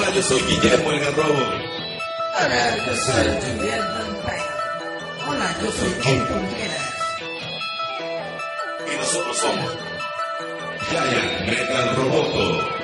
Hola, 0.00 0.14
yo 0.14 0.22
soy 0.22 0.40
Guillermo 0.40 0.92
el 0.92 1.00
Garrobo. 1.00 1.34
Hola, 1.34 2.86
yo 2.86 2.96
soy 2.96 3.52
Guillermo 3.52 4.22
Hola, 5.28 5.56
yo 5.60 5.70
soy 5.72 5.92
El 6.06 6.26
Contreras. 6.26 6.94
Y 8.90 8.96
nosotros 8.96 9.36
somos 9.36 9.76
Giant 10.88 11.50
Metal 11.50 11.96
Roboto. 11.96 12.79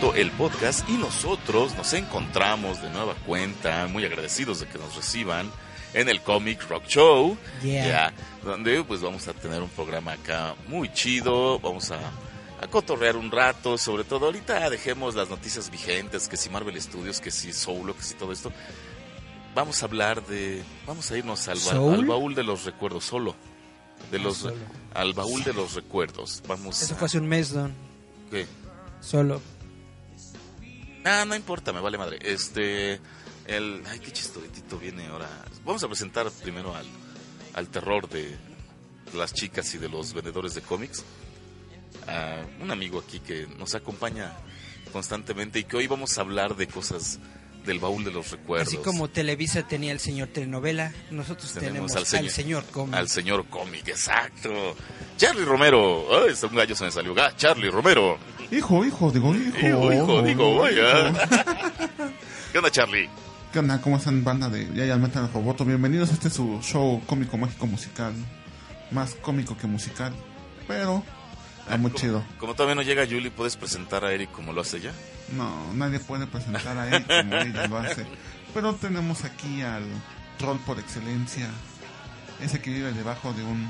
El 0.00 0.30
podcast, 0.32 0.88
y 0.88 0.92
nosotros 0.92 1.74
nos 1.76 1.92
encontramos 1.92 2.80
de 2.80 2.88
nueva 2.90 3.14
cuenta, 3.26 3.88
muy 3.88 4.04
agradecidos 4.04 4.60
de 4.60 4.66
que 4.66 4.78
nos 4.78 4.94
reciban 4.94 5.50
en 5.92 6.08
el 6.08 6.22
Comic 6.22 6.68
Rock 6.68 6.86
Show, 6.86 7.36
Yeah. 7.62 7.86
ya, 7.88 8.12
donde 8.44 8.82
pues 8.84 9.00
vamos 9.00 9.26
a 9.26 9.32
tener 9.32 9.60
un 9.60 9.68
programa 9.68 10.12
acá 10.12 10.54
muy 10.68 10.92
chido, 10.92 11.58
vamos 11.58 11.90
a, 11.90 11.98
a 12.60 12.66
cotorrear 12.68 13.16
un 13.16 13.30
rato, 13.30 13.76
sobre 13.76 14.04
todo 14.04 14.26
ahorita 14.26 14.70
dejemos 14.70 15.16
las 15.16 15.28
noticias 15.30 15.68
vigentes, 15.70 16.28
que 16.28 16.36
si 16.36 16.48
Marvel 16.48 16.80
Studios, 16.80 17.20
que 17.20 17.32
si 17.32 17.52
Solo, 17.52 17.94
que 17.96 18.02
si 18.02 18.14
todo 18.14 18.30
esto. 18.32 18.52
Vamos 19.54 19.82
a 19.82 19.86
hablar 19.86 20.24
de, 20.26 20.62
vamos 20.86 21.10
a 21.10 21.18
irnos 21.18 21.48
al, 21.48 21.58
ba- 21.58 21.94
al 21.94 22.04
baúl 22.06 22.34
de 22.36 22.44
los 22.44 22.64
recuerdos, 22.64 23.04
solo, 23.04 23.34
de 24.12 24.18
los, 24.20 24.38
Solo. 24.38 24.54
al 24.94 25.12
baúl 25.12 25.42
de 25.42 25.52
los 25.54 25.74
recuerdos. 25.74 26.40
Vamos 26.46 26.80
Eso 26.82 26.94
a- 26.94 26.96
fue 26.98 27.06
hace 27.06 27.18
un 27.18 27.26
mes, 27.26 27.52
Don. 27.52 27.72
¿qué? 28.30 28.46
Solo. 29.00 29.40
Ah, 31.04 31.24
no 31.26 31.34
importa, 31.34 31.72
me 31.72 31.80
vale 31.80 31.98
madre. 31.98 32.18
Este, 32.22 33.00
el, 33.46 33.82
ay, 33.86 33.98
qué 34.00 34.12
chistoretito 34.12 34.78
viene 34.78 35.06
ahora. 35.06 35.28
Vamos 35.64 35.82
a 35.82 35.88
presentar 35.88 36.30
primero 36.42 36.74
al, 36.74 36.86
al 37.54 37.68
terror 37.68 38.08
de 38.08 38.36
las 39.14 39.32
chicas 39.32 39.74
y 39.74 39.78
de 39.78 39.88
los 39.88 40.12
vendedores 40.12 40.54
de 40.54 40.62
cómics. 40.62 41.04
A 42.06 42.42
un 42.60 42.70
amigo 42.70 42.98
aquí 42.98 43.20
que 43.20 43.46
nos 43.58 43.74
acompaña 43.74 44.32
constantemente 44.92 45.58
y 45.58 45.64
que 45.64 45.76
hoy 45.76 45.86
vamos 45.86 46.16
a 46.18 46.22
hablar 46.22 46.56
de 46.56 46.66
cosas 46.66 47.18
del 47.66 47.78
baúl 47.78 48.02
de 48.02 48.10
los 48.10 48.30
recuerdos. 48.30 48.68
Así 48.68 48.76
como 48.78 49.08
Televisa 49.08 49.66
tenía 49.66 49.92
el 49.92 50.00
señor 50.00 50.28
telenovela, 50.28 50.92
nosotros 51.10 51.52
tenemos, 51.52 51.94
al 51.96 52.06
señor, 52.06 52.64
cómic. 52.66 52.94
Al 52.94 53.08
señor 53.08 53.46
cómic, 53.46 53.88
exacto. 53.88 54.74
Charlie 55.16 55.44
Romero. 55.44 56.06
Ay, 56.10 56.34
un 56.42 56.56
gallo 56.56 56.74
se 56.74 56.84
me 56.84 56.90
salió. 56.90 57.14
Ah, 57.18 57.32
Charlie 57.36 57.70
Romero. 57.70 58.18
Hijo, 58.50 58.84
hijo, 58.84 59.10
digo 59.10 59.34
hijo. 59.34 59.58
Hijo, 59.58 59.92
hijo, 59.92 60.22
digo, 60.22 60.56
vaya. 60.58 61.12
¿Qué 62.52 62.58
onda, 62.58 62.70
Charlie? 62.70 63.08
¿Qué 63.52 63.58
onda? 63.58 63.80
¿Cómo 63.80 63.96
están, 63.98 64.24
banda 64.24 64.48
de 64.48 64.72
Yaya 64.74 64.96
Metal 64.96 65.30
Roboto? 65.32 65.64
Bienvenidos 65.64 66.10
a 66.10 66.14
este 66.14 66.30
su 66.30 66.58
show 66.62 67.02
cómico, 67.06 67.36
mágico, 67.36 67.66
musical. 67.66 68.14
Más 68.90 69.14
cómico 69.16 69.56
que 69.56 69.66
musical. 69.66 70.14
Pero, 70.66 71.02
está 71.62 71.76
muy 71.76 71.90
Como- 71.90 72.00
chido. 72.00 72.24
Como 72.38 72.54
todavía 72.54 72.74
no 72.74 72.82
llega 72.82 73.04
Julie, 73.04 73.30
¿puedes 73.30 73.56
presentar 73.56 74.04
a 74.04 74.12
Eric 74.12 74.30
como 74.32 74.52
lo 74.54 74.62
hace 74.62 74.78
ella? 74.78 74.92
No, 75.36 75.72
nadie 75.74 76.00
puede 76.00 76.26
presentar 76.26 76.78
a 76.78 76.88
él 76.96 77.04
como 77.04 77.34
ella 77.42 77.66
lo 77.66 77.78
hace. 77.78 78.06
Pero 78.54 78.74
tenemos 78.76 79.24
aquí 79.24 79.60
al 79.60 79.84
troll 80.38 80.56
por 80.64 80.78
excelencia. 80.78 81.48
Ese 82.40 82.60
que 82.62 82.70
vive 82.70 82.92
debajo 82.92 83.34
de 83.34 83.42
un 83.44 83.68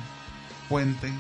puente. 0.68 1.12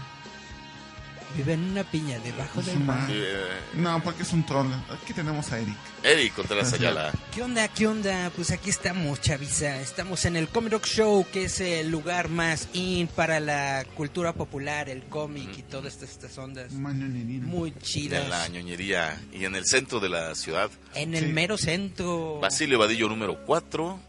Vive 1.36 1.52
en 1.52 1.62
una 1.70 1.84
piña 1.84 2.18
debajo 2.20 2.62
del 2.62 2.80
mar. 2.80 3.06
Eh, 3.10 3.46
No, 3.74 4.02
porque 4.02 4.22
es 4.22 4.32
un 4.32 4.44
troll. 4.46 4.66
Aquí 4.90 5.12
tenemos 5.12 5.52
a 5.52 5.58
Eric. 5.60 5.76
Eric 6.02 6.34
Contreras 6.34 6.72
Ayala. 6.72 7.12
¿Qué 7.34 7.42
onda? 7.42 7.68
¿Qué 7.68 7.86
onda? 7.86 8.30
Pues 8.34 8.50
aquí 8.50 8.70
estamos, 8.70 9.20
Chavisa. 9.20 9.80
Estamos 9.80 10.24
en 10.24 10.36
el 10.36 10.48
Comic 10.48 10.72
Rock 10.72 10.86
Show, 10.86 11.26
que 11.32 11.44
es 11.44 11.60
el 11.60 11.90
lugar 11.90 12.28
más 12.28 12.68
in 12.72 13.06
para 13.08 13.40
la 13.40 13.84
cultura 13.94 14.32
popular, 14.32 14.88
el 14.88 15.04
cómic 15.04 15.50
y 15.58 15.62
todas 15.62 15.92
estas, 15.94 16.10
estas 16.10 16.38
ondas. 16.38 16.72
Muy 16.72 17.68
En 17.70 17.78
chidas. 17.80 18.28
la 18.28 18.48
ñoñería 18.48 19.20
y 19.32 19.44
en 19.44 19.54
el 19.54 19.66
centro 19.66 20.00
de 20.00 20.08
la 20.08 20.34
ciudad. 20.34 20.70
En 20.94 21.14
el 21.14 21.26
Sí. 21.26 21.32
mero 21.32 21.58
centro. 21.58 22.38
Basilio 22.40 22.78
Vadillo 22.78 23.08
número 23.08 23.38
4, 23.44 24.00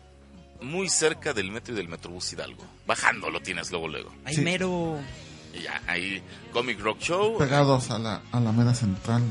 muy 0.61 0.89
cerca 0.89 1.33
del 1.33 1.51
metro 1.51 1.73
y 1.73 1.77
del 1.77 1.89
Metrobús 1.89 2.31
Hidalgo. 2.33 2.65
Bajando 2.87 3.29
lo 3.29 3.41
tienes 3.41 3.69
luego, 3.71 3.87
luego. 3.89 4.11
Sí. 4.31 4.41
mero. 4.41 4.99
Y 5.53 5.61
ya, 5.63 5.81
ahí 5.87 6.21
Comic 6.53 6.79
Rock 6.79 6.99
Show, 6.99 7.37
Pegados 7.37 7.89
a 7.91 7.97
la, 7.99 8.21
a 8.31 8.39
la 8.39 8.51
mera 8.51 8.73
central. 8.73 9.23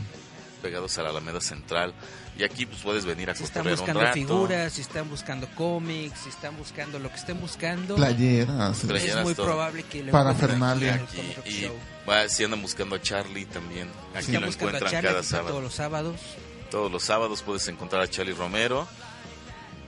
pegados 0.63 0.99
a 0.99 1.03
la 1.05 1.11
Alameda 1.11 1.41
Central. 1.41 1.95
Y 2.37 2.45
aquí 2.45 2.67
pues 2.67 2.81
puedes 2.83 3.05
venir 3.05 3.31
a 3.31 3.35
Si 3.35 3.43
están 3.45 3.63
cotorrear 3.65 3.75
un 3.75 3.81
buscando 3.81 4.01
rato. 4.01 4.15
figuras, 4.15 4.73
si 4.73 4.81
están 4.81 5.09
buscando 5.11 5.49
cómics, 5.57 6.21
si 6.21 6.29
están 6.29 6.57
buscando 6.57 6.99
lo 6.99 7.09
que 7.11 7.17
estén 7.17 7.41
buscando. 7.41 7.95
Playeras. 7.97 8.79
Playeras. 8.81 9.17
es 9.19 9.25
muy 9.25 9.35
todo. 9.35 9.47
probable 9.47 9.83
que 9.85 10.03
lo 10.05 10.13
Comic 10.13 10.41
Rock 11.37 11.47
y 11.47 11.51
Show. 11.63 11.75
va, 12.09 12.29
si 12.29 12.45
andan 12.45 12.63
buscando 12.63 12.95
a 12.97 13.01
Charlie 13.03 13.47
también, 13.47 13.89
aquí 14.15 14.33
lo 14.33 14.47
buscando 14.47 14.77
a 14.77 14.79
encuentran 14.79 14.91
Charlie, 14.91 15.09
cada 15.09 15.23
sábado. 15.23 15.49
todos 15.51 15.63
los 15.63 15.75
sábados 15.75 16.17
Todos 16.71 16.93
los 16.93 17.03
sábados 17.05 17.43
puedes 17.43 17.67
encontrar 17.69 18.03
a 18.03 18.09
Charlie 18.09 18.35
Romero. 18.35 18.87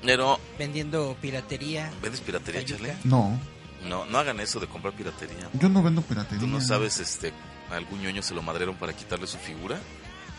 Pero, 0.05 0.41
vendiendo 0.59 1.17
piratería. 1.21 1.91
¿vendes 2.03 2.21
piratería. 2.21 2.65
Charlie? 2.65 2.93
No, 3.05 3.39
No, 3.89 4.05
no 4.05 4.19
hagan 4.19 4.41
eso 4.41 4.61
de 4.61 4.67
comprar 4.67 4.93
piratería. 4.95 5.49
yo 5.55 5.69
no 5.69 5.83
vendo 5.83 6.03
piratería. 6.03 6.39
Tú 6.41 6.47
no 6.47 6.61
sabes, 6.61 6.99
este, 6.99 7.33
a 7.71 7.77
algún 7.77 8.03
ñoño 8.03 8.23
se 8.23 8.35
lo 8.35 8.43
madrearon 8.43 8.77
para 8.77 8.93
quitarle 8.93 9.27
su 9.27 9.39
figura 9.39 9.79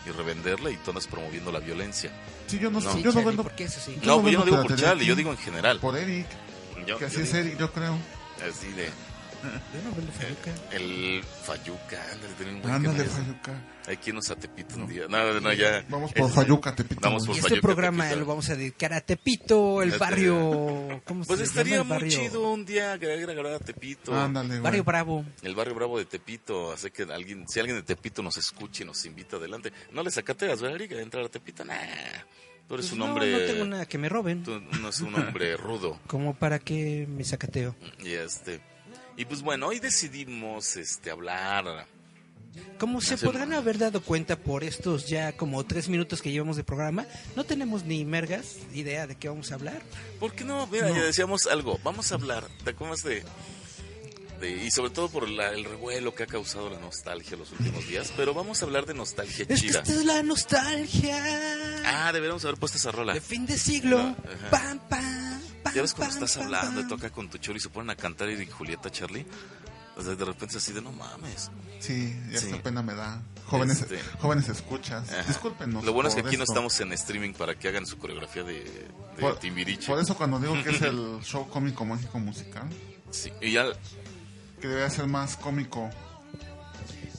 y 0.06 0.10
revenderla 0.10 0.70
y 0.70 0.76
tú 0.76 0.90
andas 0.90 1.06
promoviendo 1.06 1.50
la 1.52 1.58
violencia. 1.60 2.12
Sí, 2.46 2.58
yo 2.58 2.70
no, 2.70 2.80
No. 2.80 2.90
sé, 2.92 2.98
Sí, 2.98 3.02
yo 3.02 3.12
no 3.12 3.24
vendo 3.24 3.42
¿por 3.42 3.52
qué 3.54 3.64
es 3.64 3.76
así? 3.76 3.94
Yo 4.00 4.06
No, 4.06 4.16
no 4.16 4.22
pues 4.22 4.32
yo 4.32 4.38
no 4.40 4.44
digo 4.44 4.62
por 4.62 4.76
Charlie, 4.76 5.06
yo 5.06 5.16
digo 5.16 5.30
en 5.30 5.38
general. 5.38 5.78
por 5.80 5.96
Eric. 5.96 6.26
Yo- 6.86 6.98
que 6.98 7.04
así 7.06 7.16
yo 7.16 7.22
es 7.22 7.32
digo- 7.32 7.46
Eric, 7.46 7.58
yo 7.58 7.72
creo. 7.72 7.96
Así 8.48 8.68
de, 8.72 8.90
El 10.72 11.22
Fayuca, 11.44 12.00
ándale, 12.12 12.34
tiene 12.36 12.52
un 12.54 12.62
buen 12.62 12.74
Ándale. 12.74 13.04
Fayuca. 13.04 13.62
Hay 13.86 13.96
que 13.96 14.10
irnos 14.10 14.30
a 14.30 14.36
Tepito 14.36 14.76
un 14.76 14.86
día. 14.86 15.06
No, 15.08 15.40
no, 15.40 15.52
ya. 15.52 15.84
Vamos 15.88 16.12
por 16.12 16.28
Es- 16.28 16.34
Fayuca, 16.34 16.74
te 16.74 16.84
pito. 16.84 17.00
Vamos 17.02 17.26
por 17.26 17.34
Fayuca, 17.34 17.48
este 17.54 17.60
programa 17.60 18.04
Tepito. 18.04 18.20
lo 18.20 18.26
vamos 18.26 18.48
a 18.50 18.56
dedicar 18.56 18.92
a 18.92 19.00
Tepito, 19.00 19.82
el 19.82 19.90
barrio. 19.98 21.02
¿Cómo 21.04 21.24
Pues 21.24 21.38
se 21.40 21.44
estaría 21.46 21.78
llama 21.78 21.96
muy 21.98 22.04
el 22.08 22.10
barrio? 22.14 22.28
chido 22.28 22.50
un 22.52 22.64
día 22.64 22.92
agregar 22.92 23.46
a 23.46 23.58
Tepito. 23.58 24.14
Ándale, 24.14 24.48
güey. 24.50 24.60
Barrio 24.60 24.84
Bravo. 24.84 25.24
El 25.42 25.54
barrio 25.54 25.74
bravo 25.74 25.98
de 25.98 26.04
Tepito, 26.04 26.72
así 26.72 26.90
que 26.90 27.02
alguien, 27.04 27.44
si 27.48 27.58
alguien 27.60 27.76
de 27.76 27.82
Tepito 27.82 28.22
nos 28.22 28.36
escuche 28.36 28.84
y 28.84 28.86
nos 28.86 29.04
invita 29.04 29.36
adelante, 29.36 29.72
no 29.92 30.02
le 30.02 30.10
sacateas, 30.10 30.60
¿verdad, 30.62 30.76
Erika? 30.76 31.00
Entrar 31.00 31.24
a 31.24 31.28
Tepito, 31.28 31.64
nah. 31.64 31.74
Tú 32.68 32.74
eres 32.74 32.86
Pues 32.86 32.92
un 32.92 32.98
no, 33.00 33.06
hombre, 33.06 33.32
No, 33.32 33.38
tengo 33.40 33.64
nada 33.64 33.86
que 33.86 33.98
me 33.98 34.08
roben. 34.08 34.44
tú 34.44 34.60
no 34.80 34.88
es 34.90 35.00
un 35.00 35.14
hombre 35.16 35.56
rudo. 35.56 35.98
Como 36.06 36.34
para 36.34 36.60
que 36.60 37.06
me 37.08 37.24
sacateo. 37.24 37.74
Y 37.98 38.12
este, 38.12 38.60
y 39.16 39.24
pues 39.24 39.42
bueno, 39.42 39.66
hoy 39.68 39.78
decidimos, 39.80 40.76
este, 40.76 41.10
hablar. 41.10 41.86
Como 42.78 43.00
se 43.00 43.16
podrán 43.16 43.52
haber 43.54 43.78
dado 43.78 44.02
cuenta 44.02 44.36
por 44.36 44.62
estos 44.62 45.08
ya 45.08 45.32
como 45.36 45.64
tres 45.64 45.88
minutos 45.88 46.20
que 46.20 46.30
llevamos 46.30 46.56
de 46.56 46.64
programa, 46.64 47.06
no 47.34 47.44
tenemos 47.44 47.84
ni 47.84 48.04
mergas 48.04 48.56
idea 48.74 49.06
de 49.06 49.14
qué 49.16 49.28
vamos 49.28 49.50
a 49.52 49.54
hablar. 49.54 49.80
¿Por 50.20 50.34
qué 50.34 50.44
no? 50.44 50.66
Mira, 50.66 50.88
No. 50.90 50.96
ya 50.96 51.02
decíamos 51.04 51.46
algo. 51.46 51.78
Vamos 51.82 52.12
a 52.12 52.16
hablar, 52.16 52.46
¿te 52.62 52.70
acuerdas 52.70 53.02
de, 53.04 53.24
de 54.40 54.50
y 54.66 54.70
sobre 54.70 54.90
todo 54.90 55.08
por 55.08 55.30
la- 55.30 55.48
el 55.50 55.64
revuelo 55.64 56.14
que 56.14 56.24
ha 56.24 56.26
causado 56.26 56.68
la 56.68 56.78
nostalgia 56.78 57.38
los 57.38 57.52
últimos 57.52 57.88
días? 57.88 58.12
Pero 58.18 58.34
vamos 58.34 58.60
a 58.60 58.66
hablar 58.66 58.84
de 58.84 58.92
nostalgia 58.94 59.46
Es 59.48 59.48
que 59.48 59.54
chida. 59.68 59.78
esta 59.80 59.92
es 59.94 60.04
la 60.04 60.22
nostalgia. 60.22 61.24
Ah, 61.86 62.12
deberíamos 62.12 62.44
haber 62.44 62.58
puesto 62.58 62.76
esa 62.76 62.92
rola. 62.92 63.14
de 63.14 63.20
fin 63.22 63.46
de 63.46 63.56
siglo. 63.56 64.14
Pam, 64.50 64.78
pam, 64.78 64.78
pam, 64.90 65.40
Ya 65.74 65.82
ves 65.82 65.94
cuando 65.94 66.14
estás 66.14 66.36
hablando 66.36 66.80
y 66.80 66.88
toca 66.88 67.10
con 67.10 67.28
tu 67.30 67.38
choro 67.38 67.56
y 67.56 67.60
se 67.60 67.68
ponen 67.68 67.90
a 67.90 67.96
cantar 67.96 68.28
y 68.30 68.46
Julieta, 68.46 68.90
Charlie. 68.90 69.26
O 69.96 70.02
sea, 70.02 70.14
de 70.14 70.24
repente 70.24 70.56
así 70.56 70.72
de 70.72 70.80
no 70.80 70.90
mames. 70.92 71.50
Sí, 71.78 72.18
ya 72.30 72.38
Sí. 72.40 72.46
esta 72.46 72.62
pena 72.62 72.82
me 72.82 72.94
da. 72.94 73.20
Jóvenes, 73.46 73.82
Este. 73.82 74.00
jóvenes 74.20 74.48
escuchas. 74.48 75.04
Discúlpenos. 75.28 75.84
Lo 75.84 75.92
bueno 75.92 76.08
es 76.08 76.14
que 76.14 76.22
aquí 76.22 76.36
no 76.38 76.44
esto. 76.44 76.54
estamos 76.54 76.80
en 76.80 76.92
streaming 76.94 77.34
para 77.34 77.58
que 77.58 77.68
hagan 77.68 77.84
su 77.86 77.98
coreografía 77.98 78.42
de, 78.42 78.54
de 78.64 78.88
Por, 79.20 79.38
Timbiriche. 79.38 79.86
por 79.86 79.98
eso 80.00 80.16
cuando 80.16 80.38
digo 80.40 80.54
que 80.62 80.70
es 80.70 80.80
el 80.82 81.18
show 81.22 81.46
cómico 81.48 81.84
mágico 81.84 82.18
musical, 82.18 82.68
Sí, 83.10 83.30
y 83.42 83.52
ya 83.52 83.66
que 84.60 84.68
debería 84.68 84.88
ser 84.88 85.06
más 85.06 85.36
cómico. 85.36 85.90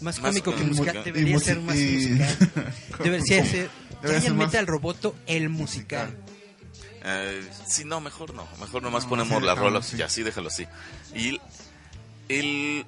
Más 0.01 0.19
Más 0.19 0.19
cómico 0.19 0.55
que 0.55 0.63
musical, 0.63 0.97
y 1.05 1.11
debería 1.11 1.39
ser 1.39 1.59
más 1.61 1.75
musical. 1.75 2.37
Debería 3.03 3.45
ser. 3.45 3.69
Debería 4.01 4.19
Ya 4.19 4.21
ser 4.21 4.33
más 4.33 4.47
mete 4.47 4.57
al 4.57 4.67
roboto 4.67 5.15
el 5.27 5.49
musical. 5.49 6.17
Eh, 7.03 7.49
sí, 7.67 7.83
no, 7.85 7.99
mejor 8.01 8.33
no. 8.33 8.47
Mejor 8.59 8.81
nomás 8.81 9.03
No, 9.03 9.09
ponemos 9.09 9.39
sí, 9.39 9.45
las 9.45 9.55
déjalo 9.55 9.69
rolas. 9.69 9.87
así. 9.87 9.97
Ya, 9.97 10.09
sí, 10.09 10.23
déjalo 10.23 10.47
así. 10.47 10.67
Y 11.13 11.39
el, 12.29 12.85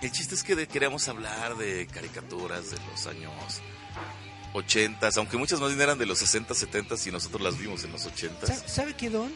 el 0.00 0.12
chiste 0.12 0.34
es 0.34 0.42
que 0.42 0.54
de- 0.56 0.66
queríamos 0.66 1.06
hablar 1.08 1.56
de 1.56 1.86
caricaturas 1.88 2.70
de 2.70 2.78
los 2.90 3.06
años 3.06 3.32
80, 4.54 5.10
aunque 5.16 5.36
muchas 5.36 5.60
más 5.60 5.68
bien 5.70 5.80
eran 5.82 5.98
de 5.98 6.06
los 6.06 6.18
60, 6.18 6.54
70 6.54 6.94
y 7.06 7.10
nosotros 7.10 7.42
las 7.42 7.58
vimos 7.58 7.84
en 7.84 7.92
los 7.92 8.06
80. 8.06 8.46
Sa- 8.46 8.68
¿Sabe 8.68 8.94
qué, 8.94 9.10
Don? 9.10 9.32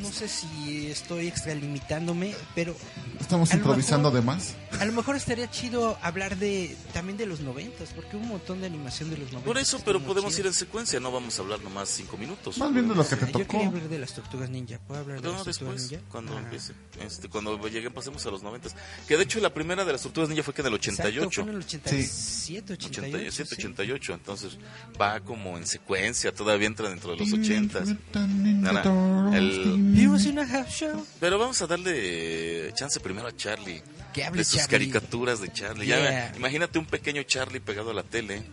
No 0.00 0.10
sé 0.12 0.28
si 0.28 0.88
estoy 0.88 1.28
extralimitándome, 1.28 2.34
pero 2.54 2.74
Estamos 3.20 3.52
improvisando 3.54 4.10
mejor- 4.10 4.20
de 4.20 4.26
más. 4.26 4.54
a 4.80 4.84
lo 4.84 4.92
mejor 4.92 5.14
estaría 5.16 5.48
chido 5.50 5.96
hablar 6.02 6.36
de 6.36 6.76
también 6.92 7.16
de 7.16 7.26
los 7.26 7.40
noventas, 7.40 7.90
porque 7.94 8.16
hubo 8.16 8.24
un 8.24 8.28
montón 8.30 8.60
de 8.60 8.66
animación 8.66 9.08
de 9.10 9.16
los 9.18 9.26
noventas. 9.28 9.46
Por 9.46 9.58
eso, 9.58 9.80
pero 9.84 10.00
podemos 10.00 10.36
ir 10.38 10.46
en 10.46 10.52
secuencia, 10.52 10.98
no 11.00 11.12
vamos 11.12 11.38
a 11.38 11.42
hablar 11.42 11.60
nomás 11.62 11.88
cinco 11.88 12.16
minutos. 12.16 12.58
Más 12.58 12.72
bien 12.72 12.88
de 12.88 12.94
lo 12.94 13.08
que 13.08 13.16
te 13.16 13.26
Yo 13.26 13.32
tocó. 13.32 13.46
quería 13.46 13.66
hablar 13.68 13.88
de 13.88 13.98
las 13.98 14.12
tortugas 14.14 14.50
ninja. 14.50 14.78
¿Puedo 14.86 15.00
hablar 15.00 15.20
de 15.20 15.28
No, 15.28 15.34
las 15.34 15.44
tortugas 15.44 15.74
después, 15.74 15.90
ninja? 15.92 16.04
cuando 16.10 16.36
Ah. 16.36 16.40
empiece. 16.40 16.72
Este, 17.00 17.28
cuando 17.28 17.68
lleguen, 17.68 17.92
pasemos 17.92 18.24
a 18.26 18.30
los 18.30 18.42
90. 18.42 18.70
Que 19.06 19.16
de 19.16 19.22
hecho 19.22 19.38
la 19.40 19.54
primera 19.54 19.84
de 19.84 19.92
las 19.92 20.02
tortugas 20.02 20.28
ninja 20.28 20.42
fue 20.42 20.54
que 20.54 20.62
en 20.62 20.66
el 20.68 20.74
Exacto, 20.74 21.02
88. 21.02 21.42
fue 21.42 21.50
en 21.50 21.56
el 21.56 21.62
87, 21.64 22.72
88. 22.72 23.16
87, 23.16 23.54
sí. 23.54 23.62
88, 23.62 24.12
entonces 24.14 24.58
va 25.00 25.20
como 25.20 25.56
en 25.56 25.66
secuencia, 25.66 26.32
todavía 26.34 26.66
entra 26.66 26.88
dentro 26.88 27.12
de 27.12 27.18
los 27.18 27.32
80. 27.32 27.80
Nada, 28.12 28.82
Nada, 28.84 29.38
el- 29.38 29.83
Vimos 29.92 30.24
una 30.26 30.42
half 30.42 30.68
show. 30.70 31.06
Pero 31.20 31.38
vamos 31.38 31.60
a 31.60 31.66
darle 31.66 32.72
chance 32.74 32.98
primero 33.00 33.28
a 33.28 33.36
Charlie. 33.36 33.82
Que 34.14 34.24
hable 34.24 34.38
de 34.38 34.44
sus 34.44 34.60
Charlie. 34.60 34.90
caricaturas 34.90 35.40
de 35.40 35.52
Charlie. 35.52 35.86
Ya, 35.86 35.98
Yeah. 35.98 36.32
imagínate 36.36 36.78
un 36.78 36.86
pequeño 36.86 37.22
Charlie 37.24 37.60
pegado 37.60 37.90
a 37.90 37.94
la 37.94 38.02
tele. 38.02 38.44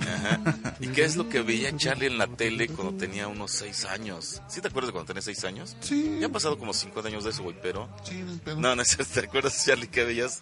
Ajá. 0.00 0.40
¿Y 0.80 0.88
qué 0.88 1.04
es 1.04 1.16
lo 1.16 1.28
que 1.28 1.42
veía 1.42 1.74
Charlie 1.76 2.06
en 2.06 2.18
la 2.18 2.26
tele 2.26 2.68
cuando 2.68 2.94
tenía 2.96 3.26
unos 3.28 3.50
6 3.52 3.84
años? 3.86 4.40
¿Sí 4.48 4.60
te 4.60 4.68
acuerdas 4.68 4.88
de 4.88 4.92
cuando 4.92 5.06
tenía 5.08 5.22
6 5.22 5.44
años? 5.44 5.76
Sí, 5.80 6.18
Ya 6.20 6.26
han 6.26 6.32
pasado 6.32 6.58
como 6.58 6.72
50 6.72 7.08
años 7.08 7.24
de 7.24 7.30
eso, 7.30 7.42
güey, 7.42 7.56
pero... 7.62 7.88
sí, 8.04 8.22
pero- 8.44 8.60
No, 8.60 8.76
no, 8.76 8.82
¿te 8.84 9.20
acuerdas, 9.20 9.64
Charlie, 9.64 9.88
que 9.88 10.04
veías? 10.04 10.40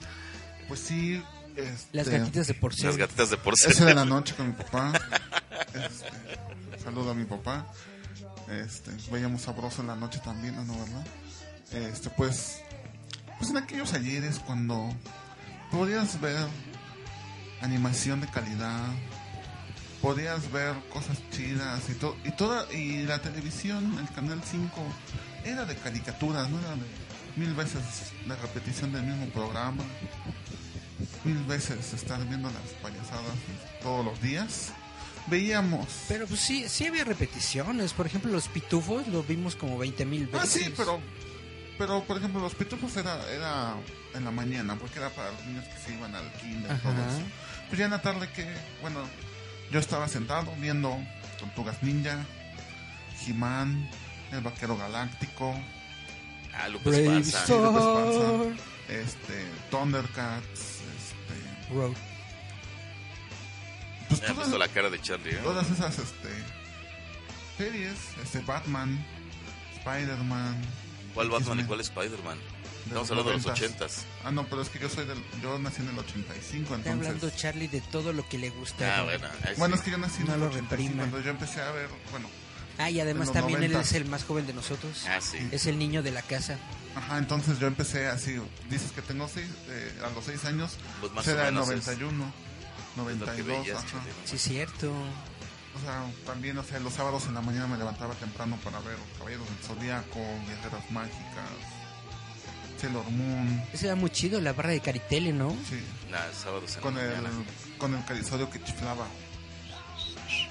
Pues 0.66 0.80
sí. 0.80 1.22
Este, 1.56 1.88
Las 1.96 2.08
gatitas 2.08 2.46
de 2.46 2.54
porcelana. 2.54 2.90
Las 2.90 2.98
gatitas 2.98 3.30
de 3.30 3.34
Esa 3.36 3.42
porcelana. 3.44 3.90
era 3.90 3.94
la 3.94 4.04
noche 4.04 4.34
con 4.36 4.46
mi 4.48 4.52
papá. 4.54 4.92
Este, 5.74 6.80
saludo 6.82 7.10
a 7.10 7.14
mi 7.14 7.24
papá. 7.24 7.66
Este, 8.50 8.90
veíamos 9.10 9.42
sabroso 9.42 9.82
en 9.82 9.88
la 9.88 9.96
noche 9.96 10.20
también, 10.24 10.54
¿no, 10.66 10.78
verdad? 10.78 11.06
Este, 11.72 12.08
pues, 12.10 12.62
pues 13.38 13.50
en 13.50 13.58
aquellos 13.58 13.92
ayeres 13.92 14.38
cuando 14.38 14.88
podías 15.70 16.20
ver 16.20 16.46
animación 17.60 18.20
de 18.20 18.28
calidad, 18.28 18.86
podías 20.00 20.50
ver 20.50 20.74
cosas 20.92 21.18
chidas 21.30 21.88
y 21.90 21.94
todo, 21.94 22.16
y 22.24 22.30
toda, 22.32 22.72
y 22.72 23.02
la 23.02 23.20
televisión, 23.20 23.98
el 23.98 24.08
canal 24.14 24.40
5, 24.42 24.70
era 25.44 25.64
de 25.64 25.76
caricaturas, 25.76 26.48
no 26.48 26.58
era 26.60 26.70
de 26.70 26.86
mil 27.36 27.54
veces 27.54 27.82
la 28.26 28.36
repetición 28.36 28.92
del 28.92 29.02
mismo 29.02 29.26
programa, 29.28 29.82
mil 31.24 31.42
veces 31.44 31.92
estar 31.92 32.24
viendo 32.26 32.50
las 32.50 32.62
payasadas 32.82 33.34
todos 33.82 34.04
los 34.04 34.20
días. 34.20 34.72
Veíamos 35.30 35.86
Pero 36.08 36.26
pues 36.26 36.40
sí, 36.40 36.68
sí 36.68 36.86
había 36.86 37.04
repeticiones. 37.04 37.92
Por 37.92 38.06
ejemplo, 38.06 38.30
los 38.32 38.48
pitufos 38.48 39.06
lo 39.08 39.22
vimos 39.22 39.56
como 39.56 39.78
20 39.78 40.04
mil 40.06 40.26
veces. 40.26 40.40
Ah, 40.42 40.46
sí, 40.46 40.74
pero, 40.76 41.00
pero 41.78 42.02
por 42.04 42.16
ejemplo, 42.18 42.40
los 42.40 42.54
pitufos 42.54 42.96
era, 42.96 43.18
era 43.32 43.74
en 44.14 44.24
la 44.24 44.30
mañana, 44.30 44.76
porque 44.76 44.98
era 44.98 45.10
para 45.10 45.30
los 45.32 45.44
niños 45.46 45.64
que 45.66 45.78
se 45.78 45.94
iban 45.96 46.14
al 46.14 46.30
kinder 46.34 46.70
y 46.70 46.74
Ajá. 46.74 46.82
todo 46.82 46.92
eso. 46.92 47.22
Pues 47.68 47.78
ya 47.78 47.84
en 47.84 47.90
la 47.90 48.02
tarde 48.02 48.28
que, 48.32 48.46
bueno, 48.80 49.00
yo 49.70 49.78
estaba 49.78 50.08
sentado 50.08 50.52
viendo 50.58 50.96
Tortugas 51.38 51.82
Ninja, 51.82 52.24
He-Man, 53.26 53.88
El 54.32 54.40
Vaquero 54.40 54.76
Galáctico, 54.76 55.54
Ah, 56.54 56.68
López 56.68 56.96
Star. 57.28 57.46
este, 58.88 59.44
Thundercats, 59.70 60.80
este, 60.80 61.74
Road. 61.74 61.92
Pues 64.08 64.20
Me 64.20 64.26
ha 64.26 64.28
todas, 64.30 64.36
puesto 64.48 64.58
la 64.58 64.68
cara 64.68 64.90
de 64.90 65.00
Charlie, 65.00 65.32
¿eh? 65.34 65.40
todas 65.42 65.70
esas 65.70 65.98
este, 65.98 66.28
series, 67.56 67.94
este, 68.22 68.40
Batman, 68.40 69.04
Spider-Man. 69.78 70.56
¿Cuál 71.14 71.30
Batman 71.30 71.60
y 71.60 71.64
cuál 71.64 71.80
Spider-Man? 71.80 72.38
De 72.38 72.44
Estamos 72.94 73.10
hablando 73.10 73.30
de 73.32 73.36
los 73.38 73.46
ochentas. 73.46 74.04
Ah, 74.24 74.30
no, 74.30 74.46
pero 74.46 74.62
es 74.62 74.68
que 74.70 74.78
yo 74.78 74.88
soy 74.88 75.04
del, 75.06 75.22
yo 75.42 75.58
nací 75.58 75.82
en 75.82 75.88
el 75.90 75.98
85, 75.98 76.62
Está 76.62 76.74
entonces... 76.90 76.92
hablando 76.94 77.30
Charlie 77.30 77.68
de 77.68 77.80
todo 77.82 78.12
lo 78.12 78.26
que 78.28 78.38
le 78.38 78.50
gusta. 78.50 78.98
Ah, 78.98 79.02
bueno. 79.02 79.26
sí. 79.46 79.54
Bueno, 79.58 79.74
es 79.74 79.80
que 79.82 79.90
yo 79.90 79.98
nací 79.98 80.20
en 80.22 80.28
No 80.28 80.34
el 80.34 80.40
lo 80.40 80.46
85, 80.46 80.70
reprima. 80.70 80.96
cuando 81.02 81.20
yo 81.20 81.30
empecé 81.30 81.60
a 81.60 81.70
ver, 81.72 81.88
bueno, 82.10 82.28
Ah, 82.80 82.90
y 82.90 83.00
además 83.00 83.28
en 83.28 83.34
también 83.34 83.62
él 83.64 83.72
90s. 83.74 83.80
es 83.80 83.92
el 83.94 84.04
más 84.04 84.22
joven 84.24 84.46
de 84.46 84.52
nosotros. 84.54 85.04
Ah, 85.08 85.20
sí. 85.20 85.36
Es 85.50 85.66
el 85.66 85.78
niño 85.80 86.00
de 86.02 86.12
la 86.12 86.22
casa. 86.22 86.56
ajá, 86.94 87.18
entonces 87.18 87.58
yo 87.58 87.66
empecé 87.66 88.06
así, 88.06 88.40
dices 88.70 88.92
que 88.92 89.02
tengo 89.02 89.28
seis, 89.28 89.48
eh, 89.68 89.92
a 90.06 90.10
los 90.10 90.24
6 90.24 90.44
años, 90.44 90.76
Pues 91.00 91.10
más 91.12 91.26
o 91.26 91.30
era 91.32 91.46
menos 91.46 91.66
91, 91.66 92.24
Es 92.24 92.32
92, 92.98 93.46
veías, 93.46 93.78
ajá. 93.84 94.00
Sí, 94.24 94.38
cierto. 94.38 94.90
O 95.76 95.80
sea, 95.80 96.04
también, 96.26 96.58
o 96.58 96.64
sea, 96.64 96.80
los 96.80 96.92
sábados 96.92 97.26
en 97.26 97.34
la 97.34 97.40
mañana 97.40 97.66
me 97.68 97.78
levantaba 97.78 98.14
temprano 98.14 98.58
para 98.64 98.80
ver 98.80 98.96
Caballeros 99.16 99.46
del 99.48 99.58
Zodíaco, 99.58 100.18
Guerreras 100.48 100.90
Mágicas, 100.90 101.50
Sailor 102.80 103.08
Moon, 103.10 103.62
Ese 103.72 103.86
era 103.86 103.94
muy 103.94 104.10
chido, 104.10 104.40
la 104.40 104.52
barra 104.52 104.70
de 104.70 104.80
Caritele, 104.80 105.32
¿no? 105.32 105.50
sí, 105.68 105.80
Nah, 106.10 106.18
sábados 106.32 106.74
en 106.76 106.80
con 106.82 106.94
la 106.94 107.02
el, 107.02 107.08
mañana. 107.22 107.30
con 107.78 107.94
el 107.94 108.04
carizorio 108.04 108.50
que 108.50 108.62
chiflaba. 108.64 109.06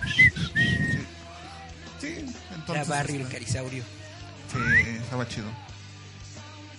Sí, 0.05 0.29
sí 1.99 2.25
entonces... 2.55 2.75
Era 2.75 2.83
Barry 2.85 3.15
el 3.15 3.21
este, 3.21 3.33
Carisaurio. 3.33 3.83
Sí, 4.51 4.89
estaba 5.01 5.27
chido. 5.27 5.47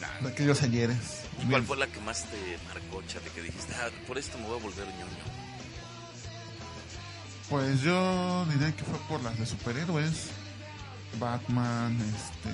Nah. 0.00 0.20
De 0.20 0.28
aquellos 0.32 0.62
ayeres. 0.62 0.96
¿Y 1.42 1.46
¿Cuál 1.50 1.64
fue 1.64 1.76
la 1.76 1.86
que 1.86 2.00
más 2.00 2.24
te 2.24 2.58
marcó, 2.68 3.02
Charlie? 3.06 3.30
Que 3.30 3.42
dijiste, 3.42 3.74
ah, 3.74 3.88
por 4.06 4.16
esto 4.18 4.38
me 4.38 4.46
voy 4.46 4.58
a 4.58 4.62
volver 4.62 4.86
ñoño. 4.86 5.37
Pues 7.48 7.80
yo 7.80 8.44
diría 8.46 8.74
que 8.76 8.84
fue 8.84 8.98
por 9.08 9.22
las 9.22 9.38
de 9.38 9.46
superhéroes. 9.46 10.28
Batman, 11.18 11.96
este, 12.00 12.50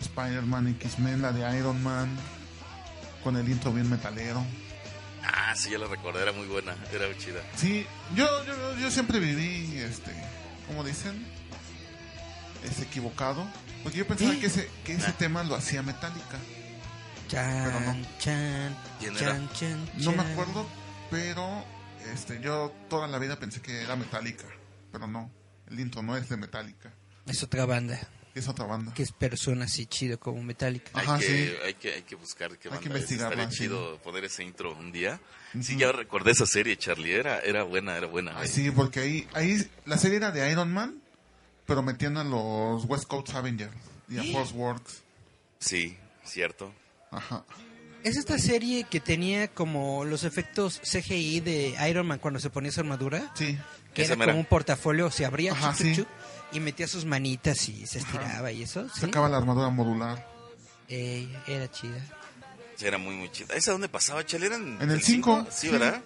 Spider-Man, 0.00 0.68
X-Men, 0.80 1.20
la 1.22 1.32
de 1.32 1.58
Iron 1.58 1.82
Man, 1.82 2.08
con 3.22 3.36
el 3.36 3.48
intro 3.48 3.70
bien 3.72 3.88
metalero. 3.90 4.42
Ah, 5.22 5.54
sí, 5.54 5.70
ya 5.70 5.78
la 5.78 5.86
recordé, 5.86 6.22
era 6.22 6.32
muy 6.32 6.46
buena, 6.46 6.74
era 6.90 7.06
muy 7.06 7.18
chida. 7.18 7.40
Sí, 7.56 7.86
yo, 8.14 8.26
yo, 8.46 8.78
yo 8.78 8.90
siempre 8.90 9.18
viví, 9.20 9.76
este, 9.78 10.10
como 10.66 10.82
dicen, 10.82 11.22
es 12.64 12.80
equivocado. 12.80 13.44
Porque 13.82 13.98
yo 13.98 14.06
pensaba 14.06 14.32
que 14.34 14.46
ese, 14.46 14.70
que 14.84 14.94
ese 14.94 15.10
Ah. 15.10 15.14
tema 15.18 15.44
lo 15.44 15.54
hacía 15.54 15.82
Metallica. 15.82 16.38
Chan, 17.28 17.64
Pero 17.64 17.80
no. 17.80 18.06
chan, 18.18 18.76
¿Quién 18.98 19.16
chan, 19.16 19.48
chan, 19.52 19.90
No 19.98 20.12
me 20.12 20.22
acuerdo, 20.22 20.66
pero 21.10 21.64
este, 22.12 22.40
yo 22.40 22.72
toda 22.88 23.06
la 23.08 23.18
vida 23.18 23.38
pensé 23.38 23.60
que 23.60 23.82
era 23.82 23.96
Metallica. 23.96 24.44
Pero 24.92 25.06
no, 25.06 25.30
el 25.70 25.78
intro 25.80 26.02
no 26.02 26.16
es 26.16 26.28
de 26.28 26.36
Metallica, 26.36 26.92
Es 27.26 27.42
otra 27.44 27.64
banda, 27.64 27.98
es 28.34 28.48
otra 28.48 28.64
banda. 28.66 28.92
que 28.92 29.02
es 29.04 29.12
persona 29.12 29.66
así 29.66 29.86
chido 29.86 30.18
como 30.18 30.42
Metallica. 30.42 30.90
Ajá, 30.94 31.14
hay, 31.14 31.20
que, 31.20 31.26
sí. 31.26 31.54
hay, 31.64 31.74
que, 31.74 31.92
hay 31.94 32.02
que 32.02 32.14
buscar 32.16 32.50
qué 32.58 32.68
Hay 32.68 32.78
que 32.78 32.88
banda 32.88 32.98
es. 32.98 33.10
investigarla, 33.10 33.42
Estaría 33.44 33.50
sí. 33.50 33.56
chido 33.58 33.98
poner 34.02 34.24
ese 34.24 34.42
intro 34.42 34.74
un 34.76 34.90
día. 34.90 35.20
Sí, 35.52 35.72
Ujú. 35.74 35.80
ya 35.80 35.92
recordé 35.92 36.32
esa 36.32 36.46
serie, 36.46 36.76
Charlie. 36.76 37.12
Era, 37.12 37.38
era 37.40 37.62
buena, 37.62 37.96
era 37.96 38.06
buena. 38.08 38.32
Ah, 38.36 38.46
sí, 38.48 38.70
porque 38.72 39.00
ahí, 39.00 39.28
ahí 39.34 39.64
la 39.86 39.96
serie 39.98 40.16
era 40.16 40.32
de 40.32 40.50
Iron 40.50 40.72
Man, 40.72 41.00
pero 41.66 41.82
metían 41.82 42.16
a 42.16 42.24
los 42.24 42.84
West 42.86 43.04
Coast 43.06 43.30
Avengers 43.34 43.72
y 44.08 44.18
a 44.18 44.24
Force 44.32 44.52
Works. 44.54 45.02
Sí, 45.60 45.96
cierto. 46.24 46.72
Ajá. 47.12 47.44
Es 48.04 48.16
esta 48.16 48.38
serie 48.38 48.84
que 48.84 48.98
tenía 49.00 49.48
como 49.48 50.04
los 50.04 50.24
efectos 50.24 50.80
CGI 50.82 51.40
de 51.40 51.76
Iron 51.88 52.06
Man 52.06 52.18
cuando 52.18 52.40
se 52.40 52.48
ponía 52.50 52.72
su 52.72 52.80
armadura, 52.80 53.30
Sí. 53.34 53.58
que 53.94 54.04
era 54.04 54.16
mera. 54.16 54.32
como 54.32 54.40
un 54.40 54.46
portafolio, 54.46 55.10
se 55.10 55.24
abría 55.26 55.52
Ajá, 55.52 55.74
sí. 55.74 56.06
y 56.52 56.60
metía 56.60 56.86
sus 56.88 57.04
manitas 57.04 57.68
y 57.68 57.86
se 57.86 57.98
estiraba 57.98 58.50
y 58.52 58.62
eso, 58.62 58.88
¿sí? 58.94 59.00
Sacaba 59.02 59.28
la 59.28 59.36
armadura 59.36 59.68
modular. 59.68 60.26
Ey, 60.88 61.30
era 61.46 61.70
chida. 61.70 61.98
Sí, 62.76 62.86
Era 62.86 62.96
muy, 62.96 63.14
muy 63.14 63.30
chida. 63.30 63.54
¿Esa 63.54 63.72
dónde 63.72 63.88
pasaba, 63.90 64.24
Charlie? 64.24 64.46
¿Era 64.46 64.56
en, 64.56 64.80
En 64.80 64.90
el 64.90 65.02
cinco, 65.02 65.46
Sí, 65.50 65.66
sí. 65.66 65.68
¿verdad? 65.68 66.00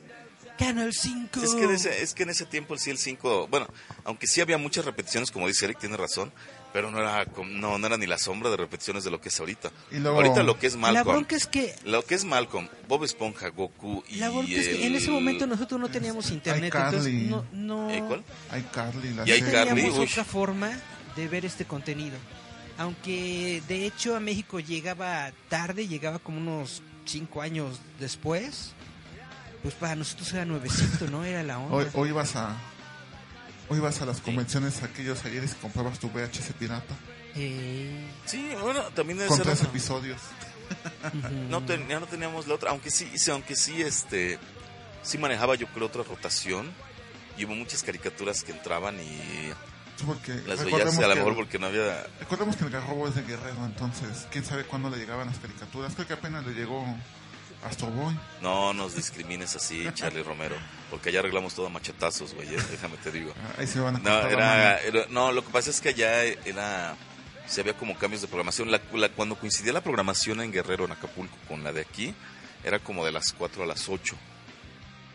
Canal 0.58 0.92
5. 0.92 1.40
Es 1.42 1.54
que, 1.54 2.02
es 2.02 2.14
que 2.14 2.22
en 2.24 2.30
ese 2.30 2.46
tiempo 2.46 2.76
sí 2.78 2.90
el 2.90 2.98
5, 2.98 3.48
bueno, 3.48 3.66
aunque 4.04 4.26
sí 4.28 4.40
había 4.40 4.56
muchas 4.58 4.84
repeticiones, 4.84 5.30
como 5.32 5.48
dice 5.48 5.64
Eric, 5.64 5.78
tiene 5.80 5.96
razón, 5.96 6.32
pero 6.74 6.90
no 6.90 6.98
era, 6.98 7.24
no, 7.46 7.78
no 7.78 7.86
era 7.86 7.96
ni 7.96 8.06
la 8.06 8.18
sombra 8.18 8.50
de 8.50 8.56
repeticiones 8.56 9.04
de 9.04 9.10
lo 9.12 9.20
que 9.20 9.28
es 9.28 9.38
ahorita. 9.38 9.70
Y 9.92 9.98
luego- 9.98 10.16
ahorita 10.18 10.42
lo 10.42 10.58
que 10.58 10.66
es 10.66 10.74
La 10.74 10.80
Malcolm, 10.80 11.06
bronca 11.16 11.36
es 11.36 11.46
que 11.46 11.72
lo 11.84 12.04
que 12.04 12.16
es 12.16 12.24
Malcolm, 12.24 12.68
Bob 12.88 13.04
Esponja, 13.04 13.48
Goku 13.50 14.02
y 14.08 14.16
la 14.16 14.28
bronca 14.28 14.50
es 14.52 14.66
que 14.68 14.84
en 14.86 14.96
ese 14.96 15.10
momento 15.12 15.46
nosotros 15.46 15.80
no 15.80 15.88
teníamos 15.88 16.30
internet, 16.32 16.74
entonces 16.74 17.06
iCarly. 17.14 17.28
no, 17.30 17.44
no, 17.52 17.90
¿Eh, 17.90 18.02
cuál? 18.08 18.24
Hay 18.50 18.62
Carly, 18.72 19.14
la 19.14 19.26
Y 19.26 19.30
hay 19.30 19.38
serie. 19.38 19.52
Carly, 19.54 19.68
teníamos 19.82 19.98
uy. 20.00 20.06
otra 20.10 20.24
forma 20.24 20.70
de 21.14 21.28
ver 21.28 21.44
este 21.44 21.64
contenido. 21.64 22.16
Aunque 22.76 23.62
de 23.68 23.86
hecho 23.86 24.16
a 24.16 24.20
México 24.20 24.58
llegaba 24.58 25.30
tarde, 25.48 25.86
llegaba 25.86 26.18
como 26.18 26.38
unos 26.38 26.82
cinco 27.04 27.40
años 27.40 27.80
después. 28.00 28.72
Pues 29.62 29.74
para 29.74 29.94
nosotros 29.94 30.30
era 30.32 30.44
nuevecito, 30.44 31.06
¿no? 31.06 31.24
Era 31.24 31.42
la 31.44 31.58
onda. 31.58 31.76
Hoy, 31.76 31.86
hoy 31.94 32.10
vas 32.12 32.34
a 32.36 32.54
hoy 33.68 33.78
vas 33.80 34.00
a 34.00 34.06
las 34.06 34.20
convenciones 34.20 34.82
aquellos 34.82 35.24
ayeres 35.24 35.52
y 35.52 35.54
comprabas 35.56 35.98
tu 35.98 36.08
VHS 36.10 36.52
pirata 36.58 36.94
Eh, 37.36 38.06
Sí, 38.26 38.50
bueno, 38.62 38.82
también 38.94 39.18
debe 39.18 39.28
con 39.28 39.36
ser 39.38 39.46
tres 39.46 39.58
otra. 39.60 39.70
episodios. 39.70 40.20
No, 41.50 41.62
ten- 41.64 41.86
ya 41.88 42.00
no 42.00 42.06
teníamos 42.06 42.46
la 42.46 42.54
otra, 42.54 42.70
aunque 42.70 42.90
sí, 42.90 43.10
sí, 43.18 43.30
aunque 43.30 43.54
sí, 43.56 43.82
este, 43.82 44.38
sí 45.02 45.18
manejaba 45.18 45.54
yo 45.56 45.66
creo 45.68 45.86
otra 45.86 46.02
rotación 46.02 46.70
y 47.36 47.44
hubo 47.44 47.54
muchas 47.54 47.82
caricaturas 47.82 48.42
que 48.44 48.52
entraban 48.52 48.98
y 49.00 49.52
Sí, 49.96 50.04
porque 50.06 50.32
las 50.46 50.64
veías 50.64 50.64
recordemos 50.64 50.98
a 50.98 51.02
lo 51.02 51.08
que- 51.14 51.14
mejor 51.20 51.34
porque 51.36 51.58
no 51.58 51.66
había... 51.66 52.06
Recordemos 52.20 52.56
que 52.56 52.64
el 52.64 52.70
Garrobo 52.70 53.06
es 53.08 53.14
de 53.14 53.22
Guerrero, 53.22 53.64
entonces 53.64 54.26
quién 54.30 54.44
sabe 54.44 54.64
cuándo 54.64 54.90
le 54.90 54.96
llegaban 54.96 55.26
las 55.28 55.38
caricaturas. 55.38 55.94
Creo 55.94 56.06
que 56.08 56.14
apenas 56.14 56.44
le 56.46 56.52
llegó 56.54 56.84
Astro 57.64 57.88
Boy. 57.88 58.14
No 58.42 58.72
nos 58.74 58.94
discrimines 58.94 59.56
así, 59.56 59.86
Charlie 59.94 60.22
Romero, 60.22 60.54
porque 60.90 61.08
allá 61.08 61.20
arreglamos 61.20 61.54
todo 61.54 61.66
a 61.66 61.70
machetazos, 61.70 62.34
güey, 62.34 62.54
eh, 62.54 62.58
déjame 62.70 62.96
te 62.98 63.10
digo. 63.10 63.32
Ah, 63.42 63.54
Ahí 63.58 63.66
se 63.66 63.80
van 63.80 63.96
a 63.96 63.98
No, 64.00 64.28
era, 64.28 64.78
era- 64.80 65.06
no, 65.10 65.32
lo 65.32 65.44
que 65.44 65.50
pasa 65.50 65.70
es 65.70 65.80
que 65.80 65.88
allá 65.90 66.22
era, 66.24 66.94
se 67.46 67.60
había 67.62 67.74
como 67.74 67.96
cambios 67.96 68.20
de 68.22 68.28
programación. 68.28 68.70
La, 68.70 68.80
la- 68.92 69.08
cuando 69.08 69.34
coincidía 69.36 69.72
la 69.72 69.80
programación 69.82 70.40
en 70.42 70.52
Guerrero, 70.52 70.84
en 70.84 70.92
Acapulco, 70.92 71.36
con 71.48 71.64
la 71.64 71.72
de 71.72 71.80
aquí, 71.80 72.14
era 72.62 72.78
como 72.78 73.04
de 73.04 73.12
las 73.12 73.32
4 73.32 73.62
a 73.62 73.66
las 73.66 73.88
8. 73.88 74.14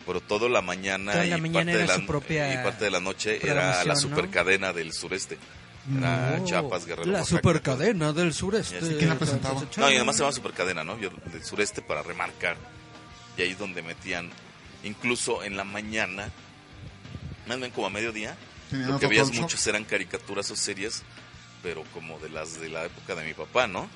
Pero 0.05 0.21
toda 0.21 0.49
la 0.49 0.61
mañana, 0.61 1.11
Toda 1.11 1.25
la 1.25 1.37
y, 1.37 1.41
mañana 1.41 1.71
parte 1.71 1.77
de 1.77 1.87
la, 1.87 1.95
su 1.95 2.05
propia 2.07 2.53
y 2.53 2.63
parte 2.63 2.85
de 2.85 2.91
la 2.91 2.99
noche 2.99 3.39
era 3.47 3.83
la 3.85 3.93
¿no? 3.93 3.99
supercadena 3.99 4.73
del 4.73 4.91
sureste. 4.91 5.37
Era 5.97 6.37
Oh, 6.39 6.45
Chiapas, 6.45 6.85
Guerrero. 6.85 7.11
La 7.11 7.23
supercadena 7.25 8.13
del 8.13 8.33
sureste. 8.33 8.75
Y 8.75 8.77
así, 8.79 8.95
¿quién 8.97 9.09
la 9.09 9.15
presentaba? 9.17 9.61
No, 9.77 9.91
y 9.91 9.95
además 9.95 10.15
se 10.17 10.21
llama 10.23 10.31
supercadena, 10.33 10.83
¿no? 10.83 10.99
Yo- 10.99 11.09
Del 11.31 11.43
sureste 11.43 11.81
para 11.81 12.03
remarcar. 12.03 12.57
Y 13.37 13.41
ahí 13.41 13.51
es 13.51 13.57
donde 13.59 13.81
metían, 13.81 14.29
incluso 14.83 15.43
en 15.43 15.55
la 15.57 15.63
mañana, 15.63 16.29
más 17.47 17.57
bien 17.57 17.71
como 17.71 17.87
a 17.87 17.89
mediodía, 17.89 18.35
lo 18.71 18.99
que 18.99 19.07
veías 19.07 19.31
muchos 19.31 19.65
eran 19.67 19.83
caricaturas 19.85 20.51
o 20.51 20.55
series, 20.55 21.03
pero 21.63 21.83
como 21.93 22.19
de 22.19 22.29
las 22.29 22.59
de 22.59 22.69
la 22.69 22.85
época 22.85 23.15
de 23.15 23.25
mi 23.25 23.33
papá, 23.33 23.65
¿no? 23.67 23.89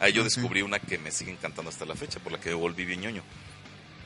Ahí 0.00 0.12
yo 0.12 0.22
Ah, 0.22 0.28
sí. 0.28 0.36
descubrí 0.36 0.62
una 0.62 0.78
que 0.78 0.98
me 0.98 1.10
sigue 1.10 1.30
encantando 1.32 1.70
hasta 1.70 1.84
la 1.84 1.94
fecha, 1.94 2.20
por 2.20 2.32
la 2.32 2.38
que 2.38 2.50
me 2.50 2.54
volví 2.56 2.84
bien 2.84 3.00
ñoño. 3.00 3.22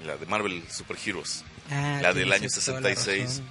La 0.06 0.16
de 0.16 0.26
Marvel 0.26 0.62
Super 0.70 0.96
Heroes. 1.04 1.44
Ah, 1.70 1.98
La 2.02 2.12
del 2.12 2.32
año 2.32 2.48
toda 2.48 2.80
la 2.80 2.94
66. 2.94 3.22
razón. 3.24 3.44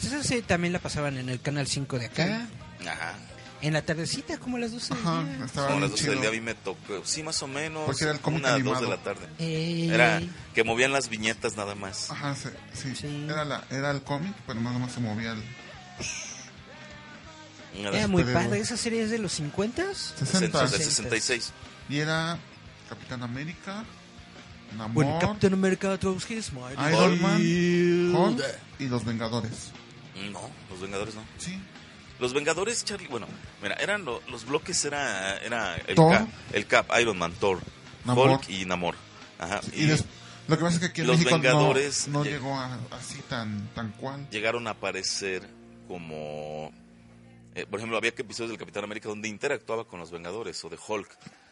Pues 0.00 0.12
Esa 0.12 0.22
sí, 0.22 0.42
también 0.42 0.72
la 0.72 0.78
pasaban 0.78 1.16
en 1.18 1.28
el 1.28 1.40
canal 1.40 1.66
5 1.66 1.98
de 1.98 2.06
acá. 2.06 2.48
Ajá. 2.86 3.14
En 3.62 3.72
la 3.72 3.80
tardecita, 3.82 4.36
como 4.38 4.56
a 4.58 4.60
las 4.60 4.72
12 4.72 4.94
del 4.94 5.02
Ajá, 5.06 5.22
día. 5.24 5.44
estaba 5.46 5.66
Como 5.68 5.78
a 5.78 5.80
las 5.82 5.90
12 5.92 6.02
del 6.04 6.10
chido. 6.12 6.20
día 6.20 6.28
a 6.30 6.32
mí 6.32 6.40
me 6.40 6.54
tocó, 6.54 7.00
sí, 7.04 7.22
más 7.22 7.42
o 7.42 7.46
menos, 7.46 7.86
Porque 7.86 8.04
era 8.04 8.12
el 8.12 8.20
cómic 8.20 8.40
una, 8.40 8.50
dos 8.50 8.60
animado. 8.60 8.80
de 8.84 8.88
la 8.90 8.96
tarde. 9.02 9.26
Eh, 9.38 9.88
Era 9.90 10.20
que 10.54 10.64
movían 10.64 10.92
las 10.92 11.08
viñetas 11.08 11.56
nada 11.56 11.74
más. 11.74 12.10
Ajá, 12.10 12.34
sí, 12.34 12.48
sí. 12.74 12.94
Sí. 12.94 13.26
Era, 13.28 13.44
la, 13.46 13.64
era 13.70 13.90
el 13.90 14.02
cómic, 14.02 14.34
pero 14.46 14.60
nada 14.60 14.78
más 14.78 14.92
se 14.92 15.00
movía 15.00 15.32
el 15.32 15.42
Era 17.86 18.06
muy 18.06 18.22
superhéroe. 18.22 18.44
padre. 18.48 18.60
¿Esa 18.60 18.76
serie 18.76 19.02
es 19.02 19.10
de 19.10 19.18
los 19.18 19.32
50? 19.32 19.94
60. 19.94 20.66
del 20.66 20.82
66. 20.82 21.52
Y 21.88 21.98
era 21.98 22.38
Capitán 22.88 23.22
América, 23.22 23.84
Namor, 24.76 24.92
Bueno, 25.04 25.18
Captain 25.20 25.52
America 25.54 25.96
throws 25.98 26.30
his 26.30 26.52
mighty 26.52 26.74
Iron 26.92 27.20
Man. 27.22 27.40
Hulk 28.14 28.42
y 28.78 28.88
los 28.88 29.04
Vengadores. 29.04 29.70
No, 30.32 30.50
los 30.70 30.80
Vengadores 30.80 31.14
no. 31.14 31.22
Sí. 31.38 31.58
Los 32.20 32.32
Vengadores, 32.32 32.84
Charlie, 32.84 33.08
bueno, 33.08 33.26
mira, 33.62 33.74
eran 33.76 34.04
lo- 34.04 34.22
los 34.28 34.46
bloques 34.46 34.84
era 34.84 35.36
era 35.38 35.76
el 35.86 35.94
Thor. 35.96 36.12
Cap, 36.12 36.28
el 36.52 36.66
Cap, 36.66 36.86
Iron 37.00 37.18
Man, 37.18 37.32
Thor, 37.40 37.60
Namor. 38.04 38.30
Hulk 38.30 38.48
y 38.50 38.64
Namor. 38.64 38.94
Ajá. 39.38 39.60
Y, 39.74 39.82
y 39.82 39.86
des- 39.86 40.04
lo 40.46 40.56
que 40.56 40.62
pasa 40.62 40.74
es 40.76 40.80
que 40.80 40.86
aquí 40.86 41.00
en 41.00 41.06
los 41.08 41.16
México 41.18 41.36
no- 41.36 41.42
Vengadores 41.42 42.08
no, 42.08 42.24
lleg- 42.24 42.30
llegó 42.30 42.54
a- 42.58 42.78
así 42.92 43.18
tan, 43.28 43.68
tan 43.74 43.90
cual. 43.92 44.28
llegaron 44.30 44.66
a 44.66 44.70
aparecer 44.70 45.48
como 45.88 46.72
eh, 47.56 47.66
por 47.66 47.78
ejemplo, 47.78 47.96
había 47.96 48.12
que 48.12 48.22
episodios 48.22 48.50
del 48.50 48.58
Capitán 48.58 48.82
América 48.84 49.08
donde 49.08 49.28
interactuaba 49.28 49.84
con 49.84 50.00
los 50.00 50.10
Vengadores 50.10 50.64
o 50.64 50.68
de 50.68 50.76
Hulk. 50.76 51.08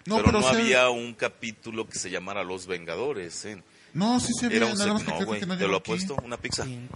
No, 0.06 0.16
pero, 0.16 0.26
pero 0.26 0.40
no 0.40 0.46
había 0.48 0.90
un 0.90 1.14
capítulo 1.14 1.88
que 1.88 1.96
se 1.96 2.10
llamara 2.10 2.42
Los 2.42 2.66
Vengadores. 2.66 3.44
¿eh? 3.44 3.62
No, 3.94 4.18
sí 4.18 4.32
se 4.32 4.46
Era 4.46 4.66
veía, 4.66 4.72
un 4.72 4.78
no, 4.78 5.04
creo 5.14 5.26
güey, 5.26 5.40
no 5.46 5.56
te 5.56 5.68
lo 5.68 5.76
apuesto, 5.76 6.16
una 6.24 6.36
pizza. 6.36 6.64
Tin. 6.64 6.88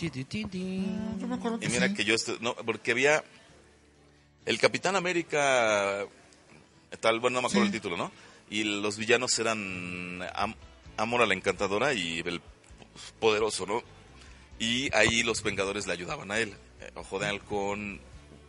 Yo 1.20 1.28
me 1.28 1.36
acuerdo 1.36 1.60
que 1.60 1.66
Y 1.66 1.68
mira 1.68 1.86
sí. 1.88 1.94
que 1.94 2.04
yo, 2.04 2.14
este- 2.16 2.36
no, 2.40 2.54
porque 2.56 2.90
había 2.90 3.22
el 4.46 4.58
Capitán 4.58 4.96
América, 4.96 6.06
tal, 7.00 7.20
bueno, 7.20 7.36
no 7.36 7.42
me 7.42 7.48
acuerdo 7.48 7.64
Sí. 7.64 7.66
el 7.66 7.72
título, 7.72 7.96
¿no? 7.96 8.10
Y 8.48 8.64
los 8.64 8.96
villanos 8.96 9.38
eran 9.38 10.20
Am- 10.34 10.54
Amor 10.96 11.20
a 11.22 11.26
la 11.26 11.34
Encantadora 11.34 11.92
y 11.92 12.20
el 12.20 12.40
Poderoso, 13.20 13.66
¿no? 13.66 13.82
Y 14.58 14.88
ahí 14.94 15.22
los 15.22 15.42
Vengadores 15.42 15.86
le 15.86 15.92
ayudaban 15.92 16.30
a 16.30 16.38
él. 16.38 16.54
Eh, 16.80 16.90
Ojo 16.94 17.18
de 17.18 17.26
Halcón, 17.26 18.00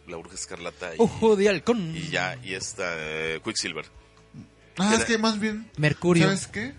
la 0.07 0.15
Bruja 0.17 0.35
Escarlata 0.35 0.95
y, 0.95 0.97
Ojo 0.99 1.35
de 1.35 1.49
halcón. 1.49 1.93
y 1.97 2.09
ya, 2.09 2.37
y 2.43 2.53
esta 2.53 2.85
eh, 2.97 3.41
Quicksilver. 3.43 3.85
Ah, 4.77 4.95
es 4.95 5.03
que 5.05 5.17
más 5.17 5.39
bien, 5.39 5.69
Mercurio. 5.77 6.25
¿sabes 6.25 6.47
qué? 6.47 6.73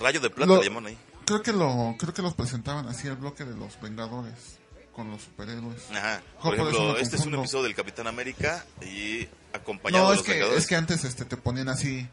Rayo 0.00 0.20
de 0.20 0.28
Plata 0.28 0.52
Lo- 0.52 0.58
le 0.60 0.68
llaman 0.68 0.86
ahí. 0.86 0.98
Creo 1.24 1.40
que 1.42 1.52
lo 1.52 1.94
creo 1.98 2.12
que 2.12 2.20
los 2.20 2.34
presentaban 2.34 2.88
así 2.88 3.06
el 3.06 3.14
bloque 3.16 3.44
de 3.44 3.56
los 3.56 3.80
Vengadores 3.80 4.58
con 4.94 5.10
los 5.10 5.22
superhéroes. 5.22 5.90
Ajá. 5.90 6.22
Por 6.42 6.54
ejemplo, 6.54 6.92
lo 6.92 6.98
este 6.98 7.16
es 7.16 7.26
un 7.26 7.34
episodio 7.34 7.64
del 7.64 7.74
Capitán 7.74 8.06
América 8.06 8.64
y 8.82 9.26
acompañado 9.52 10.04
No, 10.04 10.10
de 10.10 10.16
los 10.16 10.24
que, 10.24 10.32
Vengadores. 10.32 10.62
es 10.62 10.68
que 10.68 10.76
antes 10.76 11.04
este 11.04 11.24
te 11.24 11.36
ponían 11.36 11.68
así 11.68 12.06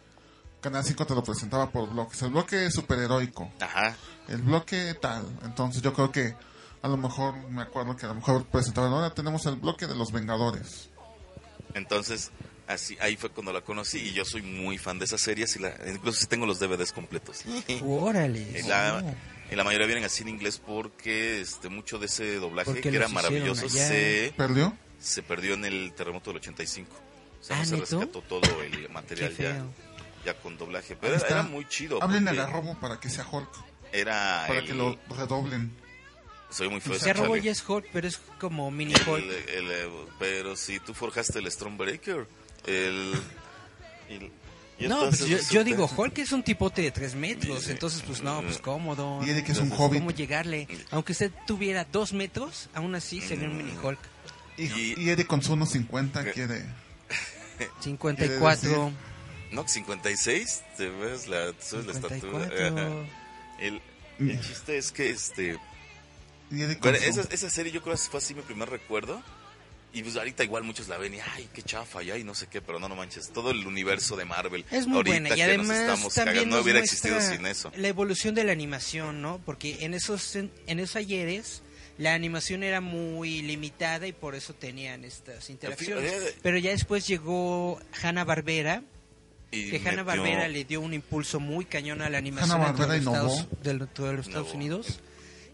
Canal 0.61 0.83
5 0.83 1.05
te 1.07 1.15
lo 1.15 1.23
presentaba 1.23 1.69
por 1.71 1.89
bloques. 1.89 2.21
El 2.21 2.31
bloque 2.31 2.69
superheroico, 2.71 3.51
Ajá. 3.61 3.95
el 4.27 4.41
bloque 4.41 4.93
tal. 5.01 5.25
Entonces 5.43 5.81
yo 5.81 5.93
creo 5.93 6.11
que 6.11 6.35
a 6.81 6.87
lo 6.87 6.97
mejor 6.97 7.35
me 7.49 7.61
acuerdo 7.61 7.95
que 7.95 8.05
a 8.05 8.09
lo 8.09 8.15
mejor 8.15 8.45
presentaban 8.45 8.91
ahora 8.91 9.13
tenemos 9.13 9.45
el 9.45 9.55
bloque 9.55 9.87
de 9.87 9.95
los 9.95 10.11
Vengadores. 10.11 10.89
Entonces, 11.75 12.31
así 12.67 12.97
ahí 12.99 13.15
fue 13.15 13.29
cuando 13.29 13.53
la 13.53 13.61
conocí 13.61 13.99
y 13.99 14.13
yo 14.13 14.25
soy 14.25 14.41
muy 14.41 14.77
fan 14.77 14.99
de 14.99 15.05
esas 15.05 15.21
series 15.21 15.55
y 15.55 15.59
la, 15.59 15.73
incluso 15.87 16.25
tengo 16.27 16.45
los 16.45 16.59
DVDs 16.59 16.91
completos. 16.91 17.43
Órale. 17.85 18.59
Y 18.59 18.67
la, 18.67 19.01
Oh. 19.03 19.15
Y 19.51 19.55
la 19.55 19.63
mayoría 19.63 19.87
vienen 19.87 20.05
así 20.05 20.21
en 20.23 20.29
inglés 20.29 20.61
porque 20.63 21.41
este 21.41 21.69
mucho 21.69 21.97
de 21.99 22.05
ese 22.07 22.35
doblaje 22.35 22.79
que 22.81 22.89
era 22.89 23.07
maravilloso 23.07 23.65
allá. 23.65 23.87
se, 23.87 24.33
¿Perdió? 24.37 24.75
se 24.99 25.23
perdió 25.23 25.53
en 25.55 25.65
el 25.65 25.93
terremoto 25.93 26.29
del 26.31 26.37
85. 26.37 26.89
O 27.39 27.43
sea, 27.43 27.55
Ah, 27.55 27.59
no 27.59 27.65
se 27.65 27.75
¿neto? 27.77 27.99
rescató 27.99 28.21
todo 28.21 28.61
el 28.61 28.89
material 28.89 29.33
ya, 30.25 30.33
con 30.35 30.57
doblaje. 30.57 30.95
Pero 30.95 31.15
era 31.15 31.43
muy 31.43 31.67
chido. 31.67 32.03
Háblenle 32.03 32.31
a 32.31 32.33
porque 32.33 32.51
Garrobo 32.51 32.79
para 32.79 32.99
que 32.99 33.09
sea 33.09 33.25
Hulk, 33.31 33.49
Era 33.93 34.43
para 34.47 34.59
el- 34.59 34.65
que 34.67 34.73
lo 34.73 34.99
redoblen. 35.09 35.71
Soy 36.51 36.67
muy 36.67 36.81
feo. 36.81 36.95
ese 36.95 37.05
Garrobo 37.07 37.27
Charlie. 37.35 37.41
ya 37.43 37.51
es 37.51 37.67
Hulk, 37.69 37.85
pero 37.93 38.07
es 38.07 38.17
como 38.39 38.69
mini 38.71 38.93
El- 38.93 39.07
Hulk. 39.07 39.23
el, 39.23 39.71
eh, 39.71 39.89
pero 40.19 40.55
si 40.55 40.79
tú 40.79 40.93
forjaste 40.93 41.39
el 41.39 41.49
Stormbreaker, 41.51 42.27
el... 42.65 43.13
el- 44.09 44.31
y 44.79 44.87
No, 44.87 44.95
entonces 45.03 45.27
pues 45.27 45.49
yo, 45.49 45.53
yo 45.55 45.63
digo, 45.63 45.89
Hulk 45.97 46.17
es 46.19 46.31
un 46.31 46.41
tipote 46.43 46.81
de 46.81 46.91
3 46.91 47.15
metros, 47.15 47.63
Sí. 47.65 47.71
entonces 47.71 48.01
pues 48.05 48.21
no, 48.21 48.41
pues 48.41 48.57
cómodo. 48.59 49.19
Y 49.25 49.29
Eric 49.31 49.49
es 49.49 49.57
un 49.57 49.63
Entonces, 49.63 49.79
hobbit. 49.85 49.99
¿Cómo 49.99 50.11
llegarle? 50.11 50.67
Aunque 50.91 51.11
usted 51.11 51.31
tuviera 51.45 51.85
2 51.91 52.13
metros, 52.13 52.69
aún 52.73 52.95
así 52.95 53.19
sería 53.21 53.47
un 53.47 53.57
mini 53.57 53.73
Hulk. 53.81 53.99
Y, 54.57 54.63
Y- 55.01 55.09
Eric 55.09 55.27
con 55.27 55.41
su 55.41 55.53
1.50 55.55 56.23
¿Qué? 56.25 56.31
quiere... 56.31 56.65
54. 57.81 58.91
No, 59.51 59.67
56, 59.67 60.61
te 60.77 60.89
ves 60.89 61.27
la, 61.27 61.37
ves 61.47 61.73
la 61.85 61.91
estatura. 61.91 62.45
54. 62.49 63.05
El, 63.59 63.81
el 64.19 64.39
chiste 64.41 64.77
es 64.77 64.91
que 64.91 65.09
este... 65.09 65.57
Y 66.51 66.61
Eric 66.61 66.79
con 66.79 66.91
Bueno, 66.91 67.05
esa, 67.05 67.21
esa 67.31 67.49
serie 67.49 67.71
yo 67.71 67.81
creo 67.81 67.95
que 67.95 68.01
fue 68.01 68.19
así 68.19 68.33
mi 68.33 68.41
primer 68.41 68.69
recuerdo. 68.69 69.21
Y 69.91 70.03
pues 70.03 70.15
ahorita 70.17 70.43
igual 70.43 70.63
muchos 70.63 70.87
la 70.87 70.97
ven 70.99 71.15
y 71.15 71.19
ay, 71.19 71.49
qué 71.53 71.63
chafa, 71.63 72.03
y 72.03 72.11
ay, 72.11 72.23
no 72.23 72.35
sé 72.35 72.45
qué, 72.47 72.61
pero 72.61 72.79
no, 72.79 72.87
no 72.87 72.95
manches, 72.95 73.29
todo 73.29 73.49
el 73.49 73.65
universo 73.65 74.15
de 74.15 74.23
Marvel. 74.25 74.63
Es 74.69 74.85
muy 74.85 74.97
ahorita 74.97 75.13
buena 75.19 75.29
y 75.29 75.31
que 75.31 75.37
nos 75.39 75.47
además 75.69 75.77
estamos 75.79 76.13
también 76.13 76.35
cagando, 76.35 76.55
no 76.57 76.61
hubiera 76.63 76.79
existido 76.79 77.19
sin 77.21 77.45
eso. 77.47 77.71
la 77.75 77.87
evolución 77.87 78.35
de 78.35 78.43
la 78.43 78.51
animación, 78.51 79.21
¿no? 79.23 79.41
Porque 79.45 79.77
en 79.83 79.95
esos 79.95 80.35
en, 80.35 80.51
en 80.67 80.79
esos 80.79 80.95
ayeres 80.97 81.63
la 81.97 82.13
animación 82.13 82.61
era 82.63 82.81
muy 82.81 83.41
limitada 83.41 84.05
y 84.07 84.13
por 84.13 84.35
eso 84.35 84.53
tenían 84.53 85.03
estas 85.05 85.49
interacciones. 85.49 86.11
eh, 86.13 86.35
Pero 86.43 86.57
ya 86.59 86.69
después 86.69 87.07
llegó 87.07 87.81
Hanna 88.01 88.23
Barbera, 88.23 88.83
Y 89.51 89.71
que 89.71 89.77
Hanna 89.77 90.03
metió- 90.03 90.05
Barbera 90.05 90.47
le 90.47 90.65
dio 90.65 90.81
un 90.81 90.93
impulso 90.93 91.39
muy 91.39 91.65
cañón 91.65 92.03
a 92.03 92.09
la 92.11 92.19
animación 92.19 92.61
de 92.77 92.87
los 92.87 92.97
innovó. 92.97 93.27
Estados, 93.27 93.47
dentro 93.63 94.05
de 94.05 94.13
los 94.13 94.27
Estados. 94.27 94.53
Unidos. 94.53 94.99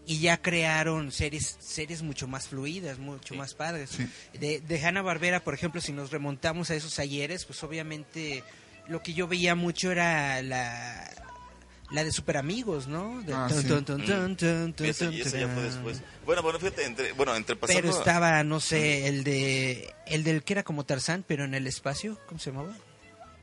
Y 0.06 0.20
ya 0.20 0.40
crearon 0.40 1.10
series 1.10 1.56
series 1.58 2.02
mucho 2.02 2.28
más 2.28 2.48
fluidas, 2.48 2.98
mucho 2.98 3.34
más 3.34 3.54
padres. 3.54 3.90
Sí. 3.90 4.08
De, 4.38 4.60
de 4.60 4.84
Hanna 4.84 5.02
Barbera, 5.02 5.42
por 5.42 5.52
ejemplo, 5.54 5.80
si 5.80 5.92
nos 5.92 6.10
remontamos 6.10 6.70
a 6.70 6.74
esos 6.74 6.98
ayeres, 6.98 7.44
pues 7.44 7.62
obviamente 7.64 8.44
lo 8.88 9.02
que 9.02 9.14
yo 9.14 9.26
veía 9.26 9.54
mucho 9.54 9.90
era 9.90 10.40
la 10.42 11.10
la 11.90 12.02
de 12.02 12.10
Super 12.10 12.36
Amigos, 12.36 12.88
¿no? 12.88 13.22
De 13.22 13.32
Ah, 13.32 13.46
tun, 13.48 13.62
sí. 13.62 13.68
tun, 13.68 13.84
tun, 13.84 14.04
tun, 14.04 14.36
tun, 14.36 14.86
Y 14.86 14.88
ese, 14.90 15.04
tun, 15.04 15.14
y 15.14 15.20
ese 15.20 15.40
ya 15.40 15.48
fue 15.48 15.62
después. 15.62 16.02
Bueno, 16.24 16.42
bueno, 16.42 16.58
fíjate, 16.58 16.84
entre, 16.84 17.12
bueno, 17.12 17.34
entre 17.36 17.54
pasando... 17.54 17.80
Pero 17.80 17.96
estaba, 17.96 18.42
no 18.42 18.58
sé, 18.58 19.06
el 19.06 19.22
de 19.22 19.94
el 20.06 20.24
del 20.24 20.42
que 20.42 20.54
era 20.54 20.64
como 20.64 20.84
Tarzán, 20.84 21.24
pero 21.26 21.44
en 21.44 21.54
el 21.54 21.66
espacio, 21.66 22.18
¿cómo 22.26 22.40
se 22.40 22.50
llamaba? 22.50 22.72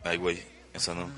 Ay, 0.04 0.18
güey, 0.18 0.42
esa 0.74 0.96
no. 0.96 1.10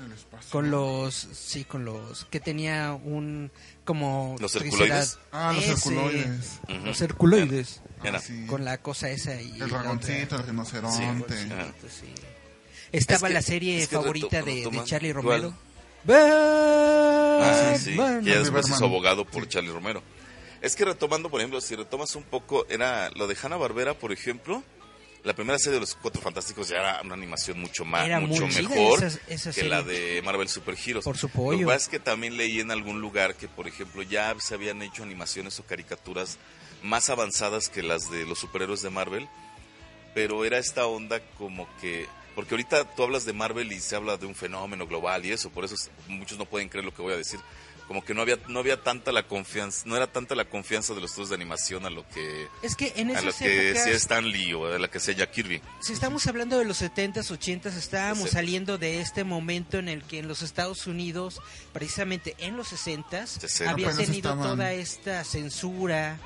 Con 0.50 0.70
los, 0.70 1.14
sí, 1.14 1.64
con 1.64 1.84
los 1.84 2.24
que 2.26 2.40
tenía 2.40 2.92
un 2.92 3.50
como 3.84 4.36
¿Los 4.38 4.54
herculoides? 4.56 5.18
Ah, 5.32 5.52
los. 5.54 5.86
Ujú. 5.86 6.84
Los 6.84 7.00
herculoides. 7.00 7.80
Era. 8.04 8.18
Ah, 8.18 8.20
sí. 8.20 8.44
Con 8.46 8.64
la 8.64 8.78
cosa 8.78 9.10
esa 9.10 9.40
y 9.40 9.60
El 9.60 9.68
dragoncito, 9.70 10.36
el 10.36 10.42
rinoceronte. 10.46 11.36
Sí, 11.36 11.88
sí. 11.88 12.14
Estaba 12.92 13.16
Es 13.28 13.30
que- 13.30 13.34
la 13.34 13.42
serie 13.42 13.82
es 13.82 13.88
que 13.88 13.96
favorita 13.96 14.42
de, 14.42 14.68
Charlie. 14.84 15.12
Romero. 15.12 15.54
Ah, 16.08 17.74
sí, 17.78 17.96
que 17.96 18.30
ya 18.30 18.38
después 18.38 18.68
hizo 18.68 18.84
abogado 18.84 19.24
por 19.24 19.48
Charlie 19.48 19.70
Romero. 19.72 20.02
Es 20.60 20.74
que 20.74 20.84
retomando, 20.84 21.30
por 21.30 21.40
ejemplo, 21.40 21.60
si 21.60 21.76
retomas 21.76 22.14
un 22.16 22.22
poco, 22.22 22.66
era 22.68 23.10
lo 23.10 23.26
de 23.26 23.36
Hanna 23.40 23.56
Barbera, 23.56 23.94
por 23.94 24.12
ejemplo, 24.12 24.62
la 25.26 25.34
primera 25.34 25.58
serie 25.58 25.74
de 25.74 25.80
los 25.80 25.94
Cuatro 25.94 26.22
Fantásticos 26.22 26.68
ya 26.68 26.76
era 26.76 27.00
una 27.02 27.14
animación 27.14 27.58
mucho 27.60 27.84
más, 27.84 28.06
Era 28.06 28.20
mucho 28.20 28.46
mejor 28.46 29.02
esa- 29.04 29.18
esa 29.28 29.50
que 29.52 29.64
la 29.64 29.82
de 29.82 30.22
Marvel 30.24 30.48
Super 30.48 30.76
Heroes. 30.82 31.04
Por 31.04 31.18
su 31.18 31.28
Lo 31.34 31.58
que 31.58 31.64
pasa 31.66 31.76
es 31.76 31.88
que 31.88 31.98
también 32.00 32.36
leí 32.36 32.60
en 32.60 32.70
algún 32.70 33.00
lugar 33.00 33.34
que, 33.34 33.48
por 33.48 33.66
ejemplo, 33.68 34.02
ya 34.02 34.34
se 34.38 34.54
habían 34.54 34.80
hecho 34.82 35.02
animaciones 35.02 35.58
o 35.60 35.64
caricaturas 35.66 36.38
más 36.82 37.10
avanzadas 37.10 37.68
que 37.68 37.82
las 37.82 38.10
de 38.10 38.24
los 38.24 38.38
superhéroes 38.38 38.82
de 38.82 38.90
Marvel, 38.90 39.28
pero 40.14 40.44
era 40.44 40.58
esta 40.58 40.86
onda 40.86 41.20
como 41.36 41.68
que 41.80 42.06
porque 42.34 42.54
ahorita 42.54 42.84
tú 42.94 43.02
hablas 43.02 43.24
de 43.24 43.32
Marvel 43.32 43.72
y 43.72 43.80
se 43.80 43.96
habla 43.96 44.18
de 44.18 44.26
un 44.26 44.34
fenómeno 44.34 44.86
global 44.86 45.24
y 45.24 45.32
eso, 45.32 45.48
por 45.50 45.64
eso 45.64 45.74
es- 45.74 45.90
muchos 46.06 46.36
no 46.38 46.44
pueden 46.44 46.68
creer 46.68 46.84
lo 46.84 46.94
que 46.94 47.00
voy 47.02 47.14
a 47.14 47.16
decir. 47.16 47.40
Como 47.86 48.04
que 48.04 48.14
no 48.14 48.22
había 48.22 48.36
no 48.48 48.58
había 48.58 48.82
tanta 48.82 49.12
la 49.12 49.22
confianza, 49.28 49.82
no 49.86 49.96
era 49.96 50.06
tanta 50.08 50.34
la 50.34 50.44
confianza 50.46 50.92
de 50.94 51.00
los 51.00 51.10
estudios 51.10 51.28
de 51.28 51.36
animación 51.36 51.86
a 51.86 51.90
lo 51.90 52.06
que 52.08 52.48
Es 52.62 52.74
que 52.74 52.92
en 52.96 53.10
a 53.14 53.20
lo 53.20 53.28
esas 53.30 53.40
que 53.40 53.68
épocas, 53.70 53.84
sea 53.84 53.92
Stan 53.94 54.28
Lee 54.28 54.52
o 54.54 54.66
a 54.66 54.78
la 54.78 54.88
que 54.88 54.98
sea 54.98 55.14
Jack 55.14 55.30
Kirby. 55.30 55.62
si 55.80 55.92
estamos 55.92 56.26
hablando 56.26 56.58
de 56.58 56.64
los 56.64 56.82
70s, 56.82 57.30
80s, 57.30 57.76
estábamos 57.76 58.30
Sí. 58.30 58.34
saliendo 58.34 58.76
de 58.76 59.00
este 59.00 59.22
momento 59.22 59.78
en 59.78 59.88
el 59.88 60.02
que 60.02 60.18
en 60.18 60.26
los 60.26 60.42
Estados 60.42 60.86
Unidos, 60.88 61.40
precisamente 61.72 62.34
en 62.38 62.56
los 62.56 62.72
60s, 62.72 63.28
Sesenta. 63.40 63.72
había 63.72 63.86
Apenas 63.88 64.04
tenido 64.06 64.30
estaban- 64.30 64.56
toda 64.56 64.72
esta 64.72 65.22
censura 65.24 66.18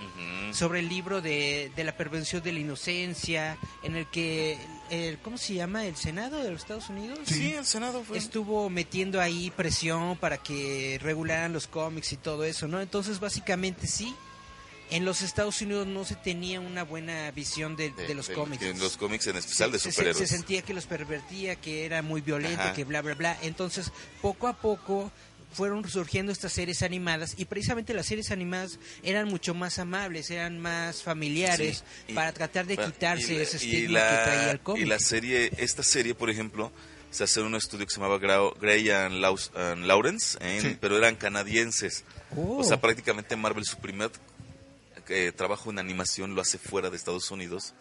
sobre 0.52 0.80
el 0.80 0.88
libro 0.88 1.20
de, 1.20 1.70
de 1.76 1.84
la 1.84 1.96
prevención 1.96 2.42
de 2.42 2.52
la 2.52 2.60
inocencia, 2.60 3.58
en 3.82 3.96
el 3.96 4.06
que, 4.06 4.58
el, 4.90 5.18
¿cómo 5.18 5.38
se 5.38 5.54
llama? 5.54 5.86
¿El 5.86 5.96
Senado 5.96 6.38
de 6.42 6.50
los 6.50 6.62
Estados 6.62 6.88
Unidos? 6.88 7.18
Sí, 7.24 7.52
el 7.54 7.64
Senado 7.64 8.02
fue. 8.04 8.18
estuvo 8.18 8.68
metiendo 8.68 9.20
ahí 9.20 9.50
presión 9.50 10.16
para 10.18 10.38
que 10.38 10.98
regularan 11.02 11.52
los 11.52 11.66
cómics 11.66 12.12
y 12.12 12.16
todo 12.16 12.44
eso, 12.44 12.68
¿no? 12.68 12.80
Entonces, 12.80 13.20
básicamente 13.20 13.86
sí, 13.86 14.14
en 14.90 15.04
los 15.04 15.22
Estados 15.22 15.60
Unidos 15.62 15.86
no 15.86 16.04
se 16.04 16.16
tenía 16.16 16.58
una 16.60 16.82
buena 16.82 17.30
visión 17.30 17.76
de, 17.76 17.90
de 17.90 18.14
los 18.14 18.28
cómics. 18.28 18.62
En 18.64 18.78
los 18.80 18.96
cómics, 18.96 19.26
en 19.28 19.36
especial 19.36 19.70
de 19.70 19.78
Se- 19.78 19.84
se, 19.84 19.92
superhéroes. 19.92 20.28
se 20.28 20.36
sentía 20.36 20.62
que 20.62 20.74
los 20.74 20.86
pervertía, 20.86 21.54
que 21.56 21.84
era 21.86 22.02
muy 22.02 22.20
violento, 22.20 22.60
Ajá. 22.60 22.72
que 22.72 22.82
bla, 22.84 23.00
bla, 23.00 23.14
bla. 23.14 23.38
Entonces, 23.42 23.92
poco 24.20 24.48
a 24.48 24.54
poco 24.54 25.12
fueron 25.52 25.88
surgiendo 25.88 26.30
estas 26.32 26.52
series 26.52 26.82
animadas 26.82 27.34
y 27.36 27.44
precisamente 27.44 27.92
las 27.94 28.06
series 28.06 28.30
animadas 28.30 28.78
eran 29.02 29.28
mucho 29.28 29.52
más 29.54 29.78
amables, 29.78 30.30
eran 30.30 30.58
más 30.60 31.02
familiares 31.02 31.84
Sí, 32.06 32.12
y- 32.12 32.14
para 32.14 32.32
tratar 32.32 32.66
de 32.66 32.76
quitarse 32.76 33.34
y 33.34 33.36
la- 33.36 33.42
ese 33.42 33.56
estigma 33.56 33.98
la- 33.98 34.08
que 34.10 34.30
traía 34.30 34.50
el 34.52 34.60
cómic. 34.60 34.82
Y 34.82 34.86
la 34.88 34.98
serie, 34.98 35.50
esta 35.58 35.82
serie, 35.82 36.14
por 36.14 36.30
ejemplo, 36.30 36.70
se 37.10 37.24
hace 37.24 37.40
un 37.40 37.54
estudio 37.56 37.84
que 37.86 37.90
se 37.92 38.00
llamaba 38.00 38.18
Gray 38.18 38.88
and, 38.90 39.16
Laus- 39.16 39.50
and 39.56 39.86
Lawrence, 39.86 40.38
en- 40.40 40.62
Sí. 40.62 40.76
pero 40.80 40.96
eran 40.96 41.16
canadienses. 41.16 42.04
Oh. 42.36 42.58
O 42.58 42.64
sea, 42.64 42.80
prácticamente 42.80 43.34
Marvel 43.34 43.64
su 43.64 43.76
primer 43.78 44.10
eh, 45.08 45.32
trabajo 45.34 45.70
en 45.72 45.80
animación 45.80 46.36
lo 46.36 46.40
hace 46.40 46.56
fuera 46.56 46.88
de 46.88 46.96
Estados 46.96 47.32
Unidos. 47.32 47.74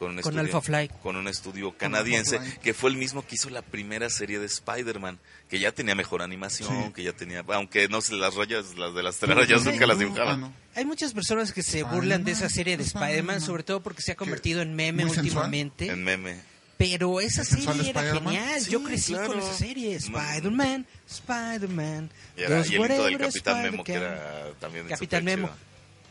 Con, 0.00 0.12
un 0.12 0.22
Con 0.22 0.32
estudio- 0.32 0.40
Alpha 0.40 0.60
Flight. 0.62 0.92
Con 1.02 1.16
un 1.16 1.28
estudio 1.28 1.76
canadiense, 1.76 2.40
que 2.62 2.72
fue 2.72 2.88
el 2.88 2.96
mismo 2.96 3.24
que 3.26 3.34
hizo 3.34 3.50
la 3.50 3.60
primera 3.60 4.08
serie 4.08 4.38
de 4.38 4.46
Spider-Man, 4.46 5.18
que 5.50 5.58
ya 5.60 5.72
tenía 5.72 5.94
mejor 5.94 6.22
animación, 6.22 6.86
Sí. 6.86 6.92
que 6.94 7.02
ya 7.02 7.12
tenía, 7.12 7.44
aunque 7.48 7.86
no 7.88 8.00
sé, 8.00 8.14
las 8.14 8.34
rayas, 8.34 8.76
las 8.78 8.94
de 8.94 9.02
las 9.02 9.18
telarañas 9.18 9.62
No, 9.64 9.72
nunca 9.72 9.86
las 9.86 9.98
dibujaban. 9.98 10.40
no. 10.40 10.52
Hay 10.74 10.86
muchas 10.86 11.12
personas 11.12 11.52
que 11.52 11.62
se 11.62 11.82
burlan 11.82 12.24
de 12.24 12.32
esa 12.32 12.48
serie 12.48 12.78
de 12.78 12.82
Spider-Man, 12.82 13.42
sobre 13.42 13.62
todo 13.62 13.82
porque 13.82 14.00
se 14.00 14.12
ha 14.12 14.16
convertido 14.16 14.62
en 14.62 14.74
meme 14.74 15.02
sensual. 15.02 15.26
últimamente. 15.26 15.88
En 15.88 16.02
meme. 16.02 16.40
Pero 16.78 17.20
esa 17.20 17.42
¿El 17.42 17.46
sensual 17.48 17.76
serie 17.76 17.90
era 17.90 18.14
genial. 18.14 18.60
Sí, 18.62 18.70
Yo 18.70 18.82
crecí 18.82 19.12
claro. 19.12 19.28
con 19.28 19.38
esa 19.40 19.52
serie. 19.52 19.96
Spider-Man, 19.96 20.86
Spider-Man. 21.10 22.10
Y, 22.38 22.40
era, 22.42 22.66
y 22.66 22.74
el 22.74 22.84
hito 22.84 23.04
del 23.04 23.18
Capitán 23.18 23.62
Memo, 23.62 23.84
que 23.84 23.92
era 23.92 24.50
también 24.58 24.86
Capitán. 24.88 25.24
Memo. 25.24 25.50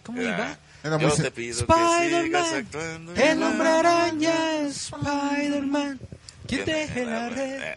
¿Cómo 0.04 0.22
Era, 0.22 0.30
iba? 0.38 0.58
Era 0.84 0.98
Yo 1.00 1.14
te 1.16 1.32
pido 1.32 1.66
que 1.66 1.74
sigas 1.74 2.02
Spider-Man, 2.04 2.56
actuando. 2.56 3.16
el 3.16 3.44
hombre 3.44 3.68
araña, 3.70 4.60
Spider-Man. 4.68 6.00
¿Quién 6.48 6.66
teje 6.66 7.06
la 7.06 7.30
red? 7.30 7.62
eh, 7.64 7.76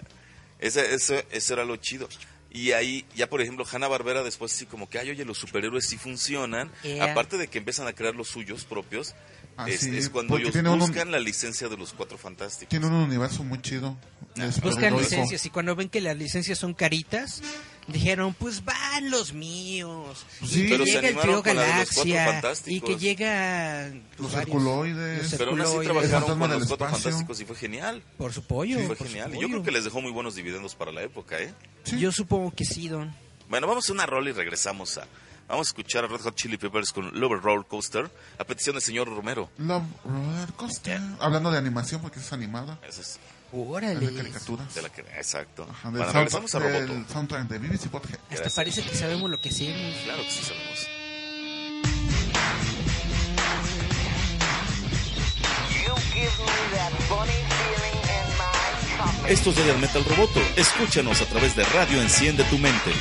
Ese, 0.58 0.94
ese, 0.94 1.26
eso 1.30 1.52
era 1.54 1.64
lo 1.64 1.76
chido. 1.76 2.08
Y 2.50 2.72
ahí, 2.72 3.04
ya 3.14 3.28
por 3.28 3.40
ejemplo, 3.40 3.64
Hanna 3.70 3.88
Barbera 3.88 4.22
después 4.22 4.52
así 4.54 4.66
como 4.66 4.88
que, 4.88 4.98
ay, 4.98 5.10
oye, 5.10 5.24
los 5.24 5.38
superhéroes 5.38 5.86
sí 5.88 5.96
funcionan. 5.96 6.70
Yeah. 6.82 7.04
Aparte 7.12 7.38
de 7.38 7.48
que 7.48 7.58
empiezan 7.58 7.86
a 7.86 7.92
crear 7.94 8.14
los 8.14 8.28
suyos 8.28 8.64
propios, 8.64 9.14
Ah, 9.56 9.68
es, 9.68 9.80
sí, 9.80 9.96
es 9.96 10.08
cuando 10.08 10.36
ellos 10.38 10.52
tiene 10.52 10.70
un- 10.70 10.78
buscan 10.78 11.10
la 11.10 11.20
licencia 11.20 11.68
de 11.68 11.76
los 11.76 11.92
cuatro 11.92 12.16
fantásticos. 12.18 12.68
Tiene 12.70 12.86
un 12.86 12.94
universo 12.94 13.44
muy 13.44 13.60
chido. 13.60 13.96
Ah, 14.38 14.48
Buscan 14.62 14.96
licencias 14.96 15.44
y 15.44 15.50
cuando 15.50 15.76
ven 15.76 15.88
que 15.90 16.00
las 16.00 16.16
licencias 16.16 16.58
son 16.58 16.72
caritas, 16.72 17.42
dijeron, 17.86 18.32
pues 18.32 18.64
van 18.64 19.10
los 19.10 19.34
míos. 19.34 20.24
Sí. 20.42 20.60
y 20.60 20.62
que 20.64 20.68
Pero 20.70 20.84
se 20.86 20.90
llega 20.92 21.00
el 21.00 21.06
animaron 21.18 21.42
trío 21.42 21.42
con 21.42 21.56
la 21.56 21.62
de 21.62 21.80
los 21.80 21.90
Cuatro 21.92 22.14
Galaxia 22.14 22.72
y 22.72 22.80
que 22.80 22.96
llega 22.96 23.90
Los 24.18 24.32
herculoides. 24.34 25.22
los 25.22 25.34
Pero 25.34 25.50
aún 25.50 25.60
así 25.60 25.78
trabajaron 25.84 26.38
con 26.38 26.50
los 26.50 26.66
cuatro 26.68 26.86
espacio. 26.86 27.02
fantásticos 27.02 27.40
y 27.40 27.44
fue 27.44 27.56
genial. 27.56 28.02
Por 28.16 28.32
su 28.32 28.42
pollo. 28.44 28.78
fue 28.78 28.88
por 28.88 28.96
su 28.96 29.04
genial. 29.04 29.30
Y 29.30 29.34
yo 29.34 29.40
pollo. 29.42 29.48
creo 29.50 29.62
que 29.64 29.70
les 29.72 29.84
dejó 29.84 30.00
muy 30.00 30.12
buenos 30.12 30.34
dividendos 30.34 30.74
para 30.74 30.92
la 30.92 31.02
época, 31.02 31.38
¿eh? 31.38 31.52
Sí. 31.84 31.98
Yo 31.98 32.10
supongo 32.10 32.52
que 32.54 32.64
sí, 32.64 32.88
Don. 32.88 33.14
Bueno, 33.50 33.66
vamos 33.66 33.88
a 33.90 33.92
una 33.92 34.06
rola 34.06 34.30
y 34.30 34.32
regresamos 34.32 34.96
a... 34.96 35.06
Vamos 35.48 35.66
a 35.66 35.70
escuchar 35.70 36.04
a 36.04 36.06
Red 36.08 36.20
Hot 36.22 36.34
Chili 36.34 36.56
Peppers 36.56 36.92
con 36.92 37.18
Lover 37.20 37.40
Roller 37.40 37.66
Coaster, 37.66 38.10
a 38.38 38.44
petición 38.44 38.74
del 38.74 38.82
señor 38.82 39.06
Romero. 39.08 39.50
Love 39.58 39.82
Roller 40.04 40.52
Coaster. 40.54 40.98
Yeah. 40.98 41.16
Hablando 41.20 41.50
de 41.50 41.58
animación, 41.58 42.00
porque 42.00 42.20
es 42.20 42.32
animada. 42.32 42.78
Esa 42.88 43.02
es 43.02 43.18
Órale. 43.54 44.06
De 44.06 44.14
caricaturas. 44.16 44.74
de 44.74 44.80
la 44.80 44.88
que... 44.88 45.02
Exacto. 45.02 45.66
Ajá, 45.70 45.90
del 45.90 45.98
Bueno, 45.98 46.12
regresamos 46.14 46.54
a 46.54 46.58
Roboto. 46.58 46.92
del 46.94 47.06
soundtrack 47.06 47.48
de 47.48 47.58
BBC 47.58 47.88
Podcast. 47.90 48.14
Hasta 48.14 48.34
Gracias. 48.34 48.54
parece 48.54 48.82
que 48.82 48.94
sabemos 48.96 49.30
lo 49.30 49.38
que 49.38 49.50
hacemos. 49.50 49.94
Claro 50.04 50.22
que 50.22 50.30
sí 50.30 50.42
sabemos. 50.42 50.88
You 55.84 55.94
give 56.14 56.32
me 56.38 56.76
that 56.76 56.92
funny 57.08 57.32
feeling 57.50 57.98
in 58.08 58.26
my 58.38 58.96
tummy. 58.96 59.30
Esto 59.32 59.50
es 59.50 59.56
Giant 59.56 59.80
Metal 59.80 60.02
Roboto. 60.04 60.40
Escúchanos 60.56 61.20
a 61.20 61.26
través 61.26 61.54
de 61.54 61.64
Radio 61.64 62.00
Enciende 62.00 62.44
tu 62.44 62.56
Mente. 62.56 62.92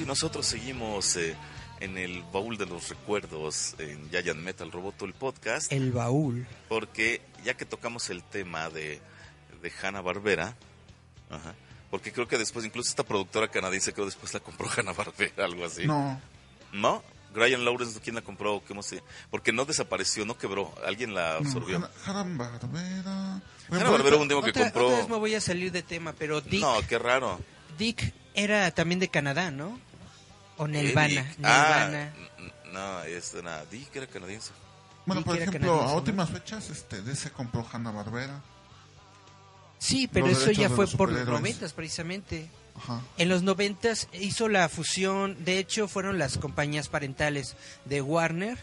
Y 0.00 0.04
nosotros 0.04 0.46
seguimos 0.46 1.16
eh, 1.16 1.36
en 1.80 1.96
el 1.98 2.22
baúl 2.32 2.56
de 2.58 2.66
los 2.66 2.88
recuerdos 2.88 3.74
en 3.78 4.10
Giant 4.10 4.38
Metal 4.40 4.70
Roboto, 4.72 5.04
el 5.04 5.14
podcast. 5.14 5.70
El 5.72 5.92
baúl. 5.92 6.46
Porque 6.68 7.22
ya 7.44 7.54
que 7.54 7.64
tocamos 7.64 8.10
el 8.10 8.22
tema 8.22 8.68
de, 8.70 9.00
de 9.62 9.72
Hanna 9.82 10.00
Barbera, 10.00 10.56
porque 11.90 12.12
creo 12.12 12.28
que 12.28 12.38
después, 12.38 12.64
incluso 12.64 12.90
esta 12.90 13.02
productora 13.04 13.48
canadiense, 13.48 13.92
creo 13.92 14.06
después 14.06 14.32
la 14.34 14.40
compró 14.40 14.68
Hanna 14.76 14.92
Barbera, 14.92 15.44
algo 15.44 15.64
así. 15.64 15.86
No, 15.86 16.20
¿No? 16.72 17.02
Brian 17.32 17.64
Lawrence, 17.64 18.00
¿quién 18.00 18.16
la 18.16 18.22
compró? 18.22 18.60
¿Cómo 18.66 18.82
se? 18.82 19.04
Porque 19.30 19.52
no 19.52 19.64
desapareció, 19.64 20.24
no 20.24 20.36
quebró. 20.36 20.74
Alguien 20.84 21.14
la 21.14 21.34
no, 21.34 21.46
absorbió. 21.46 21.76
Hanna- 21.76 21.90
Hanna 22.04 22.36
Barbera. 22.36 23.40
Hanna 23.70 23.90
Barbera 23.90 24.16
hubo 24.16 24.22
un 24.22 24.28
tiempo 24.28 24.44
que 24.44 24.52
compró. 24.52 24.86
otra 24.86 24.98
vez 24.98 25.08
me 25.08 25.16
voy 25.16 25.34
a 25.36 25.40
salir 25.40 25.70
de 25.70 25.82
tema, 25.84 26.12
pero 26.18 26.40
Dick, 26.40 26.60
No, 26.60 26.74
qué 26.88 26.98
raro. 26.98 27.38
Dick 27.78 28.12
era 28.34 28.72
también 28.72 28.98
de 28.98 29.08
Canadá, 29.08 29.52
¿no? 29.52 29.78
O 30.62 30.68
Nelvana. 30.68 31.20
Eric. 31.20 31.36
Ah, 31.42 31.88
Nelvana. 31.90 32.14
n- 32.38 32.72
no, 32.72 33.02
es 33.04 33.34
una. 33.34 33.64
Dick 33.66 33.94
era 33.96 34.06
canadiense. 34.06 34.50
Bueno, 35.06 35.22
por 35.24 35.36
que 35.36 35.42
ejemplo, 35.44 35.58
a 35.58 35.78
canadiense, 35.78 35.92
¿no? 35.92 35.98
últimas 35.98 36.30
fechas, 36.30 36.70
este, 36.70 37.02
DC 37.02 37.30
compró 37.30 37.66
Hanna 37.72 37.90
Barbera. 37.90 38.40
Sí, 39.78 40.08
pero 40.12 40.26
Los 40.26 40.42
eso 40.42 40.50
ya 40.52 40.68
fue 40.68 40.84
los 40.84 40.94
por 40.94 41.10
los 41.10 41.26
noventas 41.26 41.72
precisamente. 41.72 42.48
Ajá. 42.76 43.00
En 43.16 43.28
los 43.28 43.42
noventas 43.42 44.08
hizo 44.12 44.48
la 44.48 44.68
fusión, 44.68 45.42
de 45.44 45.58
hecho 45.58 45.88
fueron 45.88 46.18
las 46.18 46.36
compañías 46.38 46.88
parentales 46.88 47.56
de 47.86 48.00
Warner 48.02 48.58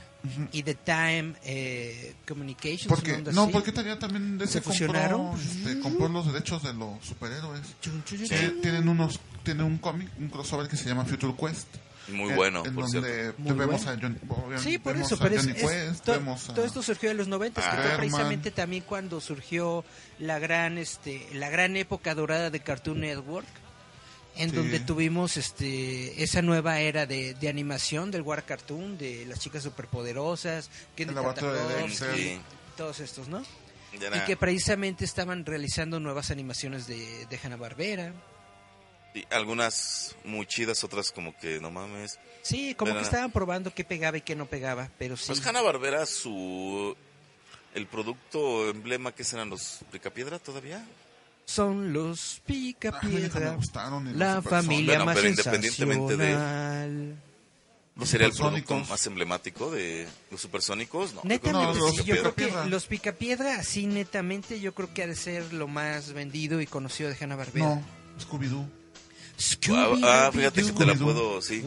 y 0.51 0.61
de 0.61 0.75
Time 0.75 1.33
eh, 1.43 2.15
Communications. 2.27 2.85
Una 3.03 3.15
onda 3.15 3.31
no, 3.31 3.43
así. 3.43 3.51
porque 3.51 3.71
tenía 3.71 3.97
también 3.99 4.37
DC 4.37 4.53
¿Se 4.53 4.61
fusionaron? 4.61 5.27
compró, 5.29 5.41
este, 5.43 5.79
compró 5.79 6.09
los 6.09 6.27
derechos 6.31 6.63
de 6.63 6.73
los 6.73 7.03
superhéroes. 7.05 7.61
Chun, 7.81 8.03
Tienen- 8.03 8.27
chun. 8.51 8.61
Tienen 8.61 8.87
unos, 8.89 9.19
tienen 9.43 9.65
un 9.65 9.77
cómic, 9.79 10.09
un 10.19 10.29
crossover 10.29 10.67
que 10.67 10.77
se 10.77 10.85
llama 10.87 11.03
Future 11.05 11.33
Quest. 11.35 11.67
Muy 12.09 12.29
en- 12.29 12.35
bueno, 12.35 12.65
en 12.65 12.73
por 12.75 12.89
donde 12.91 13.09
cierto. 13.21 13.41
Muy 13.41 13.53
vemos 13.53 13.83
bueno. 13.83 13.99
a 13.99 14.01
Johnny, 14.01 14.17
obviamente 14.29 14.63
Sí, 14.63 14.77
por 14.77 14.93
vemos 14.93 15.07
eso, 15.11 15.15
a 15.15 15.27
pero 15.27 15.35
es, 15.35 15.41
Johnny 15.45 15.57
es- 15.59 15.63
Quest, 15.67 16.05
to- 16.05 16.11
vemos 16.13 16.49
a- 16.49 16.53
todo 16.53 16.65
esto 16.65 16.81
surgió 16.83 17.11
en 17.11 17.17
los 17.17 17.27
90, 17.27 17.61
que 17.61 17.77
fue 17.81 17.97
precisamente 17.97 18.51
también 18.51 18.83
cuando 18.87 19.19
surgió 19.21 19.83
la 20.19 20.39
gran, 20.39 20.77
este, 20.77 21.27
la 21.33 21.49
gran 21.49 21.75
época 21.75 22.15
dorada 22.15 22.49
de 22.49 22.59
Cartoon 22.61 23.01
Network, 23.01 23.47
en 24.37 24.51
Sí. 24.51 24.55
donde 24.55 24.79
tuvimos 24.79 25.35
este, 25.35 26.21
esa 26.23 26.41
nueva 26.43 26.79
era 26.79 27.05
de, 27.07 27.33
de 27.33 27.49
animación 27.49 28.11
del 28.11 28.21
War 28.21 28.45
Cartoon, 28.45 28.97
de 28.97 29.25
las 29.25 29.39
chicas 29.39 29.63
superpoderosas, 29.63 30.69
laboratorio 30.97 31.67
de. 31.67 31.89
Sí. 31.89 32.39
todos 32.77 32.99
estos, 32.99 33.27
¿no? 33.27 33.41
Y 33.93 34.19
que 34.27 34.37
precisamente 34.37 35.03
estaban 35.05 35.43
realizando 35.45 35.99
nuevas 35.99 36.29
animaciones 36.29 36.85
de, 36.85 37.25
de 37.25 37.39
Hanna-Barbera. 37.43 38.13
Y 39.17 39.25
algunas 39.33 40.15
muy 40.23 40.45
chidas, 40.45 40.83
otras 40.83 41.11
como 41.11 41.35
que 41.37 41.59
no 41.59 41.71
mames. 41.71 42.19
Sí, 42.41 42.75
como 42.75 42.91
Pero 42.91 42.99
que 43.01 43.05
estaban 43.05 43.31
probando 43.31 43.73
qué 43.73 43.83
pegaba 43.83 44.17
y 44.17 44.21
qué 44.21 44.35
no 44.35 44.45
pegaba, 44.45 44.89
pero 44.97 45.17
sí. 45.17 45.25
Pues 45.27 45.45
Hanna 45.45 45.61
Barbera, 45.61 46.05
su. 46.05 46.95
El 47.73 47.85
producto 47.87 48.69
emblema 48.69 49.11
que 49.11 49.23
eran 49.31 49.49
los 49.49 49.79
Picapiedra 49.91 50.39
todavía. 50.39 50.83
Son 51.45 51.93
los 51.93 52.37
Ah, 52.39 52.43
Picapiedra. 52.47 53.51
gustaron, 53.51 54.05
y 54.07 54.09
los 54.11 54.17
La 54.19 54.41
familia 54.41 54.93
Bueno, 54.97 55.05
más 55.05 55.15
pero 55.15 55.29
independientemente 55.29 56.17
de-. 56.17 57.15
¿No 57.95 58.05
sería 58.05 58.27
el 58.27 58.33
producto 58.33 58.75
más 58.81 59.05
emblemático 59.07 59.71
de 59.71 60.07
los 60.29 60.39
supersónicos? 60.39 61.13
No, 61.15 61.21
Netamente, 61.23 61.79
No, 61.79 61.85
los 61.85 61.95
sí, 61.95 62.03
yo 62.03 62.15
creo 62.17 62.35
que 62.35 62.51
los 62.69 62.85
Picapiedra, 62.85 63.55
así 63.59 63.87
netamente, 63.87 64.59
yo 64.59 64.75
creo 64.75 64.93
que 64.93 65.03
ha 65.03 65.07
de 65.07 65.15
ser 65.15 65.51
lo 65.53 65.67
más 65.67 66.13
vendido 66.13 66.61
y 66.61 66.67
conocido 66.67 67.09
de 67.09 67.17
Hanna-Barbera. 67.19 67.65
No, 67.65 67.83
Scooby-Doo. 68.19 68.69
Ah, 69.69 69.93
ah, 70.03 70.31
fíjate 70.33 70.63
que 70.63 70.71
te 70.71 70.85
la 70.85 70.95
puedo, 70.95 71.41
sí. 71.41 71.63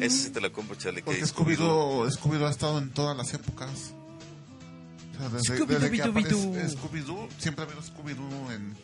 Ese 0.00 0.24
sí 0.24 0.30
te 0.30 0.40
la 0.40 0.50
compro, 0.50 0.76
Charlie. 0.76 1.02
que 1.02 1.06
Porque 1.06 1.24
Scooby-Doo 1.26 2.10
Scooby 2.10 2.42
ha 2.44 2.50
estado 2.50 2.78
en 2.78 2.90
todas 2.90 3.16
las 3.16 3.34
épocas. 3.34 3.94
O 5.14 5.18
sea, 5.18 5.28
desde, 5.28 5.66
desde 5.66 5.90
que 5.90 6.04
Scooby-Doo. 6.04 6.50
aparece 6.50 6.76
Scooby-Doo, 6.76 7.28
siempre 7.38 7.64
ha 7.64 7.66
habido 7.66 7.82
Scooby-Doo 7.82 8.52
en 8.52 8.74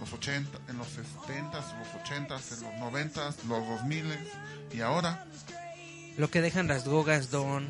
los 0.00 0.12
80, 0.12 0.58
en 0.68 0.78
los 0.78 0.88
70, 0.88 1.58
los 1.58 2.02
80, 2.02 2.34
en 2.34 2.62
los 2.62 2.80
90, 2.80 3.34
los 3.48 3.68
2000 3.68 4.04
y 4.74 4.80
ahora. 4.80 5.26
Lo 6.16 6.30
que 6.30 6.40
dejan 6.40 6.66
las 6.66 6.86
gogas, 6.86 7.30
Don. 7.30 7.68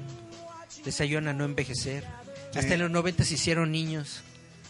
Les 0.85 1.01
ayudan 1.01 1.29
a 1.29 1.33
no 1.35 1.45
envejecer. 1.45 2.05
Sí. 2.53 2.61
Hasta 2.61 2.75
en 2.75 2.81
los 2.81 2.91
90 2.91 3.25
se 3.25 3.35
hicieron 3.35 3.71
niños. 3.71 4.23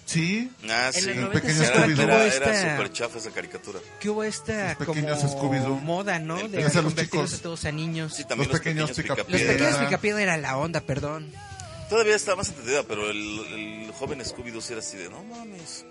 Sí, 0.09 0.51
Ah, 0.71 0.87
En 0.87 0.93
sí. 0.95 1.01
los 1.01 1.09
El 1.09 1.21
90 1.21 1.33
pequeño 1.41 1.55
se 1.59 1.67
acuerdan 1.67 1.89
que 1.89 1.95
Scooby-Doo. 1.97 2.05
hubo 2.07 2.13
Era, 2.15 2.35
era 2.35 2.59
esta, 2.61 2.71
súper 2.77 2.93
chafa 2.93 3.19
esa 3.19 3.31
caricatura. 3.31 3.79
que 4.01 4.09
hubo 4.09 4.25
esta 4.25 4.77
Los 4.79 5.35
como 5.35 5.81
moda, 5.81 6.19
¿no? 6.19 6.39
El 6.39 6.51
De 6.51 6.63
convertirlos 6.65 6.95
chicos. 6.97 7.35
a 7.35 7.43
todos 7.43 7.65
a 7.67 7.73
niños. 7.73 8.15
Sí, 8.15 8.25
también 8.25 8.49
Los 8.49 8.55
los, 8.55 8.61
pequeños 8.65 8.91
pequeños, 8.91 9.17
Picapiedra. 9.17 9.45
Los 9.53 9.57
pequeños 9.59 9.85
Picapiedra 9.85 10.23
era 10.23 10.37
la 10.39 10.57
onda, 10.57 10.81
perdón. 10.81 11.31
Todavía 11.91 12.17
está 12.17 12.37
más 12.37 12.49
entendida, 12.49 12.83
pero 12.85 13.11
el, 13.11 13.87
el 13.87 13.93
joven 13.93 14.21
Scooby-Doo 14.21 14.63
sí 14.63 14.73
era 14.73 14.81
así 14.81 14.97
de, 14.97 15.11
no 15.11 15.23
mames, 15.25 15.85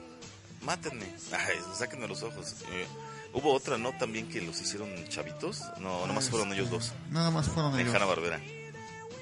mátenme. 0.62 1.06
Ay, 1.32 1.56
sáquenme 1.78 2.08
los 2.08 2.24
ojos. 2.24 2.56
Eh, 2.72 2.88
hubo 3.34 3.54
otra, 3.54 3.78
¿no? 3.78 3.96
También 4.00 4.28
que 4.30 4.42
los 4.42 4.60
hicieron 4.62 4.90
chavitos. 5.10 5.62
No, 5.80 6.08
nomás 6.08 6.30
fueron 6.30 6.52
ellos 6.54 6.72
dos. 6.72 6.92
nada 7.12 7.30
más 7.30 7.48
fueron 7.50 7.74
En 7.76 7.82
ellos. 7.82 7.94
Hanna 7.96 8.06
Barbera. 8.06 8.40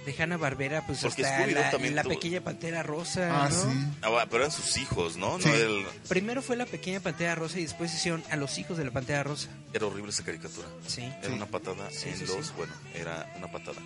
De 0.05 0.15
Hanna 0.21 0.37
Barbera, 0.37 0.85
pues 0.85 0.99
Porque 1.01 1.25
hasta 1.25 1.47
la, 1.47 1.71
también 1.71 1.95
la 1.95 2.03
tuvo- 2.03 2.09
pequeña 2.13 2.41
pantera 2.41 2.83
rosa. 2.83 3.45
Ah, 3.45 3.49
¿no? 3.49 3.55
sí. 3.71 3.77
Ah, 4.03 4.25
pero 4.29 4.43
eran 4.43 4.51
sus 4.51 4.77
hijos, 4.77 5.17
¿no? 5.17 5.39
Sí. 5.39 5.47
No 5.49 5.55
el- 5.55 5.85
Primero 6.07 6.41
fue 6.41 6.55
la 6.55 6.65
pequeña 6.65 6.99
pantera 6.99 7.33
rosa 7.35 7.59
y 7.59 7.63
después 7.63 7.93
hicieron 7.93 8.23
a 8.29 8.35
los 8.35 8.57
hijos 8.59 8.77
de 8.77 8.85
la 8.85 8.91
pantera 8.91 9.23
rosa. 9.23 9.49
era 9.73 9.87
horrible 9.87 10.11
esa 10.11 10.23
caricatura. 10.23 10.67
Sí. 10.87 11.01
Era 11.23 11.33
una 11.33 11.47
patada 11.47 11.89
Sí, 11.91 12.09
en 12.09 12.17
sí, 12.17 12.25
los, 12.27 12.45
sí. 12.47 12.53
bueno, 12.55 12.73
era 12.93 13.33
una 13.37 13.51
patada. 13.51 13.77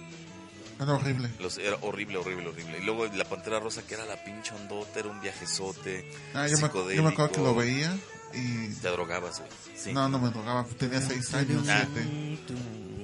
Era 0.81 0.93
horrible. 0.93 1.29
Los, 1.39 1.57
era 1.57 1.77
horrible, 1.81 2.17
horrible, 2.17 2.47
horrible. 2.47 2.79
Y 2.79 2.83
luego 2.85 3.05
la 3.07 3.25
pantera 3.25 3.59
rosa, 3.59 3.81
que 3.85 3.95
era 3.95 4.05
la 4.05 4.23
pinche 4.23 4.53
ondota, 4.55 4.99
era 4.99 5.09
un 5.09 5.19
viajezote. 5.21 6.09
Ah, 6.33 6.47
yo, 6.47 6.57
me, 6.57 6.95
yo 6.95 7.03
me 7.03 7.09
acuerdo 7.09 7.31
que 7.33 7.41
lo 7.41 7.53
veía 7.55 7.93
y... 8.33 8.67
Te 8.75 8.87
drogabas, 8.89 9.39
güey. 9.39 9.51
Sí. 9.75 9.91
No, 9.93 10.07
no 10.07 10.19
me 10.19 10.29
drogaba, 10.29 10.65
tenía 10.77 11.01
6 11.01 11.33
años, 11.33 11.65
Ah. 11.69 11.85
7. 11.93 12.39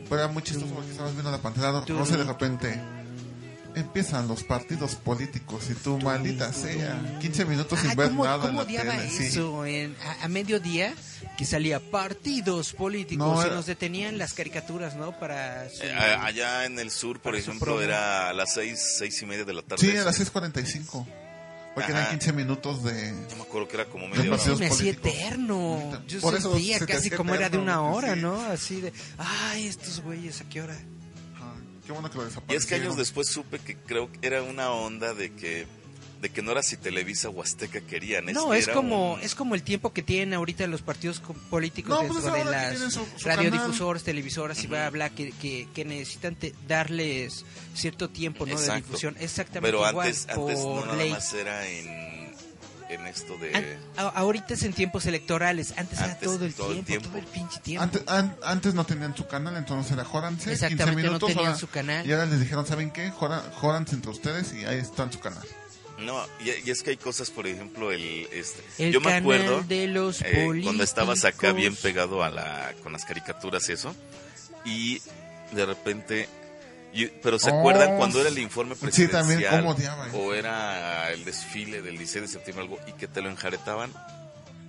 Pero 0.07 0.21
era 0.21 0.27
muy 0.31 0.43
chistoso 0.43 0.71
porque 0.73 0.91
estabas 0.91 1.13
viendo 1.13 1.31
la 1.31 1.41
pantalla 1.41 1.83
rosa 1.85 2.13
y 2.13 2.17
de 2.17 2.23
repente 2.23 2.79
empiezan 3.75 4.27
los 4.27 4.43
partidos 4.43 4.95
políticos 4.95 5.65
y 5.69 5.73
tú, 5.75 5.99
maldita 5.99 6.51
sea, 6.53 7.17
15 7.19 7.45
minutos 7.45 7.79
sin 7.79 7.91
Ah, 7.91 7.95
ver 7.95 8.07
¿cómo, 8.09 8.23
nada 8.25 8.37
cómo 8.47 8.61
en 8.63 8.75
la 8.75 8.83
tele. 8.93 9.09
sí. 9.09 9.23
eso? 9.25 9.65
En- 9.65 9.95
a, 10.03 10.25
a 10.25 10.27
mediodía 10.27 10.93
que 11.37 11.45
salía 11.45 11.79
partidos 11.91 12.73
políticos 12.73 13.27
No, 13.27 13.41
y 13.43 13.45
era- 13.47 13.55
nos 13.55 13.65
detenían 13.65 14.17
las 14.17 14.33
caricaturas, 14.33 14.95
¿no? 14.95 15.19
Para 15.19 15.69
su- 15.69 15.83
Eh, 15.83 15.91
allá 15.93 16.65
en 16.65 16.79
el 16.79 16.89
sur, 16.91 17.19
por 17.19 17.35
ejemplo, 17.35 17.81
era 17.81 18.29
a 18.29 18.33
las 18.33 18.53
seis, 18.53 18.95
seis 18.97 19.21
y 19.21 19.25
media 19.25 19.43
de 19.45 19.53
la 19.53 19.61
tarde. 19.61 19.81
Sí, 19.85 19.91
eso. 19.91 20.01
a 20.01 20.05
las 20.05 20.15
6.45. 20.19 21.05
Porque 21.75 21.91
Ajá. 21.91 22.03
eran 22.03 22.11
15 22.19 22.31
minutos 22.31 22.83
de... 22.85 23.13
Yo 23.29 23.35
me 23.35 23.41
acuerdo 23.41 23.67
que 23.67 23.75
era 23.75 23.85
como 23.87 24.07
media 24.07 24.31
hora. 24.31 24.55
me 24.57 24.67
hacía 24.67 24.91
eterno. 24.91 26.01
Yo 26.07 26.21
Por 26.21 26.35
eso 26.37 26.53
sentía 26.53 26.79
se 26.79 26.85
te 26.85 26.93
casi 26.93 27.09
como 27.09 27.35
era 27.35 27.49
de 27.49 27.57
una 27.57 27.73
eterno, 27.73 27.93
hora, 27.93 28.13
sí. 28.15 28.21
¿no? 28.21 28.41
Así 28.45 28.79
de, 28.81 28.93
ay, 29.17 29.67
estos 29.67 29.99
güeyes, 29.99 30.39
¿a 30.39 30.45
qué 30.45 30.61
hora? 30.61 30.77
Qué 31.85 31.91
bueno 31.91 32.09
que 32.09 32.17
lo 32.17 32.27
Y 32.49 32.55
es 32.55 32.65
que 32.65 32.75
años 32.75 32.97
después 32.97 33.27
supe 33.29 33.59
que 33.59 33.75
creo 33.77 34.11
que 34.11 34.25
era 34.25 34.41
una 34.43 34.71
onda 34.71 35.13
de 35.13 35.31
que 35.33 35.67
de 36.21 36.29
que 36.31 36.41
no 36.41 36.53
era 36.53 36.63
si 36.63 36.77
Televisa 36.77 37.29
o 37.29 37.41
Azteca 37.43 37.81
querían. 37.81 38.25
No, 38.27 38.53
es 38.53 38.67
como 38.69 39.13
un- 39.15 39.21
es 39.21 39.35
como 39.35 39.53
el 39.53 39.61
tiempo 39.61 39.93
que 39.93 40.01
tienen 40.01 40.33
ahorita 40.33 40.65
los 40.65 40.81
partidos 40.81 41.19
co- 41.19 41.33
políticos 41.51 41.89
No, 41.91 42.07
pues 42.07 42.23
dentro 42.23 42.33
de 42.33 42.43
que 42.43 42.49
las 42.49 42.93
su- 42.93 43.05
su 43.17 43.27
radiodifusores, 43.27 44.01
televisoras 44.03 44.63
y 44.63 44.67
bla, 44.67 44.89
bla, 44.89 45.09
bla, 45.09 45.09
que, 45.15 45.31
que, 45.33 45.67
que 45.75 45.85
necesitan 45.85 46.35
te- 46.35 46.55
darles 46.67 47.45
cierto 47.75 48.09
tiempo 48.09 48.45
¿no? 48.47 48.57
de 48.59 48.75
difusión. 48.77 49.15
Exactamente 49.19 49.67
Pero 49.67 49.87
igual 49.87 50.07
antes, 50.07 50.27
antes 50.29 50.57
no 50.59 50.63
por 50.63 50.85
nada 50.87 50.97
ley. 50.97 51.11
más 51.11 51.33
era 51.33 51.67
en 51.67 52.14
en 52.89 53.07
esto 53.07 53.37
de... 53.37 53.55
An- 53.97 54.11
ahorita 54.15 54.53
es 54.53 54.63
en 54.63 54.73
tiempos 54.73 55.05
electorales, 55.05 55.73
antes, 55.77 55.99
era 55.99 56.11
Antes, 56.13 56.29
todo 56.29 56.45
el 56.45 56.53
todo 56.53 56.71
el 56.71 56.83
tiempo, 56.85 56.87
tiempo. 56.87 57.07
todo 57.09 57.17
el 57.19 57.25
pinche 57.25 57.59
tiempo. 57.61 57.83
Antes, 57.83 58.03
an- 58.07 58.35
antes 58.43 58.73
no 58.73 58.85
tenían 58.85 59.15
su 59.15 59.25
canal, 59.27 59.55
entonces 59.57 59.91
era 59.91 60.03
Jóranse. 60.05 60.49
15 60.49 60.53
Exactamente, 60.53 61.01
no 61.03 61.07
minutos. 61.09 61.27
tenían 61.29 61.45
ahora- 61.47 61.59
su 61.59 61.67
canal. 61.67 62.05
Y 62.07 62.11
ahora 62.13 62.25
les 62.25 62.39
dijeron, 62.39 62.65
¿saben 62.65 62.91
qué? 62.91 63.11
Jóranse 63.11 63.95
entre 63.95 64.11
ustedes 64.11 64.53
y 64.53 64.65
ahí 64.65 64.77
está 64.79 65.03
en 65.03 65.11
su 65.11 65.19
canal. 65.19 65.43
No, 65.99 66.21
y, 66.41 66.67
y 66.67 66.71
es 66.71 66.83
que 66.83 66.89
hay 66.91 66.97
cosas, 66.97 67.29
por 67.31 67.47
ejemplo, 67.47 67.91
el... 67.91 68.27
Este, 68.31 68.61
El 68.77 68.91
yo 68.91 68.99
me 68.99 69.05
canal 69.05 69.21
acuerdo... 69.21 69.61
de 69.63 69.87
los 69.87 70.21
eh, 70.23 70.59
cuando 70.63 70.83
estabas 70.83 71.23
acá 71.23 71.53
bien 71.53 71.73
políticos. 71.73 71.79
pegado 71.83 72.23
a 72.23 72.29
la 72.29 72.73
con 72.83 72.91
las 72.91 73.05
caricaturas 73.05 73.67
y 73.69 73.71
eso 73.71 73.95
y 74.65 75.01
de 75.53 75.65
repente 75.65 76.27
y- 76.95 77.07
pero 77.21 77.37
se 77.39 77.49
Oh, 77.51 77.59
acuerdan 77.59 77.97
cuando 77.97 78.19
era 78.21 78.29
el 78.29 78.39
informe 78.39 78.75
sí, 78.75 78.81
presidencial 78.81 79.21
también, 79.27 79.49
cómo 79.49 79.73
eh. 79.73 80.11
o 80.13 80.33
era 80.33 81.11
el 81.11 81.23
desfile 81.25 81.81
del 81.81 81.97
16 81.97 82.23
de 82.23 82.27
septiembre 82.27 82.63
algo 82.63 82.79
y 82.87 82.93
que 82.93 83.07
te 83.07 83.21
lo 83.21 83.29
enjaretaban 83.29 83.91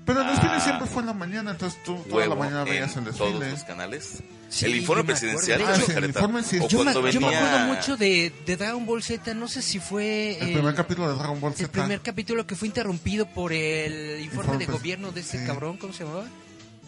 Pero 0.05 0.21
el 0.21 0.27
desfile 0.29 0.53
Ah. 0.55 0.61
siempre 0.61 0.87
fue 0.87 1.01
en 1.03 1.07
la 1.07 1.13
mañana, 1.15 1.51
entonces 1.53 1.83
tú 1.85 1.97
toda 2.09 2.27
la 2.27 2.35
mañana 2.37 2.61
en 2.63 2.69
veías 2.69 2.97
el 2.97 3.05
todos 3.07 3.33
desfile. 3.33 3.51
los 3.51 3.65
canales 3.65 4.23
Sí, 4.49 4.65
el 4.67 4.77
informe 4.77 5.03
presidencial 5.03 5.59
te 5.59 5.65
Ah, 5.67 5.75
sí, 5.75 5.93
el 5.97 6.05
informe 6.05 6.43
sí. 6.45 6.61
Yo 6.69 6.79
me, 6.85 6.93
cuando 6.93 7.11
yo 7.11 7.21
me 7.21 7.27
venía 7.27 7.45
acuerdo 7.57 7.75
mucho 7.75 7.97
de, 7.97 8.33
de 8.47 8.57
Dragon 8.57 8.87
Ball 8.87 9.03
Z, 9.03 9.35
no 9.35 9.49
sé 9.49 9.61
si 9.63 9.81
fue 9.81 10.39
El 10.41 10.53
primer 10.53 10.73
capítulo 10.77 11.09
de 11.11 11.19
Dragon 11.19 11.41
Ball 11.41 11.51
el 11.51 11.59
Z. 11.59 11.73
primer 11.73 12.01
capítulo 12.01 12.47
que 12.47 12.55
fue 12.55 12.69
interrumpido 12.69 13.27
por 13.27 13.53
el 13.53 14.21
informe 14.21 14.25
Informe 14.55 14.59
de 14.59 14.67
gobierno 14.73 15.11
de 15.11 15.21
ese 15.23 15.41
sí. 15.41 15.47
cabrón, 15.47 15.77
¿cómo 15.79 15.93
se 15.93 16.05
llamaba? 16.05 16.27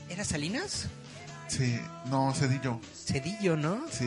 ¿Era 0.09 0.25
Salinas? 0.25 0.87
Sí, 1.49 1.81
no, 2.07 2.33
Cedillo. 2.35 2.81
Cedillo, 3.07 3.57
¿no? 3.57 3.83
Sí. 3.91 4.05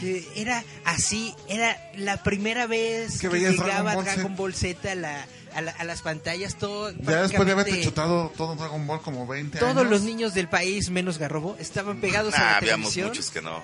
Que 0.00 0.26
era 0.36 0.64
así, 0.84 1.34
era 1.48 1.76
la 1.96 2.22
primera 2.22 2.66
vez 2.66 3.18
Que 3.20 3.28
que, 3.28 3.38
llegaba 3.38 3.94
Dragon 3.94 3.94
Ball 3.94 4.04
Dragon 4.04 4.22
Z. 4.32 4.36
Ball 4.36 4.54
Z 4.54 4.92
a, 4.92 4.94
la- 4.96 5.26
a 5.54 5.60
la- 5.62 5.70
a 5.72 5.84
las 5.84 6.02
pantallas, 6.02 6.56
todo. 6.56 6.90
Ya 6.90 7.22
después 7.22 7.46
de 7.46 7.52
haberte 7.52 7.70
prácticamente 7.70 7.82
chutado 7.84 8.32
todo 8.36 8.54
Dragon 8.56 8.86
Ball 8.86 9.00
como 9.02 9.26
20 9.26 9.58
años. 9.58 9.72
Todos 9.74 9.88
los 9.88 10.02
niños 10.02 10.34
del 10.34 10.48
país, 10.48 10.90
menos 10.90 11.18
Garrobo, 11.18 11.56
estaban 11.60 12.00
pegados 12.00 12.34
a 12.34 12.38
Nah, 12.38 12.44
la 12.44 12.56
habíamos 12.58 12.92
televisión 12.92 13.08
muchos 13.08 13.30
que 13.30 13.40
no 13.42 13.62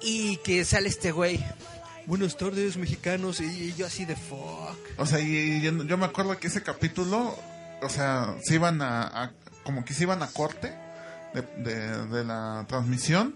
y 0.00 0.36
que 0.38 0.64
sale 0.64 0.88
este 0.88 1.12
güey. 1.12 1.42
Buenas 2.06 2.36
tardes, 2.36 2.76
mexicanos, 2.76 3.40
y 3.40 3.72
yo 3.74 3.86
así 3.86 4.04
de 4.04 4.16
fuck. 4.16 4.76
O 4.98 5.06
sea, 5.06 5.20
y, 5.20 5.36
y 5.36 5.60
yo, 5.62 5.84
yo 5.84 5.96
me 5.96 6.06
acuerdo 6.06 6.36
que 6.38 6.48
ese 6.48 6.62
capítulo, 6.62 7.38
o 7.80 7.88
sea, 7.88 8.34
se 8.42 8.54
iban 8.56 8.82
a, 8.82 9.02
a- 9.06 9.32
como 9.62 9.84
que 9.84 9.94
se 9.94 10.02
iban 10.02 10.22
a 10.22 10.26
corte 10.26 10.74
de, 11.34 11.42
de, 11.62 12.06
de 12.06 12.24
la 12.24 12.64
transmisión 12.68 13.34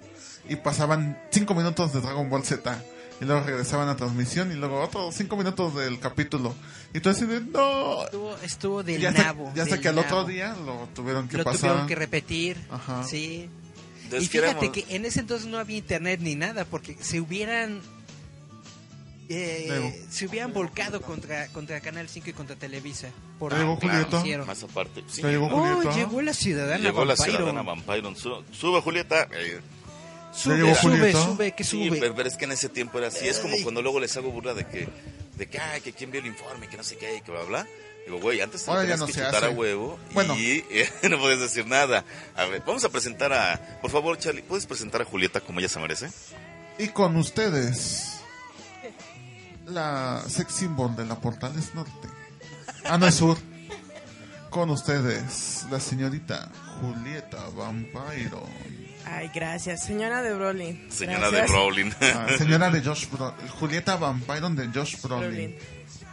y 0.48 0.56
pasaban 0.56 1.18
5 1.30 1.54
minutos 1.54 1.92
de 1.92 2.00
Dragon 2.00 2.28
Ball 2.30 2.44
Z. 2.44 2.82
Y 3.20 3.24
luego 3.24 3.46
regresaban 3.46 3.88
a 3.88 3.96
transmisión 3.96 4.52
y 4.52 4.56
luego 4.56 4.80
otros 4.82 5.14
5 5.14 5.36
minutos 5.36 5.74
del 5.74 5.98
capítulo. 5.98 6.54
Y 6.92 7.00
tú 7.00 7.08
así 7.08 7.24
de, 7.24 7.40
no. 7.40 8.04
Estuvo, 8.04 8.36
estuvo 8.42 8.82
del 8.82 9.00
ya 9.00 9.10
nabo. 9.10 9.50
ya 9.54 9.62
hasta 9.62 9.76
del 9.76 9.82
que 9.82 9.88
al 9.88 9.98
otro 9.98 10.24
día 10.24 10.54
lo 10.66 10.86
tuvieron 10.94 11.26
que 11.26 11.38
lo 11.38 11.44
pasar. 11.44 11.60
tuvieron 11.60 11.86
que 11.86 11.94
repetir. 11.94 12.58
Ajá. 12.70 13.04
Sí. 13.04 13.48
Entonces, 14.04 14.28
y 14.28 14.38
fíjate 14.38 14.70
que 14.70 14.84
en 14.94 15.04
ese 15.06 15.20
entonces 15.20 15.48
no 15.48 15.58
había 15.58 15.78
internet 15.78 16.20
ni 16.22 16.34
nada, 16.36 16.64
porque 16.66 16.96
se 17.00 17.20
hubieran 17.20 17.80
eh, 19.28 20.04
se 20.10 20.26
hubieran 20.26 20.52
volcado 20.52 21.00
contra 21.02 21.48
contra 21.48 21.80
Canal 21.80 22.08
5 22.08 22.30
y 22.30 22.32
contra 22.32 22.56
Televisa. 22.56 23.08
Por 23.38 23.52
Llegó 23.56 23.74
lo 23.74 23.78
que 23.78 23.88
Julieta. 23.88 24.18
hicieron. 24.20 24.46
más 24.46 24.62
aparte 24.62 25.02
sí, 25.08 25.22
llegó 25.22 25.46
Oh, 25.46 25.74
Julieta. 25.76 25.96
llegó 25.96 26.22
la 26.22 26.32
ciudadana 26.34 26.78
llegó 26.78 27.04
la 27.04 27.14
Vampiro. 27.14 27.36
ciudadana 27.38 27.62
Vampiro 27.62 28.14
Su- 28.14 28.44
sube 28.52 28.80
Julieta 28.80 29.28
Eh, 29.32 29.60
Sube, 30.32 30.56
llegó 30.56 30.74
sube, 30.74 30.96
Julieta. 30.98 31.24
sube, 31.24 31.52
que 31.54 31.64
Sí, 31.64 31.86
sube. 31.88 31.98
pero, 31.98 32.14
pero 32.14 32.28
es 32.28 32.36
que 32.36 32.44
en 32.44 32.52
ese 32.52 32.68
tiempo 32.68 32.98
era 32.98 33.08
así. 33.08 33.26
Es 33.26 33.38
como 33.38 33.56
cuando 33.62 33.80
luego 33.82 34.00
les 34.00 34.14
hago 34.18 34.30
burla 34.30 34.52
de 34.54 34.66
que, 34.66 34.86
de 35.36 35.46
que, 35.48 35.58
ay, 35.58 35.80
que 35.80 35.92
quién 35.94 36.10
vio 36.10 36.20
el 36.20 36.26
informe, 36.26 36.68
que 36.68 36.76
no 36.76 36.84
sé 36.84 36.96
qué, 36.98 37.22
que 37.24 37.30
bla, 37.32 37.42
bla. 37.44 37.66
Digo, 38.04 38.20
güey, 38.20 38.40
antes 38.42 38.64
te 38.64 38.70
tenías 38.70 39.00
no 39.00 39.06
que 39.06 39.12
chutar 39.14 39.34
hace. 39.36 39.46
a 39.46 39.50
huevo 39.50 39.98
Bueno. 40.12 40.36
y 40.36 40.62
eh, 40.70 40.88
no 41.10 41.18
puedes 41.18 41.40
decir 41.40 41.66
nada. 41.66 42.04
A 42.36 42.44
ver, 42.44 42.62
vamos 42.66 42.84
a 42.84 42.90
presentar 42.90 43.32
a, 43.32 43.78
por 43.80 43.90
favor, 43.90 44.18
Charlie, 44.18 44.42
¿puedes 44.42 44.66
presentar 44.66 45.00
a 45.02 45.04
Julieta 45.06 45.40
como 45.40 45.58
ella 45.58 45.68
se 45.70 45.80
merece? 45.80 46.10
Y 46.78 46.88
con 46.88 47.16
ustedes, 47.16 48.15
la 49.66 50.22
sex 50.28 50.52
symbol 50.54 50.94
de 50.96 51.04
la 51.04 51.16
Portales 51.16 51.74
Norte. 51.74 52.08
Ah, 52.84 52.98
no 52.98 53.06
es 53.06 53.14
sur. 53.14 53.36
Con 54.50 54.70
ustedes, 54.70 55.66
la 55.70 55.80
señorita 55.80 56.50
Julieta 56.80 57.48
Vampiro. 57.54 58.42
Ay, 59.04 59.30
gracias. 59.34 59.84
Señora 59.84 60.22
de 60.22 60.34
Brolin. 60.34 60.90
Señora 60.90 61.28
Gracias. 61.30 61.50
de 61.50 61.56
Rowling. 61.56 61.90
Ah, 62.00 62.26
señora 62.38 62.70
de 62.70 62.82
Josh 62.82 63.08
Brolin. 63.10 63.48
Julieta 63.60 63.96
Vampiro 63.96 64.48
de 64.50 64.68
Josh 64.68 65.00
Brolin. 65.02 65.28
Brolin. 65.30 65.56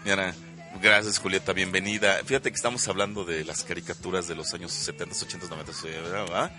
Mira, 0.03 0.33
gracias, 0.81 1.19
Julieta, 1.19 1.53
bienvenida. 1.53 2.17
Fíjate 2.25 2.49
que 2.51 2.55
estamos 2.55 2.85
hablando 2.87 3.23
de 3.23 3.45
las 3.45 3.63
caricaturas 3.63 4.27
de 4.27 4.35
los 4.35 4.53
años 4.53 4.71
70, 4.73 5.15
80, 5.25 5.47
90, 5.47 5.71
¿verdad? 6.11 6.51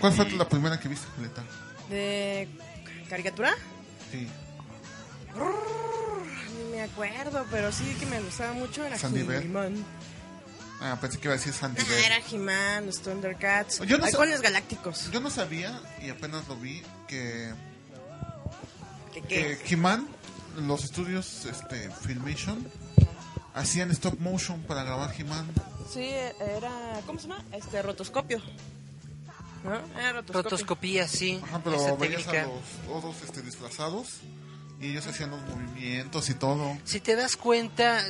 ¿Cuál 0.00 0.12
fue 0.12 0.30
la 0.30 0.48
primera 0.48 0.78
que 0.78 0.88
viste, 0.88 1.06
Julieta? 1.16 1.42
¿De 1.88 2.48
caricatura? 3.08 3.54
Sí. 4.12 4.28
Me 6.80 6.86
acuerdo, 6.90 7.46
pero 7.50 7.70
sí 7.72 7.84
que 7.98 8.06
me 8.06 8.20
gustaba 8.20 8.52
mucho. 8.54 8.84
Era. 8.84 8.96
He-Man. 8.96 9.84
Ah, 10.80 10.96
pensé 11.00 11.18
que 11.18 11.26
iba 11.28 11.34
a 11.34 11.36
decir 11.36 11.52
Sandy 11.52 11.82
Ah, 11.82 11.86
Bell. 11.88 12.04
era 12.04 12.16
He-Man, 12.30 12.86
los 12.86 13.02
Thundercats. 13.02 13.80
Yo 13.86 13.98
no 13.98 14.04
Halcones 14.06 14.40
Galácticos. 14.40 15.10
Yo 15.10 15.20
no 15.20 15.28
sabía, 15.30 15.78
y 16.02 16.08
apenas 16.08 16.48
lo 16.48 16.56
vi, 16.56 16.82
que, 17.06 17.52
¿Qué, 19.12 19.20
que 19.22 19.58
qué? 19.58 19.74
He-Man, 19.74 20.08
los 20.56 20.84
estudios 20.84 21.44
este, 21.44 21.90
Filmation, 21.90 22.66
hacían 23.54 23.90
stop 23.90 24.18
motion 24.20 24.62
para 24.62 24.82
grabar 24.84 25.14
He-Man. 25.18 25.46
Sí, 25.92 26.08
era. 26.08 27.00
¿Cómo 27.04 27.18
se 27.18 27.28
llama? 27.28 27.44
Este, 27.52 27.82
rotoscopio. 27.82 28.40
¿No? 29.64 29.74
Era 29.98 30.12
rotoscopio. 30.12 30.42
Rotoscopía, 30.42 31.06
sí. 31.06 31.38
Ajá, 31.44 31.60
pero 31.62 31.76
esa 31.76 31.94
veías 31.96 32.24
técnica. 32.24 32.44
a 32.44 32.46
los 32.46 32.96
otros 32.96 33.16
este, 33.22 33.42
disfrazados 33.42 34.20
y 34.80 34.90
ellos 34.90 35.06
hacían 35.06 35.30
los 35.30 35.40
movimientos 35.42 36.28
y 36.30 36.34
todo. 36.34 36.76
Si 36.84 37.00
te 37.00 37.14
das 37.16 37.36
cuenta 37.36 38.02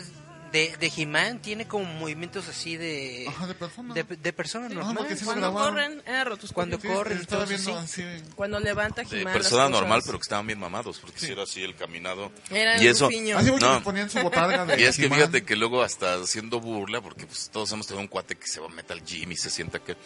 de, 0.53 0.77
de 0.79 0.93
He-Man, 0.97 1.41
tiene 1.41 1.69
como 1.69 1.85
movimientos 1.85 2.49
así 2.49 2.77
de, 2.77 3.25
Ajá, 3.29 3.47
de 3.47 3.55
persona. 3.55 3.95
de, 3.95 4.03
de 4.03 4.33
persona 4.33 4.67
Ajá, 4.67 4.75
normal. 4.75 4.97
porque 4.97 5.17
sí 5.17 5.25
Cuando 5.25 5.53
grabaron. 5.53 5.75
corren, 5.75 6.03
era 6.07 6.25
rotoscopio. 6.25 6.55
Cuando 6.55 6.81
Sí, 6.81 6.89
corren, 6.89 7.19
estaba 7.19 7.43
entonces, 7.45 7.67
viendo 7.67 7.87
sí. 7.87 8.03
así. 8.03 8.33
Cuando 8.35 8.59
levanta 8.61 9.03
De 9.05 9.21
He-Man. 9.21 9.33
persona 9.33 9.69
normal, 9.69 10.03
pero 10.05 10.19
que 10.19 10.23
estaban 10.23 10.47
bien 10.49 10.59
mamados, 10.59 10.99
porque 10.99 11.21
si 11.21 11.31
era 11.31 11.45
así 11.45 11.63
el 11.63 11.77
caminado. 11.77 12.33
Era 12.51 12.83
y 12.83 12.87
eso. 12.89 13.07
Así 13.37 13.51
No. 13.61 13.83
ponían 13.83 14.11
su 14.11 14.19
botarga 14.21 14.67
de 14.67 14.77
Y 14.81 14.85
es 14.87 14.97
que 14.97 15.09
fíjate 15.09 15.45
que 15.45 15.55
luego 15.55 15.83
hasta 15.83 16.15
haciendo 16.15 16.61
burla, 16.61 17.01
porque 17.01 17.27
pues 17.27 17.49
todos 17.53 17.71
hemos 17.73 17.87
tenido 17.87 18.01
un 18.03 18.09
cuate 18.09 18.35
que 18.37 18.49
se 18.49 18.59
va 18.59 18.67
a 18.67 18.71
meter 18.71 18.93
al 18.99 19.05
gym 19.05 19.31
y 19.33 19.37
se 19.37 19.51
sienta 19.51 19.79
que... 19.79 19.97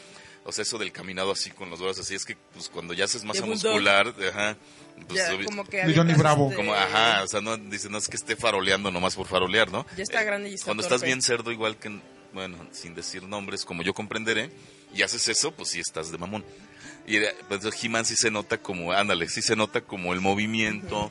O 0.45 0.53
sea, 0.53 0.63
eso 0.63 0.77
del 0.79 0.93
caminado 0.93 1.33
así 1.33 1.51
con 1.51 1.71
los 1.71 1.81
brazos 1.81 2.01
así, 2.07 2.15
es 2.15 2.25
que 2.25 2.37
pues 2.53 2.69
cuando 2.69 2.93
ya 2.93 3.07
haces 3.07 3.25
masa 3.25 3.47
muscular, 3.47 4.15
ajá, 4.29 4.57
pues 5.09 5.19
Ya, 5.19 5.45
como 5.45 5.65
que 5.65 5.87
De 5.87 5.95
Johnny 5.97 6.13
Bravo. 6.15 6.45
este, 6.51 6.57
como, 6.57 6.75
ajá, 6.75 7.23
o 7.23 7.27
sea, 7.27 7.41
no 7.41 7.57
dice, 7.57 7.89
no 7.89 7.97
es 7.99 8.09
que 8.09 8.17
esté 8.17 8.37
faroleando 8.37 8.91
nomás 8.91 9.15
por 9.17 9.27
farolear, 9.27 9.71
¿no? 9.73 9.87
Ya 9.97 10.03
está 10.03 10.21
Eh, 10.23 10.25
grande 10.27 10.51
y 10.51 10.55
está 10.55 10.67
Cuando 10.67 10.83
torpe. 10.83 10.95
estás 10.97 11.07
bien 11.07 11.23
cerdo, 11.23 11.51
igual 11.51 11.79
que, 11.79 11.99
bueno, 12.35 12.59
sin 12.73 12.95
decir 12.95 13.23
nombres, 13.23 13.65
como 13.65 13.83
yo 13.83 13.95
comprenderé, 13.95 14.51
y 14.95 15.01
haces 15.03 15.27
eso, 15.29 15.51
pues 15.53 15.71
sí 15.71 15.81
estás 15.81 16.13
de 16.13 16.19
mamón. 16.19 16.45
Y 17.07 17.17
era- 17.17 17.33
pues 17.49 17.61
He-Man 17.83 18.05
sí 18.05 18.15
se 18.17 18.31
nota 18.31 18.59
como, 18.59 18.93
ándale, 18.93 19.29
sí 19.29 19.41
se 19.43 19.57
nota 19.57 19.81
como 19.81 20.13
el 20.13 20.21
movimiento. 20.21 21.11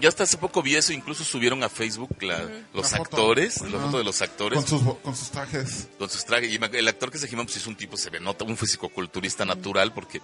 Yo 0.00 0.08
hasta 0.08 0.24
hace 0.24 0.36
poco 0.38 0.62
vi 0.62 0.76
eso, 0.76 0.92
incluso 0.92 1.24
subieron 1.24 1.62
a 1.64 1.68
Facebook 1.68 2.22
la- 2.22 2.42
los 2.72 2.90
La 2.92 2.98
foto. 2.98 3.02
actores, 3.16 3.60
la 3.62 3.78
foto 3.78 3.98
de 3.98 4.04
los 4.04 4.22
actores 4.22 4.56
Con 4.58 4.66
sus, 4.68 4.82
bo- 4.84 4.98
con 4.98 5.16
sus 5.16 5.30
trajes. 5.30 5.88
con 5.98 6.08
sus 6.08 6.24
trajes. 6.24 6.50
Y 6.52 6.56
el 6.76 6.88
actor 6.88 7.10
que 7.10 7.16
es 7.16 7.22
de 7.22 7.28
He-Man, 7.28 7.46
pues 7.46 7.56
es 7.58 7.66
un 7.66 7.76
tipo, 7.76 7.96
se 7.96 8.10
ve, 8.10 8.20
nota 8.20 8.44
un 8.44 8.56
fisicoculturista 8.56 9.44
natural, 9.44 9.92
porque 9.92 10.20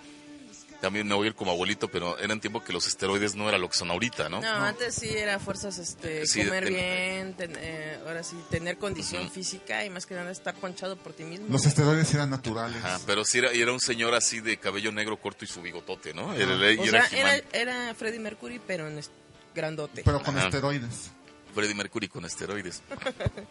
también 0.80 1.06
me 1.08 1.14
voy 1.14 1.24
a 1.26 1.30
ir 1.30 1.34
como 1.34 1.50
abuelito, 1.50 1.88
pero 1.88 2.18
era 2.18 2.30
en 2.34 2.40
tiempo 2.40 2.62
que 2.62 2.70
los 2.72 2.86
esteroides 2.86 3.34
no 3.34 3.48
era 3.48 3.56
lo 3.56 3.70
que 3.70 3.78
son 3.78 3.90
ahorita, 3.90 4.28
¿no? 4.28 4.42
No, 4.42 4.46
antes 4.48 4.94
sí 4.96 5.08
era 5.08 5.38
fuerzas, 5.38 5.78
este, 5.78 6.26
Sí, 6.26 6.44
comer 6.44 6.68
bien, 6.68 7.32
ten- 7.34 7.56
eh, 7.58 7.98
ahora 8.06 8.22
sí, 8.22 8.36
tener 8.50 8.76
condición 8.76 9.30
física 9.30 9.82
y 9.86 9.88
más 9.88 10.04
que 10.04 10.14
nada 10.14 10.30
estar 10.30 10.54
ponchado 10.56 10.96
por 10.96 11.14
ti 11.14 11.24
mismo. 11.24 11.46
Los 11.48 11.64
esteroides 11.64 12.12
eran 12.12 12.28
naturales. 12.28 12.76
Ajá, 12.84 13.00
pero 13.06 13.24
sí 13.24 13.38
era, 13.38 13.54
y 13.54 13.62
era 13.62 13.72
un 13.72 13.80
señor 13.80 14.14
así 14.14 14.40
de 14.40 14.58
cabello 14.58 14.92
negro 14.92 15.16
corto 15.18 15.46
y 15.46 15.48
su 15.48 15.62
bigotote, 15.62 16.12
¿no? 16.12 16.34
Era, 16.34 16.52
y 16.72 16.76
o 16.78 16.84
era 16.84 17.08
sea, 17.08 17.18
era, 17.18 17.44
era 17.52 17.94
Freddie 17.94 18.20
Mercury, 18.20 18.60
pero 18.66 18.86
en 18.86 18.98
es- 18.98 19.10
grandote. 19.54 20.02
Pero 20.04 20.22
con 20.22 20.36
Ajá. 20.36 20.46
esteroides. 20.46 21.10
Freddie 21.54 21.74
Mercury 21.74 22.08
con 22.08 22.24
esteroides. 22.24 22.82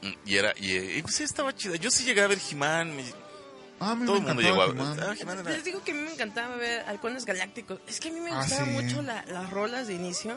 Mm, 0.01 0.11
y 0.25 0.35
era, 0.35 0.53
y, 0.57 0.75
y, 0.77 1.01
pues 1.01 1.15
sí, 1.15 1.23
estaba 1.23 1.55
chido. 1.55 1.75
Yo 1.75 1.89
sí 1.89 2.03
llegué 2.03 2.21
a 2.21 2.27
ver 2.27 2.37
He-Man. 2.51 2.95
me- 2.95 3.03
Ah, 3.79 3.97
Todo 4.05 4.13
me 4.21 4.29
el 4.31 4.35
mundo 4.35 4.41
llegó 4.41 4.63
encantaba 4.63 4.91
a 4.91 5.13
ver. 5.13 5.25
Ah, 5.27 5.33
era- 5.41 5.43
Les 5.51 5.63
digo 5.63 5.83
que 5.83 5.91
a 5.91 5.95
mí 5.95 6.01
me 6.01 6.11
encantaba 6.13 6.55
ver 6.57 6.81
halcones 6.87 7.25
galácticos. 7.25 7.79
Es 7.87 7.99
que 7.99 8.09
a 8.09 8.11
mí 8.11 8.19
me 8.19 8.31
Ah, 8.31 8.37
gustaban 8.37 8.65
sí. 8.65 8.71
mucho 8.71 9.01
la- 9.01 9.25
las 9.25 9.49
rolas 9.49 9.87
de 9.87 9.93
inicio. 9.95 10.35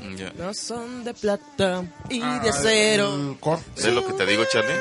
Mm, 0.00 0.14
ya. 0.16 0.32
No 0.32 0.54
son 0.54 1.04
de 1.04 1.14
plata 1.14 1.84
y 2.08 2.20
Ah, 2.22 2.40
de 2.42 2.50
acero. 2.50 3.36
¿Ves 3.76 3.84
lo 3.92 4.06
que 4.06 4.12
te 4.14 4.26
digo, 4.26 4.44
Charlie? 4.50 4.74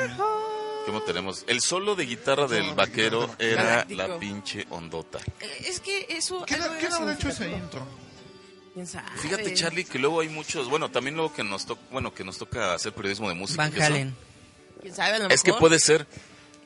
¿Cómo 0.85 1.01
tenemos? 1.01 1.43
El 1.47 1.59
solo 1.61 1.95
de 1.95 2.05
guitarra 2.05 2.47
del 2.47 2.73
vaquero 2.73 3.29
era 3.39 3.63
Galáctico. 3.85 3.97
la 4.07 4.19
pinche 4.19 4.65
ondota. 4.69 5.19
Eh, 5.41 5.65
Es 5.65 5.79
que 5.81 6.05
eso... 6.09 6.43
¿Quién, 6.47 6.61
algo 6.61 6.75
quién 6.75 6.87
era 6.87 6.95
habrá 6.95 7.13
hecho 7.13 7.27
ese 7.29 7.49
intro? 7.51 7.85
¿Quién 8.77 8.85
sabe? 8.85 9.07
Fíjate, 9.17 9.55
Charlie, 9.55 9.85
que 9.85 9.97
luego 9.97 10.19
hay 10.21 10.29
muchos, 10.29 10.69
bueno, 10.69 10.91
también 10.91 11.15
luego 11.15 11.33
que 11.33 11.43
nos 11.43 11.65
toca, 11.65 11.81
bueno, 11.91 12.13
que 12.13 12.23
nos 12.23 12.37
toca 12.37 12.75
hacer 12.75 12.93
periodismo 12.93 13.27
de 13.27 13.33
música. 13.33 13.63
Van 13.67 13.81
Halen. 13.81 14.15
¿Quién 14.83 14.93
sabe? 14.93 15.15
A 15.15 15.19
lo 15.19 15.29
Es 15.29 15.41
que 15.41 15.51
puede 15.53 15.79
ser, 15.79 16.05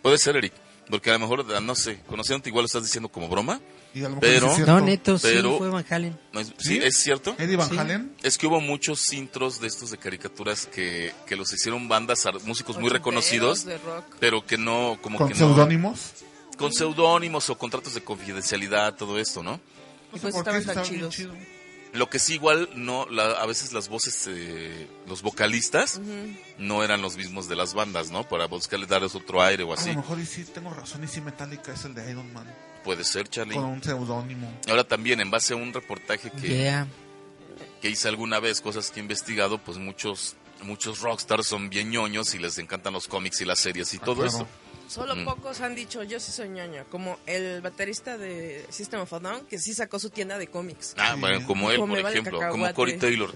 puede 0.01 0.17
ser, 0.17 0.35
Eric. 0.35 0.51
Porque 0.89 1.09
a 1.09 1.13
lo 1.13 1.19
mejor, 1.19 1.45
ah, 1.55 1.61
no 1.61 1.73
sé, 1.73 2.01
conociéndote 2.07 2.49
igual 2.49 2.63
lo 2.63 2.65
estás 2.65 2.83
diciendo 2.83 3.07
como 3.07 3.29
broma. 3.29 3.61
Y 3.93 3.99
a 3.99 4.03
lo 4.03 4.09
mejor 4.09 4.19
Pero- 4.19 4.51
es. 4.51 4.59
No, 4.67 4.81
neto, 4.81 5.17
Pero- 5.21 5.51
sí, 5.53 5.57
fue 5.57 5.69
Van 5.69 5.85
Halen. 5.89 6.19
No 6.33 6.41
es- 6.41 6.47
sí, 6.47 6.53
¿Sí? 6.57 6.79
es 6.83 6.97
cierto. 6.97 7.33
Eddie 7.39 7.55
Van 7.55 7.69
Sí. 7.69 7.77
Halen. 7.77 8.13
Es 8.23 8.37
que 8.37 8.45
hubo 8.47 8.59
muchos 8.59 9.13
intros 9.13 9.61
de 9.61 9.67
estos 9.67 9.89
de 9.91 9.97
caricaturas 9.97 10.65
que, 10.65 11.13
que 11.25 11.37
los 11.37 11.53
hicieron 11.53 11.87
bandas, 11.87 12.27
músicos 12.43 12.77
muy 12.77 12.89
reconocidos, 12.89 13.63
de 13.63 13.77
rock. 13.77 14.03
pero 14.19 14.45
que 14.45 14.57
no, 14.57 14.97
como 15.01 15.17
Con 15.17 15.29
que 15.29 15.33
no. 15.35 15.39
seudónimos. 15.39 16.11
Con 16.57 16.73
seudónimos 16.73 17.49
o 17.49 17.57
contratos 17.57 17.93
de 17.93 18.03
confidencialidad, 18.03 18.95
todo 18.95 19.17
esto, 19.17 19.41
¿no? 19.43 19.51
No 19.51 20.17
Y 20.17 20.19
pues 20.19 20.35
estaban 20.35 20.65
tan 20.65 20.83
chidos. 20.83 21.15
chido. 21.15 21.33
Lo 21.93 22.09
que 22.09 22.19
sí 22.19 22.35
igual 22.35 22.69
no, 22.73 23.05
la- 23.09 23.31
a 23.33 23.45
veces 23.45 23.73
las 23.73 23.89
voces, 23.89 24.25
eh, 24.29 24.87
los 25.07 25.21
vocalistas 25.21 25.99
no 26.57 26.83
eran 26.83 27.01
los 27.01 27.17
mismos 27.17 27.49
de 27.49 27.55
las 27.57 27.73
bandas, 27.73 28.11
¿no? 28.11 28.27
Para 28.27 28.45
buscarle 28.47 28.85
darles 28.85 29.13
otro 29.13 29.41
aire 29.41 29.63
o 29.63 29.71
A 29.71 29.75
así. 29.75 29.89
lo 29.89 29.97
mejor 29.97 30.19
y 30.19 30.25
sí 30.25 30.45
tengo 30.45 30.73
razón 30.73 31.03
y 31.03 31.07
sí 31.07 31.19
Metallica 31.19 31.73
es 31.73 31.83
el 31.83 31.93
de 31.93 32.09
Iron 32.09 32.31
Man. 32.31 32.47
Puede 32.85 33.03
ser, 33.03 33.27
Charlie. 33.27 33.55
Con 33.55 33.65
un 33.65 33.83
seudónimo. 33.83 34.51
Ahora 34.69 34.83
también, 34.85 35.19
en 35.19 35.29
base 35.29 35.53
a 35.53 35.57
un 35.57 35.73
reportaje 35.73 36.31
que, 36.31 36.47
Yeah. 36.47 36.87
que 37.81 37.89
hice 37.89 38.07
alguna 38.07 38.39
vez, 38.39 38.61
cosas 38.61 38.89
que 38.89 38.99
he 38.99 39.03
investigado, 39.03 39.57
pues 39.57 39.77
muchos 39.77 40.35
muchos 40.63 40.99
rockstars 41.01 41.47
son 41.47 41.69
bien 41.71 41.89
ñoños 41.89 42.35
y 42.35 42.39
les 42.39 42.57
encantan 42.59 42.93
los 42.93 43.07
cómics 43.07 43.41
y 43.41 43.45
las 43.45 43.57
series 43.59 43.93
y 43.95 43.97
Ah, 43.97 44.01
todo 44.05 44.15
claro. 44.21 44.29
eso. 44.29 44.47
Solo 44.91 45.15
Mm. 45.15 45.23
pocos 45.23 45.61
han 45.61 45.73
dicho, 45.73 46.03
yo 46.03 46.19
sí 46.19 46.33
soy 46.33 46.49
ñoño. 46.49 46.83
Como 46.91 47.17
el 47.25 47.61
baterista 47.61 48.17
de 48.17 48.65
System 48.69 48.99
of 48.99 49.13
a 49.13 49.19
Down, 49.19 49.45
que 49.45 49.57
sí 49.57 49.73
sacó 49.73 49.99
su 49.99 50.09
tienda 50.09 50.37
de 50.37 50.47
cómics. 50.47 50.95
Ah, 50.97 51.15
bueno, 51.17 51.47
como 51.47 51.71
él, 51.71 51.79
Como 51.79 51.93
por 51.93 52.03
vale 52.03 52.19
ejemplo, 52.19 52.41
como. 52.49 52.73
Corey 52.73 52.97
Taylor. 52.97 53.33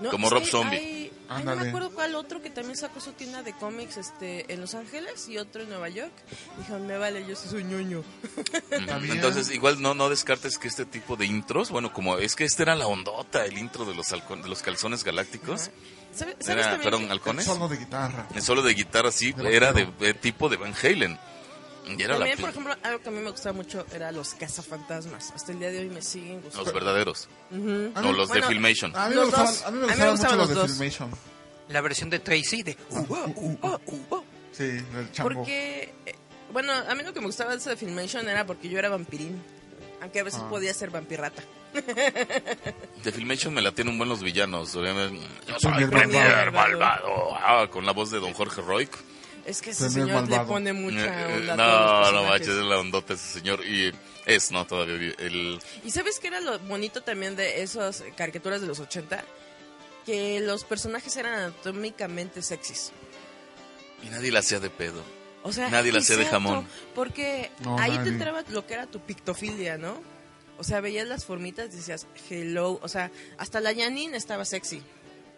No, 0.00 0.10
Como 0.10 0.30
Rob 0.30 0.42
que 0.42 0.50
Zombie. 0.50 0.76
hay- 0.78 1.12
ay, 1.28 1.44
no 1.44 1.54
me 1.56 1.68
acuerdo 1.68 1.90
cuál 1.90 2.14
otro 2.14 2.40
que 2.40 2.48
también 2.50 2.76
sacó 2.76 3.00
su 3.00 3.12
tienda 3.12 3.42
de 3.42 3.52
cómics 3.52 3.98
este, 3.98 4.50
en 4.52 4.60
Los 4.60 4.74
Ángeles 4.74 5.28
y 5.28 5.36
otro 5.38 5.62
en 5.62 5.68
Nueva 5.68 5.88
York. 5.90 6.12
Dijeron, 6.58 6.86
me 6.86 6.96
vale, 6.96 7.26
yo 7.26 7.36
soy 7.36 7.64
ñoño. 7.64 7.98
Ujú. 8.00 9.00
bien. 9.00 9.12
Entonces, 9.16 9.50
igual 9.50 9.80
no, 9.82 9.94
no 9.94 10.08
descartes 10.08 10.58
que 10.58 10.68
este 10.68 10.86
tipo 10.86 11.16
de 11.16 11.26
intros, 11.26 11.70
bueno, 11.70 11.92
como 11.92 12.16
es 12.18 12.34
que 12.34 12.44
este 12.44 12.62
era 12.62 12.74
la 12.74 12.86
ondota, 12.86 13.44
el 13.44 13.58
intro 13.58 13.84
de 13.84 13.94
los, 13.94 14.08
de 14.08 14.48
los 14.48 14.62
calzones 14.62 15.04
galácticos, 15.04 15.70
¿Sabes, 16.14 16.34
sabes 16.40 16.66
era, 16.66 16.78
que- 16.80 17.10
halcones, 17.10 17.44
Solo 17.44 17.68
de 17.68 17.76
guitarra. 17.76 18.26
el 18.34 18.42
solo 18.42 18.62
de 18.62 18.74
guitarra 18.74 19.12
sí, 19.12 19.32
Pero 19.34 19.48
era 19.48 19.72
de, 19.72 19.86
de 19.86 20.14
tipo 20.14 20.48
de 20.48 20.56
Van 20.56 20.74
Halen. 20.82 21.18
Y 21.86 22.02
era 22.02 22.14
la 22.14 22.18
También, 22.20 22.38
por 22.38 22.50
ejemplo, 22.50 22.74
algo 22.82 23.02
que 23.02 23.08
a 23.08 23.12
mí 23.12 23.18
me 23.20 23.30
gustaba 23.30 23.52
mucho 23.54 23.86
era 23.92 24.12
los 24.12 24.34
cazafantasmas. 24.34 25.32
Hasta 25.32 25.52
el 25.52 25.58
día 25.58 25.70
de 25.70 25.80
hoy 25.80 25.88
me 25.88 26.02
siguen 26.02 26.40
gustando. 26.42 26.64
los 26.66 26.74
verdaderos, 26.74 27.28
no 27.50 27.58
mí- 27.58 27.92
los 28.16 28.28
bueno, 28.28 28.46
de 28.46 28.52
Filmation. 28.54 28.94
A 28.96 29.04
mí 29.08 29.10
me 29.10 29.14
Los 29.16 29.24
gustaban, 29.26 29.52
dos. 29.54 29.62
a 29.64 29.70
mí 29.70 29.78
me 29.78 29.84
A 29.92 29.96
mí 29.96 30.02
me 30.02 30.10
gustaban 30.10 30.36
mucho 30.36 30.36
los 30.36 30.38
los 30.38 30.48
de 30.48 30.54
dos. 30.54 30.70
Filmation. 30.72 31.10
La 31.68 31.80
versión 31.80 32.10
de 32.10 32.18
Tracy 32.18 32.62
de... 32.62 32.76
Oh, 32.90 33.06
oh, 33.62 33.80
oh. 34.10 34.24
Sí, 34.52 34.64
el 34.64 35.12
chambo. 35.12 35.34
Porque, 35.34 35.94
eh, 36.06 36.14
bueno, 36.52 36.72
a 36.72 36.94
mí 36.94 37.02
lo 37.04 37.12
que 37.12 37.20
me 37.20 37.26
gustaba 37.26 37.52
de 37.52 37.58
eso 37.58 37.70
de 37.70 37.76
Filmation 37.76 38.28
era 38.28 38.44
porque 38.44 38.68
yo 38.68 38.78
era 38.78 38.88
vampirín. 38.88 39.40
Aunque 40.02 40.20
a 40.20 40.24
veces 40.24 40.40
Ah. 40.42 40.48
podía 40.48 40.72
ser 40.74 40.90
vampirrata. 40.90 41.42
De 43.04 43.12
Filmation 43.12 43.52
me 43.54 43.60
la 43.62 43.72
tienen 43.72 43.92
un 43.92 43.98
buen 43.98 44.08
los 44.08 44.22
villanos. 44.22 44.72
Yo 44.72 44.80
soy 45.58 45.72
Premier 45.74 45.90
Premier 45.90 46.50
malvado. 46.52 46.52
malvado. 46.52 47.34
Ah, 47.36 47.66
con 47.70 47.86
la 47.86 47.92
voz 47.92 48.10
de 48.10 48.18
Don 48.18 48.32
Jorge 48.32 48.60
Roig. 48.62 48.88
Es 49.46 49.62
que 49.62 49.70
ese 49.70 49.88
señor 49.90 50.28
le 50.28 50.40
pone 50.40 50.72
mucha 50.72 51.30
Eh, 51.30 51.36
onda. 51.50 51.54
a 51.54 51.56
todos 51.56 51.56
los 51.56 51.56
no, 51.56 51.90
no 51.90 52.00
personajes. 52.02 52.28
manches, 52.30 52.48
es 52.48 52.64
la 52.64 52.78
ondota 52.78 53.14
ese 53.14 53.32
señor. 53.38 53.64
Y 53.66 53.92
es, 54.26 54.50
no, 54.50 54.66
todavía. 54.66 55.12
El, 55.18 55.58
¿Y 55.84 55.90
sabes 55.90 56.20
qué 56.20 56.28
era 56.28 56.40
lo 56.40 56.58
bonito 56.60 57.02
también 57.02 57.36
de 57.36 57.62
esas 57.62 58.04
caricaturas 58.16 58.60
de 58.60 58.66
los 58.66 58.78
80? 58.80 59.24
Que 60.06 60.40
los 60.40 60.64
personajes 60.64 61.16
eran 61.16 61.34
anatómicamente 61.34 62.42
sexys. 62.42 62.92
y 64.02 64.08
nadie 64.08 64.30
la 64.32 64.38
hacía 64.40 64.60
de 64.60 64.70
pedo. 64.70 65.02
O 65.42 65.52
sea, 65.52 65.70
Nadie 65.70 65.90
la 65.92 66.00
hacía 66.00 66.16
de 66.16 66.26
jamón. 66.26 66.66
Porque 66.94 67.50
No, 67.60 67.78
ahí 67.78 67.92
nadie. 67.92 68.04
te 68.04 68.08
entraba 68.10 68.44
lo 68.50 68.66
que 68.66 68.74
era 68.74 68.86
tu 68.86 69.00
pictofilia, 69.00 69.78
¿no? 69.78 70.00
O 70.58 70.64
sea, 70.64 70.82
veías 70.82 71.08
las 71.08 71.24
formitas 71.24 71.66
y 71.72 71.76
decías, 71.78 72.06
hello. 72.28 72.78
O 72.82 72.88
sea, 72.88 73.10
hasta 73.38 73.60
la 73.60 73.74
Janine 73.74 74.16
estaba 74.18 74.44
sexy. 74.44 74.82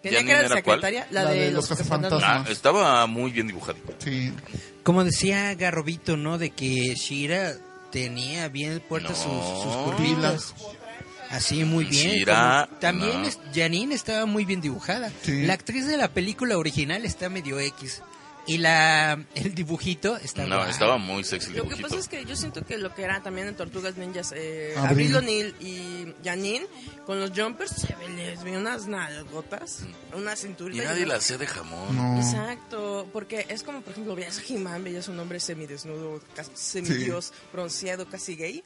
Tenía 0.02 0.18
¿Janine 0.18 0.34
que 0.34 0.38
era 0.40 0.48
cuál? 0.48 0.80
secretaria, 0.80 1.06
la, 1.10 1.22
La 1.24 1.30
de, 1.30 1.38
de 1.38 1.46
los 1.52 1.54
los 1.54 1.68
cazafantasmas. 1.68 2.22
Ah, 2.24 2.44
estaba 2.50 3.06
muy 3.06 3.30
bien 3.30 3.46
dibujadito. 3.46 3.94
Sí. 3.98 4.32
Como 4.82 5.04
decía 5.04 5.54
Garrobito, 5.54 6.16
¿no? 6.16 6.38
De 6.38 6.50
que 6.50 6.94
Shira 6.96 7.54
tenía 7.92 8.48
bien 8.48 8.80
puertas 8.88 9.16
sus, 9.18 9.62
sus 9.62 9.66
No. 9.76 9.84
curvilas. 9.84 10.54
Así, 11.30 11.64
muy 11.64 11.84
bien. 11.84 12.10
Shira, 12.10 12.66
Como- 12.68 12.80
también 12.80 13.22
no. 13.22 13.28
es- 13.28 13.38
Janine 13.54 13.94
estaba 13.94 14.26
muy 14.26 14.44
bien 14.44 14.60
dibujada. 14.60 15.10
Sí. 15.22 15.42
La 15.46 15.54
actriz 15.54 15.86
de 15.86 15.96
la 15.96 16.08
película 16.08 16.58
original 16.58 17.04
está 17.06 17.28
medio 17.30 17.58
X. 17.60 18.02
Y 18.44 18.59
la 18.59 19.25
el 19.37 19.54
dibujito 19.54 20.16
está 20.16 20.44
No, 20.46 20.66
estaba 20.66 20.98
muy 20.98 21.23
sexy 21.23 21.50
el 21.52 21.58
Lo 21.58 21.69
que 21.69 21.77
pasa 21.77 21.96
es 21.96 22.08
que 22.08 22.25
yo 22.25 22.35
siento 22.35 22.64
que 22.64 22.77
lo 22.77 22.92
que 22.92 23.02
era 23.04 23.23
también 23.23 23.46
en 23.46 23.54
Tortugas 23.54 23.96
Ninjas, 23.96 24.33
eh, 24.35 24.75
Abril. 24.77 25.14
Abril 25.14 25.16
O'Neil 25.16 25.54
y 25.60 26.14
Janine, 26.25 26.66
con 27.06 27.21
los 27.21 27.31
jumpers 27.31 27.71
se 27.71 27.94
ve- 27.94 28.08
les 28.08 28.42
ve 28.42 28.56
unas 28.58 28.88
nalgotas, 28.88 29.85
una 30.12 30.33
Y 30.33 30.37
cinturita. 30.37 30.83
nadie 30.85 31.02
y 31.02 31.06
la 31.06 31.16
hacía 31.16 31.38
de 31.38 31.46
jamón. 31.46 31.94
No. 31.96 32.16
Exacto, 32.21 33.08
porque 33.12 33.46
es 33.48 33.62
como, 33.62 33.81
por 33.83 33.92
ejemplo, 33.92 34.16
veías 34.16 34.38
a 34.38 34.42
He-Man, 34.52 34.83
veías 34.83 35.06
un 35.06 35.21
hombre 35.21 35.38
semidesnudo, 35.38 36.21
casi 36.35 36.50
semidios, 36.56 37.33
bronceado, 37.52 38.08
casi 38.08 38.35
gay. 38.35 38.64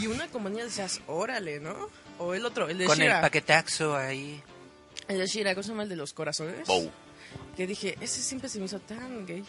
Y 0.00 0.06
una 0.06 0.26
como 0.28 0.48
niña 0.48 0.64
decías, 0.64 1.02
órale, 1.06 1.60
¿no? 1.60 1.90
O 2.18 2.32
el 2.32 2.46
otro, 2.46 2.66
el 2.70 2.78
de 2.78 2.86
Con 2.86 3.02
el 3.02 3.10
paquetaxo 3.20 3.94
ahí. 3.94 4.42
El 5.06 5.18
de 5.18 5.26
Shira, 5.26 5.54
¿cómo 5.54 5.62
se 5.62 5.68
llama 5.68 5.82
el 5.82 5.90
de 5.90 5.96
los 5.96 6.14
corazones? 6.14 6.66
Bow. 6.66 6.90
Que 7.56 7.66
dije, 7.66 7.96
ese 8.00 8.22
siempre 8.22 8.48
se 8.48 8.58
me 8.58 8.66
hizo 8.66 8.78
tan 8.80 9.26
gay. 9.26 9.44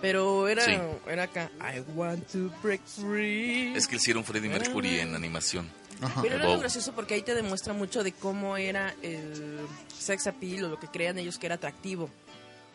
Pero 0.00 0.48
era, 0.48 0.64
Sí. 0.64 0.72
era 1.08 1.24
acá, 1.24 1.50
I 1.60 1.80
want 1.94 2.26
to 2.32 2.50
break 2.62 2.82
free. 2.84 3.74
Es 3.74 3.86
que 3.86 3.96
hicieron 3.96 4.22
Freddie 4.24 4.50
Mercury 4.50 4.98
en 5.00 5.14
animación. 5.14 5.68
Ajá. 6.02 6.20
Pero 6.22 6.34
era 6.34 6.44
lo 6.44 6.58
gracioso 6.58 6.92
porque 6.92 7.14
ahí 7.14 7.22
te 7.22 7.34
demuestra 7.34 7.72
mucho 7.72 8.02
de 8.02 8.12
cómo 8.12 8.56
era 8.56 8.94
el 9.00 9.60
sex 9.96 10.26
appeal 10.26 10.64
o 10.64 10.68
lo 10.68 10.78
que 10.80 10.88
creían 10.88 11.18
ellos 11.18 11.38
que 11.38 11.46
era 11.46 11.54
atractivo. 11.54 12.10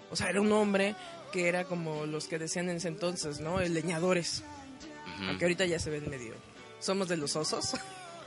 O 0.10 0.16
sea, 0.16 0.30
era 0.30 0.42
un 0.42 0.52
hombre 0.52 0.96
que 1.32 1.48
era 1.48 1.66
como 1.66 2.08
los 2.08 2.28
que 2.28 2.40
decían 2.40 2.70
en 2.70 2.78
ese 2.78 2.88
entonces, 2.88 3.40
¿no? 3.40 3.60
El 3.60 3.76
leñadores. 3.76 4.44
Ujú. 5.18 5.30
Aunque 5.30 5.46
ahorita 5.46 5.66
ya 5.66 5.78
se 5.78 5.92
ven 5.92 6.10
medio... 6.10 6.34
Somos 6.80 7.10
de 7.10 7.18
los 7.18 7.36
osos. 7.36 7.74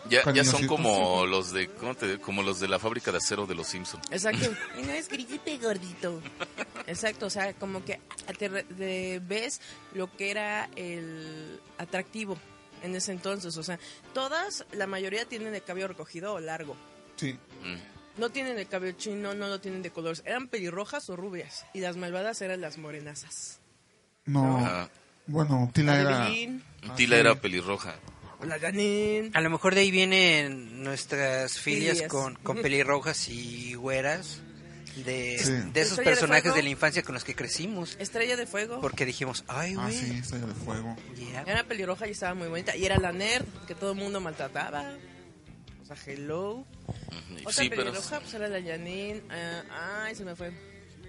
Ya, 0.09 0.31
ya 0.33 0.45
son 0.45 0.67
como 0.67 1.27
los 1.27 1.53
de 1.53 1.69
¿cómo 1.69 1.95
te 1.95 2.07
digo? 2.09 2.21
como 2.23 2.43
los 2.43 2.59
de 2.61 2.67
la 2.69 2.79
fábrica 2.79 3.13
de 3.13 3.19
acero 3.19 3.47
de 3.47 3.55
los 3.55 3.69
Simpsons. 3.69 4.05
Exacto. 4.11 4.51
y 4.79 4.83
no 4.83 4.93
es 4.93 5.09
grillete 5.09 5.59
gordito. 5.59 6.21
Exacto, 6.87 7.27
o 7.27 7.31
sea, 7.31 7.53
como 7.55 7.85
que 7.85 8.01
te 8.39 8.49
re- 8.49 8.65
de- 8.65 9.21
ves 9.25 9.61
lo 9.95 10.11
que 10.17 10.31
era 10.31 10.69
el 10.77 11.61
atractivo 11.79 12.37
en 12.83 12.97
ese 12.97 13.13
entonces. 13.13 13.57
O 13.57 13.63
sea, 13.63 13.79
todas, 14.13 14.65
la 14.73 14.87
mayoría 14.89 15.25
tienen 15.27 15.55
el 15.55 15.63
cabello 15.63 15.89
recogido 15.89 16.35
o 16.35 16.41
largo. 16.41 16.77
Sí. 17.17 17.35
Mm. 17.63 18.21
No 18.21 18.29
tienen 18.31 18.59
el 18.59 18.67
cabello 18.69 18.97
chino, 18.99 19.35
no 19.35 19.47
lo 19.47 19.61
tienen 19.61 19.83
de 19.83 19.91
colores. 19.91 20.23
Eran 20.27 20.49
pelirrojas 20.49 21.09
o 21.11 21.17
rubias. 21.17 21.65
Y 21.75 21.81
las 21.81 21.97
malvadas 21.97 22.43
eran 22.43 22.61
las 22.61 22.77
morenazas. 22.77 23.61
No. 24.27 24.59
Ah, 24.67 24.89
Bueno, 25.27 25.71
Tila 25.73 25.95
La 25.95 26.01
era. 26.29 26.95
Tila 26.97 27.17
sí. 27.17 27.21
era 27.21 27.35
pelirroja. 27.37 27.95
O 28.43 28.47
la 28.47 28.59
Janine. 28.59 29.31
A 29.35 29.41
lo 29.41 29.51
mejor 29.51 29.75
de 29.75 29.81
ahí 29.83 29.91
vienen 29.91 30.83
nuestras 30.83 31.59
filias 31.59 31.95
Filias. 31.95 32.11
con, 32.11 32.35
con 32.37 32.57
pelirrojas 32.63 33.29
y 33.29 33.75
güeras. 33.75 34.41
De, 35.07 35.39
Sí. 35.39 35.51
de 35.53 35.81
esos 35.81 35.93
Estrella 35.93 35.97
de 35.97 36.05
personajes 36.05 36.45
de, 36.45 36.51
Fuego. 36.51 36.63
la 36.65 36.69
infancia 36.69 37.03
con 37.03 37.15
los 37.15 37.25
que 37.25 37.35
crecimos. 37.35 37.97
Estrella 37.99 38.37
de 38.37 38.47
fuego. 38.47 38.79
Porque 38.83 39.07
dijimos, 39.07 39.43
ay, 39.49 39.75
Ah, 39.79 39.85
güey. 39.85 39.97
sí, 39.99 40.11
Estrella 40.19 40.45
de 40.47 40.55
Fuego. 40.55 40.97
yeah. 41.17 41.45
Era 41.47 41.65
pelirroja 41.65 42.07
y 42.07 42.11
estaba 42.11 42.35
muy 42.35 42.49
bonita. 42.49 42.77
Y 42.77 42.85
era 42.85 42.99
la 42.99 43.11
nerd 43.11 43.47
que 43.67 43.75
todo 43.75 43.93
el 43.93 43.99
mundo 43.99 44.21
maltrataba. 44.21 44.95
O 45.83 45.87
sea, 45.87 45.97
hello. 46.07 46.67
Otra 47.41 47.53
Sí, 47.55 47.71
pero 47.71 47.85
pelirroja, 47.85 48.21
pues 48.21 48.35
era 48.35 48.49
la 48.49 48.61
Janine. 48.63 49.23
Ah, 49.31 50.03
ay, 50.05 50.15
se 50.15 50.25
me 50.27 50.37
fue. 50.37 50.53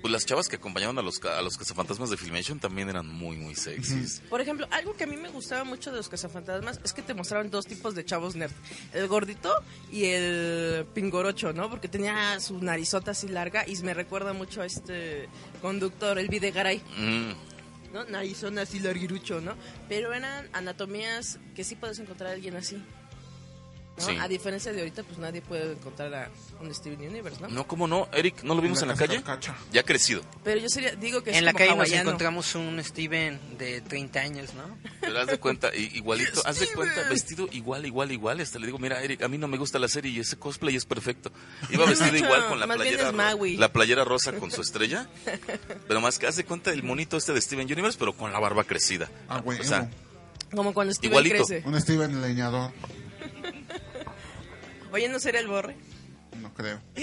Pues 0.04 0.12
las 0.12 0.26
chavas 0.26 0.50
que 0.50 0.58
acompañaban 0.58 0.98
a 1.00 1.02
los 1.02 1.24
a 1.24 1.42
los 1.42 1.58
cazafantasmas 1.58 2.10
de 2.10 2.18
Filmation 2.18 2.60
también 2.60 2.90
eran 2.90 3.08
muy 3.08 3.38
muy 3.38 3.56
sexys. 3.56 4.22
Por 4.30 4.42
ejemplo, 4.42 4.68
algo 4.70 4.96
que 4.98 5.06
a 5.06 5.08
mí 5.08 5.16
me 5.16 5.30
gustaba 5.30 5.64
mucho 5.64 5.92
de 5.92 5.98
los 5.98 6.10
cazafantasmas 6.10 6.82
es 6.84 6.92
que 6.92 7.02
te 7.02 7.14
mostraban 7.14 7.50
dos 7.50 7.66
tipos 7.66 7.96
de 7.96 8.04
chavos 8.04 8.36
nerd. 8.36 8.52
El 8.94 9.08
gordito 9.08 9.52
y 9.92 10.04
el 10.06 10.86
pingorocho, 10.94 11.54
¿no? 11.54 11.70
Porque 11.70 11.88
tenía 11.88 12.38
su 12.42 12.60
narizota 12.62 13.12
así 13.12 13.30
larga 13.30 13.64
y 13.66 13.78
me 13.78 13.94
recuerda 13.94 14.34
mucho 14.34 14.62
a 14.62 14.66
este 14.66 15.30
conductor, 15.62 16.20
el 16.20 16.28
Videgaray, 16.28 16.82
Mm. 16.98 17.32
¿no? 17.94 18.04
Narizona 18.06 18.64
así 18.64 18.80
larguirucho, 18.80 19.40
¿no? 19.40 19.56
Pero 19.88 20.14
eran 20.14 20.50
anatomías 20.52 21.40
que 21.56 21.64
sí 21.64 21.76
puedes 21.76 21.98
encontrar 22.00 22.32
a 22.32 22.34
alguien 22.34 22.58
así. 22.58 22.84
¿No? 23.98 24.04
Sí. 24.06 24.18
A 24.20 24.28
diferencia 24.28 24.72
de 24.74 24.80
ahorita, 24.80 25.04
pues 25.04 25.18
nadie 25.20 25.42
puede 25.42 25.72
encontrar 25.74 26.14
a 26.14 26.30
un 26.62 26.74
Steven 26.74 27.00
Universe, 27.08 27.40
¿no? 27.42 27.48
No, 27.50 27.68
¿cómo 27.68 27.88
no? 27.88 28.08
Eric, 28.12 28.44
¿no 28.44 28.56
lo 28.56 28.62
vimos 28.62 28.82
en 28.82 28.88
la 28.88 28.96
calle? 28.96 29.22
Cacha. 29.22 29.56
Ya 29.72 29.82
ha 29.82 29.84
crecido. 29.84 30.22
Pero 30.44 30.60
yo 30.60 30.70
sería, 30.70 30.96
digo 30.96 31.22
que 31.24 31.32
es 31.32 31.38
En 31.38 31.46
la 31.46 31.54
como 31.54 31.64
calle 31.66 31.76
nos 31.76 31.92
encontramos 31.92 32.56
un 32.56 32.84
Steven 32.84 33.40
de 33.58 33.82
30 33.82 34.20
años, 34.20 34.54
¿no? 34.56 34.64
Pero 35.02 35.20
haz 35.20 35.28
de 35.28 35.40
cuenta, 35.40 35.74
igualito, 35.76 36.42
haz 36.46 36.60
de 36.60 36.68
cuenta, 36.68 37.08
vestido 37.10 37.48
igual, 37.52 37.86
igual, 37.86 38.12
igual. 38.12 38.40
Hasta 38.40 38.58
le 38.60 38.66
digo, 38.66 38.80
mira, 38.80 39.02
Eric, 39.04 39.22
a 39.24 39.28
mí 39.28 39.38
no 39.38 39.48
me 39.48 39.58
gusta 39.58 39.78
la 39.80 39.88
serie 39.88 40.12
y 40.12 40.20
ese 40.20 40.38
cosplay 40.38 40.76
es 40.76 40.86
perfecto. 40.86 41.32
Iba 41.70 41.86
vestido 41.90 42.16
igual 42.16 42.48
con 42.48 42.60
la 42.60 42.66
más 42.68 42.78
playera, 42.78 43.10
es 43.10 43.60
la 43.60 43.72
playera 43.72 44.04
rosa 44.04 44.34
con 44.34 44.50
su 44.52 44.62
estrella. 44.64 45.08
Pero 45.88 46.02
más 46.02 46.18
que 46.20 46.28
haz 46.28 46.36
de 46.36 46.46
cuenta 46.46 46.72
el 46.72 46.84
monito 46.84 47.18
este 47.18 47.34
de 47.34 47.42
Steven 47.42 47.66
Universe, 47.72 47.98
pero 48.00 48.14
con 48.14 48.32
la 48.32 48.40
barba 48.40 48.64
crecida. 48.64 49.10
Ah, 49.30 49.40
güey. 49.40 49.60
O 49.60 49.64
sea, 49.64 49.90
Como 50.56 50.74
cuando 50.74 50.94
Steven 50.94 51.12
Igualito. 51.12 51.46
crece. 51.46 51.68
Un 51.68 51.80
Steven 51.80 52.22
leñador. 52.22 52.72
Oye, 54.94 55.10
¿no 55.10 55.20
sería 55.20 55.42
el 55.42 55.48
borre? 55.48 55.76
No 56.40 56.54
creo. 56.54 56.80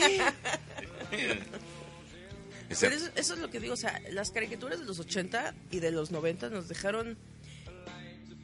Pero 2.80 2.94
eso, 2.94 3.08
eso 3.16 3.34
es 3.34 3.40
lo 3.40 3.50
que 3.50 3.58
digo, 3.58 3.74
o 3.74 3.76
sea, 3.76 4.00
las 4.10 4.30
caricaturas 4.30 4.78
de 4.78 4.84
los 4.84 5.00
80 5.00 5.54
y 5.72 5.80
de 5.80 5.90
los 5.90 6.12
90 6.12 6.50
nos 6.50 6.68
dejaron 6.68 7.18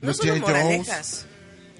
no 0.00 0.08
Los 0.08 0.16
solo 0.16 0.36
moralejas, 0.36 1.26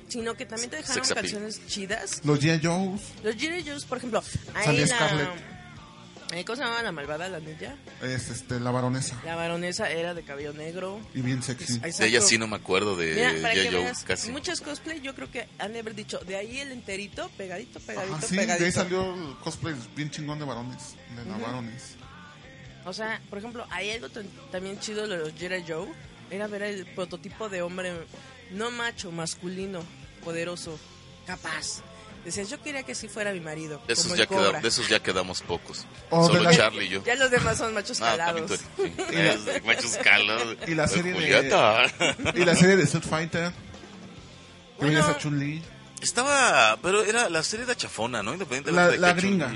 sino 0.06 0.36
que 0.36 0.46
también 0.46 0.70
te 0.70 0.76
dejaron 0.76 1.04
canciones 1.08 1.66
chidas. 1.66 2.24
Los 2.24 2.40
G.I. 2.40 2.64
Joes. 2.64 3.00
Los 3.24 3.34
G.I. 3.36 3.68
Joes, 3.68 3.84
por 3.84 3.98
ejemplo, 3.98 4.22
ahí 4.54 4.78
la... 4.78 4.86
Scarlett. 4.86 5.55
Eh, 6.32 6.44
¿Cómo 6.44 6.56
se 6.56 6.62
llamaba 6.62 6.82
la 6.82 6.92
malvada, 6.92 7.28
la 7.28 7.38
ninja? 7.40 7.74
Es 8.02 8.28
este, 8.30 8.58
la 8.60 8.70
baronesa. 8.70 9.20
La 9.24 9.36
baronesa 9.36 9.90
era 9.90 10.12
de 10.14 10.22
cabello 10.24 10.52
negro. 10.52 11.00
Y 11.14 11.20
bien 11.22 11.42
sexy. 11.42 11.74
Exacto. 11.74 11.98
de 12.02 12.08
ella 12.08 12.20
sí 12.20 12.36
no 12.38 12.46
me 12.48 12.56
acuerdo 12.56 12.96
de 12.96 13.14
Mira, 13.14 13.32
para 13.42 13.54
G.I. 13.54 13.62
que 13.62 13.70
Joe, 13.70 13.82
veas, 13.84 14.04
casi. 14.04 14.30
muchas 14.30 14.60
cosplay 14.60 15.00
yo 15.00 15.14
creo 15.14 15.30
que 15.30 15.48
han 15.58 15.72
de 15.72 15.78
haber 15.80 15.94
dicho, 15.94 16.18
de 16.20 16.36
ahí 16.36 16.58
el 16.60 16.72
enterito, 16.72 17.30
pegadito, 17.36 17.78
pegadito, 17.80 18.16
Ajá, 18.16 18.26
sí, 18.26 18.36
de 18.36 18.52
ahí 18.52 18.72
salió 18.72 19.14
el 19.14 19.36
cosplay 19.38 19.74
bien 19.94 20.10
chingón 20.10 20.38
de 20.38 20.44
varones. 20.44 20.94
De 21.14 21.24
la 21.24 21.36
varones. 21.38 21.94
O 22.84 22.92
sea, 22.92 23.20
por 23.30 23.38
ejemplo, 23.38 23.66
hay 23.70 23.90
algo 23.90 24.08
tan- 24.08 24.28
también 24.52 24.78
chido 24.80 25.06
de 25.08 25.16
los 25.18 25.34
G.I. 25.34 25.64
Joe, 25.66 25.88
era 26.30 26.46
ver 26.48 26.62
el 26.62 26.86
prototipo 26.86 27.48
de 27.48 27.62
hombre 27.62 27.92
no 28.50 28.70
macho, 28.70 29.10
masculino, 29.12 29.80
poderoso, 30.24 30.78
capaz. 31.26 31.82
Decías, 32.26 32.50
yo 32.50 32.60
quería 32.60 32.82
que 32.82 32.90
así 32.92 33.06
fuera 33.08 33.32
mi 33.32 33.38
marido. 33.40 33.80
De 33.86 33.92
esos, 33.94 34.16
ya 34.18 34.26
queda- 34.26 34.60
de 34.60 34.66
esos 34.68 34.88
ya 34.88 35.00
quedamos 35.00 35.42
pocos. 35.42 35.86
O 36.10 36.22
de 36.26 36.34
Solo 36.34 36.42
la- 36.50 36.56
Charlie 36.56 36.86
y 36.86 36.88
yo. 36.88 37.04
Ya 37.04 37.14
los 37.14 37.30
demás 37.30 37.56
son 37.56 37.72
machos 37.72 37.98
calados. 38.00 38.50
eres, 39.12 39.40
sí. 39.44 39.50
Machos 39.64 39.96
calados. 40.02 40.56
Y 40.66 40.74
la 40.74 40.88
serie 40.88 41.12
de-. 41.12 42.32
Y 42.34 42.44
la 42.44 42.54
serie 42.56 42.76
de 42.76 42.82
Street 42.82 43.04
Fighter. 43.08 43.50
Que 43.52 44.84
Bueno. 44.84 44.92
veías 44.92 45.08
a 45.08 45.18
Chun-Li. 45.18 45.62
Estaba, 46.02 46.76
pero 46.82 47.02
era 47.04 47.30
la 47.30 47.42
serie 47.42 47.64
de 47.64 47.74
chafona, 47.76 48.22
¿no? 48.22 48.32
Independiente 48.32 48.70
de 48.70 48.76
La- 48.76 48.88
de 48.88 48.98
la 48.98 49.14
que 49.14 49.20
gringa. 49.20 49.52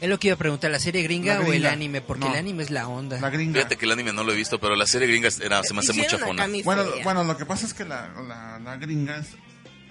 Es 0.00 0.08
lo 0.08 0.18
que 0.18 0.28
iba 0.28 0.34
a 0.34 0.38
preguntar, 0.38 0.70
¿la 0.70 0.80
serie 0.80 1.02
gringa, 1.02 1.34
La 1.34 1.40
o 1.40 1.42
el 1.44 1.48
gringa. 1.50 1.72
anime? 1.72 2.00
Porque 2.00 2.24
No. 2.24 2.32
el 2.32 2.38
anime 2.38 2.62
es 2.62 2.70
la 2.70 2.88
onda. 2.88 3.20
La 3.20 3.28
gringa. 3.28 3.58
Fíjate 3.58 3.76
que 3.76 3.84
el 3.84 3.92
anime 3.92 4.14
no 4.14 4.24
lo 4.24 4.32
he 4.32 4.34
visto, 4.34 4.58
pero 4.58 4.74
la 4.74 4.86
serie 4.86 5.06
gringa 5.06 5.28
era, 5.42 5.62
se 5.62 5.74
me 5.74 5.80
hace 5.80 5.92
muy 5.92 6.00
Hicieron 6.06 6.14
a 6.14 6.18
chafona. 6.20 6.42
Cami 6.44 6.62
Bueno, 6.62 6.84
bueno, 7.04 7.22
lo 7.24 7.36
que 7.36 7.44
pasa 7.44 7.66
es 7.66 7.74
que 7.74 7.84
la, 7.84 8.08
la, 8.26 8.58
la 8.58 8.76
gringa 8.78 9.18
es- 9.18 9.36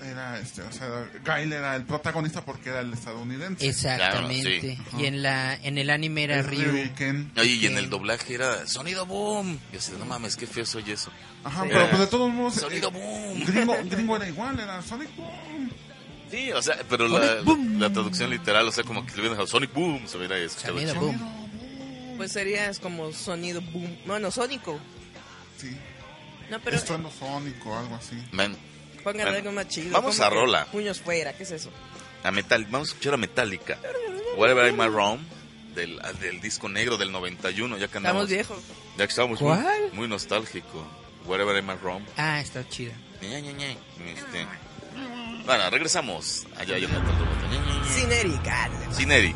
era, 0.03 0.39
este, 0.39 0.61
o 0.61 0.71
sea, 0.71 1.09
Guile 1.25 1.55
era 1.57 1.75
el 1.75 1.83
protagonista 1.83 2.43
porque 2.45 2.69
era 2.69 2.81
el 2.81 2.93
estadounidense. 2.93 3.67
Exactamente. 3.67 4.77
Claro, 4.89 4.99
Y 5.03 5.05
en 5.07 5.21
la 5.23 5.55
en 5.55 5.77
el 5.77 5.89
anime 5.89 6.23
era 6.23 6.39
Es 6.39 6.45
Ryu. 6.45 6.93
Ken. 6.95 7.31
Oye, 7.37 7.49
y 7.55 7.65
en 7.65 7.77
el 7.77 7.89
doblaje 7.89 8.33
era 8.35 8.65
sonido 8.67 9.05
boom. 9.05 9.59
Yo 9.71 9.79
así, 9.79 9.91
no 9.97 10.05
mames, 10.05 10.35
qué 10.35 10.47
feo 10.47 10.65
soy 10.65 10.89
eso. 10.91 11.11
Ajá, 11.43 11.63
Sí. 11.63 11.69
pero 11.71 11.87
pues 11.89 11.99
de 11.99 12.07
todos 12.07 12.33
modos. 12.33 12.55
Sonido 12.55 12.89
eh, 12.89 12.91
boom. 12.93 13.45
Gringo, 13.45 13.75
gringo 13.85 14.15
era 14.17 14.27
igual, 14.27 14.59
era 14.59 14.81
Sonic 14.81 15.15
Boom. 15.15 15.71
Sí, 16.31 16.51
o 16.51 16.61
sea, 16.61 16.77
pero 16.87 17.07
la, 17.07 17.41
la 17.79 17.91
traducción 17.91 18.29
literal, 18.29 18.67
o 18.67 18.71
sea, 18.71 18.83
como 18.83 19.03
que 19.03 19.13
le 19.13 19.21
hubieran 19.21 19.31
dejado 19.31 19.47
Sonic 19.47 19.73
Boom, 19.73 20.07
se 20.07 20.17
hubiera 20.17 20.37
escuchado 20.37 20.75
Sonido 20.75 20.95
boom. 20.95 22.15
Pues 22.17 22.31
serías 22.33 22.77
como 22.79 23.11
sonido 23.13 23.61
boom. 23.61 23.97
Bueno, 24.05 24.29
sónico. 24.29 24.79
Sí. 25.57 25.75
No, 26.51 26.59
pero 26.59 26.75
Estruendo 26.77 27.09
sónico, 27.11 27.77
algo 27.77 27.95
así. 27.95 28.15
Man, 28.31 28.55
pongan 28.99 29.25
Bueno, 29.25 29.37
algo 29.37 29.51
más 29.51 29.67
chido. 29.67 29.91
vamos 29.91 30.19
a 30.19 30.29
rola. 30.29 30.65
Puños 30.65 30.99
fuera, 31.01 31.33
¿qué 31.33 31.43
es 31.43 31.51
eso? 31.51 31.69
a 32.23 32.31
metal, 32.31 32.65
vamos 32.69 32.89
a 32.89 32.91
escuchar 32.91 33.13
a 33.13 33.17
Metallica. 33.17 33.77
Whatever 34.37 34.67
I 34.71 34.75
Might 34.75 34.91
Roam, 34.91 35.19
del, 35.73 35.99
del 36.19 36.41
disco 36.41 36.67
negro 36.67 36.97
del 36.97 37.11
91, 37.11 37.77
ya 37.77 37.87
que 37.87 37.97
andamos. 37.97 38.29
Estamos 38.29 38.29
viejos. 38.29 38.63
Ya 38.97 39.05
que 39.05 39.09
estamos 39.11 39.41
muy, 39.41 39.57
muy 39.93 40.07
nostálgico. 40.07 40.85
Whatever 41.25 41.57
I 41.57 41.61
Might 41.61 41.81
Roam. 41.81 42.05
Ah, 42.17 42.41
está 42.41 42.67
chida. 42.67 42.93
Este, 43.21 44.47
Bueno, 45.45 45.69
regresamos. 45.69 46.45
Allá, 46.57 46.75
Metal. 46.75 46.91
Ña, 47.51 47.59
Ña, 47.59 47.83
Ña. 47.83 47.93
Sin 47.93 48.11
Erika. 48.11 48.69
Sin 48.91 49.11
Eric. 49.11 49.35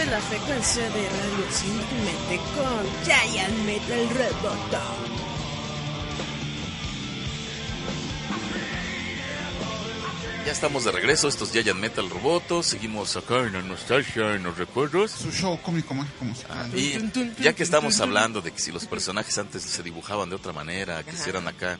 De 0.00 0.06
la 0.06 0.20
frecuencia 0.20 0.82
de 0.82 1.08
Radio 1.10 1.50
Simplemente 1.50 2.40
con 2.56 3.04
Giant 3.04 3.58
Metal 3.66 4.08
Roboto. 4.08 4.80
Ya 10.46 10.52
estamos 10.52 10.84
de 10.84 10.92
regreso, 10.92 11.28
estos 11.28 11.52
Giant 11.52 11.78
Metal 11.78 12.08
Roboto. 12.08 12.62
Seguimos 12.62 13.14
acá 13.18 13.40
en 13.40 13.52
la 13.52 13.60
nostalgia, 13.60 14.36
en 14.36 14.44
los 14.44 14.56
recuerdos. 14.56 15.10
Su 15.10 15.30
show 15.30 15.60
cómico 15.60 15.92
mágico 15.92 16.24
musical. 16.24 16.70
Y 16.74 16.98
ya 17.42 17.52
que 17.52 17.62
estamos 17.62 18.00
hablando 18.00 18.40
de 18.40 18.52
que 18.52 18.58
si 18.58 18.72
los 18.72 18.86
personajes 18.86 19.36
antes 19.36 19.62
se 19.62 19.82
dibujaban 19.82 20.30
de 20.30 20.36
otra 20.36 20.54
manera, 20.54 21.02
que 21.02 21.10
Ajá. 21.10 21.18
hicieran 21.18 21.46
acá, 21.46 21.78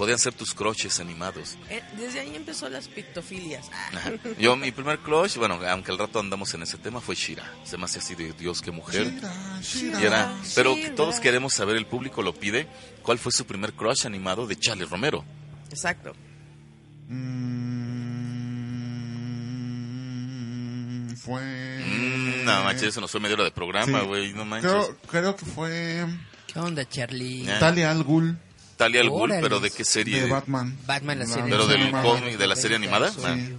podían 0.00 0.18
ser 0.18 0.32
tus 0.32 0.54
croches 0.54 0.98
animados. 0.98 1.58
Eh, 1.68 1.82
desde 1.98 2.20
ahí 2.20 2.34
empezó 2.34 2.70
las 2.70 2.88
pictofilias. 2.88 3.68
Ah, 3.70 3.90
Ajá. 3.98 4.12
Yo, 4.38 4.56
mi 4.56 4.70
primer 4.72 4.98
crush, 5.00 5.36
bueno, 5.36 5.60
aunque 5.68 5.90
al 5.90 5.98
rato 5.98 6.18
andamos 6.18 6.54
en 6.54 6.62
ese 6.62 6.78
tema, 6.78 7.02
fue 7.02 7.14
Shira. 7.14 7.44
Se 7.64 7.76
me 7.76 7.84
hace 7.84 7.98
así 7.98 8.14
de 8.14 8.32
Dios 8.32 8.62
que 8.62 8.70
mujer. 8.70 9.12
Shira, 9.12 9.60
Shira. 9.60 10.00
Y 10.00 10.04
era, 10.06 10.34
pero 10.54 10.74
que 10.74 10.84
Shira. 10.84 10.94
todos 10.94 11.20
queremos 11.20 11.52
saber, 11.52 11.76
el 11.76 11.84
público 11.84 12.22
lo 12.22 12.32
pide, 12.34 12.66
¿cuál 13.02 13.18
fue 13.18 13.30
su 13.30 13.44
primer 13.44 13.74
crush 13.74 14.06
animado 14.06 14.46
de 14.46 14.58
Charlie 14.58 14.86
Romero? 14.86 15.22
Exacto. 15.68 16.14
Mm, 19.80 21.14
fue. 21.16 21.42
Mm, 21.86 22.44
no 22.46 22.64
manches, 22.64 22.84
eso 22.84 23.02
nos 23.02 23.10
fue 23.10 23.20
media 23.20 23.34
hora 23.34 23.44
de 23.44 23.50
programa, 23.50 24.00
Sí. 24.00 24.06
güey, 24.06 24.32
no 24.32 24.46
manches. 24.46 24.70
Creo, 24.72 24.96
creo 25.10 25.36
que 25.36 25.44
fue 25.44 26.06
¿Qué 26.46 26.58
onda, 26.58 26.88
Charlie? 26.88 27.46
Talia 27.58 27.90
al 27.90 28.02
Ghul 28.02 28.38
Talia 28.80 29.00
al 29.02 29.10
Ghul, 29.10 29.30
pero 29.42 29.60
¿de 29.60 29.70
qué 29.70 29.84
serie? 29.84 30.22
de 30.22 30.30
Batman. 30.30 30.74
Batman, 30.86 31.18
la 31.18 31.26
serie. 31.26 31.50
Pero 31.50 31.66
del 31.66 31.90
cómic, 31.90 32.38
de 32.38 32.46
la 32.46 32.56
serie 32.56 32.76
animada. 32.78 33.10
Sí. 33.12 33.56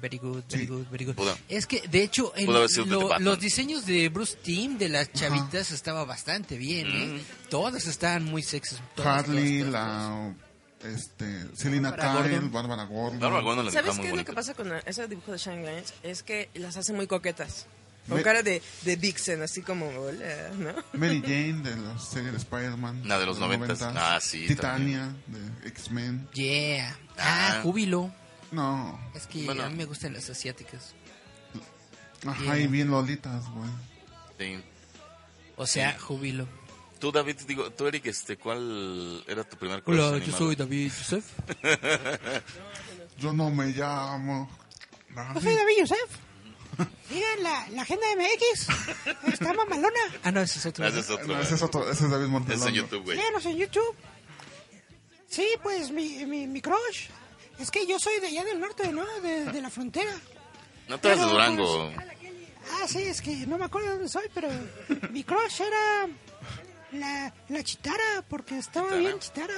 Very 0.00 0.18
good, 0.18 0.42
very 0.50 0.62
Sí. 0.64 0.66
good, 0.66 0.86
very 0.90 1.04
good. 1.04 1.14
Pudo- 1.14 1.36
Es 1.48 1.66
que, 1.66 1.80
de 1.88 2.02
hecho, 2.02 2.32
en 2.36 2.52
lo- 2.52 3.18
los 3.20 3.38
diseños 3.40 3.86
de 3.86 4.08
Bruce 4.08 4.36
Timm, 4.42 4.76
de 4.76 4.88
las 4.88 5.12
chavitas, 5.12 5.70
estaba 5.70 6.04
bastante 6.04 6.58
bien, 6.58 6.88
¿eh? 6.90 7.06
Mm. 7.06 7.48
Todas 7.48 7.86
estaban 7.86 8.24
muy 8.24 8.42
sexys. 8.42 8.80
Harley, 9.02 9.62
la. 9.62 10.34
Este, 10.84 11.46
Selina 11.56 11.94
Kyle, 11.94 12.12
Gordon. 12.12 12.50
Bárbara 12.52 12.84
Gordon. 12.84 13.20
Bárbara 13.20 13.42
Gordon 13.44 13.70
¿Sabes 13.72 13.96
qué 14.00 14.08
es 14.10 14.16
lo 14.16 14.24
que 14.24 14.32
pasa 14.32 14.52
con 14.54 14.72
ese 14.84 15.06
dibujo 15.06 15.30
de 15.30 15.38
Shine 15.38 15.58
Lines? 15.64 15.94
Es 16.02 16.24
que 16.24 16.50
las 16.54 16.76
hace 16.76 16.92
muy 16.92 17.06
coquetas. 17.06 17.66
Con 18.08 18.16
Me- 18.18 18.22
cara 18.24 18.42
de, 18.42 18.60
de 18.82 18.96
Dixon, 18.96 19.42
así 19.42 19.62
como, 19.62 19.86
hola, 19.88 20.50
¿no? 20.58 20.72
Mary 20.98 21.20
Jane 21.22 21.62
de 21.62 21.76
la 21.76 21.98
serie 21.98 22.30
de 22.32 22.36
Spider-Man. 22.38 23.06
La 23.08 23.18
de 23.18 23.26
los 23.26 23.38
noventas. 23.38 23.80
Ah, 23.82 24.18
sí, 24.20 24.46
Titania 24.48 25.14
de 25.28 25.68
X-Men. 25.68 26.28
Yeah. 26.34 26.96
Ah. 27.16 27.54
Ah, 27.58 27.60
júbilo. 27.62 28.12
No. 28.50 29.00
Es 29.14 29.26
que 29.26 29.44
Bueno. 29.44 29.62
a 29.64 29.68
mí 29.68 29.76
me 29.76 29.84
gustan 29.84 30.12
las 30.14 30.28
asiáticas. 30.28 30.94
Ajá, 32.26 32.42
Yeah. 32.42 32.58
y 32.58 32.66
bien 32.66 32.90
lolitas, 32.90 33.48
güey. 33.50 33.70
Sí. 34.38 34.62
O 35.56 35.66
sea, 35.66 35.96
júbilo. 35.98 36.46
Tú, 36.98 37.10
David, 37.12 37.36
digo, 37.46 37.70
tú, 37.70 37.86
Eric, 37.86 38.06
este, 38.06 38.36
¿cuál 38.36 39.24
era 39.26 39.42
tu 39.44 39.56
primer 39.56 39.82
crush 39.82 39.98
Hola, 39.98 40.10
yo 40.10 40.16
animado? 40.16 40.38
soy 40.38 40.56
David 40.56 40.92
Joseph. 40.96 41.24
Yo 43.18 43.32
no 43.32 43.50
me 43.50 43.66
llamo. 43.66 44.48
Yo 45.34 45.40
soy 45.40 45.54
David 45.54 45.74
Yosef. 45.80 46.10
Digan, 47.10 47.42
la, 47.42 47.68
la 47.70 47.82
agenda 47.82 48.06
MX 48.16 49.32
está 49.32 49.52
mamalona. 49.52 50.00
Ah, 50.24 50.30
no, 50.30 50.40
ese 50.40 50.58
es 50.58 50.66
otro. 50.66 50.86
Ese 50.86 51.00
es 51.00 51.10
otro, 51.10 51.26
No, 51.26 51.34
güey. 51.34 51.44
ese 51.46 51.54
es 51.54 51.62
otro, 51.62 51.90
ese 51.90 52.04
es 52.04 52.10
David 52.10 52.50
Es 52.50 52.62
en 52.66 52.74
YouTube, 52.74 53.02
güey. 53.04 53.18
Síganos 53.18 53.46
en 53.46 53.56
YouTube. 53.58 53.94
Sí, 55.28 55.46
pues 55.62 55.90
mi, 55.90 56.24
mi, 56.26 56.46
mi 56.46 56.60
crush. 56.60 57.08
Es 57.58 57.70
que 57.70 57.86
yo 57.86 57.98
soy 57.98 58.18
de 58.20 58.26
allá 58.28 58.44
del 58.44 58.60
norte, 58.60 58.90
¿no? 58.92 59.04
De, 59.20 59.44
de 59.46 59.60
la 59.60 59.70
frontera. 59.70 60.12
No 60.88 60.98
te 60.98 61.08
vas 61.08 61.18
de 61.20 61.24
Durango. 61.26 61.92
Ah, 62.80 62.86
sí, 62.88 63.02
es 63.02 63.20
que 63.20 63.34
no 63.46 63.58
me 63.58 63.64
acuerdo 63.66 63.88
de 63.88 63.94
dónde 63.94 64.08
soy, 64.08 64.28
pero 64.34 64.48
mi 65.10 65.24
crush 65.24 65.60
era 65.62 66.08
la, 66.92 67.32
la 67.48 67.62
chitara, 67.64 68.24
porque 68.28 68.58
estaba 68.58 68.88
Chitara. 68.88 69.00
bien 69.02 69.18
chitara. 69.20 69.54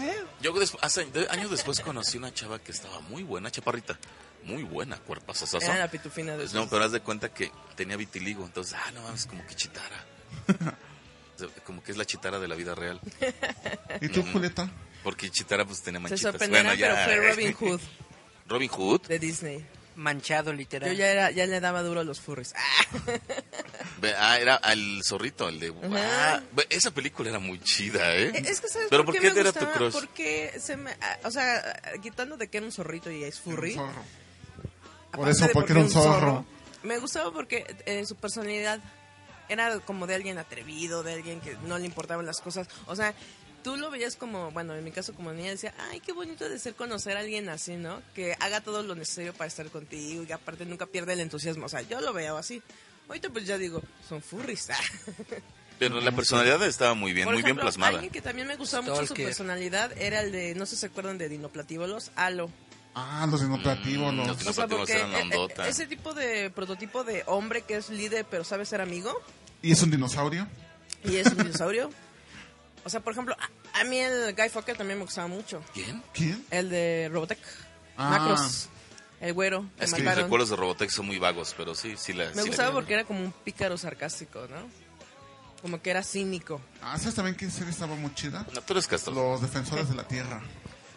¿eh? 0.00 0.24
Yo 0.40 0.52
des- 0.52 0.76
hace- 0.80 1.08
años 1.30 1.50
después 1.50 1.80
conocí 1.80 2.18
una 2.18 2.32
chava 2.32 2.58
que 2.58 2.72
estaba 2.72 3.00
muy 3.00 3.22
buena, 3.22 3.50
chaparrita. 3.50 3.98
Muy 4.44 4.62
buena, 4.64 4.96
cuerpazo. 4.98 5.46
Era 5.58 5.78
la 5.78 5.88
pitufina 5.90 6.36
de 6.36 6.46
No, 6.52 6.68
pero 6.68 6.84
haz 6.84 6.92
de 6.92 7.00
cuenta 7.00 7.32
que 7.32 7.50
tenía 7.76 7.96
vitiligo. 7.96 8.44
Entonces, 8.44 8.74
ah, 8.76 8.90
no 8.92 9.02
mames, 9.02 9.26
como 9.26 9.46
que 9.46 9.54
chitara. 9.54 10.04
Como 11.64 11.82
que 11.82 11.90
es 11.90 11.98
la 11.98 12.04
chitara 12.04 12.38
de 12.38 12.46
la 12.46 12.54
vida 12.54 12.72
real. 12.74 13.00
¿Y 14.00 14.08
tú, 14.08 14.22
Julieta? 14.32 14.70
Porque 15.02 15.28
chitara 15.28 15.64
pues 15.64 15.82
tenía 15.82 15.98
Se 15.98 16.02
manchitas. 16.02 16.20
sorprenderán, 16.32 16.66
Bueno, 16.66 16.78
ya. 16.80 17.04
pero 17.04 17.04
fue 17.22 17.30
Robin 17.30 17.52
Hood 17.58 17.80
Robin 18.46 18.68
Hood. 18.68 19.02
de 19.08 19.18
Disney. 19.18 19.66
Manchado, 19.96 20.52
literal. 20.52 20.88
Yo 20.90 20.94
ya, 20.96 21.10
era, 21.10 21.30
ya 21.32 21.46
le 21.46 21.58
daba 21.58 21.82
duro 21.82 22.00
a 22.00 22.04
los 22.04 22.20
furries. 22.20 22.54
Ah, 24.04 24.14
Ah, 24.18 24.38
era 24.38 24.56
el 24.72 25.00
zorrito, 25.04 25.48
el 25.48 25.60
de... 25.60 25.68
Ajá. 25.68 26.34
Ah, 26.36 26.42
ve, 26.52 26.66
esa 26.70 26.90
película 26.92 27.30
era 27.30 27.38
muy 27.38 27.60
chida, 27.60 28.16
¿eh? 28.16 28.32
Es 28.34 28.60
que 28.60 28.66
¿sabes 28.68 28.88
Pero 28.90 29.04
por 29.04 29.14
¿por 29.14 29.22
qué, 29.22 29.28
qué 29.28 29.34
me 29.34 29.40
era 29.40 29.52
tu 29.52 29.58
gustaba? 29.60 29.72
crush? 29.76 29.92
Porque 29.92 30.54
se 30.60 30.76
me... 30.76 30.90
ah, 31.00 31.18
O 31.24 31.30
sea, 31.30 31.80
quitando 32.02 32.36
de 32.36 32.48
que 32.48 32.56
era 32.58 32.66
un 32.66 32.72
zorrito 32.72 33.10
y 33.12 33.22
es 33.22 33.38
furry. 33.40 33.76
Por 35.12 35.28
eso, 35.28 35.46
porque 35.52 35.72
era 35.72 35.80
un 35.82 35.90
zorro. 35.90 36.44
Me 36.82 36.98
gustaba 36.98 37.32
porque 37.32 37.64
eh, 37.86 38.04
su 38.06 38.16
personalidad 38.16 38.80
era 39.48 39.78
como 39.80 40.06
de 40.06 40.14
alguien 40.14 40.38
atrevido, 40.38 41.02
de 41.02 41.12
alguien 41.12 41.40
que 41.40 41.56
no 41.66 41.78
le 41.78 41.86
importaban 41.86 42.26
las 42.26 42.40
cosas. 42.40 42.68
O 42.86 42.96
sea, 42.96 43.14
tú 43.62 43.76
lo 43.76 43.90
veías 43.90 44.16
como, 44.16 44.50
bueno, 44.50 44.74
en 44.74 44.84
mi 44.84 44.90
caso 44.90 45.14
como 45.14 45.32
niña 45.32 45.50
decía, 45.50 45.74
ay, 45.90 46.00
qué 46.00 46.12
bonito 46.12 46.48
de 46.48 46.58
ser 46.58 46.74
conocer 46.74 47.16
a 47.16 47.20
alguien 47.20 47.48
así, 47.48 47.76
¿no? 47.76 48.02
Que 48.14 48.34
haga 48.40 48.60
todo 48.60 48.82
lo 48.82 48.94
necesario 48.94 49.32
para 49.32 49.48
estar 49.48 49.68
contigo 49.70 50.22
y 50.22 50.26
que 50.26 50.32
aparte 50.32 50.64
nunca 50.64 50.86
pierde 50.86 51.12
el 51.12 51.20
entusiasmo. 51.20 51.66
O 51.66 51.68
sea, 51.68 51.82
yo 51.82 52.00
lo 52.00 52.12
veo 52.12 52.36
así. 52.36 52.62
Ahorita 53.08 53.30
pues 53.30 53.46
ya 53.46 53.58
digo, 53.58 53.82
son 54.08 54.22
furries. 54.22 54.68
Pero 55.78 56.00
la 56.00 56.12
personalidad 56.12 56.62
estaba 56.64 56.94
muy 56.94 57.12
bien, 57.12 57.24
Por 57.24 57.34
muy 57.34 57.42
bien 57.42 57.56
plasmada. 57.56 57.94
Alguien 57.94 58.12
que 58.12 58.22
también 58.22 58.46
me 58.46 58.56
gustaba 58.56 58.82
mucho 58.82 59.06
su 59.06 59.14
personalidad 59.14 59.92
era 59.98 60.20
el 60.20 60.30
de, 60.30 60.54
no 60.54 60.64
sé 60.64 60.76
si 60.76 60.82
se 60.82 60.86
acuerdan 60.86 61.18
de 61.18 61.28
Dinoplatívolos, 61.28 62.12
Halo. 62.14 62.50
Ah, 62.94 63.26
los 63.30 63.40
dinoplativos, 63.40 64.12
Mm, 64.12 64.16
los... 64.18 64.26
los 64.28 64.36
O 64.48 64.52
sea, 64.52 64.66
Dinoplatívolos 64.66 64.78
porque 64.88 64.92
eran 65.00 65.12
la 65.12 65.18
eh, 65.18 65.22
ondota. 65.22 65.68
ese 65.68 65.86
tipo 65.86 66.12
de 66.14 66.50
prototipo 66.50 67.04
de 67.04 67.22
hombre 67.26 67.62
que 67.62 67.76
es 67.76 67.88
líder 67.90 68.26
pero 68.30 68.44
sabe 68.44 68.66
ser 68.66 68.80
amigo 68.82 69.12
¿Y 69.62 69.72
es 69.72 69.82
un 69.82 69.90
dinosaurio? 69.90 70.46
y 71.04 71.16
es 71.16 71.26
un 71.28 71.38
dinosaurio. 71.38 71.90
O 72.84 72.90
sea, 72.90 73.00
por 73.00 73.12
ejemplo, 73.12 73.36
a, 73.38 73.80
a 73.80 73.84
mí 73.84 73.96
el 73.98 74.34
Guy 74.34 74.48
Fokker 74.48 74.76
también 74.76 74.98
me 74.98 75.04
gustaba 75.04 75.28
mucho. 75.28 75.62
¿Quién? 75.72 76.02
¿Quién? 76.12 76.44
El 76.50 76.68
de 76.68 77.08
Robotech. 77.12 77.38
Ah. 77.96 78.10
Macros. 78.10 78.68
El 79.20 79.32
güero. 79.34 79.64
que 79.78 79.84
Es 79.84 79.94
que 79.94 80.02
mis 80.02 80.14
recuerdos 80.16 80.50
de 80.50 80.56
Robotech 80.56 80.90
son 80.90 81.06
muy 81.06 81.18
vagos, 81.20 81.54
pero 81.56 81.74
sí, 81.76 81.94
sí 81.96 82.12
la... 82.12 82.24
sí 82.30 82.30
Me 82.34 82.42
la 82.42 82.48
gustaba 82.48 82.70
vi. 82.70 82.74
porque 82.74 82.94
era 82.94 83.04
como 83.04 83.20
un 83.20 83.30
pícaro 83.32 83.78
sarcástico, 83.78 84.40
¿no? 84.48 84.68
Como 85.62 85.80
que 85.80 85.90
era 85.90 86.02
cínico. 86.02 86.60
Ah, 86.82 86.98
¿sabes 86.98 87.14
también 87.14 87.36
qué 87.36 87.48
serie 87.50 87.70
estaba 87.70 87.94
muy 87.94 88.12
chida? 88.14 88.44
No, 88.52 88.60
tú 88.62 88.72
eres 88.72 88.88
Castro. 88.88 89.14
Los 89.14 89.40
Defensores 89.40 89.88
de 89.88 89.94
la 89.94 90.02
Tierra. 90.08 90.42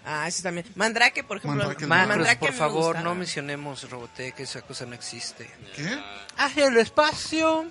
Ah, 0.06 0.28
ese 0.28 0.43
también. 0.43 0.66
Mandrake, 0.76 1.24
por 1.24 1.38
ejemplo. 1.38 1.66
Mandrake, 1.88 2.38
por 2.39 2.51
me 2.51 2.58
favor, 2.58 2.99
no 3.01 3.16
mencionemos 3.16 3.89
Robotech, 3.89 4.39
esa 4.39 4.62
cosa 4.62 4.86
no 4.86 4.93
existe. 4.93 5.49
¿Qué? 5.76 5.99
Hacia 6.38 6.68
el 6.68 6.78
espacio. 6.78 7.66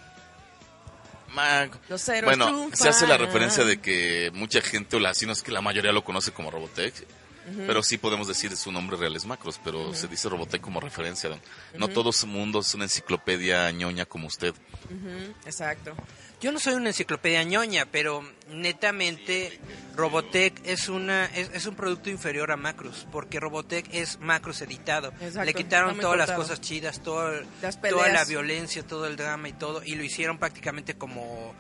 Los 1.89 2.09
héroes 2.09 2.37
Bueno, 2.37 2.47
triunfan. 2.47 2.77
se 2.77 2.89
hace 2.89 3.07
la 3.09 3.17
referencia 3.17 3.65
de 3.65 3.81
que 3.81 4.31
mucha 4.35 4.61
gente, 4.61 4.97
o 4.97 5.01
la, 5.01 5.15
si 5.15 5.27
no 5.27 5.33
es 5.33 5.43
que 5.43 5.51
la 5.51 5.61
mayoría 5.61 5.91
lo 5.93 6.05
conoce 6.05 6.33
como 6.33 6.51
Robotech. 6.51 6.95
Pero 7.67 7.83
sí 7.83 7.99
podemos 7.99 8.27
decir 8.27 8.57
su 8.57 8.73
nombre 8.73 8.97
real 8.97 9.15
es 9.17 9.27
Macros, 9.27 9.61
pero 9.63 9.95
se 9.95 10.09
dice 10.09 10.29
Robotech 10.29 10.61
como 10.63 10.81
referencia. 10.81 11.31
No 11.79 11.89
todo 11.89 12.11
su 12.13 12.27
mundo 12.27 12.61
es 12.61 12.75
una 12.75 12.85
enciclopedia 12.85 13.71
ñoña 13.71 14.07
como 14.07 14.27
usted. 14.29 14.55
Exacto. 15.47 15.95
Yo 16.41 16.53
no 16.53 16.59
soy 16.59 16.75
una 16.75 16.89
enciclopedia 16.91 17.43
ñoña, 17.43 17.87
pero 17.91 18.23
netamente 18.49 19.59
Robotech 19.97 20.61
es 20.65 20.89
una 20.89 21.27
es, 21.27 21.51
es 21.55 21.67
un 21.67 21.75
producto 21.75 22.11
inferior 22.11 22.51
a 22.51 22.57
Macros, 22.57 23.07
porque 23.13 23.41
Robotech 23.41 23.87
es 23.93 24.19
Macros 24.21 24.61
editado. 24.63 25.09
Exacto, 25.21 25.45
Le 25.45 25.55
quitaron 25.55 25.99
todas 25.99 26.19
las 26.19 26.31
cosas 26.33 26.61
chidas, 26.61 27.03
todo, 27.03 27.33
el- 27.33 27.47
Las 27.63 27.81
toda 27.81 28.09
la 28.09 28.25
violencia, 28.25 28.83
todo 28.87 29.07
el 29.07 29.17
drama 29.17 29.49
y 29.49 29.53
todo, 29.53 29.83
y 29.85 29.95
lo 29.95 30.03
hicieron 30.05 30.39
prácticamente 30.39 30.95
como 30.97 31.55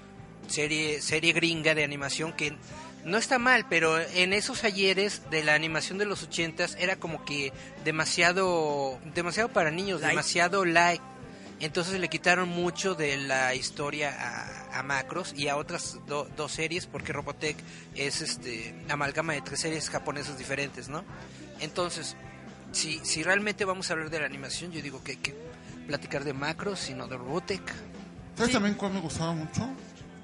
serie 0.49 1.01
serie 1.01 1.33
gringa 1.33 1.75
de 1.75 1.85
animación 1.85 2.35
que 2.35 2.55
no 3.05 3.19
está 3.19 3.39
mal, 3.39 3.67
pero 3.69 4.01
en 4.01 4.33
esos 4.33 4.65
ayeres 4.65 5.23
de 5.31 5.43
la 5.45 5.55
animación 5.55 5.99
de 5.99 6.07
los 6.07 6.23
ochentas 6.23 6.77
era 6.79 6.97
como 6.97 7.25
que 7.25 7.53
demasiado 7.85 8.99
demasiado 9.15 9.49
para 9.51 9.71
niños, 9.71 10.01
Light. 10.01 10.11
demasiado 10.13 10.65
light. 10.65 11.01
Entonces 11.61 12.01
le 12.01 12.09
quitaron 12.09 12.49
mucho 12.49 12.95
de 12.95 13.17
la 13.17 13.55
historia 13.55 14.15
a, 14.73 14.79
a 14.79 14.83
Macros 14.83 15.33
y 15.37 15.49
a 15.49 15.57
otras 15.57 15.99
do- 16.07 16.29
dos 16.37 16.53
series 16.53 16.87
porque 16.87 17.13
Robotech 17.13 17.57
es 17.95 18.21
este 18.23 18.75
amalgama 18.89 19.35
de 19.35 19.41
tres 19.43 19.61
series 19.61 19.89
japonesas 19.89 20.37
diferentes, 20.37 20.89
¿no? 20.89 21.05
Entonces, 21.61 22.17
si, 22.73 22.99
si 23.05 23.23
realmente 23.23 23.65
vamos 23.65 23.89
a 23.89 23.93
hablar 23.93 24.11
de 24.11 24.19
la 24.19 24.27
animación, 24.27 24.73
yo 24.73 24.83
digo 24.83 25.03
que 25.05 25.13
hay 25.13 25.19
que 25.19 25.35
platicar 25.87 26.25
de 26.25 26.33
Macros 26.33 26.91
y 26.91 26.95
no 26.95 27.07
de 27.07 27.17
Robotech. 27.17 27.63
¿Sabes 28.37 28.53
también 28.53 28.75
cuál 28.75 28.93
me 28.95 29.01
gustaba 29.01 29.33
mucho? 29.33 29.69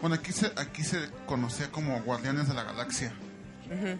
Bueno, 0.01 0.17
aquí 0.17 0.33
se, 0.33 0.47
aquí 0.57 0.83
se 0.83 0.99
conocía 1.27 1.71
como 1.71 2.01
Guardianes 2.03 2.49
de 2.49 2.55
la 2.55 2.65
Galaxia. 2.65 3.13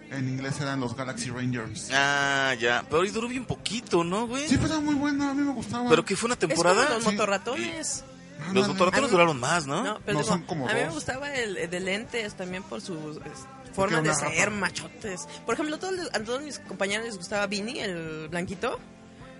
En 0.09 0.27
inglés 0.27 0.59
eran 0.59 0.81
los 0.81 0.97
Galaxy 0.97 1.29
Rangers. 1.29 1.89
Ah, 1.93 2.53
ya. 2.59 2.83
Pero 2.89 3.03
hoy 3.03 3.09
duró 3.09 3.29
bien 3.29 3.45
poquito, 3.45 4.03
¿no, 4.03 4.27
güey? 4.27 4.49
Sí, 4.49 4.57
pero 4.57 4.73
era 4.73 4.81
muy 4.81 4.95
bueno, 4.95 5.29
a 5.29 5.33
mí 5.33 5.41
me 5.43 5.53
gustaba. 5.53 5.89
Pero 5.89 6.03
que 6.03 6.17
fue 6.17 6.27
una 6.27 6.33
Es 6.33 6.39
como 6.39 6.49
temporada. 6.49 6.89
los 6.89 7.03
Sí. 7.05 7.11
motorratones. 7.11 8.03
Ándale. 8.39 8.59
Los 8.59 8.67
motorratones 8.67 9.05
mí- 9.05 9.11
duraron 9.11 9.39
más, 9.39 9.67
¿no? 9.67 9.83
No, 9.83 9.99
pero 10.05 10.17
No, 10.17 10.23
digo, 10.23 10.33
son 10.33 10.43
como 10.43 10.67
a 10.67 10.73
mí 10.73 10.79
me 10.81 10.89
gustaba 10.89 11.33
el, 11.33 11.55
el 11.57 11.69
de 11.69 11.79
lentes 11.79 12.33
también 12.33 12.63
por 12.63 12.81
su 12.81 12.93
es, 12.95 13.73
forma 13.73 13.97
Porque 13.97 14.09
de 14.09 14.15
ser, 14.15 14.29
rata. 14.49 14.49
machotes. 14.51 15.27
Por 15.45 15.53
ejemplo, 15.53 15.79
todos, 15.79 15.93
a 16.13 16.19
todos 16.19 16.41
mis 16.41 16.59
compañeros 16.59 17.05
les 17.05 17.17
gustaba 17.17 17.47
Vinny, 17.47 17.79
el 17.79 18.27
blanquito, 18.29 18.77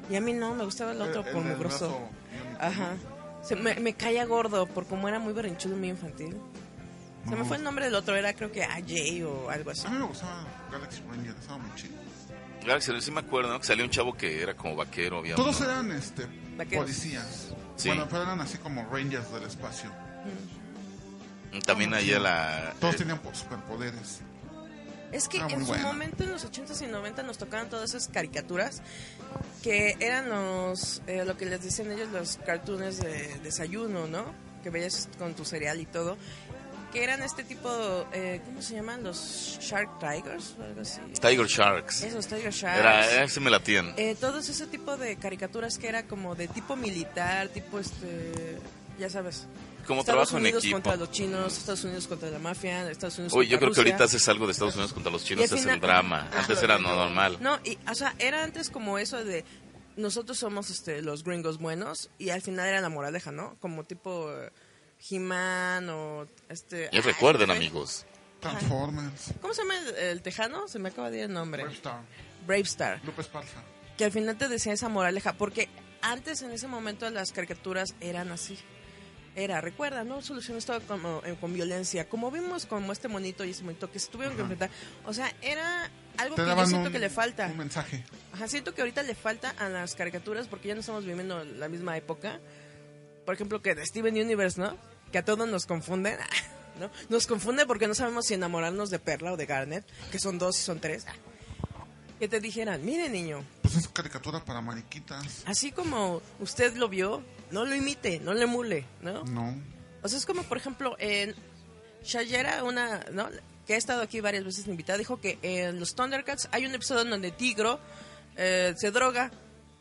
y 0.10 0.16
a 0.16 0.22
mí 0.22 0.32
no, 0.34 0.54
me 0.56 0.64
gustaba 0.64 0.92
el 0.94 1.02
otro 1.02 1.22
El- 1.22 1.28
el 1.30 1.34
mugroso. 1.44 1.60
brazo 1.90 2.10
biónico, 2.32 2.64
Ajá. 2.64 2.94
Se 3.44 3.56
me, 3.56 3.74
me 3.80 3.94
caía 3.96 4.24
gordo 4.26 4.68
por 4.68 4.86
como 4.86 5.08
era 5.10 5.18
muy 5.20 5.34
berrinchudo 5.34 5.74
y 5.76 5.80
muy 5.80 5.90
infantil. 5.90 6.38
Se 7.30 7.36
me 7.36 7.46
fue 7.46 7.58
el 7.58 7.64
nombre 7.64 7.86
del 7.86 7.96
otro, 7.96 8.16
era 8.16 8.34
creo 8.34 8.52
que 8.52 8.64
AJ 8.64 9.26
o 9.28 9.50
algo 9.50 9.72
así. 9.72 9.86
A 9.88 9.90
mí 9.92 9.98
me 9.98 10.06
gustaba 10.06 10.46
Galaxy 10.72 11.02
Rangers, 11.10 11.40
estaba 11.40 11.58
muy 11.60 11.76
chido. 11.76 11.94
Galaxy, 12.66 13.02
sí 13.02 13.12
me 13.12 13.20
acuerdo, 13.22 13.50
¿no? 13.52 13.60
Que 13.60 13.66
salió 13.68 13.84
un 13.86 13.90
chavo 13.92 14.14
que 14.14 14.42
era 14.42 14.56
como 14.56 14.76
vaquero, 14.76 15.20
había 15.20 15.36
Todos 15.36 15.60
uno- 15.62 15.70
eran 15.70 15.92
este, 15.92 16.26
Vaqueros. 16.58 16.84
policías. 16.86 17.54
Sí. 17.76 17.90
Bueno, 17.90 18.08
pero 18.10 18.24
eran 18.24 18.40
así 18.42 18.58
como 18.58 18.86
Rangers 18.92 19.32
del 19.32 19.44
espacio. 19.44 19.92
También 21.66 21.94
ahí 21.94 22.10
la... 22.12 22.74
Todos 22.80 22.96
eh, 22.96 22.98
tenían 23.00 23.20
po- 23.20 23.34
superpoderes. 23.34 24.20
Es 25.12 25.28
que 25.28 25.40
Ah, 25.42 25.48
en 25.50 25.66
su 25.66 25.74
momento, 25.76 26.24
en 26.24 26.32
los 26.32 26.46
80s 26.50 26.82
y 26.84 26.88
90 26.88 27.24
nos 27.24 27.38
tocaban 27.38 27.70
todas 27.70 27.90
esas 27.90 28.08
caricaturas 28.08 28.82
que 29.62 29.98
eran 30.00 30.30
los, 30.30 31.02
eh, 31.08 31.26
lo 31.26 31.36
que 31.36 31.46
les 31.46 31.62
decían 31.62 31.92
ellos, 31.92 32.10
los 32.10 32.38
cartoons 32.46 32.98
de 33.00 33.40
desayuno, 33.44 34.08
¿no? 34.08 34.24
Que 34.64 34.70
veías 34.70 35.10
con 35.18 35.34
tu 35.34 35.44
cereal 35.44 35.82
y 35.82 35.86
todo. 35.86 36.18
Que 36.92 37.04
eran 37.04 37.22
este 37.24 37.44
tipo, 37.44 37.70
eh, 38.12 38.42
¿cómo 38.46 38.62
se 38.62 38.76
llaman? 38.76 39.04
Los 39.04 39.58
Shark 39.62 40.00
Tigers 40.00 40.56
o 40.60 40.64
algo 40.64 40.82
así. 40.82 41.00
Tiger 41.22 41.48
Sharks. 41.48 42.04
Esos 42.04 42.28
Tiger 42.28 42.52
Sharks. 42.52 42.80
Era, 42.80 43.24
ese 43.24 43.40
me 43.40 43.50
latían. 43.50 43.94
Eh, 43.98 44.16
todos 44.20 44.50
ese 44.50 44.68
tipo 44.68 44.98
de 44.98 45.16
caricaturas 45.16 45.78
que 45.78 45.88
era 45.88 46.04
como 46.04 46.36
de 46.36 46.48
tipo 46.50 46.76
militar, 46.76 47.48
tipo 47.50 47.80
este, 47.80 48.58
ya 49.00 49.10
sabes. 49.10 49.48
Como 49.88 50.02
Estados 50.02 50.30
trabajo 50.30 50.38
en 50.38 50.44
Unidos 50.44 50.64
equipo. 50.64 50.76
contra 50.76 50.96
los 50.96 51.12
chinos, 51.12 51.58
Estados 51.58 51.84
Unidos 51.86 52.08
contra 52.08 52.30
la 52.30 52.40
mafia, 52.40 52.90
Estados 52.92 53.18
Unidos 53.18 53.34
Uy, 53.34 53.48
yo 53.48 53.52
contra 53.58 53.60
creo 53.60 53.74
que 53.74 53.90
ahorita 53.92 54.04
haces 54.04 54.28
algo 54.30 54.46
de 54.46 54.52
Estados 54.52 54.76
Unidos 54.76 54.94
contra 54.94 55.12
los 55.12 55.24
chinos, 55.24 55.52
es 55.52 55.66
el 55.66 55.80
drama. 55.80 56.30
Ah, 56.32 56.42
Antes 56.42 56.62
era 56.62 56.78
no 56.78 56.96
normal. 56.96 57.38
No, 57.42 57.60
y, 57.64 57.78
o 57.90 57.96
sea, 57.96 58.14
era 58.20 58.44
antes 58.44 58.70
como 58.70 58.98
eso 59.00 59.24
de 59.24 59.44
nosotros 59.98 60.38
somos 60.38 60.70
este, 60.70 61.02
los 61.02 61.24
gringos 61.24 61.58
buenos 61.58 62.10
y 62.18 62.30
al 62.30 62.42
final 62.42 62.68
era 62.68 62.82
la 62.82 62.90
moraleja, 62.90 63.32
¿no? 63.32 63.56
Como 63.60 63.84
tipo 63.84 64.32
eh, 64.32 64.52
He-Man 65.10 65.90
o 65.90 66.28
este... 66.50 66.90
Y 66.92 66.98
ay, 66.98 67.02
recuerden, 67.02 67.48
¿cómo- 67.48 67.58
amigos. 67.58 68.06
Transformers. 68.40 69.34
¿Cómo 69.42 69.54
se 69.54 69.62
llama 69.62 69.78
el, 69.78 69.96
el 69.96 70.22
tejano? 70.22 70.68
Se 70.68 70.80
me 70.80 70.90
acaba 70.90 71.10
de 71.12 71.18
ir 71.20 71.24
el 71.26 71.34
nombre. 71.34 71.64
Brave 72.46 72.62
Star. 72.64 73.00
Lupe 73.04 73.22
Esparza. 73.22 73.62
Que 73.98 74.06
al 74.06 74.12
final 74.12 74.36
te 74.38 74.48
decía 74.48 74.74
esa 74.74 74.90
moraleja, 74.90 75.34
porque 75.34 75.70
antes 76.02 76.42
en 76.42 76.50
ese 76.52 76.68
momento 76.68 77.08
las 77.12 77.32
caricaturas 77.32 77.94
eran 78.02 78.32
así. 78.32 78.58
Era, 79.36 79.62
recuerda, 79.62 80.04
no 80.04 80.22
soluciones 80.24 80.66
todo 80.66 80.82
como, 80.82 81.22
eh, 81.24 81.38
con 81.40 81.54
violencia. 81.54 82.10
Como 82.10 82.32
vimos 82.32 82.66
como 82.66 82.92
este 82.92 83.08
monito 83.08 83.46
y 83.46 83.52
ese 83.52 83.64
monito 83.64 83.90
que 83.92 84.00
se 84.00 84.10
tuvieron 84.10 84.36
que 84.36 84.42
enfrentar. 84.42 84.72
O 85.06 85.14
sea, 85.14 85.32
era 85.42 85.90
algo 86.18 86.36
Te 86.36 86.42
que 86.44 86.48
yo 86.50 86.66
siento 86.66 86.88
un, 86.88 86.92
que 86.94 87.00
le 87.00 87.10
falta. 87.12 87.46
un 87.46 87.58
mensaje. 87.58 88.04
Ajá, 88.34 88.48
siento 88.48 88.74
que 88.74 88.82
ahorita 88.82 89.04
le 89.04 89.14
falta 89.16 89.52
a 89.52 89.70
las 89.70 89.94
caricaturas 89.96 90.48
porque 90.48 90.68
ya 90.70 90.74
no 90.74 90.80
estamos 90.82 91.06
viviendo 91.06 91.44
la 91.46 91.70
misma 91.70 91.96
época. 91.96 92.40
Por 93.26 93.36
ejemplo, 93.36 93.62
que 93.62 93.76
de 93.76 93.86
Steven 93.86 94.16
Universe, 94.16 94.60
¿no? 94.60 94.76
Que 95.12 95.18
a 95.18 95.26
todos 95.26 95.48
nos 95.48 95.66
confunden, 95.66 96.18
¿no? 96.80 96.90
Nos 97.10 97.28
confunde 97.28 97.66
porque 97.66 97.88
no 97.88 97.94
sabemos 97.96 98.26
si 98.28 98.34
enamorarnos 98.34 98.90
de 98.90 99.00
Perla 99.00 99.34
o 99.34 99.38
de 99.38 99.46
Garnet, 99.46 99.86
que 100.12 100.20
son 100.20 100.38
dos 100.40 100.58
y 100.60 100.64
son 100.64 100.80
tres. 100.80 101.06
Que 102.20 102.28
te 102.28 102.40
dijeran, 102.40 102.86
mire 102.86 103.10
niño, 103.10 103.44
Pues 103.64 103.76
es 103.78 103.88
caricatura 103.88 104.46
para 104.46 104.62
mariquitas. 104.62 105.44
así 105.48 105.72
como 105.72 106.22
usted 106.40 106.76
lo 106.76 106.88
vio, 106.88 107.24
no 107.50 107.66
lo 107.66 107.76
imite, 107.76 108.20
no 108.20 108.34
le 108.34 108.44
emule, 108.44 108.86
¿no? 109.02 109.24
No. 109.24 109.56
O 110.04 110.08
sea, 110.08 110.18
es 110.20 110.26
como, 110.26 110.44
por 110.44 110.58
ejemplo, 110.58 110.96
en 111.00 111.34
Shayera, 112.04 112.64
una, 112.64 113.06
¿no? 113.12 113.28
Que 113.66 113.74
ha 113.74 113.78
estado 113.78 114.02
aquí 114.04 114.22
varias 114.22 114.44
veces 114.44 114.68
invitada, 114.68 114.98
dijo 115.00 115.20
que 115.20 115.40
en 115.42 115.80
los 115.80 115.96
Thundercats 115.96 116.48
hay 116.52 116.66
un 116.66 116.74
episodio 116.76 117.06
donde 117.06 117.32
Tigro 117.32 117.80
eh, 118.38 118.74
se 118.78 118.92
droga 118.92 119.32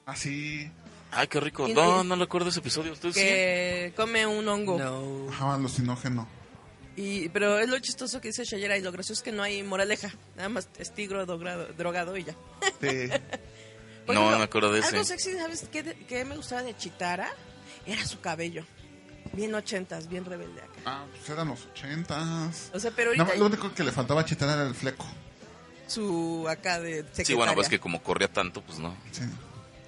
Así. 0.07 0.70
Ay, 1.12 1.26
qué 1.28 1.40
rico. 1.40 1.66
No, 1.68 2.04
no 2.04 2.16
recuerdo 2.16 2.48
ese 2.50 2.61
episodio. 2.61 2.92
¿Usted 2.92 3.11
sí? 3.12 3.20
que 3.20 3.92
come 3.96 4.26
un 4.26 4.46
hongo. 4.48 4.78
No. 4.78 5.28
Ajá, 5.32 5.54
alucinógeno. 5.54 6.28
Y, 6.96 7.28
pero 7.30 7.58
es 7.58 7.68
lo 7.68 7.78
chistoso 7.78 8.20
que 8.20 8.28
dice 8.28 8.44
Shayera 8.44 8.76
y 8.76 8.82
lo 8.82 8.92
gracioso 8.92 9.20
es 9.20 9.22
que 9.24 9.32
no 9.32 9.42
hay 9.42 9.62
moraleja. 9.62 10.11
Nada 10.36 10.48
más 10.48 10.68
es 10.78 10.92
tigro 10.94 11.24
drogado, 11.26 11.66
drogado 11.76 12.16
y 12.16 12.24
ya. 12.24 12.34
Por 14.06 14.14
No, 14.14 14.20
ejemplo, 14.22 14.38
me 14.38 14.44
acuerdo 14.44 14.72
de 14.72 14.80
ese. 14.80 14.88
Algo 14.90 15.04
sexy, 15.04 15.32
¿sabes 15.36 15.66
qué, 15.70 15.82
de- 15.82 15.94
qué 16.06 16.24
me 16.24 16.36
gustaba 16.36 16.62
de 16.62 16.76
Chitara? 16.76 17.30
Era 17.86 18.04
su 18.06 18.20
cabello. 18.20 18.64
Bien 19.32 19.54
ochentas, 19.54 20.08
bien 20.08 20.24
rebelde 20.24 20.61
acá. 20.62 20.72
ah, 20.86 21.04
pues 21.14 21.28
eran 21.30 21.48
los 21.48 21.64
ochentas. 21.66 22.70
O 22.74 22.80
sea, 22.80 22.90
pero 22.90 23.11
ahorita 23.11 23.24
más, 23.24 23.38
lo 23.38 23.46
único 23.46 23.72
que 23.72 23.84
le 23.84 23.92
faltaba 23.92 24.22
a 24.22 24.24
Chitara 24.24 24.54
era 24.54 24.66
el 24.66 24.74
fleco. 24.74 25.06
su 25.86 26.46
acá 26.48 26.80
de 26.80 26.96
secretaria. 27.02 27.24
Sí, 27.26 27.34
bueno, 27.34 27.54
pues 27.54 27.68
que 27.68 27.78
como 27.78 28.02
corría 28.02 28.28
tanto, 28.32 28.62
pues 28.62 28.78
no. 28.78 28.96
Sí. 29.12 29.22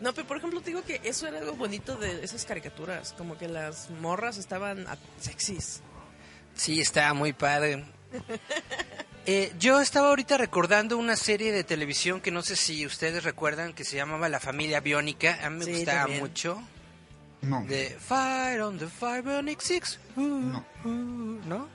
No, 0.02 0.12
pero 0.12 0.26
por 0.26 0.36
ejemplo 0.36 0.60
te 0.60 0.70
digo 0.70 0.82
que 0.84 1.00
eso 1.04 1.26
era 1.28 1.38
algo 1.38 1.54
bonito 1.54 1.96
de 1.96 2.22
esas 2.24 2.44
caricaturas. 2.44 3.14
Como 3.16 3.38
que 3.38 3.48
las 3.48 3.88
morras 3.90 4.36
estaban 4.36 4.86
sexys. 5.20 5.80
Sí, 6.54 6.80
está 6.80 7.14
muy 7.14 7.32
padre. 7.32 7.84
Eh, 9.24 9.52
yo 9.58 9.80
estaba 9.80 10.08
ahorita 10.08 10.36
recordando 10.36 10.98
una 10.98 11.14
serie 11.16 11.52
de 11.52 11.62
televisión 11.64 12.20
que 12.20 12.32
no 12.32 12.42
sé 12.42 12.56
si 12.56 12.84
ustedes 12.84 13.22
recuerdan 13.22 13.72
que 13.72 13.84
se 13.84 13.96
llamaba 13.96 14.28
La 14.28 14.40
Familia 14.40 14.80
Biónica. 14.80 15.38
A 15.44 15.50
mí 15.50 15.60
me 15.60 15.64
Sí, 15.66 15.72
gustaba 15.72 16.00
también. 16.02 16.20
mucho. 16.20 16.60
No. 17.40 17.64
De 17.64 17.96
Fire 18.00 18.60
on 18.62 18.78
the 18.78 18.88
Fire 18.88 19.22
Bionic 19.22 19.60
Six. 19.60 19.98
Uh, 20.16 20.20
No. 20.20 20.64
uh, 20.84 20.88
¿No? 21.46 21.68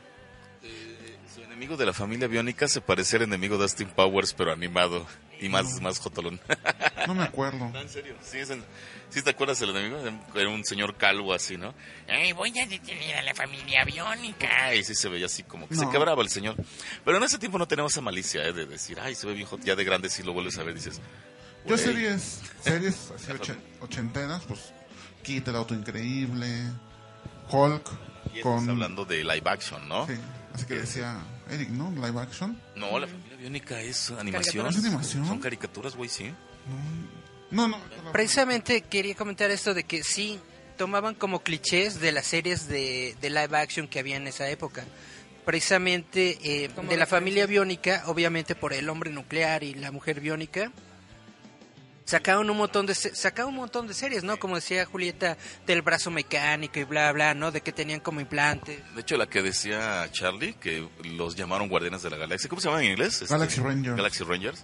Su 1.34 1.42
enemigo 1.44 1.78
de 1.78 1.86
la 1.86 1.94
familia 1.94 2.28
biónica 2.28 2.68
se 2.68 2.82
parece 2.82 3.16
al 3.16 3.24
enemigo 3.24 3.58
de 3.58 3.64
Austin 3.64 3.88
Powers, 3.90 4.34
pero 4.34 4.52
animado. 4.52 5.06
Y 5.40 5.50
más, 5.50 5.82
más 5.82 6.00
jotolón. 6.00 6.40
No 7.08 7.16
me 7.16 7.24
acuerdo. 7.24 7.70
No, 7.70 7.80
en 7.80 7.88
serio. 7.88 8.16
Sí, 8.22 8.38
es 8.40 8.50
el- 8.50 8.62
¿Sí 9.10 9.22
te 9.22 9.30
acuerdas 9.30 9.58
del 9.60 9.70
enemigo? 9.70 9.98
Era 10.36 10.50
un 10.50 10.66
señor 10.66 10.98
calvo 10.98 11.34
así, 11.34 11.56
¿no? 11.56 11.74
¡Ay, 12.10 12.34
voy 12.34 12.52
a 12.60 12.66
detener 12.68 13.16
a 13.16 13.22
la 13.22 13.34
familia 13.34 13.86
biónica! 13.86 14.76
Y 14.76 14.84
sí 14.84 14.94
se 14.94 15.08
veía 15.08 15.28
así 15.28 15.44
como 15.44 15.70
que 15.70 15.76
se 15.76 15.86
No. 15.86 15.90
quebraba 15.90 16.22
el 16.22 16.28
señor. 16.30 16.56
Pero 17.06 17.16
en 17.16 17.24
ese 17.24 17.40
tiempo 17.40 17.58
no 17.58 17.66
tenemos 17.66 17.94
esa 17.94 18.02
malicia, 18.02 18.44
¿eh? 18.44 18.52
De 18.52 18.66
decir, 18.66 19.00
ay, 19.00 19.16
se 19.16 19.26
ve 19.26 19.34
viejo. 19.36 19.58
Ya 19.60 19.78
de 19.78 19.86
grande 19.86 20.10
si 20.10 20.22
lo 20.22 20.34
vuelves 20.34 20.58
a 20.58 20.64
ver 20.64 20.74
dices... 20.74 21.00
Yo 21.66 21.78
series, 21.78 22.42
series 22.62 23.12
así 23.16 23.32
ochen- 23.32 23.60
ochenteras, 23.80 24.44
pues 24.46 24.74
Kit, 25.24 25.48
el 25.48 25.56
auto 25.56 25.74
increíble, 25.76 26.64
Hulk, 27.50 27.90
Y 28.34 28.40
estás 28.40 28.44
con... 28.44 28.70
hablando 28.70 29.06
de 29.06 29.24
live 29.24 29.44
action, 29.50 29.88
¿no? 29.88 30.06
Sí, 30.08 30.14
así 30.54 30.66
que 30.66 30.76
decía 30.76 31.20
Eric, 31.50 31.70
¿no? 31.70 31.90
Live 31.92 32.20
action. 32.20 32.62
No, 32.76 33.00
la 33.00 33.08
familia 33.08 33.27
biónica 33.38 33.80
es 33.82 34.12
animación. 34.12 34.66
Caricaturas. 34.66 34.76
¿Es 34.76 34.86
animación? 34.86 35.26
Son 35.26 35.40
caricaturas, 35.40 35.96
güey, 35.96 36.10
sí. 36.10 36.34
No, 37.52 37.68
no. 37.68 37.80
Precisamente 38.12 38.82
quería 38.82 39.16
comentar 39.16 39.50
esto 39.52 39.74
de 39.74 39.84
que 39.86 40.04
sí 40.04 40.40
tomaban 40.78 41.16
como 41.16 41.40
clichés 41.42 42.00
de 42.00 42.12
las 42.12 42.26
series 42.28 42.68
de, 42.68 43.16
de 43.22 43.30
live 43.30 43.58
action 43.58 43.88
que 43.88 44.00
había 44.00 44.18
en 44.18 44.28
esa 44.28 44.50
época. 44.50 44.84
precisamente 45.46 46.38
eh, 46.44 46.70
de 46.90 46.98
la 46.98 47.06
familia 47.06 47.46
biónica, 47.46 48.04
obviamente 48.08 48.54
por 48.54 48.74
el 48.74 48.90
hombre 48.90 49.12
nuclear 49.12 49.64
y 49.64 49.74
la 49.76 49.92
mujer 49.94 50.20
biónica. 50.20 50.74
Sacaron 52.08 52.50
un 52.50 52.56
montón 52.56 52.86
de 52.86 52.96
se- 52.96 53.14
sacaron 53.14 53.50
un 53.52 53.58
montón 53.58 53.86
de 53.86 53.94
series, 53.94 54.24
¿no? 54.24 54.40
Como 54.40 54.56
decía 54.56 54.86
Julieta 54.86 55.38
del 55.66 55.82
brazo 55.82 56.10
mecánico 56.10 56.80
y 56.80 56.86
bla 56.86 57.12
bla, 57.12 57.34
¿no? 57.34 57.52
De 57.52 57.60
que 57.60 57.74
tenían 57.74 58.00
como 58.00 58.22
implantes. 58.22 58.80
De 58.96 59.02
hecho, 59.02 59.18
la 59.18 59.28
que 59.28 59.42
decía 59.44 60.08
Charlie, 60.14 60.54
que 60.54 60.88
los 61.04 61.36
llamaron 61.36 61.68
Guardianes 61.68 62.02
de 62.04 62.10
la 62.10 62.16
Galaxia, 62.16 62.50
¿cómo 62.50 62.62
se 62.62 62.70
llaman 62.70 62.86
en 62.86 62.92
inglés? 62.92 63.22
Este, 63.22 63.34
Galaxy 63.34 63.60
Rangers. 63.60 63.98
Galaxy 63.98 64.24
Rangers. 64.24 64.64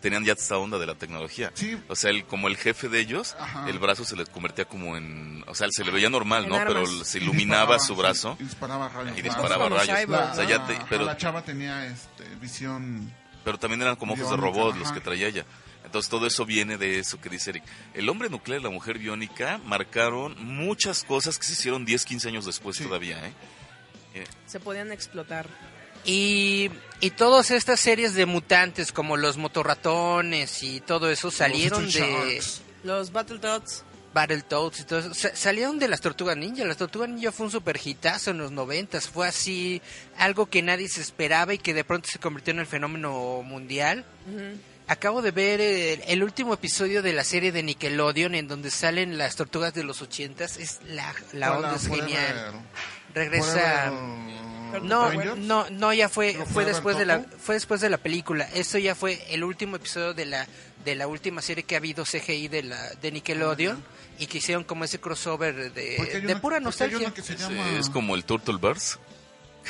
Tenían 0.00 0.24
ya 0.24 0.32
esta 0.34 0.58
onda 0.58 0.78
de 0.78 0.84
la 0.86 0.96
tecnología. 0.96 1.50
Sí. 1.54 1.80
O 1.88 1.96
sea, 1.96 2.10
el, 2.10 2.24
como 2.26 2.48
el 2.48 2.56
jefe 2.58 2.88
de 2.90 2.98
ellos, 3.00 3.36
Ajá. 3.38 3.66
el 3.70 3.78
brazo 3.78 4.04
se 4.04 4.16
les 4.16 4.28
convertía 4.28 4.66
como 4.66 4.96
en... 4.98 5.42
O 5.46 5.54
sea, 5.54 5.68
se 5.70 5.82
le 5.84 5.90
veía 5.92 6.10
normal, 6.10 6.44
En 6.44 6.50
¿no? 6.50 6.56
Pero 6.66 6.80
armas. 6.80 7.06
se 7.06 7.18
Y 7.20 7.22
iluminaba 7.22 7.78
su 7.78 7.94
brazo. 7.96 8.34
sí, 8.36 8.42
y 8.42 8.46
disparaba 8.48 8.88
rayos. 8.90 9.16
Y 9.16 9.22
disparaba 9.22 9.68
rayos. 9.70 9.96
Cyborg, 9.98 10.30
O 10.32 10.34
sea, 10.34 10.44
ya 10.44 10.66
te- 10.66 10.76
pero, 10.90 11.04
la 11.06 11.16
chava 11.16 11.40
tenía 11.42 11.86
este, 11.86 12.24
visión. 12.40 13.10
pero 13.44 13.58
también 13.58 13.80
eran 13.80 13.96
como 13.96 14.12
ojos 14.14 14.28
de 14.28 14.36
robot 14.36 14.74
los 14.76 14.86
ajá. 14.88 14.94
que 14.94 15.00
traía 15.00 15.28
ella. 15.28 15.46
Entonces 15.94 16.10
todo 16.10 16.26
eso 16.26 16.44
viene 16.44 16.76
de 16.76 16.98
eso 16.98 17.20
que 17.20 17.28
dice 17.28 17.50
Eric. 17.50 17.62
El 17.94 18.08
hombre 18.08 18.28
nuclear 18.28 18.60
y 18.60 18.64
la 18.64 18.70
mujer 18.70 18.98
biónica 18.98 19.58
marcaron 19.64 20.34
muchas 20.44 21.04
cosas 21.04 21.38
que 21.38 21.46
se 21.46 21.52
hicieron 21.52 21.84
10, 21.84 22.04
15 22.04 22.28
años 22.30 22.44
después 22.44 22.76
Sí. 22.78 22.82
todavía, 22.82 23.24
¿eh? 23.24 23.32
Eh, 24.14 24.24
Se 24.44 24.58
podían 24.58 24.90
explotar. 24.90 25.46
Y, 26.04 26.68
y 26.98 27.10
todas 27.10 27.52
estas 27.52 27.78
series 27.78 28.14
de 28.14 28.26
mutantes 28.26 28.90
como 28.90 29.16
los 29.16 29.36
motorratones 29.36 30.64
y 30.64 30.80
todo 30.80 31.08
eso 31.12 31.30
salieron 31.30 31.84
Los 31.84 31.94
de. 31.94 32.42
Los 32.82 33.12
Battletoads. 33.12 33.84
Battletoads 34.12 34.80
y 34.80 34.84
todo 34.84 34.98
eso. 34.98 35.14
Sa- 35.14 35.36
salieron 35.36 35.78
de 35.78 35.86
las 35.86 36.00
Tortugas 36.00 36.36
Ninja. 36.36 36.64
Las 36.64 36.76
Tortugas 36.76 37.08
Ninja 37.08 37.30
fue 37.30 37.46
un 37.46 37.52
super 37.52 37.78
hitazo 37.82 38.32
en 38.32 38.38
los 38.38 38.50
noventas. 38.50 39.08
Fue 39.08 39.28
así 39.28 39.80
algo 40.16 40.46
que 40.46 40.60
nadie 40.60 40.88
se 40.88 41.00
esperaba 41.02 41.54
y 41.54 41.58
que 41.58 41.72
de 41.72 41.84
pronto 41.84 42.08
se 42.10 42.18
convirtió 42.18 42.52
en 42.52 42.58
el 42.58 42.66
fenómeno 42.66 43.42
mundial. 43.44 44.04
Acabo 44.86 45.22
de 45.22 45.30
ver 45.30 45.60
el, 45.62 46.02
el 46.06 46.22
último 46.22 46.52
episodio 46.54 47.00
de 47.02 47.12
la 47.14 47.24
serie 47.24 47.52
de 47.52 47.62
Nickelodeon 47.62 48.34
en 48.34 48.48
donde 48.48 48.70
salen 48.70 49.16
las 49.16 49.34
tortugas 49.36 49.72
de 49.72 49.82
los 49.82 50.02
ochentas. 50.02 50.58
Es 50.58 50.80
la, 50.86 51.14
la 51.32 51.48
Fue 51.48 51.56
onda 51.56 51.74
es 51.76 51.86
genial. 51.88 52.52
Regresa... 53.14 53.90
Forever 53.90 54.82
No, 54.82 55.08
Rangers. 55.08 55.36
no, 55.38 55.70
no, 55.70 55.92
ya 55.94 56.08
fue, 56.08 56.34
¿No 56.34 56.46
fue 56.46 56.64
después 56.64 56.98
de 56.98 57.06
la, 57.06 57.24
fue 57.38 57.54
después 57.54 57.80
de 57.80 57.88
la 57.88 57.98
película. 57.98 58.44
Esto 58.54 58.76
ya 58.76 58.94
fue 58.94 59.24
el 59.30 59.44
último 59.44 59.76
episodio 59.76 60.12
de 60.14 60.26
la, 60.26 60.46
de 60.84 60.94
la 60.96 61.06
última 61.06 61.40
serie 61.40 61.62
que 61.64 61.76
ha 61.76 61.78
habido 61.78 62.04
CGI 62.04 62.48
de 62.48 62.64
la, 62.64 62.90
de 63.00 63.12
Nickelodeon 63.12 63.82
y 64.18 64.26
que 64.26 64.38
hicieron 64.38 64.64
como 64.64 64.84
ese 64.84 64.98
crossover 65.00 65.72
de, 65.72 65.96
de 66.20 66.20
una- 66.32 66.40
pura 66.40 66.60
nostalgia. 66.60 67.12
se 67.22 67.34
es, 67.34 67.40
llama- 67.40 67.70
es 67.78 67.88
como 67.88 68.14
el 68.16 68.24
Turtleverse. 68.24 68.96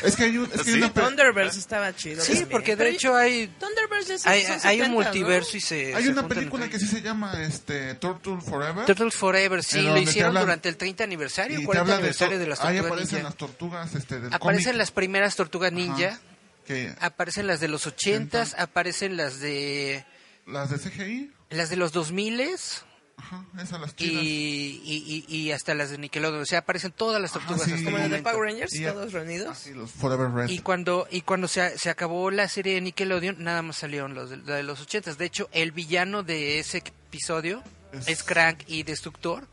Es 0.02 0.16
que 0.16 0.24
hay, 0.24 0.38
un, 0.38 0.46
es 0.46 0.50
que 0.52 0.58
hay 0.60 0.64
¿Sí? 0.64 0.72
una 0.78 0.92
Thunderverse 0.92 1.58
estaba 1.58 1.94
chido. 1.94 2.22
Sí, 2.22 2.28
también. 2.32 2.48
porque 2.50 2.70
de 2.72 2.76
Pero 2.78 2.90
hecho 2.90 3.16
hay, 3.16 3.46
Thunderverse 3.60 4.08
ya 4.08 4.18
se- 4.18 4.28
hay, 4.28 4.40
hay 4.40 4.46
un 4.50 4.58
70, 4.60 4.88
¿no? 4.88 4.94
multiverso 4.94 5.56
y 5.56 5.60
se 5.60 5.94
hay 5.94 6.04
se 6.04 6.10
una 6.10 6.26
película 6.28 6.68
que 6.68 6.78
sí 6.78 6.86
se 6.86 7.00
llama 7.02 7.42
este 7.42 7.94
Turtle 7.94 8.38
Forever. 8.40 8.84
Turtles 8.86 9.14
Forever, 9.14 9.62
sí, 9.62 9.82
lo 9.82 9.96
hicieron 9.98 10.32
hablan- 10.32 10.40
durante 10.42 10.68
el 10.68 10.76
30 10.76 11.04
aniversario, 11.04 11.56
y 11.58 11.60
te 11.60 11.66
40 11.66 11.80
habla 11.82 11.94
de 11.94 11.98
aniversario 12.00 12.38
de 12.38 12.46
las 12.46 12.60
ahí 12.60 12.76
Tortugas 12.76 12.86
aparecen 12.92 13.14
Ninja. 13.16 13.28
las 13.28 13.36
tortugas 13.36 13.94
este 13.94 14.20
del 14.20 14.34
Aparecen 14.34 14.64
cómic, 14.64 14.78
las 14.78 14.90
primeras 14.90 15.36
Tortugas 15.36 15.72
Ajá. 15.72 15.80
Ninja, 15.80 16.20
que 16.66 16.94
aparecen 17.00 17.46
las 17.46 17.60
de 17.60 17.68
los 17.68 17.86
80s, 17.86 18.54
aparecen 18.58 19.16
las 19.16 19.38
de 19.40 20.04
las 20.46 20.70
de 20.70 20.78
CGI, 20.78 21.30
las 21.50 21.70
de 21.70 21.76
los 21.76 21.92
2000s. 21.92 22.82
Ajá, 23.24 23.44
esas 23.62 23.80
las 23.80 23.90
y, 23.92 23.94
chidas. 23.96 24.22
y, 24.24 25.24
y, 25.28 25.36
y 25.36 25.52
hasta 25.52 25.74
las 25.74 25.90
de 25.90 25.98
Nickelodeon. 25.98 26.42
O 26.42 26.46
sea, 26.46 26.60
aparecen 26.60 26.92
todas 26.92 27.20
las 27.20 27.32
tortugas 27.32 27.62
sí. 27.62 27.72
hasta 27.72 27.84
Como 27.84 27.98
las 27.98 28.10
de. 28.10 28.22
Power 28.22 28.40
Rangers, 28.50 28.74
Y 28.74 28.84
todos 28.84 29.12
reunidos. 29.12 29.48
Así, 29.50 29.72
los 29.72 29.90
Forever 29.90 30.30
Red. 30.30 30.48
Y 30.50 30.58
cuando, 30.60 31.06
y 31.10 31.22
cuando 31.22 31.48
se, 31.48 31.78
se 31.78 31.90
acabó 31.90 32.30
la 32.30 32.48
serie 32.48 32.74
de 32.74 32.80
Nickelodeon, 32.82 33.42
nada 33.42 33.62
más 33.62 33.76
salieron 33.76 34.14
los 34.14 34.30
de, 34.30 34.62
los 34.62 34.80
ochentas. 34.80 35.18
De 35.18 35.24
hecho, 35.26 35.48
el 35.52 35.72
villano 35.72 36.22
de 36.22 36.58
ese 36.58 36.78
episodio 36.78 37.62
Es- 37.92 38.08
es, 38.08 38.22
Crank 38.22 38.60
y 38.66 38.82
Destructor 38.82 39.46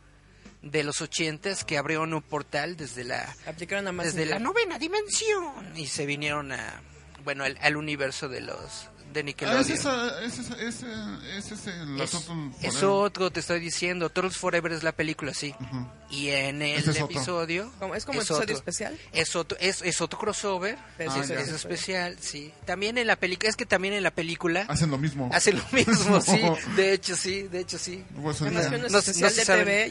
de 0.61 0.83
los 0.83 1.01
ochentas 1.01 1.63
que 1.63 1.77
abrieron 1.77 2.13
un 2.13 2.21
portal 2.21 2.77
desde 2.77 3.03
la 3.03 3.35
Aplicaron 3.47 3.87
a 3.87 3.91
más 3.91 4.05
desde 4.13 4.25
la 4.27 4.37
novena 4.37 4.77
dimensión 4.77 5.75
y 5.75 5.87
se 5.87 6.05
vinieron 6.05 6.51
a 6.51 6.81
bueno 7.23 7.43
al, 7.43 7.57
al 7.61 7.77
universo 7.77 8.29
de 8.29 8.41
los 8.41 8.87
de 9.13 9.19
Ah, 9.19 9.23
Nickelodeon. 9.23 9.61
es 9.61 9.69
esa, 9.69 10.21
es 10.23 10.39
esa, 10.39 10.53
es, 10.55 10.83
es, 10.83 11.51
ese, 11.51 11.71
Es, 12.03 12.11
Turtle 12.11 12.51
es 12.61 12.75
Forever. 12.75 12.85
otro, 12.85 13.31
te 13.31 13.39
estoy 13.41 13.59
diciendo. 13.59 14.09
Turtles 14.09 14.37
Forever 14.37 14.71
es 14.71 14.83
la 14.83 14.91
película, 14.91 15.33
sí. 15.33 15.53
Ujú. 15.59 15.87
Y 16.09 16.29
en 16.29 16.61
el 16.61 16.79
Ese 16.79 16.91
es 16.91 17.01
otro. 17.01 17.15
episodio. 17.17 17.71
Como- 17.79 17.95
es 17.95 18.05
como 18.05 18.19
episodio 18.19 18.43
otro. 18.43 18.55
especial. 18.55 18.97
Es 19.13 19.35
otro, 19.35 19.57
es, 19.59 19.81
es 19.81 20.01
otro 20.01 20.17
crossover. 20.19 20.77
Ah, 20.77 21.03
es 21.19 21.27
sí. 21.27 21.33
especial, 21.55 22.17
sí. 22.19 22.53
También 22.65 22.97
en 22.97 23.07
la 23.07 23.15
película. 23.15 23.49
Es 23.49 23.55
que 23.55 23.65
también 23.65 23.93
en 23.93 24.03
la 24.03 24.11
película. 24.11 24.65
Hacen 24.67 24.89
lo 24.91 24.97
mismo. 24.97 25.29
Hace 25.33 25.53
lo 25.53 25.63
mismo, 25.71 26.19
sí. 26.21 26.41
De 26.75 26.93
hecho, 26.93 27.15
sí. 27.15 27.43
De 27.43 27.59
hecho, 27.59 27.77
sí. 27.77 28.03
Pues, 28.21 28.41
es 28.41 28.51
No 28.51 28.59
se- 28.59 28.65
especial 28.65 28.91
no 28.91 29.01
se 29.01 29.11
de 29.41 29.45
saben- 29.45 29.65
TV 29.65 29.87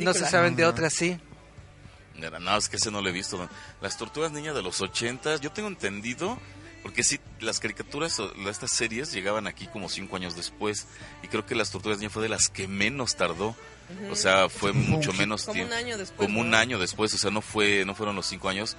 y. 0.00 0.04
No 0.04 0.14
se 0.14 0.26
saben 0.26 0.56
de 0.56 0.64
Ah. 0.64 0.68
otras, 0.68 0.92
sí. 0.92 1.18
No, 2.40 2.56
es 2.56 2.68
que 2.68 2.76
ese 2.76 2.90
no 2.90 3.00
lo 3.00 3.08
he 3.08 3.12
visto. 3.12 3.48
Las 3.80 3.96
tortugas 3.96 4.30
niñas 4.32 4.54
de 4.54 4.62
los 4.62 4.80
80, 4.80 5.36
yo 5.36 5.50
tengo 5.50 5.66
entendido, 5.68 6.38
porque 6.82 7.02
sí, 7.04 7.20
las 7.40 7.60
caricaturas, 7.60 8.18
o 8.20 8.32
estas 8.48 8.72
series 8.72 9.12
llegaban 9.12 9.46
aquí 9.46 9.66
como 9.66 9.88
cinco 9.88 10.16
años 10.16 10.36
después, 10.36 10.86
y 11.22 11.28
creo 11.28 11.46
que 11.46 11.54
las 11.54 11.70
tortugas 11.70 11.98
niñas 11.98 12.12
fue 12.12 12.22
de 12.22 12.28
las 12.28 12.48
que 12.48 12.66
menos 12.68 13.16
tardó. 13.16 13.54
O 14.10 14.16
sea, 14.16 14.48
fue 14.48 14.72
mucho 14.72 15.12
menos 15.12 15.42
Como 15.44 15.54
tiempo. 15.54 15.74
un 15.74 15.78
año 15.78 15.98
después. 15.98 16.26
Como 16.26 16.40
un 16.40 16.54
año 16.54 16.78
después, 16.78 17.12
o 17.12 17.18
sea, 17.18 17.30
no 17.30 17.42
fue, 17.42 17.84
no 17.84 17.94
fueron 17.94 18.16
los 18.16 18.26
cinco 18.26 18.48
años. 18.48 18.76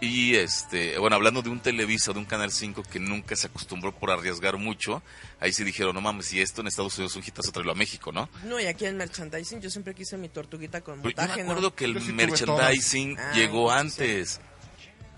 Y 0.00 0.34
este, 0.36 0.96
bueno, 0.98 1.16
hablando 1.16 1.42
de 1.42 1.50
un 1.50 1.60
Televisa, 1.60 2.14
de 2.14 2.20
un 2.20 2.24
Canal 2.24 2.50
5 2.50 2.84
que 2.84 2.98
nunca 2.98 3.36
se 3.36 3.48
acostumbró 3.48 3.94
por 3.94 4.10
arriesgar 4.10 4.56
mucho, 4.56 5.02
ahí 5.40 5.52
sí 5.52 5.62
dijeron, 5.62 5.94
no 5.94 6.00
mames, 6.00 6.24
si 6.24 6.40
esto 6.40 6.62
en 6.62 6.68
Estados 6.68 6.96
Unidos 6.96 7.12
es 7.12 7.16
un 7.18 7.24
hitazo, 7.26 7.52
tráelo 7.52 7.72
a 7.72 7.74
México, 7.74 8.10
¿no? 8.10 8.30
No, 8.44 8.58
y 8.58 8.64
aquí 8.64 8.86
en 8.86 8.96
merchandising 8.96 9.60
yo 9.60 9.68
siempre 9.68 9.94
quise 9.94 10.16
mi 10.16 10.30
tortuguita 10.30 10.80
con 10.80 11.02
Pero 11.02 11.10
yo 11.10 11.16
montaje, 11.20 11.40
me 11.42 11.44
¿no? 11.44 11.50
acuerdo 11.52 11.74
que 11.74 11.84
el 11.84 12.00
merchandising. 12.14 13.18
Ah, 13.18 13.32
llegó 13.34 13.70
sí. 13.90 14.38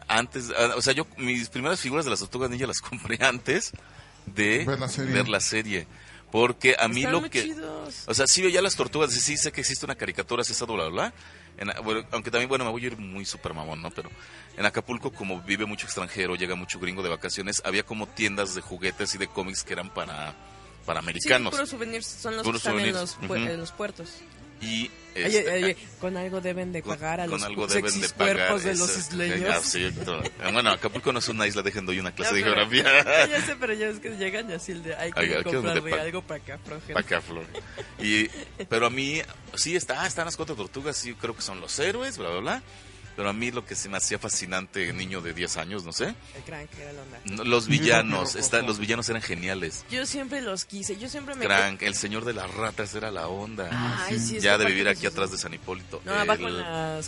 Antes. 0.08 0.50
Ah, 0.56 0.72
o 0.76 0.82
sea, 0.82 0.92
yo 0.92 1.06
mis 1.16 1.48
primeras 1.48 1.80
figuras 1.80 2.04
de 2.04 2.10
las 2.10 2.20
tortugas 2.20 2.50
ninja 2.50 2.66
las 2.66 2.80
compré 2.80 3.18
antes 3.24 3.72
de 4.26 4.64
Ver 4.64 4.78
la 4.78 4.88
serie. 4.88 5.12
ver 5.14 5.28
la 5.28 5.40
serie. 5.40 5.86
Porque 6.30 6.76
a 6.78 6.88
mí 6.88 7.00
Están 7.04 7.12
lo 7.12 7.28
que... 7.28 7.42
chidos. 7.42 8.04
O 8.06 8.14
sea, 8.14 8.26
sí 8.26 8.40
veía 8.40 8.62
las 8.62 8.74
tortugas, 8.74 9.12
sí 9.12 9.36
sé 9.36 9.52
que 9.52 9.60
existe 9.60 9.84
una 9.84 9.94
caricatura, 9.96 10.40
así 10.40 10.52
esa 10.52 10.64
bla, 10.64 10.88
bla. 10.88 11.12
En- 11.58 11.70
bueno, 11.84 12.06
aunque 12.10 12.30
también, 12.30 12.48
bueno, 12.48 12.64
me 12.64 12.70
voy 12.70 12.82
a 12.84 12.86
ir 12.86 12.96
muy 12.96 13.26
super 13.26 13.52
mamón, 13.52 13.82
¿no? 13.82 13.90
Pero 13.90 14.08
en 14.56 14.64
Acapulco, 14.64 15.12
como 15.12 15.42
vive 15.42 15.66
mucho 15.66 15.84
extranjero, 15.84 16.34
llega 16.34 16.54
mucho 16.54 16.78
gringo 16.80 17.02
de 17.02 17.10
vacaciones, 17.10 17.60
había 17.66 17.82
como 17.84 18.06
tiendas 18.08 18.54
de 18.54 18.62
juguetes 18.62 19.14
y 19.14 19.18
de 19.18 19.26
cómics 19.28 19.62
que 19.62 19.74
eran 19.74 19.92
para, 19.92 20.34
para 20.86 21.00
Sí, 21.00 21.04
americanos. 21.04 21.50
puros 21.52 21.68
souvenirs 21.68 22.06
son 22.06 22.36
los 22.36 22.44
Puros 22.44 22.62
que 22.62 22.68
están 22.68 22.80
en 22.86 22.94
souvenirs, 22.94 23.18
los, 23.28 23.50
en 23.52 23.60
los 23.60 23.72
puertos. 23.72 24.10
Y 24.62 24.90
este, 25.14 25.52
oye, 25.52 25.76
con 26.00 26.16
algo 26.16 26.40
deben 26.40 26.72
de 26.72 26.82
pagar 26.82 27.20
a 27.20 27.24
con 27.26 27.34
los 27.34 27.42
algo 27.42 27.66
deben 27.66 28.00
de 28.00 28.08
pagar. 28.08 28.36
cuerpos 28.36 28.64
de 28.64 28.74
los 28.76 28.96
isleños. 28.96 29.76
Ah, 29.76 30.02
claro. 30.04 30.52
Bueno, 30.52 30.70
Acapulco 30.70 31.12
no 31.12 31.18
es 31.18 31.28
una 31.28 31.46
isla, 31.46 31.62
dejen 31.62 31.84
doy 31.84 31.98
una 31.98 32.12
clase 32.12 32.32
No, 32.32 32.36
de 32.38 32.42
geografía. 32.44 32.84
ya 33.28 33.42
sé, 33.44 33.56
pero 33.60 33.74
ya 33.74 33.88
es 33.88 33.98
que 33.98 34.10
llegan 34.16 34.50
y 34.50 34.54
así 34.54 34.72
el 34.72 34.82
de, 34.82 34.94
hay 34.94 35.12
que 35.12 35.20
Oiga, 35.20 35.42
¿qué 35.42 35.48
es 35.50 35.54
comprarle 35.54 35.90
de 35.90 36.00
algo 36.00 36.22
para 36.22 36.42
acá, 36.42 36.58
Frangel. 36.64 36.94
Pa' 36.94 37.00
acá, 37.00 37.20
Flor. 37.20 37.44
Y, 37.98 38.28
pero 38.68 38.86
a 38.86 38.90
mí, 38.90 39.20
sí, 39.54 39.76
está, 39.76 40.06
están 40.06 40.24
las 40.24 40.36
cuatro 40.36 40.54
tortugas, 40.54 40.96
sí, 40.96 41.14
creo 41.14 41.36
que 41.36 41.42
son 41.42 41.60
los 41.60 41.78
héroes, 41.78 42.16
bla, 42.16 42.30
bla, 42.30 42.40
bla. 42.40 42.62
Pero 43.14 43.28
a 43.28 43.32
mí 43.34 43.50
lo 43.50 43.64
que 43.66 43.74
se 43.74 43.90
me 43.90 43.98
hacía 43.98 44.18
fascinante, 44.18 44.90
niño 44.94 45.20
de 45.20 45.34
10 45.34 45.58
años, 45.58 45.84
no 45.84 45.92
sé, 45.92 46.14
El 46.34 46.42
crank 46.46 46.70
era 46.80 46.92
la 46.94 47.02
onda. 47.02 47.18
no, 47.26 47.44
los 47.44 47.68
villanos, 47.68 48.36
está, 48.36 48.62
los 48.62 48.78
villanos 48.78 49.06
eran 49.10 49.20
geniales. 49.20 49.84
Yo 49.90 50.06
siempre 50.06 50.40
los 50.40 50.64
quise, 50.64 50.96
yo 50.96 51.10
siempre 51.10 51.34
me... 51.34 51.44
Crank, 51.44 51.82
el 51.82 51.94
señor 51.94 52.24
de 52.24 52.32
las 52.32 52.50
ratas 52.54 52.94
era 52.94 53.10
la 53.10 53.28
onda. 53.28 53.68
Ay, 54.06 54.18
sí, 54.18 54.38
es 54.38 54.42
ya 54.42 54.56
de 54.56 54.64
vivir 54.64 54.88
aquí 54.88 55.04
atrás 55.06 55.30
de 55.30 55.36
San 55.36 55.52
Hipólito. 55.52 56.00
No, 56.06 56.24
las... 56.24 56.38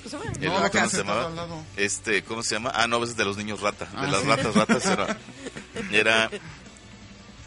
¿Cómo 0.02 0.10
se 0.10 0.16
llama? 0.18 0.32
el- 0.34 0.44
No, 0.46 0.70
¿cómo 0.70 0.88
se 0.90 0.96
llamaba? 0.98 1.46
Este, 1.76 2.22
¿cómo 2.22 2.42
se 2.42 2.54
llama? 2.56 2.72
Ah, 2.74 2.86
no, 2.86 3.02
es 3.02 3.16
de 3.16 3.24
los 3.24 3.38
niños 3.38 3.60
rata. 3.62 3.86
De 3.86 3.90
Ah, 3.96 4.06
las 4.06 4.20
sí. 4.20 4.26
ratas, 4.28 4.54
ratas 4.54 4.84
era. 4.86 5.18
Era. 5.90 6.30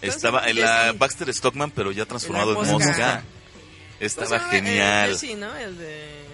Estaba 0.02 0.48
en 0.50 0.60
la. 0.62 0.94
Baxter 0.94 1.34
Stockman, 1.34 1.72
pero 1.72 1.92
ya 1.92 2.06
transformado 2.06 2.52
en 2.64 2.72
mosca. 2.72 2.74
mosca. 2.88 3.24
¿Cómo 3.24 4.00
se 4.00 4.06
Estaba 4.06 4.40
genial. 4.50 5.10
El, 5.12 5.18
sí, 5.18 5.36
¿no? 5.36 5.56
El 5.56 5.78
de... 5.78 6.27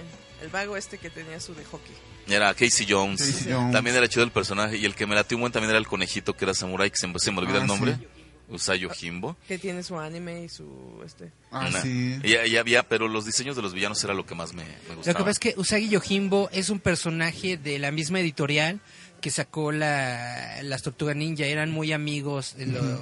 El 0.43 0.49
vago 0.49 0.75
este 0.77 0.97
que 0.97 1.09
tenía 1.09 1.39
su 1.39 1.55
de 1.55 1.63
hockey. 1.65 1.95
Era 2.27 2.53
Casey 2.53 2.85
Jones. 2.87 3.21
Casey 3.21 3.51
Jones. 3.53 3.71
También 3.71 3.95
era 3.95 4.07
chido 4.07 4.23
el 4.23 4.31
personaje. 4.31 4.77
Y 4.77 4.85
el 4.85 4.93
que 4.95 5.05
me 5.07 5.15
latió 5.15 5.37
un 5.37 5.41
buen 5.41 5.53
también 5.53 5.69
era 5.71 5.79
el 5.79 5.87
conejito 5.87 6.35
que 6.35 6.45
era 6.45 6.53
samurai, 6.53 6.91
que 6.91 6.97
se 6.97 7.07
me, 7.07 7.17
se 7.19 7.31
me 7.31 7.39
olvida 7.39 7.57
Ah, 7.59 7.61
el 7.61 7.67
nombre. 7.67 7.95
sí. 7.95 8.07
Usayo 8.49 8.89
Jimbo. 8.89 9.37
Que 9.47 9.57
tiene 9.57 9.81
su 9.83 9.97
anime 9.97 10.43
y 10.43 10.49
su... 10.49 11.01
este 11.05 11.31
Ah, 11.49 11.67
Una- 11.69 11.81
sí. 11.81 12.19
Y, 12.23 12.35
y 12.51 12.57
había, 12.57 12.83
pero 12.87 13.07
los 13.07 13.25
diseños 13.25 13.55
de 13.55 13.61
los 13.61 13.73
villanos 13.73 14.03
era 14.03 14.13
lo 14.13 14.25
que 14.25 14.35
más 14.35 14.53
me, 14.53 14.63
me 14.63 14.69
Lo 14.89 14.95
gustaba. 14.97 15.17
que 15.17 15.23
pasa 15.23 15.31
es 15.31 15.39
que 15.39 15.53
Usagi 15.57 15.87
Yojimbo 15.89 16.49
es 16.51 16.69
un 16.69 16.79
personaje 16.79 17.57
de 17.57 17.79
la 17.79 17.91
misma 17.91 18.19
editorial 18.19 18.79
que 19.21 19.31
sacó 19.31 19.71
la, 19.71 20.61
las 20.61 20.83
Tortugas 20.83 21.15
Ninja. 21.15 21.45
Eran 21.45 21.71
muy 21.71 21.93
amigos 21.93 22.55
de 22.57 22.67
los, 22.67 22.99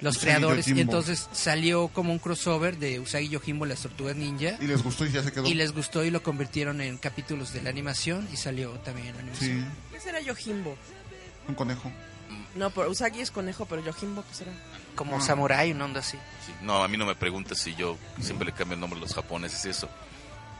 los 0.00 0.16
Usagi 0.16 0.26
creadores. 0.26 0.68
Y 0.68 0.80
entonces 0.80 1.28
salió 1.32 1.88
como 1.88 2.12
un 2.12 2.18
crossover 2.18 2.76
de 2.78 3.00
Usagi 3.00 3.28
Yojimbo 3.28 3.66
y 3.66 3.68
las 3.70 3.80
Tortugas 3.80 4.16
Ninja. 4.16 4.56
Y 4.60 4.66
les 4.66 4.82
gustó 4.82 5.06
y 5.06 5.12
ya 5.12 5.22
se 5.22 5.32
quedó. 5.32 5.46
Y 5.46 5.54
les 5.54 5.72
gustó 5.72 6.04
y 6.04 6.10
lo 6.10 6.22
convirtieron 6.22 6.80
en 6.80 6.98
capítulos 6.98 7.52
de 7.52 7.62
la 7.62 7.70
animación 7.70 8.28
y 8.32 8.36
salió 8.36 8.70
también 8.80 9.08
en 9.08 9.14
la 9.14 9.20
animación. 9.22 9.60
Sí. 9.60 9.66
¿Qué 9.92 10.00
será 10.00 10.20
Yojimbo? 10.20 10.76
Un 11.48 11.54
conejo. 11.54 11.90
No, 12.54 12.70
pero 12.70 12.90
Usagi 12.90 13.20
es 13.20 13.30
conejo, 13.30 13.66
pero 13.66 13.84
Yojimbo, 13.84 14.24
¿qué 14.28 14.34
será? 14.34 14.52
Como 14.94 15.16
Ah. 15.18 15.20
samurái, 15.20 15.72
una 15.72 15.84
onda 15.84 16.00
así. 16.00 16.16
Sí, 16.44 16.52
No, 16.62 16.82
a 16.82 16.88
mí 16.88 16.96
no 16.96 17.04
me 17.06 17.14
preguntes 17.14 17.58
si 17.58 17.74
yo 17.74 17.96
siempre 18.20 18.46
le 18.46 18.52
cambio 18.52 18.74
el 18.74 18.80
nombre 18.80 18.98
a 18.98 19.02
los 19.02 19.14
japoneses 19.14 19.64
y 19.66 19.68
eso. 19.68 19.88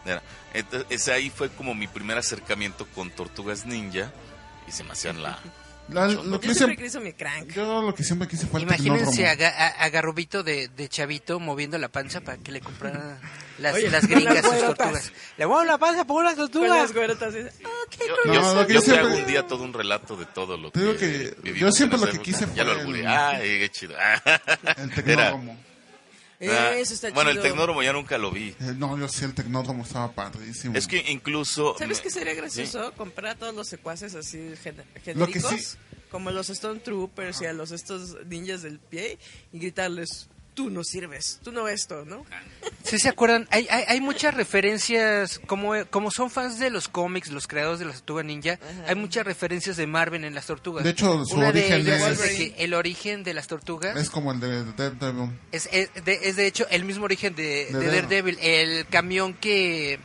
Mira, 0.04 0.22
ent- 0.54 0.86
ese 0.90 1.12
ahí 1.12 1.30
fue 1.30 1.48
como 1.50 1.74
mi 1.74 1.88
primer 1.88 2.16
acercamiento 2.18 2.86
con 2.94 3.10
Tortugas 3.10 3.66
Ninja 3.66 4.12
y 4.68 4.72
se 4.72 4.84
me 4.84 4.92
hacían 4.92 5.22
la... 5.22 5.38
La- 5.88 6.08
Yo 6.08 6.24
lo 6.24 6.40
que 6.40 6.46
Yo 6.48 6.52
hice- 6.52 6.64
siempre 6.64 6.84
quise 6.84 6.98
mi 7.00 7.12
crank. 7.12 7.52
yo 7.52 7.80
lo 7.82 7.94
que 7.94 8.02
siempre 8.02 8.26
quise 8.26 8.46
fue 8.46 8.58
el 8.60 8.66
Imagínense 8.66 9.26
a, 9.28 9.32
a, 9.32 9.66
a 9.84 9.88
Garrobito 9.90 10.42
de, 10.42 10.66
de 10.68 10.88
chavito 10.88 11.38
moviendo 11.38 11.78
la 11.78 11.88
panza 11.88 12.20
para 12.22 12.38
que 12.38 12.50
le 12.50 12.60
comprara 12.60 13.20
las, 13.58 13.74
Oye, 13.74 13.88
las 13.90 14.06
gringas 14.08 14.34
las 14.34 14.44
sus 14.44 14.60
tortugas. 14.74 15.12
Le 15.38 15.46
muevo 15.46 15.62
la 15.64 15.78
panza 15.78 16.04
por 16.04 16.22
unas 16.22 16.34
Con 16.34 16.50
tortugas. 16.50 16.76
las 16.82 16.92
güerotas. 16.92 17.34
así, 17.34 17.38
Ok, 17.40 17.96
Yo, 18.00 18.14
No, 18.24 18.34
yo- 18.34 18.42
yo 18.42 18.68
yo 18.68 18.82
te 18.82 18.90
hago 18.90 19.00
siempre- 19.06 19.22
un 19.22 19.26
día 19.28 19.46
todo 19.46 19.62
un 19.62 19.72
relato 19.72 20.16
de 20.16 20.26
todo 20.26 20.56
lo 20.56 20.72
que, 20.72 20.96
que 21.42 21.54
yo 21.54 21.70
siempre 21.70 21.98
lo 22.00 22.06
que 22.10 22.18
quise 22.20 22.46
Ya 22.56 22.64
lo 22.64 22.72
fue 22.72 22.80
alburé. 22.80 23.00
el- 23.02 23.06
Ay, 23.06 23.40
qué 23.60 23.68
chido. 23.70 23.94
El 24.76 24.90
tecnódromo. 24.92 25.56
Ah, 26.40 26.74
Eso 26.76 26.92
está 26.94 27.10
bueno, 27.10 27.30
el 27.30 27.40
tecnódromo 27.40 27.82
ya 27.82 27.92
nunca 27.92 28.18
lo 28.18 28.30
vi. 28.30 28.48
Eh, 28.60 28.74
no, 28.76 28.98
yo 28.98 29.08
sí, 29.08 29.24
el 29.24 29.34
tecnódromo 29.34 29.84
estaba 29.84 30.12
padrísimo. 30.12 30.76
Es 30.76 30.86
que 30.86 30.98
incluso... 31.10 31.74
¿Sabes 31.78 32.00
qué 32.00 32.10
sería 32.10 32.34
gracioso? 32.34 32.92
Comprar 32.92 33.32
a 33.32 33.34
todos 33.36 33.54
los 33.54 33.66
secuaces 33.68 34.14
así 34.14 34.52
gen- 34.62 34.76
Lo 34.76 35.26
que 35.26 35.40
genéricos, 35.40 35.50
sí- 35.50 35.78
como 36.10 36.30
los 36.30 36.50
Stone 36.50 36.80
Troopers 36.80 37.40
y 37.40 37.46
a 37.46 37.52
los 37.52 37.70
estos 37.72 38.16
ninjas 38.26 38.62
del 38.62 38.78
pie, 38.78 39.18
y 39.52 39.58
gritarles, 39.58 40.28
tú 40.54 40.68
no 40.70 40.84
sirves, 40.84 41.40
tú 41.42 41.52
no 41.52 41.68
esto, 41.68 42.04
¿no? 42.04 42.24
¿Sí 42.86 42.98
se 42.98 43.08
acuerdan? 43.08 43.46
Hay, 43.50 43.66
hay, 43.70 43.84
hay 43.88 44.00
muchas 44.00 44.34
referencias, 44.34 45.40
como, 45.46 45.72
como 45.90 46.10
son 46.10 46.30
fans 46.30 46.58
de 46.58 46.70
los 46.70 46.88
cómics, 46.88 47.30
los 47.30 47.46
creadores 47.46 47.80
de 47.80 47.86
las 47.86 47.96
Tortugas 47.96 48.24
Ninja, 48.24 48.58
hay 48.86 48.94
muchas 48.94 49.24
referencias 49.26 49.76
de 49.76 49.86
Marvel 49.86 50.24
en 50.24 50.34
las 50.34 50.46
tortugas. 50.46 50.84
De 50.84 50.90
hecho, 50.90 51.24
su 51.24 51.36
Una 51.36 51.52
de 51.52 51.60
origen 51.60 51.80
ellas 51.80 52.02
es- 52.02 52.20
es 52.20 52.22
de 52.22 52.36
que 52.54 52.64
el 52.64 52.74
origen 52.74 53.24
de 53.24 53.34
las 53.34 53.46
tortugas 53.48 53.96
Es 53.96 54.08
como 54.10 54.32
el 54.32 54.40
de 54.40 54.64
Daredevil. 54.72 55.30
es, 55.52 55.68
es, 55.72 55.90
de, 56.04 56.20
es 56.22 56.36
de 56.36 56.46
hecho 56.46 56.66
el 56.70 56.84
mismo 56.84 57.04
origen 57.04 57.34
de, 57.34 57.66
De 57.72 57.78
de 57.78 57.86
Daredevil, 57.86 58.38
el 58.40 58.86
camión 58.86 59.34
que 59.34 59.98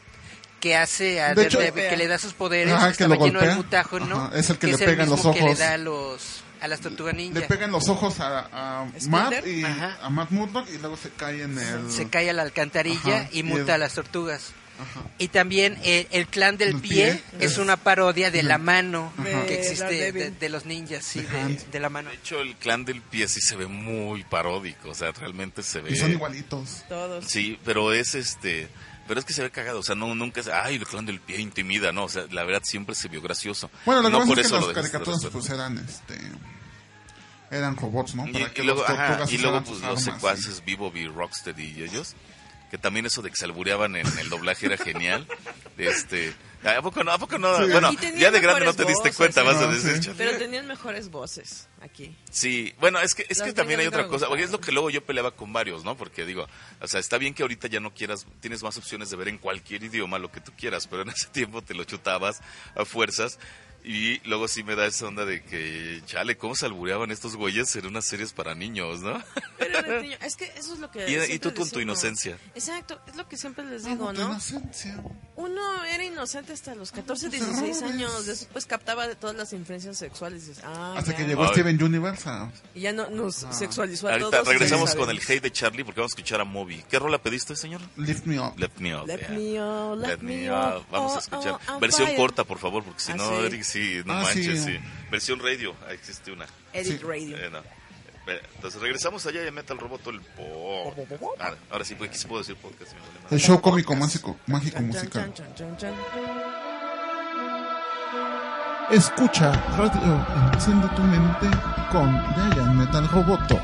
que 0.59 0.75
hace 0.75 1.19
a 1.21 1.33
De 1.33 1.43
hecho- 1.47 1.57
Daredevil, 1.57 1.89
que 1.89 1.97
le 1.97 2.07
da 2.07 2.19
sus 2.19 2.33
poderes, 2.33 2.71
Ajá, 2.71 2.85
que 2.87 2.91
estaba 2.91 3.15
lo 3.15 3.25
lleno 3.25 3.41
de 3.41 3.55
mutágeno, 3.55 4.15
Ajá, 4.25 4.37
es 4.37 4.47
el 4.51 4.57
que 4.59 4.67
le 4.67 4.73
el 4.73 4.79
pega 4.79 5.03
en 5.03 5.09
los 5.09 5.17
mismo 5.19 5.33
que 5.33 5.39
le 5.39 5.45
ojos. 5.47 5.57
da 5.59 5.73
a 5.73 5.77
los 5.79 6.43
a 6.61 6.67
las 6.67 6.79
tortugas 6.81 7.15
ninja. 7.15 7.39
Le 7.39 7.47
pegan 7.47 7.71
los 7.71 7.89
ojos 7.89 8.19
a, 8.19 8.81
a. 8.81 8.85
Matt 9.09 9.45
y 9.47 9.63
Ajá. 9.63 9.97
a 10.01 10.09
Matt 10.09 10.29
Murdock 10.31 10.67
y 10.73 10.77
luego 10.77 10.95
se 10.97 11.09
cae 11.09 11.43
en 11.43 11.57
el... 11.57 11.91
se 11.91 12.07
cae 12.09 12.29
a 12.29 12.33
la 12.33 12.43
alcantarilla 12.43 13.21
Ajá, 13.21 13.29
y 13.31 13.39
y 13.39 13.43
muta 13.43 13.61
el- 13.63 13.69
a 13.71 13.77
las 13.79 13.93
tortugas. 13.95 14.53
Ajá. 14.79 15.01
Y 15.19 15.27
también 15.27 15.77
el 15.83 16.25
clan 16.27 16.57
del 16.57 16.69
El 16.69 16.81
pie, 16.81 17.21
pie 17.29 17.45
es 17.45 17.51
es- 17.53 17.57
una 17.59 17.77
parodia 17.77 18.31
de 18.31 18.41
la 18.41 18.57
mano 18.57 19.13
Ajá. 19.17 19.45
que 19.45 19.59
existe 19.59 20.11
de, 20.11 20.31
de 20.31 20.49
los 20.49 20.65
ninjas, 20.65 21.03
sí, 21.05 21.19
The 21.21 21.27
de, 21.31 21.39
Hand. 21.39 21.71
de 21.71 21.79
la 21.79 21.89
mano. 21.89 22.09
De 22.09 22.15
hecho, 22.15 22.41
el 22.41 22.55
clan 22.55 22.85
del 22.85 23.01
pie 23.01 23.27
sí 23.27 23.41
se 23.41 23.55
ve 23.55 23.67
muy 23.67 24.23
paródico, 24.23 24.89
o 24.89 24.95
sea, 24.95 25.11
realmente 25.11 25.61
se 25.61 25.81
ve... 25.81 25.91
Y 25.91 25.95
son 25.97 26.11
igualitos. 26.11 26.83
Todos. 26.89 27.25
Sí, 27.25 27.59
pero 27.63 27.93
es 27.93 28.15
este... 28.15 28.69
Pero 29.11 29.19
es 29.19 29.25
que 29.25 29.33
se 29.33 29.41
ve 29.41 29.51
cagado, 29.51 29.79
o 29.79 29.83
sea, 29.83 29.93
no, 29.93 30.15
nunca 30.15 30.39
es, 30.39 30.47
ay, 30.47 30.75
el 30.75 30.87
clan 30.87 31.05
del 31.05 31.19
pie 31.19 31.41
intimida, 31.41 31.91
no, 31.91 32.05
o 32.05 32.07
sea, 32.07 32.27
la 32.31 32.45
verdad 32.45 32.61
siempre 32.63 32.95
se 32.95 33.09
vio 33.09 33.21
gracioso. 33.21 33.69
Bueno, 33.85 34.03
lo 34.03 34.09
no 34.09 34.25
por 34.25 34.39
es 34.39 34.47
que 34.47 34.53
las 34.53 34.67
caricaturas 34.67 35.25
pues 35.29 35.49
eran 35.49 35.77
este 35.79 36.17
eran 37.49 37.75
robots, 37.75 38.15
¿no? 38.15 38.25
Y, 38.25 38.31
Para 38.31 38.45
y 38.45 38.51
que 38.51 38.63
luego, 38.63 38.85
ajá, 38.87 39.25
y 39.29 39.37
luego 39.39 39.61
pues, 39.65 39.81
los 39.81 40.01
secuaces 40.01 40.63
Vivo 40.63 40.93
y 40.95 41.07
Rocksteady 41.07 41.73
y 41.79 41.83
ellos, 41.83 42.15
que 42.69 42.77
también 42.77 43.05
eso 43.05 43.21
de 43.21 43.31
que 43.31 43.35
se 43.35 43.43
albureaban 43.43 43.97
en 43.97 44.07
el 44.17 44.29
doblaje 44.29 44.67
era 44.67 44.77
genial. 44.77 45.27
Este, 45.77 46.33
¿a 46.63 46.81
poco 46.81 47.03
no? 47.03 47.11
¿A 47.11 47.17
poco 47.17 47.37
no? 47.37 47.57
Sí. 47.57 47.71
Bueno, 47.71 47.91
ya 48.17 48.31
de 48.31 48.39
grande 48.39 48.65
no 48.65 48.73
te 48.73 48.85
diste 48.85 49.09
voces, 49.09 49.17
cuenta, 49.17 49.43
vas 49.43 49.57
a 49.57 49.67
decir, 49.67 50.03
sí. 50.03 50.11
Pero 50.17 50.37
tenían 50.37 50.67
mejores 50.67 51.09
voces 51.09 51.67
aquí. 51.81 52.15
Sí, 52.29 52.73
bueno, 52.79 52.99
es 52.99 53.15
que, 53.15 53.25
es 53.29 53.41
que 53.41 53.53
también 53.53 53.79
hay 53.79 53.87
otra 53.87 54.03
me 54.03 54.09
cosa, 54.09 54.27
porque 54.27 54.43
es 54.43 54.51
lo 54.51 54.59
que 54.59 54.71
luego 54.71 54.89
yo 54.89 55.03
peleaba 55.03 55.31
con 55.31 55.51
varios, 55.53 55.83
¿no? 55.83 55.97
Porque 55.97 56.25
digo, 56.25 56.47
o 56.79 56.87
sea, 56.87 56.99
está 56.99 57.17
bien 57.17 57.33
que 57.33 57.43
ahorita 57.43 57.67
ya 57.67 57.79
no 57.79 57.93
quieras, 57.93 58.25
tienes 58.39 58.63
más 58.63 58.77
opciones 58.77 59.09
de 59.09 59.17
ver 59.17 59.27
en 59.27 59.37
cualquier 59.37 59.83
idioma 59.83 60.19
lo 60.19 60.31
que 60.31 60.41
tú 60.41 60.51
quieras, 60.57 60.87
pero 60.87 61.01
en 61.01 61.09
ese 61.09 61.27
tiempo 61.27 61.61
te 61.61 61.73
lo 61.73 61.83
chutabas 61.83 62.41
a 62.75 62.85
fuerzas. 62.85 63.39
Y 63.83 64.19
luego 64.27 64.47
sí 64.47 64.63
me 64.63 64.75
da 64.75 64.85
esa 64.85 65.07
onda 65.07 65.25
de 65.25 65.41
que, 65.43 66.01
chale, 66.05 66.37
¿cómo 66.37 66.55
se 66.55 66.65
albureaban 66.67 67.09
estos 67.11 67.35
güeyes 67.35 67.75
en 67.75 67.87
unas 67.87 68.05
series 68.05 68.31
para 68.31 68.53
niños, 68.53 69.01
no? 69.01 69.21
Pero 69.57 69.79
era 69.79 70.01
niño. 70.01 70.17
es 70.21 70.35
que 70.35 70.45
eso 70.55 70.73
es 70.75 70.79
lo 70.79 70.91
que. 70.91 70.99
Y- 71.09 71.15
y 71.15 71.19
siempre 71.25 71.39
tú 71.39 71.53
con 71.53 71.69
tu 71.69 71.79
inocencia. 71.79 72.37
Exacto, 72.53 73.01
es 73.07 73.15
lo 73.15 73.27
que 73.27 73.37
siempre 73.37 73.65
les 73.65 73.83
digo, 73.85 74.13
¿no? 74.13 74.21
inocencia. 74.21 75.03
Uno 75.35 75.83
era 75.85 76.03
inocente 76.03 76.53
hasta 76.53 76.75
los 76.75 76.91
14, 76.91 77.29
tus 77.29 77.39
16 77.39 77.77
errores. 77.77 77.81
años. 77.81 78.25
Después 78.27 78.67
captaba 78.67 79.07
de 79.07 79.15
todas 79.15 79.35
las 79.35 79.51
influencias 79.53 79.97
sexuales. 79.97 80.45
Dices, 80.45 80.63
ah, 80.63 80.93
Hasta 80.97 81.11
ya. 81.11 81.17
que 81.17 81.23
llegó 81.25 81.43
Ay. 81.45 81.49
Steven 81.53 81.81
Universe 81.83 82.29
a- 82.29 82.51
Y 82.75 82.81
ya 82.81 82.93
no, 82.93 83.09
nos 83.09 83.47
sexualizó 83.51 84.07
a 84.07 84.11
Ahorita 84.11 84.29
todos. 84.29 84.47
regresamos 84.47 84.93
con 84.93 85.09
el 85.09 85.17
hate 85.19 85.41
de 85.41 85.51
Charlie 85.51 85.83
porque 85.83 85.99
vamos 86.01 86.11
a 86.11 86.15
escuchar 86.15 86.41
a 86.41 86.45
Moby. 86.45 86.83
¿Qué 86.87 86.99
rola 86.99 87.17
pediste, 87.17 87.55
señor? 87.55 87.81
Lift 87.97 88.25
Me 88.27 88.39
Up. 88.39 88.59
Let 88.59 88.69
me 88.77 88.95
up. 88.95 89.07
Let 89.07 89.17
yeah. 89.19 89.29
me 89.29 89.59
up, 89.59 89.97
let, 89.97 90.17
me 90.19 90.51
up. 90.51 90.85
Vamos 90.91 91.13
Oh, 91.13 91.15
a 91.15 91.19
escuchar. 91.19 91.53
oh, 91.53 91.71
I'm 91.73 91.79
Versión 91.79 92.07
fire. 92.07 92.17
corta, 92.17 92.43
por 92.43 92.59
favor, 92.59 92.83
porque 92.83 92.99
si 92.99 93.11
Ah, 93.13 93.15
no, 93.15 93.27
sí. 93.29 93.45
Eric, 93.45 93.63
sí, 93.71 94.01
no 94.05 94.13
Ah, 94.13 94.21
manches, 94.23 94.63
sí. 94.63 94.73
sí. 94.73 94.79
Versión 95.09 95.39
radio, 95.39 95.75
ahí 95.87 95.95
existe 95.95 96.31
una. 96.31 96.45
Edit 96.73 96.99
Sí. 96.99 97.05
Radio. 97.05 97.37
Eh, 97.37 97.49
no. 97.51 97.59
Eh, 98.27 98.39
Entonces 98.55 98.79
regresamos 98.81 99.25
allá 99.25 99.45
y 99.47 99.51
Metal 99.51 99.77
Roboto 99.77 100.09
el 100.11 100.21
po. 100.21 100.93
Ahora, 101.39 101.57
ahora 101.71 101.83
sí, 101.85 101.95
pues, 101.95 102.09
aquí 102.11 102.19
sí 102.19 102.27
puedo 102.27 102.41
decir 102.41 102.55
podcast. 102.55 102.93
El 103.31 103.39
show 103.39 103.59
cómico 103.59 103.95
mágico, 103.95 104.37
mágico 104.47 104.75
Chan, 104.77 104.87
musical. 104.87 105.33
chan, 105.33 105.55
chan, 105.55 105.77
chan, 105.77 105.77
chan. 105.77 105.93
Escucha 108.91 109.51
Radio 109.77 110.25
Enciende 110.53 110.87
tu 110.95 111.01
mente 111.03 111.47
con 111.91 112.09
Giant 112.35 112.73
Metal 112.75 113.07
Roboto. 113.09 113.59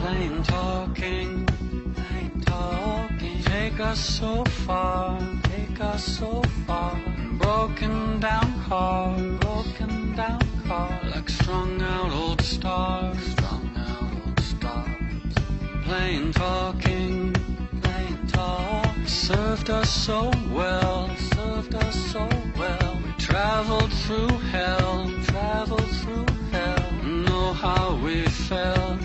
Plain 0.00 0.42
talking, 0.42 1.46
plain 1.94 2.40
talking. 2.44 3.01
Take 3.72 3.86
us 3.86 4.00
so 4.00 4.44
far, 4.44 5.18
take 5.44 5.80
us 5.80 6.04
so 6.04 6.42
far. 6.66 6.94
Broken 7.38 8.20
down 8.20 8.64
car, 8.64 9.16
broken 9.40 10.14
down 10.14 10.42
car. 10.68 11.00
Like 11.04 11.30
strung 11.30 11.80
out 11.80 12.12
old 12.12 12.42
stars, 12.42 13.16
strung 13.32 13.72
out 13.74 14.12
old 14.26 14.40
stars. 14.40 15.34
Plain 15.84 16.32
talking, 16.34 17.32
plain 17.80 18.26
talk. 18.26 18.94
Served 19.06 19.70
us 19.70 19.88
so 19.88 20.30
well, 20.50 21.08
served 21.34 21.74
us 21.74 22.12
so 22.12 22.28
well. 22.58 23.00
We 23.02 23.12
traveled 23.12 23.92
through 24.04 24.36
hell, 24.52 25.10
traveled 25.22 25.90
through 26.02 26.26
hell. 26.50 26.92
Know 27.04 27.54
how 27.54 27.98
we 28.04 28.26
felt, 28.26 29.00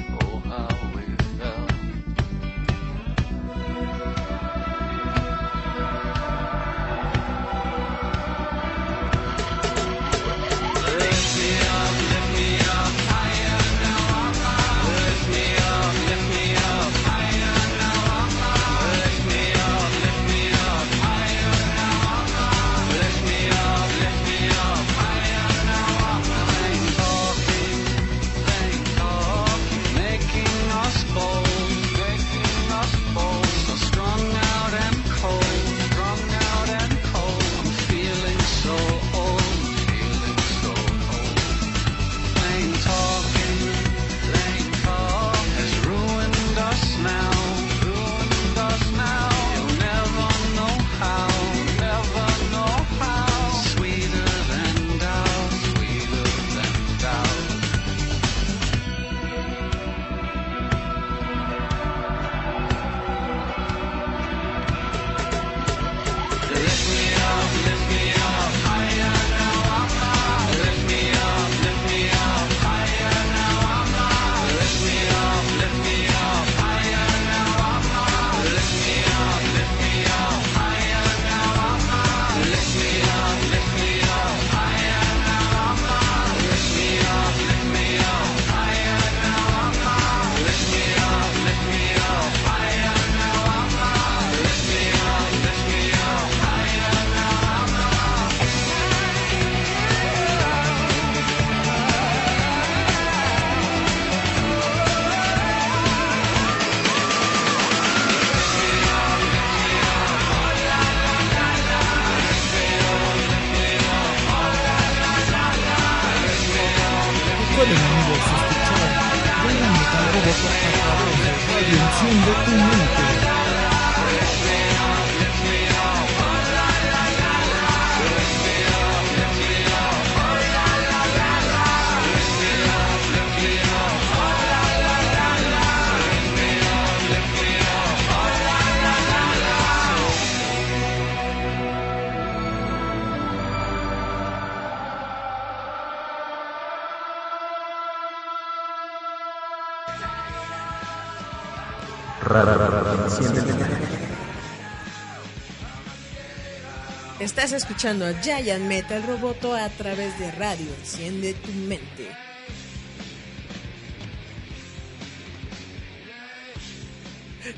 Estás 157.48 157.64
escuchando 157.64 158.06
a 158.06 158.14
Giant 158.22 158.66
Metal 158.66 159.02
Roboto 159.04 159.56
a 159.56 159.70
través 159.70 160.20
de 160.20 160.30
radio. 160.32 160.68
Enciende 160.82 161.34
tu 161.34 161.50
mente. 161.54 162.10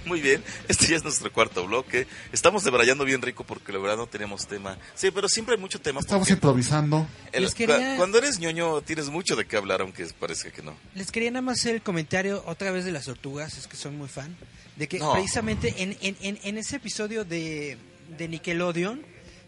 Muy 0.06 0.22
bien, 0.22 0.44
este 0.68 0.86
ya 0.88 0.98
es 0.98 1.04
nuestro 1.04 1.32
cuarto 1.34 1.66
bloque. 1.66 2.06
Estamos 2.32 2.64
debrayando 2.64 3.06
bien 3.06 3.24
rico 3.24 3.44
porque 3.44 3.72
la 3.72 3.80
verdad 3.80 3.98
no 3.98 4.06
tenemos 4.06 4.46
tema. 4.46 4.78
Sí, 4.94 5.10
pero 5.10 5.28
siempre 5.28 5.56
hay 5.56 5.62
mucho 5.62 5.80
tema. 5.82 6.00
Estamos 6.02 6.30
improvisando. 6.30 7.08
el- 7.32 7.44
Les 7.44 7.56
quería- 7.56 7.78
cua- 7.80 7.98
Cuando 7.98 8.20
eres 8.20 8.38
ñoño 8.40 8.82
tienes 8.82 9.10
mucho 9.10 9.36
de 9.36 9.46
qué 9.48 9.58
hablar, 9.58 9.82
aunque 9.82 10.06
parezca 10.20 10.52
que 10.52 10.62
no. 10.62 10.76
Les 10.94 11.12
quería 11.12 11.32
nada 11.32 11.42
más 11.42 11.60
hacer 11.60 11.76
el 11.76 11.82
comentario 11.82 12.44
otra 12.46 12.72
vez 12.72 12.86
de 12.86 12.92
las 12.92 13.06
tortugas, 13.06 13.58
es 13.58 13.66
que 13.68 13.78
soy 13.78 13.92
muy 13.92 14.08
fan, 14.10 14.36
de 14.76 14.88
que 14.88 15.00
No. 15.00 15.14
precisamente 15.14 15.74
en, 15.82 15.98
en, 16.02 16.16
en, 16.22 16.40
en 16.44 16.58
ese 16.60 16.76
episodio 16.76 17.24
de, 17.26 17.78
de 18.16 18.28
Nickelodeon 18.28 19.02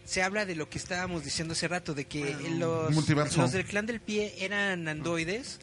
se 0.04 0.22
habla 0.22 0.46
de 0.46 0.54
lo 0.54 0.68
que 0.68 0.78
estábamos 0.78 1.24
diciendo 1.24 1.52
hace 1.52 1.68
rato, 1.68 1.94
de 1.94 2.06
que 2.06 2.36
los, 2.58 2.94
los 3.36 3.52
del 3.52 3.64
clan 3.64 3.86
del 3.86 4.00
pie 4.00 4.34
eran 4.38 4.88
androides 4.88 5.60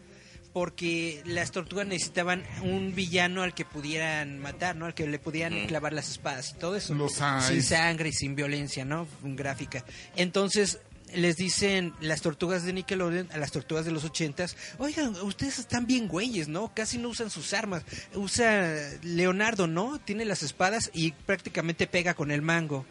porque 0.53 1.21
las 1.25 1.51
tortugas 1.51 1.87
necesitaban 1.87 2.43
un 2.63 2.95
villano 2.95 3.43
al 3.43 3.53
que 3.53 3.65
pudieran 3.65 4.39
matar, 4.39 4.75
¿no? 4.75 4.85
Al 4.85 4.93
que 4.93 5.05
le 5.07 5.19
pudieran 5.19 5.67
clavar 5.67 5.93
las 5.93 6.09
espadas 6.09 6.51
y 6.51 6.53
todo 6.55 6.75
eso. 6.75 6.93
Los 6.95 7.21
sin 7.41 7.63
sangre 7.63 8.09
y 8.09 8.13
sin 8.13 8.35
violencia, 8.35 8.83
¿no? 8.83 9.07
Gráfica. 9.21 9.85
Entonces 10.15 10.79
les 11.13 11.37
dicen 11.37 11.93
las 12.01 12.21
tortugas 12.21 12.63
de 12.63 12.73
Nickelodeon 12.73 13.29
a 13.31 13.37
las 13.37 13.51
tortugas 13.51 13.85
de 13.85 13.91
los 13.91 14.03
ochentas, 14.03 14.55
oigan, 14.77 15.15
ustedes 15.21 15.59
están 15.59 15.87
bien 15.87 16.07
güeyes, 16.07 16.47
¿no? 16.47 16.71
Casi 16.73 16.97
no 16.97 17.09
usan 17.09 17.29
sus 17.29 17.53
armas. 17.53 17.83
Usa 18.13 18.75
Leonardo, 19.03 19.67
¿no? 19.67 19.99
Tiene 19.99 20.25
las 20.25 20.43
espadas 20.43 20.91
y 20.93 21.11
prácticamente 21.11 21.87
pega 21.87 22.13
con 22.13 22.31
el 22.31 22.41
mango. 22.41 22.85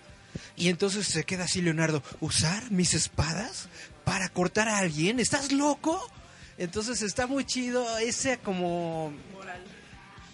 Y 0.56 0.68
entonces 0.68 1.06
se 1.06 1.24
queda 1.24 1.44
así 1.44 1.62
Leonardo, 1.62 2.02
¿usar 2.20 2.70
mis 2.70 2.94
espadas 2.94 3.68
para 4.04 4.28
cortar 4.28 4.68
a 4.68 4.78
alguien? 4.78 5.20
¿Estás 5.20 5.52
loco? 5.52 6.00
Entonces 6.58 7.02
está 7.02 7.26
muy 7.26 7.44
chido 7.44 7.98
ese 7.98 8.38
como 8.38 9.12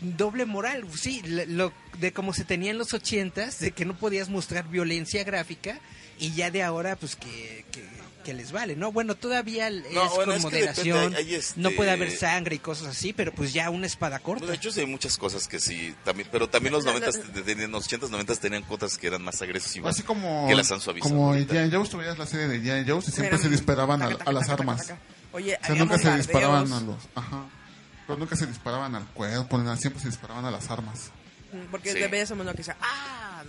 doble 0.00 0.44
moral, 0.44 0.84
sí, 0.94 1.22
lo, 1.24 1.72
de 1.98 2.12
como 2.12 2.32
se 2.32 2.44
tenía 2.44 2.70
en 2.70 2.78
los 2.78 2.92
ochentas, 2.92 3.58
de 3.58 3.72
que 3.72 3.84
no 3.84 3.94
podías 3.94 4.28
mostrar 4.28 4.68
violencia 4.68 5.24
gráfica 5.24 5.80
y 6.18 6.32
ya 6.32 6.50
de 6.50 6.62
ahora 6.62 6.96
pues 6.96 7.16
que, 7.16 7.64
que, 7.70 7.82
que 8.24 8.34
les 8.34 8.50
vale, 8.50 8.74
¿no? 8.74 8.90
Bueno, 8.90 9.14
todavía 9.14 9.68
es 9.68 9.84
No, 9.92 10.08
bueno, 10.10 10.32
con 10.32 10.36
es 10.36 10.42
moderación, 10.42 10.96
depende, 10.98 11.16
hay- 11.18 11.24
hay 11.28 11.34
este- 11.36 11.60
no 11.60 11.70
puede 11.70 11.90
haber 11.92 12.10
sangre 12.10 12.56
y 12.56 12.58
cosas 12.58 12.88
así, 12.88 13.12
pero 13.12 13.32
pues 13.32 13.52
ya 13.52 13.70
una 13.70 13.86
espada 13.86 14.18
corta. 14.18 14.40
Bueno, 14.40 14.50
de 14.50 14.56
hecho, 14.56 14.72
sí 14.72 14.80
hay 14.80 14.86
muchas 14.86 15.16
cosas 15.16 15.46
que 15.46 15.60
sí, 15.60 15.94
también, 16.04 16.28
pero 16.32 16.48
también 16.48 16.72
los 16.72 16.84
90, 16.84 17.10
en 17.10 17.70
los 17.70 17.86
80s, 17.86 18.10
90 18.10 18.34
tenían 18.36 18.62
cosas 18.64 18.98
que 18.98 19.06
eran 19.06 19.22
más 19.22 19.40
agresivas. 19.42 19.94
Así 19.94 20.02
como, 20.02 20.46
que 20.48 20.54
las 20.56 20.72
han 20.72 20.80
suavizado. 20.80 21.14
como 21.14 21.34
en. 21.34 21.46
G.I. 21.46 21.70
Joe, 21.70 21.88
tú 21.88 21.98
veías 21.98 22.18
la 22.18 22.26
serie 22.26 22.48
de 22.48 22.60
G.I. 22.60 22.90
Joe 22.90 22.98
y 23.06 23.10
siempre 23.12 23.38
se 23.38 23.48
disparaban 23.48 24.02
a, 24.02 24.06
taca, 24.06 24.18
taca, 24.18 24.30
a 24.30 24.32
las 24.32 24.48
armas. 24.48 24.80
taca, 24.86 24.94
taca. 25.00 25.14
Oye, 25.32 25.58
O 25.62 25.66
sea, 25.66 25.74
nunca 25.76 25.98
se 25.98 26.16
disparaban 26.16 26.72
a 26.72 26.80
los... 26.80 26.96
Ajá. 27.14 27.44
Pero 28.06 28.18
nunca 28.18 28.36
se 28.36 28.46
disparaban 28.46 28.94
al 28.94 29.04
cuerpo, 29.06 29.76
siempre 29.76 30.00
se 30.02 30.08
disparaban 30.08 30.44
a 30.44 30.50
las 30.50 30.70
armas. 30.70 31.10
mm, 31.52 31.70
Porque 31.70 31.92
Sí. 31.92 31.98
veías 32.10 32.30
a 32.30 32.34
uno 32.34 32.50
que 32.52 32.58
decía, 32.58 32.76
¡ah! 32.80 33.03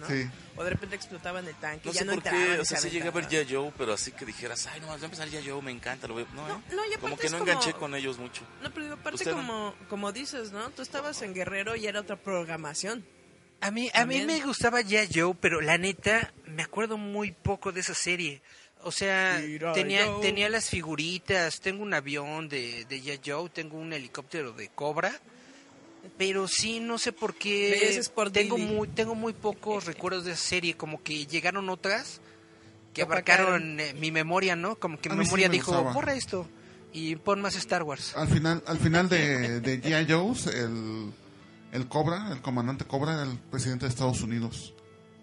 ¿No? 0.07 0.15
Sí. 0.15 0.29
O 0.57 0.63
de 0.63 0.69
repente 0.69 0.95
explotaban 0.95 1.47
el 1.47 1.55
tanque 1.55 1.87
No 1.87 1.91
ya 1.93 1.99
sé 1.99 2.05
no 2.05 2.13
por 2.13 2.23
qué, 2.23 2.59
o 2.59 2.65
sea, 2.65 2.77
se 2.79 2.89
sí 2.89 2.95
llegué 2.95 3.09
a 3.09 3.11
ver 3.11 3.27
ya 3.27 3.43
Joe, 3.49 3.71
pero 3.77 3.93
así 3.93 4.11
que 4.11 4.25
dijeras, 4.25 4.67
ay, 4.67 4.79
no, 4.81 4.87
va 4.87 4.93
a 4.95 4.97
empezar 5.03 5.27
ya 5.27 5.41
Joe, 5.45 5.61
me 5.61 5.71
encanta, 5.71 6.07
lo 6.07 6.15
veo. 6.15 6.27
No, 6.33 6.47
No, 6.47 6.55
¿eh? 6.55 6.61
no, 6.73 6.85
y 6.85 6.97
como 6.99 7.17
que 7.17 7.29
no 7.29 7.39
como- 7.39 7.49
enganché 7.51 7.73
con 7.73 7.93
ellos 7.95 8.17
mucho. 8.17 8.43
No, 8.61 8.69
pero 8.71 8.83
digo, 8.85 8.95
aparte 8.95 9.29
como, 9.31 9.75
como 9.89 10.11
dices, 10.11 10.51
¿no? 10.51 10.69
Tú 10.71 10.81
estabas 10.81 11.21
en 11.21 11.33
Guerrero 11.33 11.75
y 11.75 11.87
era 11.87 11.99
otra 11.99 12.15
programación. 12.15 13.05
A 13.61 13.71
mí, 13.71 13.89
a 13.93 14.05
mí 14.05 14.21
me 14.25 14.39
gustaba 14.41 14.81
ya 14.81 15.05
Joe, 15.13 15.35
pero 15.39 15.61
la 15.61 15.77
neta, 15.77 16.33
me 16.45 16.63
acuerdo 16.63 16.97
muy 16.97 17.31
poco 17.31 17.71
de 17.71 17.79
esa 17.81 17.93
serie. 17.95 18.41
O 18.83 18.91
sea, 18.91 19.41
Mira, 19.43 19.73
tenía, 19.73 20.05
tenía 20.21 20.47
las 20.47 20.69
figuritas, 20.69 21.59
tengo 21.59 21.81
un 21.81 21.93
avión 21.93 22.47
de, 22.49 22.85
de 22.85 23.01
ya 23.01 23.15
Joe, 23.25 23.49
tengo 23.49 23.77
un 23.77 23.93
helicóptero 23.93 24.51
de 24.51 24.69
Cobra, 24.69 25.19
pero 26.17 26.47
sí, 26.47 26.79
no 26.79 26.97
sé 26.97 27.11
por 27.11 27.35
qué. 27.35 28.01
Tengo 28.31 28.57
muy, 28.57 28.87
tengo 28.87 29.15
muy 29.15 29.33
pocos 29.33 29.85
recuerdos 29.85 30.25
de 30.25 30.31
esa 30.31 30.41
serie, 30.41 30.75
como 30.75 31.01
que 31.03 31.25
llegaron 31.25 31.69
otras 31.69 32.21
que 32.93 33.01
abarcaron 33.01 33.79
eh, 33.79 33.93
mi 33.93 34.11
memoria, 34.11 34.55
¿no? 34.55 34.75
Como 34.77 34.99
que 34.99 35.09
mi 35.09 35.15
sí 35.15 35.23
memoria 35.25 35.49
me 35.49 35.53
dijo, 35.55 35.71
gustaba. 35.71 35.93
borra 35.93 36.15
esto 36.15 36.47
y 36.93 37.17
pon 37.17 37.41
más 37.41 37.55
Star 37.55 37.83
Wars. 37.83 38.15
Al 38.15 38.29
final, 38.29 38.63
al 38.65 38.77
final 38.77 39.09
de, 39.09 39.59
de 39.59 39.81
G.I. 39.81 40.09
Joe, 40.09 40.33
el, 40.57 41.11
el 41.73 41.87
Cobra, 41.89 42.31
el 42.31 42.41
comandante 42.41 42.85
Cobra, 42.85 43.13
era 43.13 43.23
el 43.23 43.37
presidente 43.37 43.85
de 43.85 43.89
Estados 43.89 44.21
Unidos. 44.21 44.73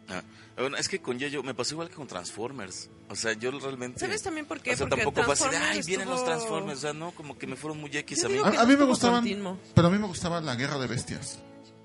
Ah, 0.08 0.22
bueno, 0.56 0.76
es 0.76 0.88
que 0.88 1.00
con 1.00 1.18
Yayo 1.18 1.42
me 1.42 1.54
pasó 1.54 1.74
igual 1.74 1.88
que 1.88 1.94
con 1.94 2.06
Transformers. 2.06 2.90
O 3.08 3.16
sea, 3.16 3.32
yo 3.32 3.50
realmente. 3.52 4.00
¿Sabes 4.00 4.22
también 4.22 4.46
por 4.46 4.60
qué? 4.60 4.72
O 4.72 4.76
sea, 4.76 4.86
Porque 4.88 5.02
tampoco 5.02 5.24
fue 5.24 5.34
así 5.34 5.44
de, 5.44 5.50
Transformers 5.50 5.76
ay, 5.78 5.86
vienen 5.88 6.08
los 6.08 6.24
Transformers. 6.24 6.78
O 6.78 6.80
sea, 6.82 6.92
no, 6.92 7.10
como 7.12 7.38
que 7.38 7.46
me 7.46 7.56
fueron 7.56 7.80
muy 7.80 7.90
X 7.96 8.24
a 8.24 8.28
mí. 8.28 8.38
A, 8.38 8.60
a 8.62 8.66
me 8.66 8.74
gustaban, 8.84 9.20
continuo. 9.22 9.58
pero 9.74 9.88
a 9.88 9.90
mí 9.90 9.98
me 9.98 10.06
gustaba 10.06 10.40
la 10.40 10.54
Guerra 10.54 10.78
de 10.78 10.86
Bestias. 10.86 11.38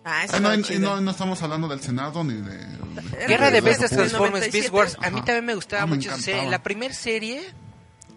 Ah, 0.04 0.24
eso 0.24 0.36
Ah, 0.38 0.40
no, 0.40 0.54
y- 0.56 0.80
no, 0.80 1.02
no 1.02 1.12
estamos 1.12 1.42
hablando 1.42 1.68
del 1.68 1.82
Senado 1.82 2.24
ni 2.24 2.36
de... 2.36 2.58
Guerra 3.28 3.48
de 3.48 3.52
de 3.56 3.62
Bestias. 3.62 3.90
Transformers, 3.92 4.48
97. 4.52 4.58
Beast 4.58 4.74
Wars. 4.74 4.96
A 5.02 5.10
mí 5.12 5.18
Ajá. 5.18 5.26
también 5.26 5.46
me 5.46 5.56
gustaba 5.56 5.84
Ah, 5.84 5.86
me 5.86 5.96
mucho 5.98 6.18
serie. 6.18 6.50
La 6.50 6.64
primera 6.64 6.94
serie 6.94 7.42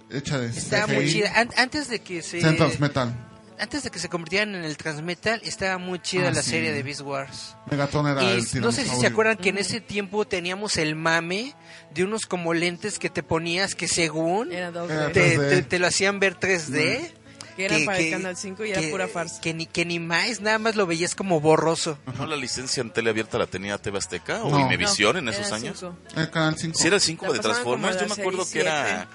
Hecha 0.09 0.39
de 0.39 0.47
estaba 0.49 0.87
CGI, 0.87 0.95
muy 0.95 1.09
chida. 1.11 1.33
An- 1.35 1.51
antes 1.57 1.89
de 1.89 2.01
que 2.01 2.23
se... 2.23 2.41
Centros 2.41 2.79
Metal. 2.81 3.30
Antes 3.61 3.83
de 3.83 3.91
que 3.91 3.99
se 3.99 4.09
convirtieran 4.09 4.55
en 4.55 4.65
el 4.65 4.77
Transmetal, 4.77 5.41
estaba 5.45 5.77
muy 5.79 5.99
chida 6.01 6.29
Ah, 6.29 6.33
la 6.33 6.43
sí. 6.43 6.51
serie 6.51 6.73
de 6.73 6.83
Beast 6.83 7.03
Wars. 7.03 7.57
Megatron 7.71 8.07
era 8.09 8.23
Y 8.25 8.27
el 8.31 8.61
no 8.61 8.73
sé 8.73 8.85
si 8.87 8.97
se 8.97 9.07
acuerdan 9.07 9.37
que 9.37 9.51
en 9.51 9.59
ese 9.59 9.81
tiempo 9.81 10.27
teníamos 10.27 10.77
el 10.79 10.97
mame 10.97 11.55
de 11.93 12.05
unos 12.05 12.27
como 12.27 12.55
lentes 12.55 12.99
que 12.99 13.11
te 13.11 13.23
ponías 13.23 13.75
que 13.75 13.87
según 13.89 14.51
Era 14.53 14.69
Era 14.69 15.13
te, 15.13 15.37
3D. 15.39 15.49
te- 15.51 15.63
te 15.63 15.79
lo 15.79 15.87
hacían 15.87 16.19
ver 16.21 16.37
3D. 16.39 17.13
Que 17.57 17.65
era 17.67 17.77
para 17.85 17.99
el 17.99 18.11
Canal 18.11 18.37
5 18.39 18.65
y 18.65 18.71
era 18.71 18.81
que- 18.81 18.89
pura 18.91 19.09
farsa. 19.09 19.41
Que 19.43 19.53
ni, 19.53 19.67
que 19.67 19.85
ni 19.85 19.99
más, 19.99 20.41
nada 20.41 20.59
más 20.59 20.77
lo 20.77 20.87
veías 20.87 21.15
como 21.15 21.41
borroso. 21.41 21.99
¿No 22.17 22.25
la 22.27 22.37
licencia 22.37 22.81
en 22.81 22.91
tele 22.91 23.11
abierta 23.11 23.37
la 23.37 23.47
tenía 23.49 23.77
TV 23.77 23.99
Azteca 23.99 24.43
o 24.45 24.51
No. 24.51 24.61
Imevisión 24.61 25.19
en 25.19 25.27
No, 25.27 25.31
esos 25.33 25.49
era 25.49 25.57
años? 25.57 25.79
cinco. 25.81 25.97
El 26.17 26.31
Canal 26.31 26.57
5. 26.57 26.79
Si 26.79 26.87
era 26.87 26.97
el 26.97 27.03
5 27.03 27.27
La 27.27 27.33
de 27.35 27.39
Transformers, 27.41 28.01
yo 28.01 28.07
me 28.07 28.15
acuerdo 28.23 28.49
que 28.51 28.61
era 28.61 29.09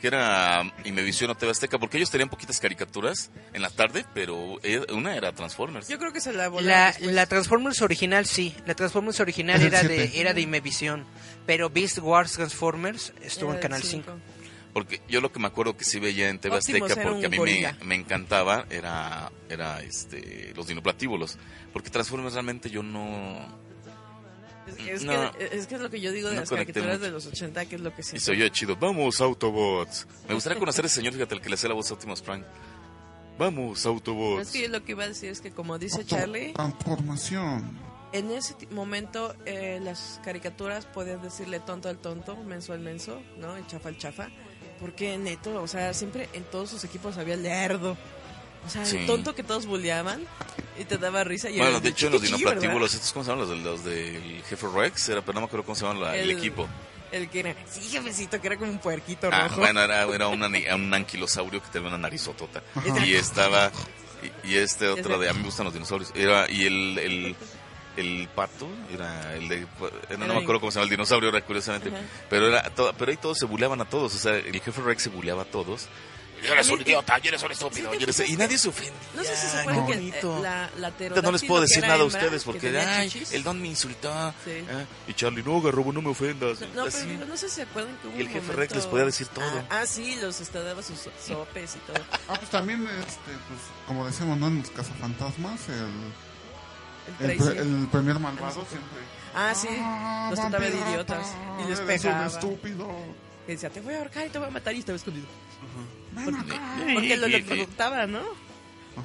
que 0.00 0.06
era 0.06 0.62
Imevisión 0.84 1.30
o 1.30 1.34
TV 1.34 1.50
Azteca, 1.50 1.78
porque 1.78 1.96
ellos 1.96 2.10
tenían 2.10 2.28
poquitas 2.28 2.60
caricaturas 2.60 3.30
en 3.52 3.62
la 3.62 3.70
tarde, 3.70 4.04
pero 4.14 4.58
una 4.92 5.16
era 5.16 5.32
Transformers. 5.32 5.88
Yo 5.88 5.98
creo 5.98 6.12
que 6.12 6.20
se 6.20 6.32
la 6.32 6.48
La, 6.48 6.94
la 7.00 7.26
Transformers 7.26 7.82
original 7.82 8.26
sí, 8.26 8.54
la 8.66 8.74
Transformers 8.74 9.20
original 9.20 9.60
era 9.60 9.82
de 9.82 10.20
era 10.20 10.34
de 10.34 10.40
Imevisión, 10.40 11.04
pero 11.46 11.70
Beast 11.70 11.98
Wars 11.98 12.32
Transformers 12.32 13.12
estuvo 13.22 13.50
Era 13.50 13.58
en 13.58 13.62
Canal 13.62 13.82
cinco. 13.82 14.12
5. 14.12 14.38
Porque 14.72 15.00
yo 15.08 15.20
lo 15.20 15.32
que 15.32 15.40
me 15.40 15.48
acuerdo 15.48 15.76
que 15.76 15.84
sí 15.84 15.98
veía 15.98 16.28
en 16.28 16.38
TV 16.38 16.56
Optimus 16.56 16.90
Azteca, 16.90 17.08
porque 17.08 17.26
a 17.26 17.28
mí 17.28 17.38
me, 17.38 17.74
me 17.84 17.94
encantaba, 17.94 18.66
era, 18.70 19.32
era 19.48 19.82
este, 19.82 20.52
los 20.54 20.66
dinoplatíbulos. 20.68 21.36
Porque 21.72 21.90
Transformers 21.90 22.34
realmente 22.34 22.70
yo 22.70 22.82
no... 22.82 23.67
Es, 24.68 24.78
es 24.86 25.04
No. 25.04 25.32
que, 25.32 25.44
es 25.52 25.66
que 25.66 25.74
es 25.76 25.80
lo 25.80 25.90
que 25.90 26.00
yo 26.00 26.12
digo 26.12 26.28
de 26.28 26.34
No 26.36 26.40
las 26.42 26.50
caricaturas 26.50 26.88
mucho. 26.98 27.04
de 27.04 27.10
los 27.10 27.26
80, 27.26 27.66
que 27.66 27.74
es 27.76 27.80
lo 27.80 27.94
que 27.94 28.00
Y 28.02 28.04
sí. 28.04 28.18
se 28.18 28.32
oye 28.32 28.50
chido. 28.50 28.76
Vamos, 28.76 29.20
Autobots. 29.20 30.06
Me 30.28 30.34
gustaría 30.34 30.58
conocer 30.58 30.84
a 30.84 30.86
ese 30.86 30.96
señor, 30.96 31.12
fíjate, 31.14 31.34
el 31.34 31.40
que 31.40 31.48
le 31.48 31.54
hacía 31.54 31.68
la 31.68 31.74
voz 31.74 31.90
a 31.90 31.94
Optimus 31.94 32.22
Prime. 32.22 32.44
Vamos, 33.38 33.80
Es 33.80 33.86
Autobots. 33.86 34.50
que 34.50 34.62
yo 34.62 34.68
lo 34.68 34.84
que 34.84 34.92
iba 34.92 35.04
a 35.04 35.08
decir 35.08 35.30
es 35.30 35.40
que, 35.40 35.50
como 35.52 35.78
dice 35.78 35.98
Auto- 36.02 36.08
Charlie, 36.16 36.52
Transformación. 36.54 37.78
en 38.12 38.30
ese 38.32 38.54
momento 38.70 39.34
eh, 39.46 39.78
las 39.82 40.20
caricaturas 40.24 40.86
podías 40.86 41.22
decirle 41.22 41.60
tonto 41.60 41.88
al 41.88 41.98
tonto, 41.98 42.36
menso 42.36 42.72
al 42.72 42.80
menso, 42.80 43.20
¿no? 43.38 43.56
El 43.56 43.66
chafa 43.66 43.88
al 43.90 43.98
chafa. 43.98 44.28
Porque 44.80 45.18
neto, 45.18 45.60
o 45.60 45.66
sea, 45.66 45.92
siempre 45.92 46.28
en 46.34 46.44
todos 46.44 46.70
sus 46.70 46.84
equipos 46.84 47.18
había 47.18 47.34
el 47.34 47.42
lerdo. 47.42 47.96
O 48.66 48.70
sea, 48.70 48.84
Sí. 48.84 48.98
el 48.98 49.06
tonto 49.06 49.34
que 49.34 49.42
todos 49.42 49.66
bulleaban 49.66 50.22
y 50.78 50.84
te 50.84 50.98
daba 50.98 51.24
risa. 51.24 51.48
Y 51.50 51.56
Bueno, 51.56 51.70
era 51.72 51.80
de 51.80 51.88
hecho, 51.88 52.06
en 52.06 52.12
los 52.12 52.22
dinoplatíbulos, 52.22 52.94
¿estos 52.94 53.12
cómo 53.12 53.24
se 53.24 53.30
llaman? 53.30 53.48
Los, 53.48 53.50
del- 53.56 53.64
los 53.64 53.84
del 53.84 54.42
jefe 54.48 54.66
Rex, 54.74 55.08
era, 55.08 55.20
pero 55.22 55.34
no 55.34 55.40
me 55.40 55.46
acuerdo 55.46 55.64
cómo 55.64 55.74
se 55.76 55.86
llama 55.86 56.00
la- 56.00 56.16
el, 56.16 56.30
El- 56.30 56.38
equipo. 56.38 56.68
El 57.10 57.30
que 57.30 57.40
era, 57.40 57.54
sí, 57.70 57.80
jefecito, 57.80 58.38
que 58.38 58.46
era 58.48 58.56
como 58.58 58.70
un 58.70 58.78
puerquito 58.80 59.30
Ah, 59.32 59.48
rojo. 59.48 59.60
bueno, 59.60 59.80
era, 59.82 60.02
era 60.02 60.28
un, 60.28 60.92
anquilosaurio 60.94 61.62
que 61.62 61.68
tenía 61.70 61.88
una 61.88 61.96
narizotota. 61.98 62.62
Y 63.06 63.14
estaba 63.14 63.72
Y, 64.44 64.48
y 64.50 64.56
este 64.56 64.88
otro 64.88 65.16
de 65.18 65.28
a 65.28 65.32
mí 65.32 65.38
me 65.38 65.44
gustan 65.46 65.64
los 65.64 65.72
dinosaurios. 65.72 66.10
Era, 66.14 66.50
y 66.50 66.66
el, 66.66 66.98
el, 66.98 67.36
el 67.96 68.28
pato, 68.34 68.68
era 68.92 69.34
el 69.36 69.48
de. 69.48 69.60
No, 70.18 70.26
me 70.34 70.40
acuerdo 70.40 70.60
cómo 70.60 70.70
se 70.72 70.76
llama 70.80 70.84
el 70.84 70.90
dinosaurio 70.90 71.30
ahora, 71.30 71.40
curiosamente. 71.44 71.88
Ajá. 71.88 72.00
Pero, 72.28 72.48
era 72.48 72.62
todo, 72.74 72.92
pero 72.98 73.10
ahí 73.12 73.16
todos 73.16 73.38
se 73.38 73.46
buleaban 73.46 73.80
a 73.80 73.84
todos. 73.86 74.14
O 74.14 74.18
sea, 74.18 74.34
el 74.36 74.60
jefe 74.60 74.82
Rex 74.82 75.04
se 75.04 75.08
buleaba 75.08 75.42
a 75.42 75.46
todos. 75.46 75.86
Y 76.42 76.46
eres 76.46 76.68
un 76.68 76.80
idiota, 76.80 77.18
y 77.22 77.28
eres 77.28 77.42
un 77.42 77.52
estúpido. 77.52 77.94
y, 77.94 78.02
eres- 78.02 78.28
y 78.28 78.36
nadie 78.36 78.58
se 78.58 78.68
ofendía. 78.68 78.92
No 79.14 79.22
sé 79.24 79.36
si 79.36 79.46
se 79.48 79.58
acuerdan 79.60 79.86
que 79.86 79.94
bonito. 79.94 80.38
eh, 80.38 80.40
la, 80.42 80.70
la 80.76 81.22
no 81.22 81.32
les 81.32 81.44
puedo 81.44 81.60
decir 81.62 81.82
nada 81.82 82.02
a 82.02 82.04
ustedes 82.04 82.42
que 82.44 82.52
porque, 82.52 82.78
ay, 82.78 83.26
el 83.32 83.42
don 83.42 83.60
me 83.60 83.68
insultó. 83.68 84.12
Sí. 84.44 84.64
Ah, 84.70 84.84
Y 85.06 85.14
Charlie, 85.14 85.42
no, 85.42 85.60
Garrobo, 85.60 85.92
no 85.92 86.00
me 86.02 86.10
ofendas. 86.10 86.60
No, 86.74 86.84
pero 86.84 87.00
digo, 87.04 87.24
no 87.26 87.36
sé 87.36 87.48
si 87.48 87.56
se 87.56 87.62
acuerdan 87.62 87.96
que 87.98 88.08
hubo 88.08 88.16
Y 88.16 88.20
el 88.20 88.26
un 88.26 88.32
jefe 88.32 88.40
momento- 88.46 88.60
Rex 88.60 88.74
les 88.76 88.86
podía 88.86 89.04
decir 89.04 89.26
todo. 89.28 89.44
Ah, 89.70 89.80
ah, 89.82 89.86
sí, 89.86 90.16
los 90.20 90.40
este, 90.40 90.62
daba 90.62 90.82
sus 90.82 90.98
so- 90.98 91.10
sopes 91.26 91.76
y 91.76 91.78
todo. 91.80 91.96
Ah, 92.28 92.34
pues 92.38 92.50
también, 92.50 92.82
este, 92.82 93.32
pues, 93.48 93.60
como 93.86 94.06
decimos, 94.06 94.38
¿no? 94.38 94.46
En 94.48 94.58
los 94.60 94.70
cazafantasmas, 94.70 95.60
el, 95.68 97.24
El 97.24 97.30
el, 97.30 97.56
el 97.82 97.88
premier 97.90 98.18
malvado 98.18 98.64
siempre... 98.68 98.98
Ah, 99.34 99.54
sí, 99.54 99.68
"Ah, 99.80 100.28
los 100.30 100.38
trataba 100.40 100.64
de 100.64 100.76
idiotas 100.76 101.26
y 101.58 101.68
les 101.68 101.78
eres 101.80 102.04
un 102.04 102.10
pegaba. 102.10 102.26
estúpido. 102.26 102.88
Que 103.48 103.52
decía, 103.52 103.70
te 103.70 103.80
voy 103.80 103.94
a 103.94 104.00
ahorcar 104.00 104.26
y 104.26 104.28
te 104.28 104.38
voy 104.38 104.48
a 104.48 104.50
matar 104.50 104.74
y 104.74 104.80
estaba 104.80 104.96
escondido. 104.96 105.26
Ven 106.12 106.34
acá. 106.34 106.76
Porque 106.92 107.16
lo 107.16 107.24
electrocutaba, 107.24 108.06
¿no? 108.06 108.20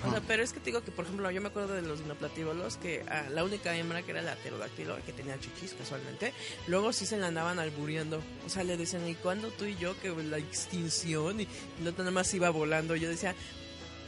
O 0.06 0.12
sea, 0.12 0.20
pero 0.28 0.44
es 0.44 0.52
que 0.52 0.60
te 0.60 0.66
digo 0.66 0.84
que, 0.84 0.92
por 0.92 1.06
ejemplo, 1.06 1.32
yo 1.32 1.40
me 1.40 1.48
acuerdo 1.48 1.76
de 1.76 1.82
los 1.82 2.00
dinoplatívolos, 2.00 2.76
que 2.76 3.06
ah, 3.08 3.30
la 3.30 3.46
única 3.46 3.74
hembra 3.74 4.02
que 4.02 4.12
era 4.12 4.22
la 4.22 4.36
pterodáctilo, 4.36 4.98
que 5.06 5.14
tenía 5.14 5.40
chichis 5.40 5.76
casualmente, 5.76 6.34
luego 6.68 6.92
sí 6.92 7.06
se 7.06 7.16
la 7.16 7.28
andaban 7.28 7.58
albureando. 7.58 8.22
O 8.46 8.50
sea, 8.50 8.66
le 8.66 8.76
decían, 8.76 9.08
¿y 9.08 9.16
cuándo 9.16 9.50
tú 9.52 9.64
y 9.64 9.78
yo? 9.78 9.98
Que 10.02 10.10
la 10.10 10.40
extinción, 10.40 11.40
y 11.40 11.48
la 11.82 11.92
otra 11.92 12.04
nada 12.04 12.12
más 12.12 12.34
iba 12.34 12.50
volando. 12.50 12.98
Yo 12.98 13.08
decía, 13.08 13.34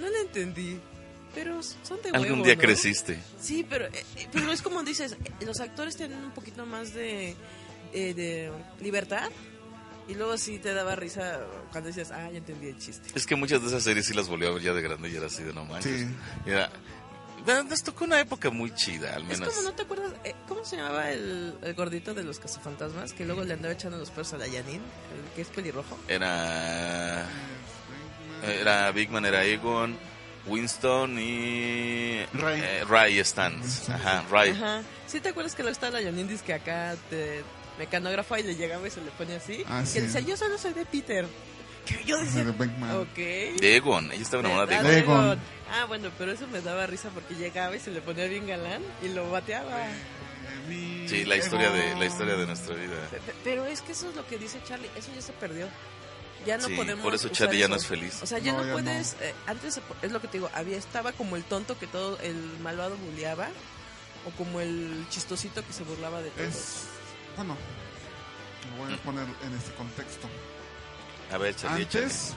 no 0.01 0.09
le 0.09 0.19
entendí, 0.19 0.81
pero 1.33 1.63
son 1.63 2.01
de 2.01 2.09
Algún 2.09 2.31
huevo, 2.31 2.43
día 2.43 2.55
¿no? 2.55 2.61
creciste. 2.61 3.19
Sí, 3.39 3.65
pero, 3.69 3.85
eh, 3.85 4.03
eh, 4.17 4.27
pero 4.33 4.51
es 4.51 4.61
como 4.61 4.83
dices, 4.83 5.15
los 5.45 5.61
actores 5.61 5.95
tienen 5.95 6.21
un 6.25 6.31
poquito 6.31 6.65
más 6.65 6.93
de, 6.93 7.35
eh, 7.93 8.13
de 8.13 8.51
libertad. 8.81 9.29
Y 10.07 10.13
luego 10.13 10.37
sí 10.37 10.59
te 10.59 10.73
daba 10.73 10.95
risa 10.95 11.39
cuando 11.71 11.87
decías, 11.87 12.11
ah, 12.11 12.29
ya 12.31 12.37
entendí 12.37 12.67
el 12.67 12.77
chiste. 12.77 13.09
Es 13.15 13.25
que 13.25 13.35
muchas 13.35 13.61
de 13.61 13.67
esas 13.69 13.83
series 13.83 14.05
sí 14.05 14.13
las 14.13 14.27
volví 14.27 14.45
a 14.45 14.51
ver 14.51 14.61
ya 14.61 14.73
de 14.73 14.81
grande 14.81 15.09
y 15.09 15.15
era 15.15 15.25
así 15.27 15.41
de 15.43 15.51
no 15.53 15.65
manches. 15.65 16.01
Sí. 16.01 16.07
Y 16.45 16.49
era- 16.51 16.69
nos 17.69 17.83
tocó 17.83 18.05
una 18.05 18.19
época 18.19 18.49
muy 18.49 18.73
chida, 18.73 19.15
al 19.15 19.21
Es 19.23 19.39
menos. 19.39 19.53
como, 19.53 19.69
¿no 19.69 19.75
te 19.75 19.83
acuerdas? 19.83 20.13
eh, 20.23 20.33
¿Cómo 20.47 20.63
se 20.65 20.77
llamaba 20.77 21.11
el, 21.11 21.55
el 21.61 21.73
gordito 21.75 22.13
de 22.15 22.23
los 22.23 22.39
cazafantasmas? 22.39 23.13
Que 23.13 23.23
luego 23.25 23.43
le 23.43 23.53
andaba 23.53 23.73
echando 23.73 23.97
los 23.97 24.09
perros 24.09 24.33
a 24.33 24.37
la 24.37 24.45
Janine, 24.45 24.75
el 24.77 25.33
que 25.35 25.41
es 25.41 25.47
pelirrojo. 25.49 25.97
Era. 26.07 27.25
Era 28.43 28.91
Big 28.91 29.09
Man, 29.09 29.25
era 29.25 29.43
Egon, 29.43 29.97
Winston 30.47 31.17
y. 31.19 32.25
Ray. 32.33 32.61
eh, 32.63 32.83
Ray 32.87 33.23
Stans. 33.23 33.89
Ajá, 33.89 34.23
Ray. 34.29 34.51
Ajá. 34.51 34.81
¿Sí 35.07 35.19
te 35.19 35.29
acuerdas 35.29 35.55
que 35.55 35.63
luego 35.63 35.71
estaba 35.73 35.99
la 35.99 36.03
Janine? 36.05 36.29
Dice 36.29 36.43
que 36.43 36.53
acá 36.53 36.95
te 37.09 37.43
mecanógrafa 37.79 38.39
y 38.39 38.43
le 38.43 38.55
llegaba 38.55 38.87
y 38.87 38.91
se 38.91 39.01
le 39.01 39.11
ponía 39.11 39.37
así. 39.37 39.63
Ah, 39.67 39.81
que 39.81 39.87
sí. 39.87 40.01
decía, 40.01 40.21
yo 40.21 40.37
solo 40.37 40.57
soy 40.57 40.73
de 40.73 40.85
Peter. 40.85 41.25
Que 41.85 42.03
yo 42.03 42.17
decía, 42.19 42.43
De 42.43 42.49
ok. 42.49 43.15
De 43.61 43.75
Egon, 43.75 44.11
ella 44.11 44.23
estaba 44.23 44.41
enamorada 44.41 44.65
de 44.65 44.75
Ah, 44.75 44.79
Egon. 44.79 44.91
de 44.91 44.97
Egon. 45.01 45.23
Egon. 45.25 45.39
Ah, 45.71 45.85
bueno, 45.85 46.09
pero 46.17 46.31
eso 46.31 46.47
me 46.47 46.59
daba 46.61 46.87
risa 46.87 47.09
porque 47.13 47.35
llegaba 47.35 47.75
y 47.75 47.79
se 47.79 47.91
le 47.91 48.01
ponía 48.01 48.25
bien 48.25 48.47
galán 48.47 48.81
y 49.03 49.09
lo 49.09 49.29
bateaba. 49.29 49.85
Sí, 51.07 51.25
la 51.25 51.35
historia 51.37 51.69
de 51.69 51.95
la 51.95 52.05
historia 52.05 52.35
de 52.37 52.47
nuestra 52.47 52.75
vida. 52.75 52.95
Pe- 53.11 53.19
pe- 53.19 53.35
Pero 53.43 53.65
es 53.65 53.81
que 53.81 53.91
eso 53.91 54.09
es 54.09 54.15
lo 54.15 54.25
que 54.25 54.37
dice 54.39 54.59
Charlie, 54.67 54.89
eso 54.95 55.09
ya 55.13 55.21
se 55.21 55.31
perdió. 55.33 55.67
Ya 56.45 56.57
no 56.57 56.67
Sí, 56.67 56.75
podemos. 56.75 57.03
por 57.03 57.13
eso 57.13 57.29
Charlie 57.29 57.59
ya 57.59 57.67
no 57.67 57.75
es 57.75 57.85
feliz. 57.85 58.19
O 58.23 58.25
sea, 58.25 58.39
ya 58.39 58.51
No, 58.53 58.59
no, 58.61 58.65
ya 58.67 58.73
puedes. 58.73 59.13
eh, 59.21 59.33
antes 59.45 59.79
es 60.01 60.11
lo 60.11 60.19
que 60.21 60.27
te 60.27 60.37
digo, 60.39 60.49
había 60.55 60.77
estaba 60.77 61.11
como 61.11 61.35
el 61.35 61.43
tonto 61.43 61.77
que 61.77 61.85
todo 61.87 62.17
el 62.21 62.35
malvado 62.63 62.97
bulleaba 62.97 63.47
o 64.27 64.31
como 64.37 64.59
el 64.59 65.05
chistosito 65.09 65.63
que 65.65 65.71
se 65.73 65.83
burlaba 65.83 66.21
de 66.23 66.31
todo. 66.31 66.45
Es, 66.45 66.85
bueno, 67.35 67.55
lo 68.71 68.85
voy 68.85 68.93
a 68.93 68.97
poner 68.97 69.25
en 69.43 69.53
este 69.53 69.73
contexto. 69.75 70.27
A 71.31 71.37
ver, 71.37 71.51
échale. 71.51 71.83
Antes, 71.83 72.33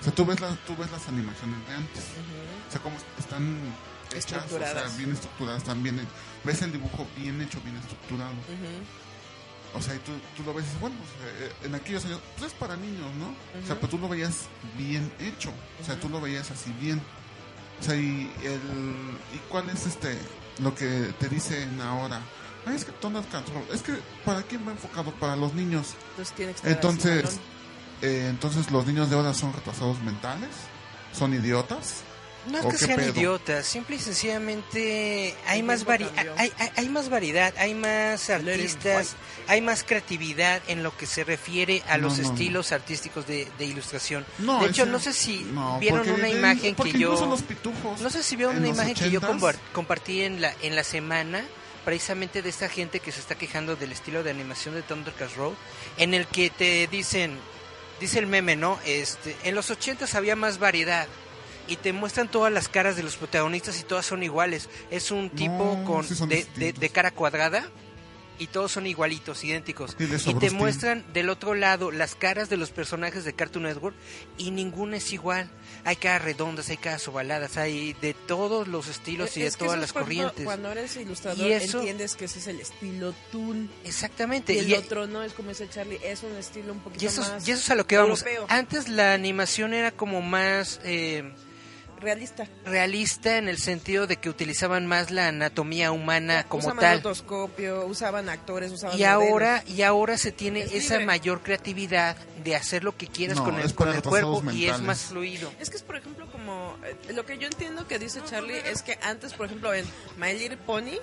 o 0.00 0.04
sea, 0.04 0.14
tú 0.14 0.26
ves, 0.26 0.40
las, 0.40 0.58
tú 0.66 0.76
ves 0.76 0.90
las 0.90 1.08
animaciones 1.08 1.66
de 1.66 1.74
antes. 1.74 2.04
O 2.68 2.70
sea, 2.70 2.80
cómo 2.82 2.96
están 3.18 3.56
hechas, 4.14 4.44
o 4.52 4.58
sea, 4.58 4.84
bien 4.98 5.12
estructuradas, 5.12 5.62
están 5.62 5.82
bien 5.82 6.06
Ves 6.44 6.60
el 6.60 6.72
dibujo 6.72 7.06
bien 7.16 7.40
hecho, 7.40 7.60
bien 7.62 7.76
estructurado. 7.76 8.34
O 9.74 9.80
sea, 9.80 9.94
y 9.94 9.98
tú, 10.00 10.12
tú 10.36 10.42
lo 10.44 10.54
ves 10.54 10.66
bueno, 10.78 10.94
pues, 10.96 11.32
eh, 11.32 11.52
en 11.64 11.74
aquellos 11.74 12.04
años, 12.04 12.20
pues 12.36 12.52
es 12.52 12.58
para 12.58 12.76
niños, 12.76 13.12
¿no? 13.14 13.34
O 13.60 13.66
sea, 13.66 13.76
pero 13.76 13.88
tú 13.88 13.98
lo 13.98 14.08
veías 14.08 14.42
bien 14.76 15.10
hecho. 15.18 15.50
O 15.80 15.84
sea, 15.84 15.98
tú 15.98 16.08
lo 16.08 16.20
veías 16.20 16.50
así 16.50 16.70
bien. 16.80 17.00
O 17.80 17.82
sea, 17.82 17.96
y, 17.96 18.30
el, 18.42 18.60
¿y 19.34 19.38
cuál 19.48 19.68
es 19.70 19.86
este 19.86 20.16
lo 20.58 20.74
que 20.74 21.12
te 21.18 21.28
dicen 21.28 21.80
ahora? 21.80 22.20
Ay, 22.66 22.76
es 22.76 22.84
que 22.84 22.92
es 23.72 23.82
que 23.82 23.92
¿para 24.24 24.42
quién 24.42 24.66
va 24.66 24.72
enfocado? 24.72 25.12
Para 25.12 25.36
los 25.36 25.52
niños. 25.54 25.94
Entonces 26.10 26.34
tiene 26.34 26.52
que 26.52 26.56
estar 26.56 26.70
así, 26.70 26.76
Entonces, 26.76 27.40
eh, 28.02 28.26
entonces 28.30 28.70
los 28.70 28.86
niños 28.86 29.10
de 29.10 29.16
ahora 29.16 29.34
son 29.34 29.52
retrasados 29.52 30.00
mentales, 30.00 30.48
son 31.12 31.34
idiotas. 31.34 32.02
No 32.50 32.58
es 32.58 32.64
¿O 32.66 32.68
que 32.68 32.76
sean 32.76 32.98
pedo? 32.98 33.10
idiotas, 33.12 33.64
simple 33.66 33.96
y 33.96 33.98
sencillamente 33.98 35.34
hay 35.46 35.62
más 35.62 35.84
vari 35.86 36.06
hay, 36.36 36.52
hay- 36.58 36.70
hay 36.76 36.88
más 36.90 37.08
variedad, 37.08 37.54
hay 37.56 37.74
más 37.74 38.28
artistas, 38.28 39.16
hay 39.48 39.62
más 39.62 39.82
creatividad 39.82 40.60
en 40.68 40.82
lo 40.82 40.94
que 40.94 41.06
se 41.06 41.24
refiere 41.24 41.82
a 41.88 41.96
los 41.96 42.18
no, 42.18 42.24
no. 42.24 42.30
estilos 42.30 42.72
artísticos 42.72 43.26
de, 43.26 43.48
de 43.58 43.64
ilustración. 43.64 44.26
No, 44.40 44.60
de 44.60 44.66
hecho, 44.68 44.82
ese- 44.82 44.90
no 44.92 44.98
sé 44.98 45.14
si 45.14 45.38
no, 45.44 45.78
vieron 45.78 46.00
porque 46.00 46.12
una 46.12 46.24
de- 46.28 46.38
imagen 46.38 46.74
porque 46.74 46.92
que 46.92 46.98
yo 46.98 47.08
incluso 47.12 47.26
los 47.30 47.42
pitufos 47.42 48.00
no 48.02 48.10
sé 48.10 48.22
si 48.22 48.36
vieron 48.36 48.58
una 48.58 48.68
imagen 48.68 48.94
que 48.94 49.10
yo 49.10 49.20
80s, 49.22 49.26
compar- 49.40 49.56
compartí 49.72 50.20
en 50.20 50.42
la 50.42 50.54
en 50.60 50.76
la 50.76 50.84
semana 50.84 51.42
precisamente 51.84 52.42
de 52.42 52.48
esta 52.48 52.68
gente 52.68 53.00
que 53.00 53.12
se 53.12 53.20
está 53.20 53.34
quejando 53.36 53.76
del 53.76 53.92
estilo 53.92 54.22
de 54.22 54.30
animación 54.30 54.74
de 54.74 54.82
Thundercats 54.82 55.36
Road 55.36 55.52
en 55.96 56.14
el 56.14 56.26
que 56.26 56.50
te 56.50 56.86
dicen 56.86 57.38
dice 58.00 58.18
el 58.18 58.26
meme, 58.26 58.56
¿no? 58.56 58.78
Este, 58.84 59.36
en 59.44 59.54
los 59.54 59.70
80 59.70 60.06
había 60.16 60.34
más 60.36 60.58
variedad 60.58 61.06
y 61.68 61.76
te 61.76 61.92
muestran 61.92 62.28
todas 62.30 62.52
las 62.52 62.68
caras 62.68 62.96
de 62.96 63.02
los 63.02 63.16
protagonistas 63.16 63.80
y 63.80 63.84
todas 63.84 64.04
son 64.04 64.22
iguales. 64.22 64.68
Es 64.90 65.10
un 65.10 65.30
tipo 65.30 65.76
No, 65.78 65.84
con 65.84 66.04
sí 66.06 66.14
de, 66.14 66.26
de- 66.26 66.34
distintos. 66.36 66.80
de 66.80 66.88
cara 66.90 67.10
cuadrada 67.12 67.64
y 68.38 68.48
todos 68.48 68.72
son 68.72 68.86
igualitos, 68.86 69.44
idénticos. 69.44 69.96
Y 69.98 70.18
sobró 70.18 70.40
te 70.40 70.50
muestran 70.50 71.04
del 71.12 71.30
otro 71.30 71.54
lado 71.54 71.92
las 71.92 72.16
caras 72.16 72.48
de 72.50 72.56
los 72.56 72.70
personajes 72.70 73.24
de 73.24 73.32
Cartoon 73.32 73.62
Network 73.64 73.94
y 74.36 74.50
ninguna 74.50 74.96
es 74.96 75.12
igual. 75.12 75.48
Hay 75.86 75.96
caras 75.96 76.22
redondas, 76.22 76.68
hay 76.70 76.78
caras 76.78 77.06
ovaladas, 77.08 77.56
hay 77.58 77.92
de 77.94 78.14
todos 78.14 78.66
los 78.68 78.88
estilos 78.88 79.36
y 79.36 79.40
de 79.42 79.48
Es 79.48 79.56
todas 79.56 79.78
las 79.78 79.90
ejemplo, 79.90 80.02
corrientes. 80.02 80.44
Cuando 80.44 80.72
eres 80.72 80.96
ilustrador, 80.96 81.46
Y 81.46 81.52
eso- 81.52 81.78
entiendes 81.80 82.14
que 82.16 82.24
ese 82.24 82.38
es 82.38 82.46
el 82.46 82.60
estilo 82.60 83.14
Toon. 83.30 83.70
Exactamente. 83.84 84.54
Y 84.54 84.58
el 84.60 84.68
y- 84.70 84.74
otro 84.74 85.06
no 85.06 85.22
es 85.22 85.34
como 85.34 85.50
ese 85.50 85.68
Charlie, 85.68 86.00
es 86.02 86.22
un 86.22 86.34
estilo 86.36 86.72
un 86.72 86.80
poquito 86.80 87.04
y 87.04 87.08
eso, 87.08 87.20
más 87.20 87.46
y 87.46 87.50
eso 87.52 87.60
es 87.60 87.70
a 87.70 87.74
lo 87.74 87.86
que 87.86 87.98
vamos. 87.98 88.22
europeo, 88.22 88.46
Antes 88.48 88.88
la 88.88 89.12
animación 89.12 89.74
era 89.74 89.90
como 89.92 90.22
más 90.22 90.80
eh, 90.84 91.30
realista. 92.00 92.46
realista 92.64 93.38
en 93.38 93.48
el 93.48 93.58
sentido 93.58 94.06
de 94.06 94.16
que 94.16 94.28
utilizaban 94.28 94.86
más 94.86 95.10
la 95.10 95.28
anatomía 95.28 95.92
humana 95.92 96.44
como 96.48 96.60
usaban 96.60 96.80
tal. 96.80 96.96
rotoscopio, 96.98 97.86
usaban 97.86 98.28
actores, 98.28 98.72
usaban 98.72 98.98
Y 98.98 99.04
ahora, 99.04 99.62
y 99.66 99.82
ahora 99.82 100.18
se 100.18 100.32
tiene 100.32 100.62
Es 100.62 100.72
esa 100.72 100.94
libre. 100.94 101.06
mayor 101.06 101.42
creatividad 101.42 102.16
de 102.44 102.56
hacer 102.56 102.84
lo 102.84 102.96
que 102.96 103.06
quieras 103.06 103.38
No, 103.38 103.44
con 103.44 103.58
el, 103.58 103.74
con 103.74 103.88
el 103.88 104.02
cuerpo 104.02 104.42
y 104.52 104.66
es 104.66 104.80
más 104.80 105.02
fluido. 105.06 105.50
Es 105.60 105.70
que 105.70 105.76
es, 105.76 105.82
por 105.82 105.96
ejemplo, 105.96 106.26
como... 106.30 106.76
eh, 106.84 107.12
lo 107.12 107.24
que 107.24 107.38
yo 107.38 107.46
entiendo 107.46 107.86
que 107.88 107.98
dice 107.98 108.20
Charlie 108.28 108.58
es 108.58 108.82
que 108.82 108.98
antes, 109.02 109.32
por 109.34 109.46
ejemplo, 109.46 109.72
en 109.72 109.84
My 110.18 110.32
Little 110.34 110.58
Pony, 110.58 110.98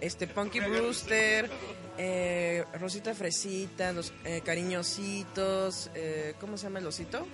este 0.00 0.26
Punky 0.26 0.58
Brewster, 0.60 1.48
eh, 1.96 2.64
Rosita 2.80 3.14
Fresita, 3.14 3.92
los 3.92 4.12
eh, 4.24 4.40
cariñositos, 4.44 5.90
eh, 5.94 6.34
¿cómo 6.40 6.56
se 6.56 6.64
llama 6.64 6.80
el 6.80 6.86
osito? 6.88 7.26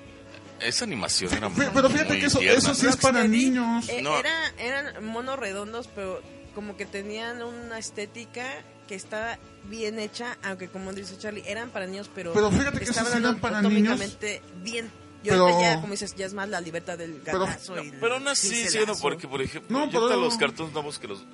Esa 0.61 0.85
animación 0.85 1.33
era 1.33 1.49
muy, 1.49 1.59
Pero, 1.59 1.73
pero 1.73 1.91
fíjate 1.91 2.09
muy 2.11 2.21
que 2.21 2.27
eso, 2.27 2.41
eso 2.41 2.75
sí 2.75 2.87
es 2.87 2.97
para 2.97 3.25
niños. 3.25 3.89
eh, 3.89 4.03
No. 4.03 4.19
era, 4.19 4.33
eran 4.59 5.05
monos 5.05 5.39
redondos, 5.39 5.89
pero 5.95 6.21
como 6.55 6.77
que 6.77 6.87
tenían 6.87 7.43
una 7.43 7.79
estética 7.79 8.45
que 8.89 8.95
estaba 8.95 9.39
bien 9.65 9.99
hecha, 9.99 10.39
aunque 10.43 10.69
como 10.69 10.93
dice 10.93 11.17
Charlie, 11.19 11.43
eran 11.47 11.71
para 11.71 11.87
niños, 11.87 12.11
pero, 12.15 12.33
Pero 12.33 12.51
fíjate 12.51 12.79
que 12.79 12.85
estaban 12.85 13.13
sí 13.13 13.19
eran 13.19 13.39
para 13.39 13.59
anatómicamente 13.59 14.43
bien. 14.63 14.91
Y 15.23 15.29
Pero- 15.31 15.61
ya, 15.61 15.81
como 15.81 15.91
dices, 15.93 16.15
ya 16.15 16.27
es 16.27 16.33
más 16.33 16.49
la 16.49 16.61
libertad 16.61 16.97
del 16.97 17.15
Pero- 17.25 17.41
gatazo 17.41 17.77
y 17.83 17.89
el 17.89 17.99
Pero 17.99 18.15
aún 18.15 18.29
así, 18.29 18.49
sí, 18.49 18.55
cincelazo. 18.63 18.93
no, 18.95 18.99
porque 19.01 19.27
por 19.27 19.43
ejemplo, 19.43 19.77
No, 19.77 19.91
yo 19.91 20.07
pero- 20.09 20.21
los 20.21 20.37
cartoons 20.37 20.73
nuevos 20.73 20.99
que 21.01 21.09
los, 21.09 21.25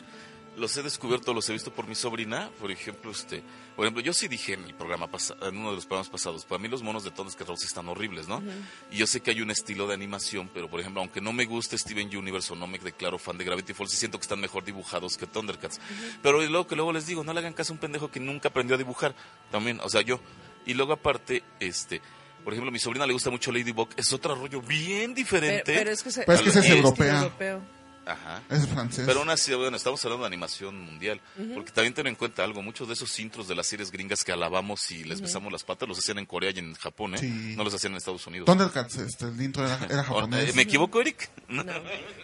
los 0.57 0.77
he 0.77 0.83
descubierto, 0.83 1.33
los 1.35 1.49
he 1.49 1.53
visto 1.53 1.73
por 1.73 1.87
mi 1.89 1.95
sobrina, 1.95 2.51
por 2.61 2.71
ejemplo, 2.71 3.11
este, 3.11 3.43
por 3.75 3.85
ejemplo, 3.85 4.03
yo 4.03 4.13
sí 4.13 4.29
dije 4.29 4.53
en 4.55 4.65
el 4.65 4.75
programa 4.75 5.09
pasado, 5.11 5.49
en 5.49 5.57
uno 5.57 5.71
de 5.71 5.77
los 5.77 5.87
programas 5.87 6.09
pasados, 6.11 6.45
para 6.45 6.61
mí 6.61 6.69
los 6.69 6.83
monos 6.83 7.03
de 7.05 7.11
Thundercats 7.11 7.61
sí 7.61 7.67
están 7.67 7.89
horribles, 7.89 8.29
¿no? 8.29 8.43
Y 8.91 8.97
yo 8.99 9.07
sé 9.07 9.21
que 9.21 9.31
hay 9.33 9.41
un 9.41 9.51
estilo 9.51 9.87
de 9.87 9.95
animación, 9.95 10.49
pero 10.55 10.69
por 10.71 10.81
ejemplo, 10.81 11.01
aunque 11.01 11.21
no 11.21 11.33
me 11.33 11.45
guste 11.45 11.77
Steven 11.77 12.15
Universe 12.17 12.53
o 12.53 12.57
no 12.57 12.67
me 12.67 12.79
declaro 12.79 13.19
fan 13.19 13.37
de 13.39 13.45
Gravity 13.45 13.75
Falls, 13.75 13.91
sí 13.91 13.97
siento 13.97 14.19
que 14.19 14.23
están 14.23 14.41
mejor 14.41 14.65
dibujados 14.65 15.17
que 15.17 15.27
Thundercats. 15.27 15.81
Pero 16.23 16.43
y 16.43 16.49
luego 16.49 16.67
que 16.67 16.77
luego 16.77 16.93
les 16.93 17.07
digo, 17.07 17.25
no 17.25 17.33
le 17.33 17.41
hagan 17.41 17.53
caso 17.55 17.73
a 17.73 17.75
un 17.75 17.81
pendejo 17.81 18.11
que 18.11 18.21
nunca 18.21 18.49
aprendió 18.49 18.77
a 18.77 18.79
dibujar, 18.79 19.15
también, 19.51 19.81
o 19.83 19.89
sea, 19.89 20.03
yo. 20.03 20.21
Y 20.67 20.75
luego 20.75 20.93
aparte, 20.93 21.43
este, 21.61 22.01
Por 22.45 22.53
ejemplo, 22.53 22.69
a 22.69 22.73
mi 22.73 22.79
sobrina 22.79 23.07
le 23.07 23.15
gusta 23.15 23.31
mucho 23.31 23.51
Ladybug. 23.51 23.89
Es 23.97 24.13
otro 24.13 24.35
rollo 24.35 24.61
bien 24.61 25.15
diferente. 25.15 25.63
pero 25.65 25.91
es 25.91 26.03
que, 26.03 26.11
se- 26.11 26.21
es 26.21 26.27
que 26.27 26.33
esa 26.51 26.59
es 26.61 26.67
estilo 26.67 26.77
europea. 26.77 27.17
europeo. 27.21 27.63
Ajá. 28.07 28.43
Es 28.51 28.67
francés. 28.69 29.05
Pero 29.07 29.21
aún 29.21 29.31
así, 29.31 29.55
bueno, 29.55 29.77
estamos 29.77 30.05
hablando 30.05 30.25
de 30.25 30.29
animación 30.29 30.79
mundial. 30.81 31.21
Porque 31.55 31.71
también 31.73 31.95
ten 31.95 32.07
en 32.07 32.15
cuenta 32.15 32.45
algo, 32.45 32.63
muchos 32.63 32.87
de 32.89 32.95
esos 32.95 33.19
intros 33.19 33.49
de 33.49 33.55
las 33.55 33.67
series 33.67 33.91
gringas 33.91 34.23
que 34.25 34.33
alabamos 34.33 34.91
y 34.91 35.05
les 35.05 35.21
besamos 35.21 35.51
las 35.53 35.65
patas 35.65 35.89
los 35.89 35.99
hacían 35.99 36.19
en 36.19 36.27
Corea 36.27 36.51
y 36.55 36.59
en 36.59 36.75
Japón, 36.75 37.15
¿eh? 37.15 37.19
Sí. 37.19 37.55
No 37.57 37.65
los 37.65 37.73
hacían 37.75 37.93
en 37.93 37.99
Estados 37.99 38.27
Unidos. 38.27 38.47
Thundercats, 38.47 38.97
este, 38.97 39.27
el 39.27 39.41
intro 39.41 39.65
era, 39.67 39.79
era 39.89 40.01
O- 40.11 40.15
japonés. 40.17 40.51
eh, 40.51 40.53
¿Me 40.55 40.63
equivoco, 40.63 41.01
Eric? 41.01 41.31
No. 41.49 41.65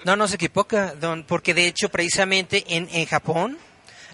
No, 0.04 0.16
no 0.16 0.26
se 0.28 0.34
equivoca, 0.36 0.94
don, 0.94 1.24
porque 1.24 1.54
de 1.54 1.66
hecho 1.66 1.88
precisamente 1.88 2.64
en, 2.76 2.88
en 2.90 3.06
Japón 3.06 3.58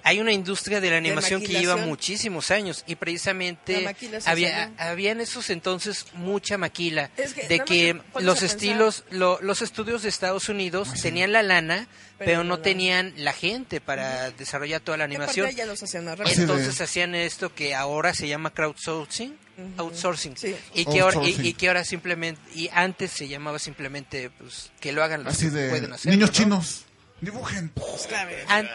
hay 0.09 0.20
una 0.20 0.33
industria 0.33 0.81
de 0.81 0.89
la 0.89 0.99
animación 0.99 1.41
que 1.43 1.49
lleva 1.49 1.74
muchísimos 1.77 2.53
años 2.53 2.85
y 2.87 2.95
precisamente 2.95 3.85
había, 4.24 4.70
había 4.78 5.11
en 5.11 5.20
esos 5.20 5.51
entonces 5.51 6.07
mucha 6.15 6.57
maquila 6.59 7.11
Es 7.16 7.35
que 7.35 7.49
de 7.49 7.59
que 7.61 8.01
los 8.20 8.43
estilos, 8.45 9.03
lo- 9.11 9.41
los 9.43 9.62
estudios 9.62 10.03
de 10.05 10.09
Estados 10.09 10.49
Unidos 10.49 10.93
tenían 11.03 11.33
la 11.33 11.43
lana, 11.43 11.89
pero, 12.19 12.31
Pero 12.31 12.45
no 12.45 12.57
no. 12.57 12.59
tenían 12.61 13.15
la 13.16 13.33
gente 13.33 13.81
para 13.81 14.31
desarrollar 14.31 14.81
toda 14.81 14.97
la 14.97 15.05
animación. 15.05 15.51
ya 15.51 15.66
los 15.66 15.83
hacían 15.83 16.07
Entonces 16.09 16.81
hacían 16.81 17.15
esto 17.16 17.53
que 17.53 17.74
ahora 17.74 18.15
se 18.15 18.28
llama 18.28 18.51
crowdsourcing, 18.55 19.37
outsourcing, 19.77 20.37
Sí. 20.37 20.55
y 20.74 20.85
que 20.87 21.01
ahora 21.01 21.20
y, 21.28 21.53
que 21.55 21.66
ahora 21.69 21.85
simplemente 21.85 22.41
y 22.55 22.70
antes 22.73 23.11
se 23.11 23.27
llamaba 23.27 23.59
simplemente 23.59 24.31
pues 24.31 24.70
que 24.81 24.93
lo 24.93 25.03
hagan 25.03 25.24
los 25.24 25.35
Así 25.35 25.47
que 25.47 25.51
de 25.51 25.69
pueden 25.70 25.93
hacer. 25.93 26.12
niños 26.12 26.31
chinos. 26.31 26.85
Dibujen. 27.20 27.72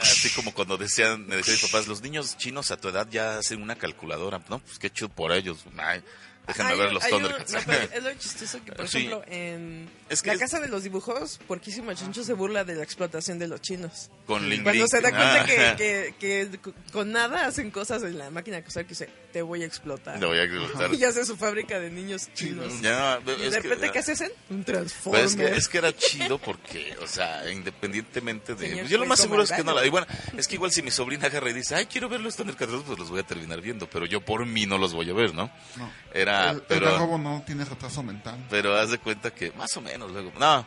Así 0.02 0.30
como 0.32 0.54
cuando 0.54 0.78
decían, 0.78 1.28
me 1.28 1.36
decían 1.36 1.58
mis 1.62 1.72
papás, 1.72 1.88
los 1.88 2.02
niños 2.02 2.38
chinos 2.38 2.72
a 2.72 2.78
tu 2.78 2.90
edad 2.90 3.08
ya 3.10 3.38
hacen 3.38 3.62
una 3.62 3.76
calculadora. 3.76 4.42
No, 4.50 4.60
pues 4.60 4.80
qué 4.80 4.90
chido 4.90 5.10
por 5.10 5.32
ellos. 5.32 5.60
Ay, 5.78 6.04
déjenme 6.52 6.72
Hay 6.74 6.78
ver 6.80 6.94
los 6.94 7.04
hay 7.04 7.14
un- 7.14 7.22
Thundercats. 7.24 7.68
no, 7.68 7.74
es 7.74 8.04
lo 8.04 8.14
chistoso 8.20 8.64
que, 8.64 8.72
por 8.74 8.88
Sí. 8.88 8.98
ejemplo, 9.00 9.24
en 9.28 9.90
Es 10.10 10.22
que 10.22 10.28
la 10.28 10.34
es- 10.34 10.40
casa 10.40 10.60
de 10.60 10.68
los 10.68 10.84
dibujos, 10.84 11.40
Porquísimo 11.48 11.94
Chincho 11.94 12.24
se 12.24 12.34
burla 12.34 12.64
de 12.64 12.76
la 12.76 12.84
explotación 12.84 13.40
de 13.40 13.48
los 13.48 13.62
chinos. 13.62 14.10
Con 14.26 14.48
Ling 14.50 14.64
Cuando 14.64 14.84
Ling. 14.84 14.88
se 14.90 15.02
da 15.02 15.10
cuenta 15.10 15.42
Ah. 15.42 15.46
que, 15.46 16.14
que, 16.20 16.50
que 16.52 16.60
con 16.92 17.12
nada 17.12 17.46
hacen 17.48 17.72
cosas 17.72 18.04
en 18.04 18.18
la 18.18 18.30
máquina 18.30 18.58
de 18.58 18.64
coser 18.64 18.84
que 18.86 18.90
dice, 18.90 19.10
te 19.34 19.42
voy 19.42 19.64
a 19.64 19.66
explotar. 19.66 20.20
Le 20.20 20.26
voy 20.26 20.40
a 20.40 20.46
gustar. 20.48 20.94
Y 21.02 21.04
hace 21.06 21.26
su 21.26 21.36
fábrica 21.38 21.80
de 21.80 21.90
niños 21.90 22.30
chinos. 22.34 22.82
Ya, 22.82 23.20
Y 23.26 23.32
es 23.44 23.52
de 23.54 23.62
que- 23.62 23.68
repente, 23.70 23.92
¿qué 23.92 24.04
se 24.04 24.12
hacen? 24.14 24.32
Un 24.50 24.64
Pues 24.64 24.66
transformer. 24.66 25.24
es, 25.26 25.36
que, 25.36 25.46
es 25.58 25.68
que 25.68 25.78
era 25.78 25.96
chido 25.96 26.38
porque, 26.38 26.96
o 27.02 27.08
sea, 27.08 27.50
independientemente 27.52 28.56
de... 28.56 28.70
Señor 28.70 28.88
yo 28.88 28.98
lo 28.98 29.06
más 29.06 29.20
seguro 29.20 29.44
es 29.44 29.52
que 29.52 29.64
no 29.64 29.74
la... 29.74 29.86
Y 29.86 29.90
bueno, 29.90 30.06
es 30.38 30.48
que 30.48 30.56
igual 30.56 30.72
si 30.72 30.82
mi 30.82 30.92
sobrina 30.92 31.28
agarra 31.28 31.50
y 31.50 31.54
dice, 31.54 31.76
ay, 31.76 31.86
quiero 31.86 32.10
ver 32.10 32.20
los 32.22 32.36
Thundercats, 32.36 32.72
pues 32.86 33.00
los 33.00 33.10
voy 33.10 33.20
a 33.20 33.24
terminar 33.24 33.62
viendo, 33.62 33.90
pero 33.90 34.06
yo 34.06 34.22
por 34.22 34.46
mí 34.46 34.66
no 34.66 34.78
los 34.78 34.94
voy 34.94 35.10
a 35.10 35.14
ver, 35.14 35.34
¿no? 35.34 35.52
No. 35.78 35.92
Era, 36.14 36.52
el, 36.52 36.58
el 36.58 36.64
pero... 36.64 36.92
garrobo 36.92 37.18
no 37.18 37.44
tiene 37.46 37.66
retraso 37.66 38.04
mental. 38.04 38.38
Pero 38.50 38.76
haz 38.78 38.92
de 38.92 38.98
cuenta 38.98 39.32
que, 39.32 39.52
más 39.54 39.76
o 39.78 39.82
menos, 39.82 40.12
luego. 40.12 40.32
No, 40.40 40.60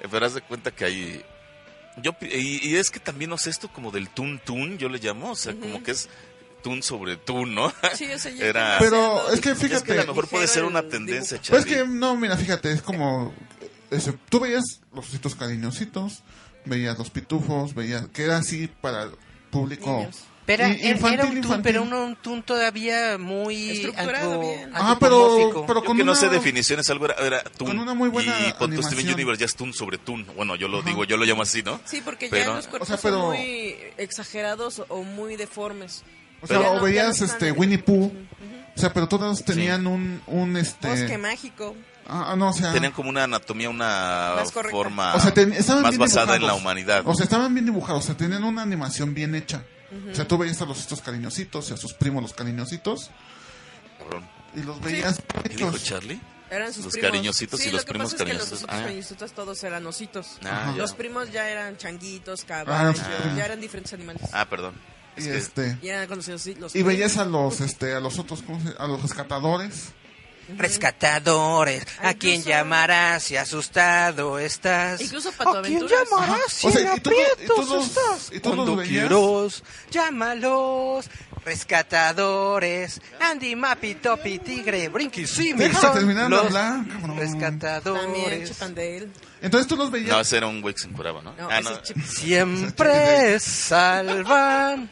eh, 0.00 0.08
pero 0.10 0.26
haz 0.26 0.34
de 0.34 0.42
cuenta 0.42 0.70
que 0.70 0.84
hay. 0.84 1.24
Yo, 2.02 2.14
y, 2.20 2.68
y 2.68 2.76
es 2.76 2.90
que 2.90 3.00
también, 3.00 3.30
no 3.30 3.38
sé, 3.38 3.50
esto 3.50 3.68
como 3.72 3.90
del 3.90 4.08
tun 4.10 4.40
tun, 4.44 4.78
yo 4.78 4.88
le 4.88 4.98
llamo, 4.98 5.32
o 5.32 5.36
sea, 5.36 5.54
como 5.54 5.82
que 5.82 5.90
es 5.90 6.08
tun 6.62 6.82
sobre 6.82 7.16
tun, 7.16 7.54
¿no? 7.54 7.72
Sí, 7.94 8.10
o 8.12 8.18
sea, 8.18 8.30
ya 8.30 8.44
Era. 8.44 8.76
Pero 8.78 9.30
es 9.32 9.40
que 9.40 9.50
es 9.50 9.58
que 9.58 9.66
a 9.66 9.68
fíjate. 9.68 9.94
lo 9.94 10.06
mejor 10.08 10.28
puede 10.28 10.46
ser 10.46 10.64
una 10.64 10.80
el 10.80 10.88
tendencia. 10.88 11.40
Pues 11.48 11.64
Charlie. 11.64 11.84
que, 11.84 11.88
no, 11.88 12.16
mira, 12.16 12.36
fíjate, 12.36 12.72
es 12.72 12.82
como... 12.82 13.34
ese, 13.90 14.12
tú 14.28 14.40
veías 14.40 14.80
los 14.94 15.08
ositos 15.08 15.34
cariñositos, 15.34 16.22
veías 16.64 16.98
los 16.98 17.10
pitufos, 17.10 17.74
veías... 17.74 18.06
Que 18.08 18.24
era 18.24 18.36
así 18.36 18.68
para 18.80 19.04
el 19.04 19.12
público... 19.50 19.90
Niños. 20.00 20.24
Pero 20.56 20.68
i- 20.68 20.80
era, 20.82 21.08
era 21.12 21.24
un 21.24 21.28
tun, 21.30 21.38
infantil. 21.38 21.62
pero 21.62 21.82
un, 21.82 21.92
un 21.92 22.16
tun 22.16 22.42
todavía 22.42 23.18
muy 23.18 23.70
Estructurado 23.70 24.32
antro- 24.34 24.40
bien. 24.40 24.70
Ah, 24.74 24.96
pero, 24.98 25.64
pero 25.66 25.80
Yo 25.80 25.84
con 25.86 25.96
que 25.96 26.04
no 26.04 26.12
una- 26.12 26.20
sé 26.20 26.28
definiciones, 26.28 26.88
algo 26.90 27.04
era, 27.06 27.14
era 27.24 27.42
tun. 27.42 27.68
con 27.68 27.78
una 27.78 27.94
muy 27.94 28.08
buena 28.08 28.34
Y 28.48 28.52
con 28.54 28.74
tu 28.74 28.82
Steven. 28.82 29.14
Universe 29.14 29.40
ya 29.40 29.46
es 29.46 29.54
tun 29.54 29.72
sobre 29.72 29.98
tun. 29.98 30.26
Bueno, 30.36 30.56
yo 30.56 30.68
lo 30.68 30.82
digo, 30.82 31.04
yo 31.04 31.16
lo 31.16 31.24
llamo 31.24 31.42
así, 31.42 31.62
¿no? 31.62 31.80
Sí, 31.84 32.00
porque 32.04 32.28
Pero- 32.30 32.50
ya 32.50 32.56
los 32.56 32.66
cuerpos 32.68 32.88
o 32.90 32.92
sea, 32.92 33.00
pero- 33.02 33.20
son 33.20 33.28
muy 33.36 33.76
exagerados 33.96 34.82
o 34.88 35.02
muy 35.02 35.36
deformes. 35.36 36.02
O 36.42 36.46
sea, 36.46 36.58
no- 36.58 36.72
o 36.72 36.80
veías 36.80 37.20
no 37.20 37.26
este 37.26 37.52
Winnie 37.52 37.78
Pooh. 37.78 38.12
O 38.76 38.80
sea, 38.80 38.92
pero 38.92 39.08
todos 39.08 39.44
tenían 39.44 39.86
un, 39.86 40.22
un 40.26 40.56
este... 40.56 40.88
Bosque 40.88 41.18
mágico. 41.18 41.76
Ah, 42.08 42.34
no, 42.36 42.48
o 42.48 42.52
sea... 42.52 42.72
Tenían 42.72 42.92
como 42.92 43.10
una 43.10 43.24
anatomía, 43.24 43.68
una 43.70 44.36
forma 44.70 45.14
O 45.14 45.20
sea, 45.20 45.32
ten- 45.34 45.50
más 45.50 45.66
basada 45.66 45.82
en 45.84 45.98
dibujados. 45.98 46.42
la 46.42 46.54
humanidad. 46.54 47.02
O 47.04 47.14
sea, 47.14 47.24
estaban 47.24 47.52
bien 47.54 47.66
dibujados, 47.66 48.04
o 48.04 48.06
sea, 48.06 48.16
tenían 48.16 48.42
una 48.42 48.62
animación 48.62 49.12
bien 49.14 49.34
hecha. 49.34 49.64
O 50.10 50.14
sea, 50.14 50.26
tú 50.28 50.38
veías 50.38 50.60
a 50.62 50.66
los 50.66 50.78
estos 50.78 51.00
cariñositos 51.00 51.70
y 51.70 51.74
a 51.74 51.76
sus 51.76 51.92
primos 51.94 52.22
los 52.22 52.32
cariñositos 52.32 53.10
Cabrón. 53.98 54.28
y 54.54 54.62
los 54.62 54.80
veías 54.80 55.20
¿Qué 55.42 55.48
dijo. 55.56 55.76
Charlie? 55.78 56.20
Eran 56.50 56.72
sus 56.72 56.84
Los 56.84 56.92
primos. 56.94 57.10
cariñositos 57.10 57.60
y 57.60 57.62
Sí, 57.64 57.70
los 57.70 57.82
lo 57.82 57.84
que 57.86 57.92
primos 57.92 58.12
pasa 58.12 58.16
es 58.16 58.18
que 58.18 58.24
cariñositos. 58.36 58.62
los 58.62 58.70
Ah. 58.70 58.82
cariñositos 58.84 59.32
todos 59.32 59.62
eran 59.64 59.86
ositos. 59.86 60.26
Ah, 60.44 60.72
ya. 60.74 60.82
Los 60.82 60.94
primos 60.94 61.30
ya 61.30 61.48
eran 61.48 61.76
changuitos, 61.76 62.42
Ah, 62.42 62.46
caballos, 62.46 62.96
sí. 62.98 63.04
ya 63.36 63.44
eran 63.44 63.60
diferentes 63.60 63.92
animales. 63.92 64.22
Ah, 64.32 64.48
perdón. 64.48 64.74
Y 65.16 65.20
Es 65.20 65.26
que- 65.26 65.36
este 65.38 65.78
Y 65.82 65.88
eran 65.88 66.06
conocidos 66.08 66.46
los 66.58 66.74
y 66.74 66.82
veías 66.82 67.16
a 67.18 67.24
los 67.24 67.60
este 67.60 67.94
a 67.94 68.00
los 68.00 68.18
otros 68.18 68.42
¿cómo 68.42 68.60
se- 68.60 68.74
a 68.78 68.86
los 68.86 69.00
rescatadores. 69.02 69.92
Rescatadores, 70.56 71.86
¿a 72.02 72.14
quién 72.14 72.42
llamarás 72.42 73.24
si 73.24 73.36
asustado 73.36 74.38
estás? 74.38 75.00
Incluso 75.00 75.32
Pato 75.32 75.58
¿A 75.58 75.62
quién 75.62 75.76
Aventuras. 75.78 76.08
llamarás 76.10 76.52
si 76.52 76.66
O 76.66 76.70
sea, 76.70 76.80
en 76.92 76.96
y 76.96 77.00
tú, 77.00 77.10
y 77.10 77.20
aprietos 77.22 77.68
tú 77.68 77.80
estás? 77.80 78.30
y 78.32 78.40
tú 78.40 78.54
Cuando 78.54 78.76
veías. 78.76 78.88
quieras, 79.08 79.62
llámalos. 79.90 81.06
Rescatadores, 81.42 83.00
Andy, 83.18 83.56
Mapi, 83.56 83.94
Topi, 83.94 84.38
Tigre, 84.40 84.88
Brinky, 84.90 85.26
Simi, 85.26 85.58
Déjame 85.58 85.80
son 85.80 85.94
terminar 85.94 86.24
de 86.24 86.30
los 86.30 86.44
hablar, 86.46 86.86
cabrón. 86.86 87.00
También 87.00 87.18
rescatadores. 87.32 88.52
Entonces 89.40 89.66
tú 89.66 89.76
los 89.76 89.90
veías 89.90 90.10
No, 90.10 90.20
ese 90.20 90.36
era 90.36 90.46
un 90.48 90.60
güey 90.60 90.74
que 90.74 90.80
se 90.82 90.88
encueraba, 90.88 91.22
¿no? 91.22 91.32
No, 91.34 91.48
ah, 91.50 91.60
ese 91.60 91.70
no. 91.70 91.82
Chip. 91.82 91.96
Siempre 92.04 93.40
salvan, 93.40 94.90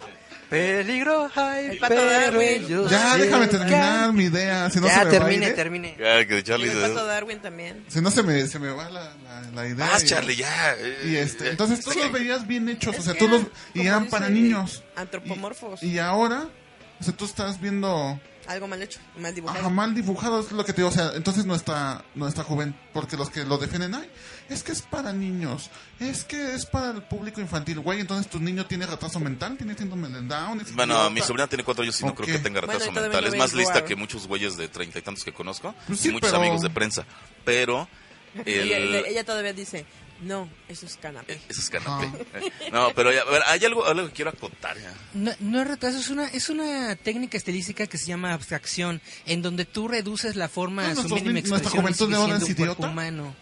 peligro 0.49 1.31
hay, 1.35 1.79
pero 1.81 2.05
Darwin. 2.05 2.49
ellos 2.65 2.91
Ya, 2.91 3.17
déjame 3.17 3.47
terminar 3.49 4.13
mi 4.13 4.25
idea, 4.25 4.71
si 4.71 4.81
no 4.81 4.89
se 4.89 4.95
ya, 4.95 5.05
me 5.05 5.11
termine, 5.11 5.47
va 5.47 5.53
¿eh? 5.53 5.55
termine. 5.55 5.97
Ya, 5.99 6.27
que 6.27 6.43
Charlie 6.43 6.71
se- 6.71 6.75
Darwin 6.95 7.39
también. 7.41 7.85
Si 7.89 8.01
no 8.01 8.11
se 8.11 8.23
me 8.23 8.47
se 8.47 8.59
me 8.59 8.71
va 8.71 8.89
la, 8.91 9.15
la, 9.25 9.43
la 9.55 9.69
idea. 9.69 9.91
Ah, 9.93 9.99
y- 10.03 10.05
Charlie, 10.07 10.37
ya. 10.37 10.77
Y 11.05 11.17
este, 11.17 11.47
eh, 11.47 11.51
entonces 11.51 11.81
tú 11.85 11.91
sí. 11.91 11.99
los 12.01 12.13
veías 12.13 12.47
bien 12.47 12.69
hechos, 12.69 12.95
Es 12.95 13.01
o 13.01 13.03
sea, 13.05 13.15
tú 13.15 13.29
los 13.29 13.43
y 13.75 13.87
eran 13.87 14.05
dice, 14.05 14.11
para 14.11 14.29
niños. 14.29 14.83
Antropomorfos. 14.97 15.83
Y, 15.83 15.93
y 15.93 15.99
ahora, 15.99 16.49
o 17.01 17.05
sea, 17.05 17.13
tú 17.15 17.25
estás 17.27 17.61
viendo 17.61 18.19
Algo 18.49 18.67
mal 18.67 18.81
hecho, 18.83 18.99
mal 19.19 19.35
dibujado. 19.35 19.61
Ajá, 19.61 19.69
mal 19.69 19.95
dibujado 19.95 20.41
es 20.41 20.51
lo 20.53 20.65
que 20.65 20.73
te 20.73 20.79
digo, 20.81 20.89
o 20.89 20.93
sea, 20.93 21.13
entonces 21.15 21.45
nuestra 21.45 22.03
nuestra 22.15 22.43
joven, 22.45 22.75
porque 22.95 23.17
los 23.19 23.29
que 23.29 23.45
lo 23.45 23.59
defienden, 23.59 23.95
ay, 23.95 24.11
es 24.49 24.63
que 24.63 24.73
es 24.73 24.81
para 24.81 25.13
niños, 25.13 25.69
es 26.01 26.25
que 26.25 26.55
es 26.55 26.65
para 26.65 26.91
el 26.93 27.03
público 27.03 27.43
infantil, 27.43 27.81
güey, 27.81 28.01
entonces 28.01 28.31
tu 28.31 28.41
niño 28.41 28.65
tiene 28.65 28.87
retraso 28.87 29.21
mental, 29.21 29.57
tiene 29.59 29.77
síndrome 29.77 30.09
de 30.09 30.23
Down, 30.23 30.61
es 30.63 30.75
Bueno, 30.75 31.11
mi 31.11 31.21
sobrina 31.21 31.47
tiene 31.47 31.63
cuatro 31.63 31.83
años 31.83 32.01
y 32.01 32.07
no 32.07 32.15
creo 32.15 32.27
que 32.27 32.39
tenga 32.39 32.63
retraso 32.63 32.87
y 32.91 32.93
mental. 32.93 33.21
no 33.23 33.29
Es 33.29 33.37
más 33.37 33.53
lista 33.53 33.85
que 33.85 33.95
muchos 33.95 34.27
güeyes 34.27 34.57
de 34.57 34.67
treinta 34.69 34.99
y 34.99 35.03
tantos 35.03 35.25
que 35.25 35.33
conozco 35.33 35.75
Pues 35.87 36.01
y 36.01 36.03
sí, 36.05 36.11
muchos 36.11 36.31
pero- 36.31 36.41
amigos 36.43 36.63
de 36.63 36.71
prensa. 36.71 37.05
Pero 37.45 37.87
el... 38.47 38.73
Ella, 38.73 39.01
ella 39.09 39.25
todavía 39.25 39.53
dice, 39.53 39.85
no, 40.23 40.49
eso 40.69 40.87
es 40.87 40.97
canapé. 40.97 41.41
Ese 41.49 41.61
es 41.61 41.71
canapé. 41.71 42.07
Eh, 42.35 42.71
No, 42.73 42.91
pero 42.95 43.13
ya, 43.13 43.23
a 43.23 43.25
ver, 43.31 43.43
hay 43.47 43.65
algo, 43.65 43.85
algo 43.87 44.07
que 44.09 44.13
quiero 44.13 44.31
acotar. 44.31 44.77
ya. 44.79 44.93
No, 45.15 45.33
no 45.41 45.63
es 45.63 45.69
retraso, 45.69 45.99
es 45.99 46.09
una, 46.11 46.27
es 46.29 46.49
una 46.49 46.97
técnica 46.97 47.37
estilística 47.37 47.87
que 47.87 47.99
se 47.99 48.07
llama 48.07 48.33
abstracción, 48.33 49.01
en 49.27 49.43
donde 49.43 49.65
tú 49.65 49.89
reduces 49.89 50.37
la 50.37 50.49
forma 50.49 50.87
Ah, 50.89 50.91
a 50.93 50.95
su 50.97 51.03
mínima 51.15 51.33
ni- 51.33 51.43
nuestra 51.43 51.71
expresión 51.71 51.95
sigue 51.95 52.09
de 52.11 52.17
ahora 52.17 52.37
siendo 52.41 52.45
es 52.45 52.51
un 52.51 52.57
cuerpo 52.57 52.83
idiota. 52.83 52.93
humano. 52.93 53.35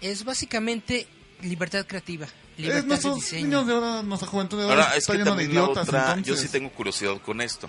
Es 0.00 0.24
básicamente 0.24 1.06
libertad 1.42 1.86
creativa, 1.86 2.26
Es 2.58 2.86
de 2.86 3.10
diseño. 3.14 3.46
niños 3.46 3.66
de 3.66 3.72
ahora, 3.74 4.02
nuestra 4.02 4.28
juventud 4.28 4.58
de 4.58 4.64
ahora 4.64 4.82
Ahora, 4.84 4.92
es 4.96 4.98
está 5.02 5.12
que 5.12 5.18
lleno 5.18 5.34
de 5.36 5.44
idiotas, 5.44 5.88
otra, 5.88 6.20
yo 6.20 6.36
sí 6.36 6.48
tengo 6.48 6.70
curiosidad 6.70 7.20
con 7.20 7.40
esto. 7.40 7.68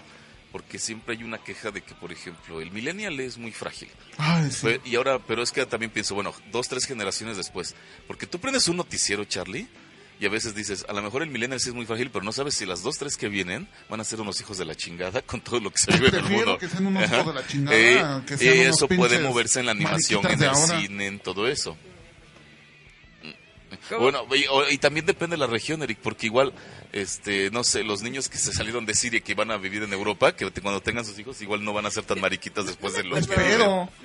Porque 0.54 0.80
siempre 0.80 1.16
hay 1.18 1.24
una 1.24 1.40
queja 1.40 1.72
de 1.72 1.82
que, 1.82 1.94
por 1.96 2.12
ejemplo, 2.14 2.62
el 2.62 2.72
millennial 2.72 3.20
es 3.20 3.38
muy 3.38 3.52
frágil. 3.52 3.90
Ay, 4.18 4.50
sí. 4.52 4.58
Fue- 4.62 4.82
Y 4.86 4.96
ahora, 4.96 5.20
pero 5.20 5.42
es 5.44 5.52
que 5.52 5.66
también 5.66 5.92
pienso, 5.92 6.14
bueno, 6.16 6.34
dos, 6.52 6.68
tres 6.70 6.86
generaciones 6.86 7.36
después. 7.38 7.76
Porque 8.08 8.28
tú 8.28 8.40
prendes 8.40 8.68
un 8.68 8.78
noticiero, 8.78 9.26
Charlie, 9.26 9.68
y 10.20 10.26
a 10.28 10.30
veces 10.30 10.54
dices, 10.54 10.86
a 10.88 10.94
lo 10.94 11.02
mejor 11.02 11.24
el 11.24 11.30
millennial 11.32 11.60
sí 11.60 11.70
es 11.70 11.76
muy 11.76 11.88
frágil, 11.88 12.12
pero 12.12 12.24
no 12.24 12.32
sabes 12.32 12.54
si 12.54 12.68
las 12.68 12.84
dos, 12.84 13.00
tres 13.00 13.18
que 13.18 13.28
vienen 13.30 13.68
van 13.90 14.00
a 14.00 14.04
ser 14.04 14.22
unos 14.22 14.40
hijos 14.42 14.58
de 14.60 14.64
la 14.66 14.76
chingada 14.76 15.24
con 15.24 15.42
todo 15.42 15.60
lo 15.60 15.72
que 15.72 15.80
se 15.80 15.92
vive 15.92 16.10
en 16.10 16.16
el 16.16 16.24
mundo. 16.32 16.58
que 16.60 16.70
sean 16.70 16.86
unos 16.86 17.10
hijos 17.12 17.26
de 17.26 17.34
la 17.34 17.48
chingada, 17.48 17.76
Eh, 17.76 18.22
que 18.28 18.34
unos 18.62 18.76
eso 18.78 18.88
puede 18.88 19.20
moverse 19.28 19.60
en 19.60 19.66
la 19.66 19.72
animación, 19.72 20.24
en 20.28 20.44
el 20.44 20.50
ahora. 20.50 20.80
cine, 20.82 21.08
en 21.08 21.20
todo 21.20 21.48
eso. 21.48 21.76
¿Cómo? 23.90 24.02
Bueno, 24.02 24.26
y, 24.36 24.46
o- 24.50 24.70
y 24.70 24.78
también 24.78 25.06
depende 25.06 25.36
de 25.36 25.40
la 25.40 25.48
región, 25.48 25.82
Eric, 25.84 26.00
porque 26.02 26.28
igual, 26.28 26.54
este, 26.92 27.50
no 27.52 27.64
sé, 27.64 27.84
los 27.84 28.02
niños 28.02 28.30
que 28.30 28.38
se 28.38 28.54
salieron 28.54 28.86
de 28.86 28.94
Siria 28.96 29.18
y 29.20 29.22
que 29.22 29.34
van 29.34 29.52
a 29.52 29.58
vivir 29.58 29.84
en 29.84 29.94
Europa, 29.94 30.36
que 30.36 30.50
cuando 30.52 30.82
tengan 30.82 31.06
sus 31.06 31.18
hijos, 31.20 31.42
igual 31.42 31.64
no 31.64 31.74
van 31.74 31.86
a 31.86 31.92
ser 31.92 32.04
tan 32.04 32.20
mariquitas 32.22 32.66
después 32.66 32.94
de 32.94 33.04
los 33.04 33.28
No 33.28 33.36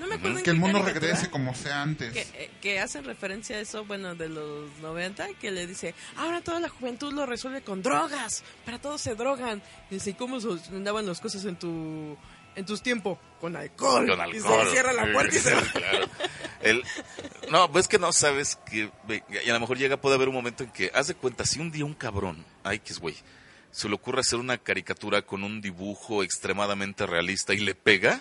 me 0.07 0.15
acuerdo 0.15 0.39
en 0.39 0.43
que 0.45 0.51
el 0.51 0.57
mundo 0.57 0.83
regrese 0.83 1.31
como 1.31 1.55
sea 1.55 1.83
antes. 1.83 2.13
Que, 2.13 2.21
eh, 2.35 2.51
que 2.61 2.81
hacen 2.81 3.05
referencia 3.05 3.57
a 3.57 3.61
eso, 3.61 3.85
bueno, 3.85 4.15
de 4.15 4.29
los 4.29 4.71
90, 4.81 5.29
que 5.41 5.51
le 5.51 5.67
dice, 5.67 5.95
ahora 6.17 6.41
toda 6.41 6.61
la 6.61 6.69
juventud 6.69 7.13
lo 7.13 7.27
resuelve 7.27 7.63
con 7.63 7.83
drogas, 7.83 8.43
para 8.65 8.79
todos 8.79 9.01
se 9.01 9.15
drogan. 9.15 9.63
Y 9.91 9.95
dice, 9.95 10.11
¿y 10.11 10.15
cómo 10.15 10.39
andaban 10.71 11.07
las 11.07 11.21
cosas 11.21 11.45
en 11.45 11.57
tu 11.57 12.17
en 12.59 12.67
tus 12.67 12.83
tiempos, 12.83 13.19
con 13.41 13.57
alcohol. 13.57 14.07
Con 14.07 14.35
Y 14.35 14.41
se 14.41 14.71
cierra 14.71 14.93
la 14.93 15.11
puerta 15.13 15.37
y 15.37 15.39
se 15.39 15.55
va. 15.55 15.63
Claro. 15.63 16.07
El- 16.61 16.83
no, 17.51 17.71
pues 17.73 17.89
que 17.89 17.99
no 17.99 18.13
sabes 18.13 18.57
que. 18.69 18.91
Y 19.45 19.49
a 19.49 19.53
lo 19.53 19.61
mejor 19.61 19.79
llega, 19.79 19.97
puede 19.97 20.17
haber 20.17 20.29
un 20.29 20.35
momento 20.35 20.65
en 20.65 20.71
que, 20.71 20.91
haz 20.95 21.07
de 21.09 21.15
cuenta, 21.15 21.45
si 21.47 21.61
un 21.61 21.71
día 21.71 21.85
un 21.85 21.95
cabrón, 21.95 22.45
ay, 22.65 22.81
que 22.81 22.93
es 22.93 22.99
güey, 22.99 23.15
se 23.71 23.89
le 23.89 23.95
ocurre 23.95 24.21
hacer 24.21 24.39
una 24.39 24.59
caricatura 24.59 25.23
con 25.23 25.45
un 25.45 25.61
dibujo 25.61 26.23
extremadamente 26.23 27.07
realista 27.07 27.55
y 27.55 27.59
le 27.61 27.75
pega, 27.75 28.21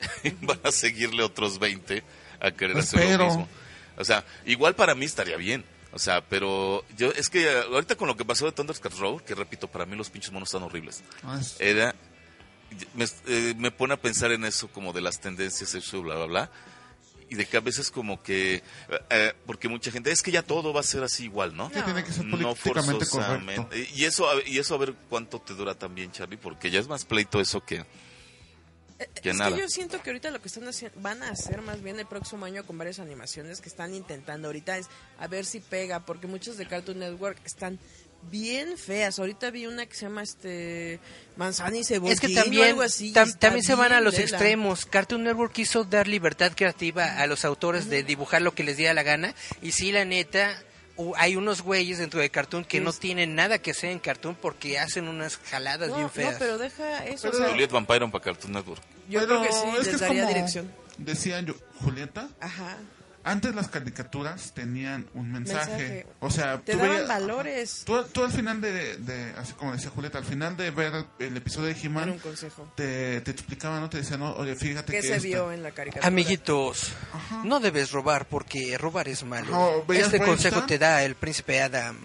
van 0.42 0.60
a 0.64 0.70
seguirle 0.72 1.22
otros 1.22 1.58
20 1.58 2.02
a 2.40 2.50
querer 2.52 2.76
hacer 2.78 3.00
Espero. 3.00 3.18
lo 3.24 3.26
mismo. 3.30 3.48
O 3.96 4.04
sea, 4.04 4.24
igual 4.46 4.74
para 4.74 4.94
mí 4.94 5.04
estaría 5.06 5.36
bien. 5.36 5.64
O 5.92 5.98
sea, 5.98 6.20
pero 6.20 6.84
yo, 6.96 7.10
es 7.10 7.28
que 7.28 7.48
ahorita 7.50 7.96
con 7.96 8.06
lo 8.06 8.16
que 8.16 8.24
pasó 8.24 8.46
de 8.46 8.52
Thundercats 8.52 8.98
Road, 8.98 9.22
que 9.22 9.34
repito, 9.34 9.66
para 9.66 9.84
mí 9.86 9.96
los 9.96 10.08
pinches 10.08 10.30
monos 10.30 10.48
están 10.48 10.62
horribles 10.62 11.02
Ah, 11.24 11.40
era 11.58 11.94
me, 12.94 13.06
eh, 13.26 13.54
me 13.56 13.70
pone 13.70 13.94
a 13.94 13.96
pensar 14.00 14.32
en 14.32 14.44
eso 14.44 14.68
como 14.68 14.92
de 14.92 15.00
las 15.00 15.20
tendencias 15.20 15.74
eso 15.74 16.02
bla 16.02 16.16
bla 16.16 16.26
bla. 16.26 16.50
Y 17.28 17.36
de 17.36 17.46
que 17.46 17.56
a 17.56 17.60
veces 17.60 17.90
como 17.92 18.20
que 18.22 18.60
eh, 19.10 19.32
porque 19.46 19.68
mucha 19.68 19.92
gente 19.92 20.10
es 20.10 20.20
que 20.20 20.32
ya 20.32 20.42
todo 20.42 20.72
va 20.72 20.80
a 20.80 20.82
ser 20.82 21.04
así 21.04 21.24
igual 21.24 21.56
no 21.56 21.70
que 21.70 21.80
tiene 21.82 22.02
que 22.02 22.12
ser 22.12 22.24
no 22.24 22.36
políticamente 22.36 23.04
forzosamente. 23.06 23.62
correcto. 23.68 23.92
y 23.96 24.04
eso 24.04 24.28
a- 24.28 24.42
y 24.44 24.58
eso 24.58 24.74
a 24.74 24.78
ver 24.78 24.94
cuánto 25.08 25.40
te 25.40 25.54
dura 25.54 25.76
también 25.76 26.10
Charlie 26.10 26.36
porque 26.38 26.70
ya 26.72 26.80
es 26.80 26.88
más 26.88 27.04
pleito 27.04 27.40
eso 27.40 27.64
que 27.64 27.84
que 29.22 29.30
es 29.30 29.36
nada. 29.36 29.54
que 29.54 29.62
yo 29.62 29.68
siento 29.68 30.02
que 30.02 30.10
ahorita 30.10 30.30
lo 30.30 30.42
que 30.42 30.48
están 30.48 30.68
haciendo, 30.68 31.00
van 31.00 31.22
a 31.22 31.30
hacer 31.30 31.62
más 31.62 31.80
bien 31.82 31.98
el 31.98 32.06
próximo 32.06 32.44
año 32.44 32.66
con 32.66 32.76
varias 32.76 32.98
animaciones 32.98 33.60
que 33.62 33.68
están 33.70 33.94
intentando 33.94 34.48
ahorita 34.48 34.76
es 34.76 34.88
a 35.18 35.26
ver 35.26 35.46
si 35.46 35.60
pega, 35.60 36.04
porque 36.04 36.26
muchas 36.26 36.58
de 36.58 36.66
Cartoon 36.66 36.98
Network 36.98 37.38
están 37.46 37.78
bien 38.30 38.76
feas. 38.78 39.18
Ahorita 39.18 39.50
vi 39.50 39.66
una 39.66 39.86
que 39.86 39.94
se 39.94 40.06
llama 40.06 40.22
este 40.22 41.00
Manzana 41.36 41.76
y 41.78 41.84
Cebollín 41.84 42.12
Es 42.12 42.20
que 42.20 42.28
o 42.28 42.42
también, 42.42 42.68
algo 42.70 42.82
así. 42.82 43.12
tam- 43.12 43.36
también 43.38 43.64
se 43.64 43.74
van 43.74 43.92
a 43.92 44.00
los 44.00 44.14
lela. 44.14 44.24
extremos. 44.24 44.86
Cartoon 44.86 45.24
Network 45.24 45.52
quiso 45.52 45.84
dar 45.84 46.06
libertad 46.08 46.52
creativa 46.54 47.16
a 47.20 47.26
los 47.26 47.44
autores 47.44 47.88
de 47.88 48.02
dibujar 48.02 48.42
lo 48.42 48.54
que 48.54 48.62
les 48.64 48.76
diera 48.76 48.94
la 48.94 49.02
gana. 49.02 49.34
Y 49.62 49.72
sí, 49.72 49.90
la 49.92 50.04
neta, 50.04 50.62
hay 51.16 51.34
unos 51.36 51.62
güeyes 51.62 51.98
dentro 51.98 52.20
de 52.20 52.28
Cartoon 52.30 52.64
que 52.64 52.78
no 52.80 52.92
tienen 52.92 53.34
nada 53.34 53.58
que 53.58 53.70
hacer 53.70 53.90
en 53.90 53.98
Cartoon 54.00 54.34
porque 54.34 54.78
hacen 54.78 55.08
unas 55.08 55.38
jaladas 55.38 55.88
No, 55.88 55.94
bien 55.94 56.06
no, 56.06 56.12
feas. 56.12 56.36
pero 56.38 56.58
deja 56.58 57.06
eso. 57.06 57.22
Pero- 57.30 57.36
o 57.36 57.40
sea, 57.40 57.50
Juliet 57.50 57.70
Vampire 57.70 58.06
para 58.08 58.22
Cartoon 58.24 58.52
Network 58.52 58.82
yo 59.08 59.20
Pero 59.20 59.40
creo 59.40 59.42
que 59.42 59.52
sí, 59.52 59.60
es 59.80 59.86
les 59.86 59.94
es 59.94 60.00
daría 60.00 60.22
como 60.22 60.34
dirección. 60.34 60.72
Decía 60.98 61.40
yo, 61.40 61.54
Julieta, 61.82 62.28
Ajá. 62.40 62.76
Antes 63.24 63.54
las 63.54 63.68
caricaturas 63.68 64.52
tenían 64.54 65.06
un 65.14 65.30
mensaje. 65.32 65.70
Mensaje. 65.70 66.06
O 66.20 66.30
sea, 66.30 66.58
Te 66.60 66.72
tú 66.72 66.78
daban 66.78 66.92
veías- 66.96 67.08
valores. 67.08 67.82
Tú, 67.84 68.02
tú 68.12 68.24
al 68.24 68.32
final 68.32 68.60
de, 68.60 68.96
de- 68.96 69.34
así 69.36 69.52
como 69.54 69.72
decía 69.72 69.90
Julieta, 69.90 70.18
al 70.18 70.24
final 70.24 70.56
de 70.56 70.70
ver 70.70 71.04
el 71.18 71.36
episodio 71.36 71.68
de 71.74 71.80
He-Man, 71.80 72.18
te, 72.76 73.20
te 73.20 73.30
explicaban, 73.30 73.80
¿no? 73.80 73.90
Te 73.90 73.98
decían, 73.98 74.20
no, 74.20 74.32
oye, 74.34 74.54
fíjate 74.56 74.92
¿Qué 74.92 75.00
que 75.00 75.06
se 75.06 75.16
esta- 75.16 75.26
vio 75.28 75.52
en 75.52 75.62
la 75.62 75.70
caricatura? 75.72 76.06
Amiguitos, 76.08 76.92
no 77.44 77.60
debes 77.60 77.90
robar 77.92 78.26
porque 78.26 78.76
robar 78.78 79.08
es 79.08 79.22
malo. 79.24 79.54
Ajá, 79.54 79.84
¿veías 79.86 80.06
este 80.06 80.18
Brave 80.18 80.30
consejo 80.32 80.56
Star? 80.56 80.66
te 80.68 80.78
da 80.78 81.02
el 81.04 81.14
príncipe 81.14 81.60
Adam. 81.62 81.96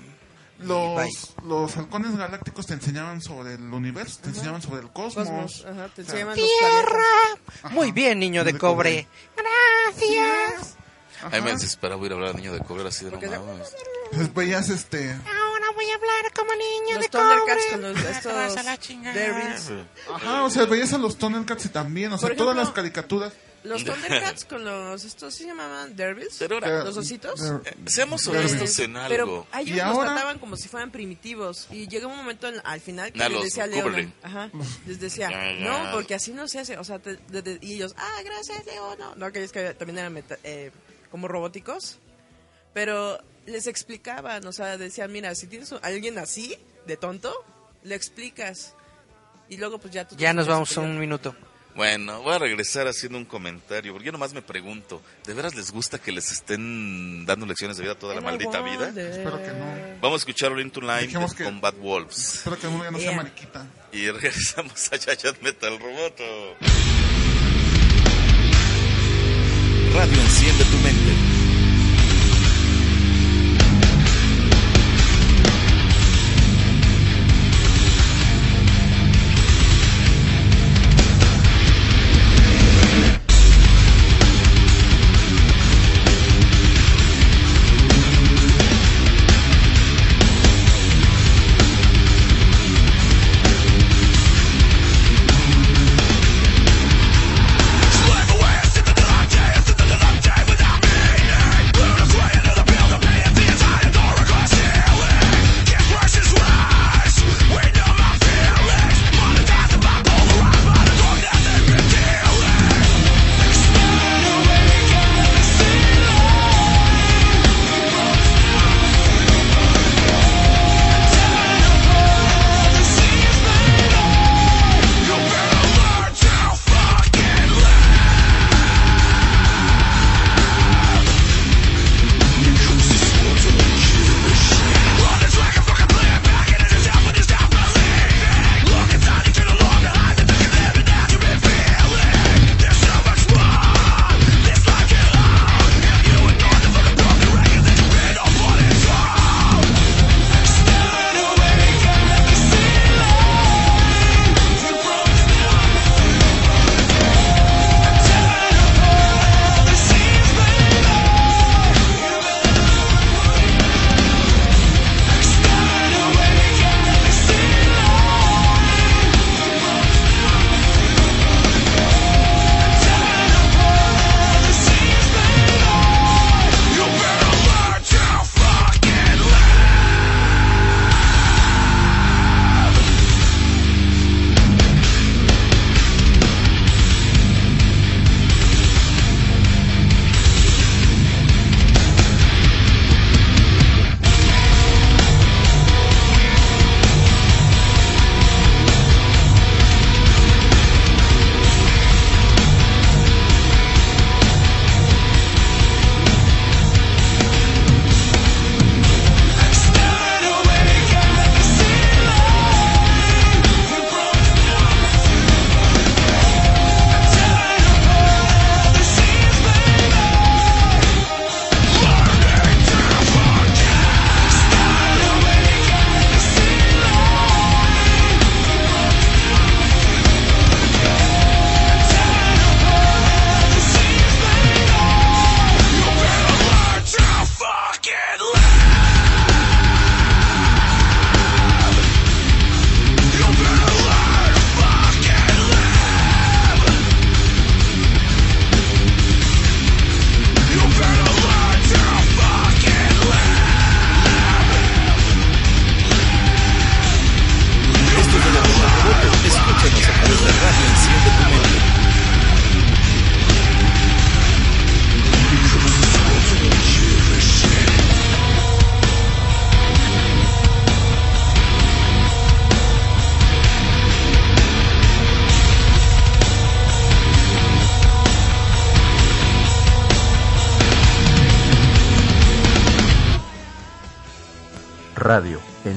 Los, 0.59 1.35
los 1.45 1.75
halcones 1.75 2.15
galácticos 2.15 2.65
te 2.65 2.73
enseñaban 2.75 3.21
sobre 3.21 3.55
el 3.55 3.73
universo, 3.73 4.19
te 4.23 4.29
enseñaban 4.29 4.61
sobre 4.61 4.81
el 4.83 4.89
cosmos. 4.91 5.27
Cosmos. 5.27 5.65
Ajá, 5.65 5.89
te 5.93 6.01
O 6.01 6.05
sea, 6.05 6.21
enseñaban 6.21 6.37
los 6.37 6.49
planetas. 6.59 7.71
Muy 7.73 7.91
bien, 7.91 8.19
niño 8.19 8.45
de 8.45 8.53
de 8.53 8.57
cobre. 8.59 9.05
Gracias. 9.35 10.77
A 11.21 11.29
mí 11.29 11.41
me 11.41 11.51
desesperaba 11.51 12.05
ir 12.05 12.11
a 12.11 12.15
hablar 12.15 12.29
al 12.31 12.35
niño 12.37 12.53
de 12.53 12.59
cobre 12.59 12.87
así 12.87 13.05
de 13.05 13.11
no 13.11 13.19
Porque 13.19 13.29
se- 13.33 13.39
mames. 13.39 13.67
Pues 14.11 14.33
veías 14.33 14.69
este... 14.69 15.11
Ahora 15.11 15.65
voy 15.73 15.85
a 15.89 15.95
hablar 15.95 16.33
como 16.35 16.51
niño 16.53 16.95
Los 16.95 17.01
de 17.03 17.09
cobre. 17.09 17.71
con 17.71 17.81
los, 17.81 17.97
estos 18.05 18.79
chingada. 18.79 19.15
Devils. 19.15 19.71
Ajá, 20.13 20.43
o 20.43 20.49
sea, 20.49 20.65
veías 20.65 20.93
a 20.93 20.97
los 20.97 21.17
Thundercats 21.17 21.65
y 21.65 21.69
también, 21.69 22.11
o 22.13 22.17
sea, 22.17 22.29
Por 22.29 22.37
todas 22.37 22.55
ejemplo, 22.55 22.63
las 22.63 22.71
caricaturas. 22.73 23.33
Los 23.63 23.83
Thundercats 23.83 24.45
con 24.45 24.63
los, 24.63 25.03
estos 25.05 25.33
se 25.33 25.47
llamaban 25.47 25.95
Devils, 25.95 26.35
Pero 26.37 26.55
ahora- 26.55 26.83
los 26.83 26.95
ositos. 26.97 27.41
Eh, 27.65 27.75
seamos 27.87 28.27
honestos 28.27 28.77
en 28.77 28.95
algo 28.95 29.09
Pero 29.09 29.47
a 29.51 29.61
ellos 29.61 29.75
Y 29.75 29.79
los 29.79 29.87
ahora- 29.87 30.09
trataban 30.11 30.37
como 30.37 30.55
si 30.55 30.67
fueran 30.69 30.91
primitivos. 30.91 31.65
Y 31.71 31.87
llega 31.87 32.05
un 32.05 32.15
momento 32.15 32.47
en- 32.47 32.61
al 32.63 32.79
final 32.79 33.11
que 33.11 33.23
Ah, 33.23 33.27
les 33.27 33.33
los 33.37 33.45
decía. 33.45 33.65
Leonan. 33.65 34.13
Ajá. 34.21 34.51
Les 34.85 34.99
decía, 34.99 35.31
no, 35.61 35.91
porque 35.93 36.13
así 36.13 36.31
no 36.31 36.47
se 36.47 36.59
hace. 36.59 36.77
O 36.77 36.83
sea, 36.83 36.99
te- 36.99 37.17
de- 37.29 37.41
de- 37.41 37.57
y 37.59 37.73
ellos, 37.73 37.95
ah, 37.97 38.21
gracias, 38.23 38.63
Leo. 38.67 38.95
No, 38.97 39.15
no 39.15 39.25
aquellos 39.25 39.51
que 39.51 39.73
también 39.73 39.97
eran 39.97 40.13
meta- 40.13 40.37
eh, 40.43 40.71
como 41.15 41.29
robóticos. 41.29 41.97
Pero 42.73 43.17
les 43.45 43.67
explicaban, 43.67 44.45
o 44.45 44.51
sea, 44.51 44.77
decían, 44.77 45.09
mira, 45.13 45.33
si 45.33 45.47
tienes 45.47 45.71
a 45.71 45.77
alguien 45.77 46.17
así, 46.17 46.57
de 46.85 46.97
tonto, 46.97 47.33
le 47.83 47.95
explicas. 47.95 48.75
Y 49.47 49.55
luego, 49.55 49.77
pues 49.79 49.93
ya 49.93 50.05
tú. 50.05 50.17
Ya 50.17 50.33
nos 50.33 50.45
vamos 50.45 50.77
a 50.77 50.81
un 50.81 50.99
minuto. 50.99 51.33
Bueno, 51.73 52.21
voy 52.21 52.33
a 52.33 52.39
regresar 52.39 52.87
haciendo 52.89 53.17
un 53.17 53.23
comentario, 53.23 53.93
porque 53.93 54.05
yo 54.07 54.11
nomás 54.11 54.33
me 54.33 54.41
pregunto, 54.41 55.01
¿de 55.25 55.33
veras 55.33 55.55
les 55.55 55.71
gusta 55.71 55.99
que 55.99 56.11
les 56.11 56.31
estén 56.33 57.25
dando 57.25 57.45
lecciones 57.45 57.77
de 57.77 57.83
vida 57.83 57.95
toda 57.95 58.13
la 58.15 58.19
maldita 58.21 58.61
vida? 58.61 58.89
Espero 58.89 59.41
que 59.41 59.47
no. 59.51 59.65
Vamos 60.01 60.15
a 60.15 60.21
escuchar 60.21 60.51
Line 60.51 61.01
Dijimos 61.01 61.31
de 61.31 61.37
que- 61.37 61.43
Combat 61.45 61.75
Wolves. 61.77 62.35
Espero 62.35 62.59
que 62.59 62.67
uno 62.67 62.83
ya 62.83 62.91
no 62.91 62.99
sea 62.99 63.11
mariquita. 63.15 63.65
Y 63.93 64.09
regresamos 64.11 64.91
a 64.91 64.97
Yayat 64.97 65.41
Metal 65.41 65.79
Roboto. 65.79 66.23
Radio 69.93 70.21
Enciende 70.21 70.63
tu 70.65 70.77
mente. 70.77 71.05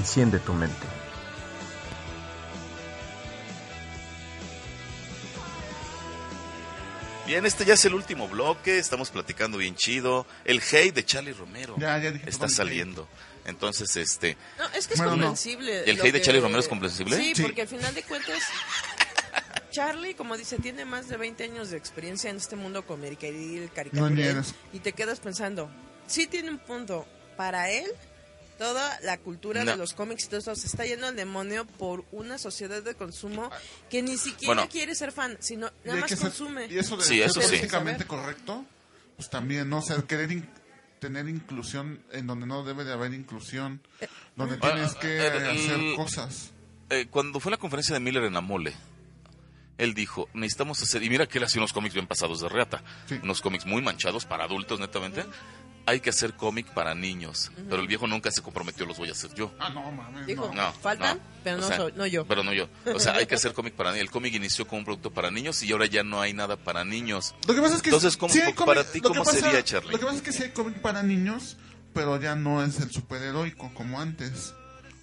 Enciende 0.08 0.38
tu 0.38 0.54
mente. 0.54 0.86
Bien, 7.26 7.44
este 7.44 7.66
ya 7.66 7.74
es 7.74 7.84
el 7.84 7.94
último 7.94 8.26
bloque, 8.26 8.78
estamos 8.78 9.10
platicando 9.10 9.58
bien 9.58 9.74
chido. 9.76 10.26
El 10.46 10.60
hate 10.62 10.94
de 10.94 11.04
Charlie 11.04 11.34
Romero 11.34 11.74
Ya, 11.78 11.98
ya 11.98 12.10
dije 12.10 12.28
está 12.28 12.48
saliendo. 12.48 13.06
Entonces, 13.44 13.94
este, 13.96 14.36
No, 14.58 14.64
es 14.74 14.86
que 14.86 14.94
es 14.94 14.98
Bueno, 14.98 15.12
no. 15.16 15.22
comprensible. 15.24 15.84
¿El 15.84 16.00
hate 16.00 16.12
de 16.12 16.20
Charlie 16.22 16.40
Romero 16.40 16.60
es 16.60 16.68
comprensible? 16.68 17.16
Sí, 17.16 17.34
Sí. 17.34 17.42
porque 17.42 17.62
al 17.62 17.68
final 17.68 17.94
de 17.94 18.02
cuentas, 18.02 18.38
Charlie, 19.70 20.14
como 20.14 20.38
dice, 20.38 20.56
tiene 20.58 20.86
más 20.86 21.08
de 21.08 21.18
20 21.18 21.44
años 21.44 21.68
de 21.70 21.76
experiencia 21.76 22.30
en 22.30 22.36
este 22.36 22.56
mundo 22.56 22.86
comercial, 22.86 23.70
caricatura. 23.74 24.08
niegues. 24.10 24.54
y 24.72 24.78
te 24.80 24.92
quedas 24.94 25.20
pensando, 25.20 25.70
sí 26.06 26.26
tiene 26.26 26.50
un 26.50 26.58
punto. 26.58 27.06
Para 27.36 27.70
él, 27.70 27.86
toda 28.58 28.98
la 29.02 29.16
cultura 29.18 29.64
No. 29.64 29.70
de 29.70 29.76
los 29.76 29.94
cómics 29.94 30.24
y 30.24 30.28
todo 30.28 30.40
eso 30.40 30.54
se 30.56 30.66
está 30.66 30.84
yendo 30.84 31.06
al 31.06 31.16
demonio 31.16 31.64
por 31.64 32.04
una 32.12 32.36
sociedad 32.38 32.82
de 32.82 32.94
consumo 32.94 33.50
que 33.88 34.02
ni 34.02 34.16
siquiera 34.18 34.54
Bueno. 34.54 34.68
quiere 34.70 34.94
ser 34.94 35.12
fan, 35.12 35.36
sino 35.40 35.70
nada 35.84 36.00
más 36.00 36.10
ser- 36.10 36.18
consume. 36.18 36.66
y 36.66 36.78
eso 36.78 36.96
de 36.96 37.04
Sí, 37.04 37.18
ser 37.18 37.26
eso 37.26 37.40
sí. 37.40 37.46
políticamente 37.46 38.04
correcto, 38.06 38.64
pues 39.16 39.30
también, 39.30 39.68
¿no? 39.70 39.78
O 39.78 39.82
sea, 39.82 40.02
querer 40.02 40.30
in- 40.32 40.48
tener 41.00 41.28
inclusión 41.28 42.02
en 42.12 42.26
donde 42.26 42.46
no 42.46 42.64
debe 42.64 42.84
de 42.84 42.92
haber 42.92 43.14
inclusión, 43.14 43.80
donde 44.34 44.56
Ah, 44.60 44.72
tienes 44.72 44.94
que 44.96 45.26
el- 45.28 45.46
hacer 45.46 45.78
el- 45.80 45.94
cosas. 45.96 46.50
eh, 46.90 47.06
cuando 47.08 47.38
fue 47.38 47.52
la 47.52 47.56
conferencia 47.58 47.94
de 47.94 48.00
Miller 48.00 48.24
en 48.24 48.36
Amole, 48.36 48.74
él 49.76 49.94
dijo, 49.94 50.28
necesitamos 50.34 50.82
hacer, 50.82 51.04
y 51.04 51.08
mira 51.08 51.26
que 51.28 51.38
él 51.38 51.44
hacía 51.44 51.60
unos 51.60 51.72
cómics 51.72 51.94
bien 51.94 52.08
pasados 52.08 52.40
de 52.40 52.48
reata, 52.48 52.82
Sí. 53.08 53.20
unos 53.22 53.40
cómics 53.40 53.64
muy 53.64 53.80
manchados 53.80 54.24
para 54.24 54.42
adultos, 54.44 54.80
netamente. 54.80 55.24
Hay 55.88 56.00
que 56.00 56.10
hacer 56.10 56.34
cómic 56.34 56.66
para 56.74 56.94
niños, 56.94 57.50
pero 57.68 57.80
el 57.80 57.88
viejo 57.88 58.06
nunca 58.06 58.30
se 58.30 58.42
comprometió, 58.42 58.84
los 58.86 58.98
voy 58.98 59.08
a 59.08 59.12
hacer 59.12 59.32
yo. 59.34 59.52
Ah, 59.58 59.70
no, 59.70 59.90
mames, 59.90 60.26
Dijo, 60.26 60.50
no. 60.54 60.72
Faltan, 60.74 61.16
no. 61.16 61.22
pero 61.42 61.56
O 61.56 61.60
no, 61.60 61.66
sea, 61.66 61.76
soy- 61.78 61.92
no 61.96 62.06
yo. 62.06 62.26
Pero 62.26 62.42
no 62.44 62.52
yo. 62.52 62.68
O 62.94 63.00
sea, 63.00 63.14
hay 63.14 63.26
que 63.26 63.34
hacer 63.36 63.52
cómic 63.54 63.74
para 63.74 63.90
niños. 63.90 64.02
El 64.02 64.10
cómic 64.10 64.34
inició 64.34 64.66
como 64.66 64.80
un 64.80 64.84
producto 64.84 65.10
para 65.12 65.30
niños 65.30 65.62
y 65.62 65.72
ahora 65.72 65.86
ya 65.86 66.02
no 66.04 66.20
hay 66.20 66.34
nada 66.34 66.56
para 66.56 66.84
niños. 66.84 67.34
Lo 67.46 67.54
que 67.54 67.60
pasa 67.62 67.76
es 67.76 67.82
que 67.82 67.88
Entonces, 67.88 68.16
¿cómo- 68.16 68.32
sí 68.34 68.40
para 68.66 68.84
ti, 68.84 69.00
cómo 69.00 69.24
pasa- 69.24 69.40
sería, 69.40 69.64
Charlie? 69.64 69.92
Lo 69.92 69.98
que 69.98 70.04
pasa 70.04 70.16
es 70.18 70.22
que 70.22 70.32
sí 70.32 70.42
hay 70.42 70.50
cómic 70.50 70.80
para 70.80 71.02
niños, 71.02 71.56
pero 71.94 72.20
ya 72.20 72.34
no 72.34 72.62
es 72.62 72.78
el 72.80 72.90
superheroico 72.90 73.72
como 73.74 74.00
antes. 74.00 74.52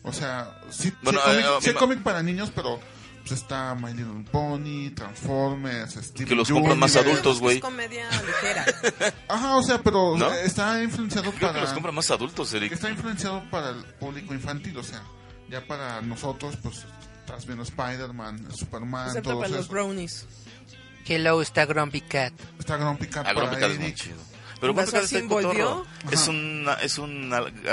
O 0.03 0.13
sea, 0.13 0.61
sí, 0.69 0.89
sí 0.89 0.93
Bueno, 1.01 1.19
hay 1.25 1.39
eh, 1.39 1.41
cómic, 1.41 1.57
eh, 1.57 1.57
sí 1.61 1.67
hay 1.69 1.73
mi- 1.73 1.79
cómic 1.79 2.03
para 2.03 2.21
niños, 2.21 2.51
pero 2.53 2.79
pues 3.27 3.41
está 3.41 3.73
My 3.73 3.91
Little 3.91 4.23
Pony, 4.31 4.91
Transformers, 4.93 5.95
Steve 5.95 6.29
Que 6.29 6.35
los 6.35 6.47
compran 6.49 6.77
más 6.77 6.95
adultos, 6.95 7.39
güey. 7.39 7.55
Es 7.55 7.61
comedia 7.61 8.07
ligera. 8.11 8.65
Ajá, 9.27 9.55
o 9.57 9.63
sea, 9.63 9.81
pero 9.81 10.15
¿No? 10.15 10.31
está 10.31 10.83
influenciado 10.83 11.31
Creo 11.31 11.39
que 11.39 11.45
para 11.47 11.61
los 11.61 11.73
compran 11.73 11.95
más 11.95 12.11
adultos, 12.11 12.53
Eric. 12.53 12.71
está 12.73 12.89
influenciado 12.89 13.43
para 13.49 13.71
el 13.71 13.83
público 13.83 14.33
infantil, 14.33 14.77
o 14.77 14.83
sea, 14.83 15.01
ya 15.49 15.65
para 15.65 16.01
nosotros 16.01 16.55
pues 16.61 16.85
estás 17.21 17.47
viendo 17.47 17.63
Spider-Man, 17.63 18.51
Superman, 18.53 19.07
Excepto 19.07 19.31
todo 19.31 19.41
para 19.41 19.55
los 19.55 19.67
brownies. 19.67 20.27
Hello, 21.07 21.41
está 21.41 21.65
Grumpy 21.65 22.01
Cat. 22.01 22.33
Está 22.59 22.77
Grumpy 22.77 23.07
Cat 23.07 23.25
Ah, 23.27 23.33
para 23.33 23.47
Grumpy 23.47 23.59
Cat 23.59 23.71
es 23.71 23.79
muy 23.79 23.95
chido. 23.95 24.17
Pero 24.61 24.73
¿Vas 24.73 24.91
Grumpy 24.91 25.57
Cat? 25.57 26.11
Es 26.11 26.27
un, 26.27 26.67
es 26.81 26.97
un 26.99 27.31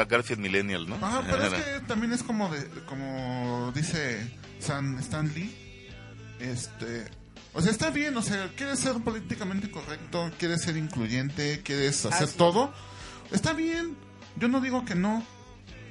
Garfield 0.08 0.40
Millennial, 0.40 0.88
¿no? 0.88 0.96
Ajá, 0.96 1.22
pero 1.30 1.44
es 1.44 1.52
que 1.64 1.80
también 1.86 2.12
es 2.12 2.22
como 2.22 2.48
de, 2.48 2.66
como 2.86 3.70
dice 3.74 4.40
San 4.62 4.98
Stan 4.98 5.32
Lee, 5.34 5.54
este, 6.40 7.04
o 7.52 7.60
sea, 7.60 7.70
está 7.72 7.90
bien, 7.90 8.16
o 8.16 8.22
sea, 8.22 8.50
quieres 8.56 8.78
ser 8.78 8.94
políticamente 9.02 9.70
correcto, 9.70 10.30
quieres 10.38 10.62
ser 10.62 10.76
incluyente, 10.76 11.62
quieres 11.62 12.04
hacer 12.06 12.30
todo, 12.30 12.72
está 13.32 13.52
bien, 13.52 13.96
yo 14.36 14.48
no 14.48 14.60
digo 14.60 14.84
que 14.84 14.94
no, 14.94 15.24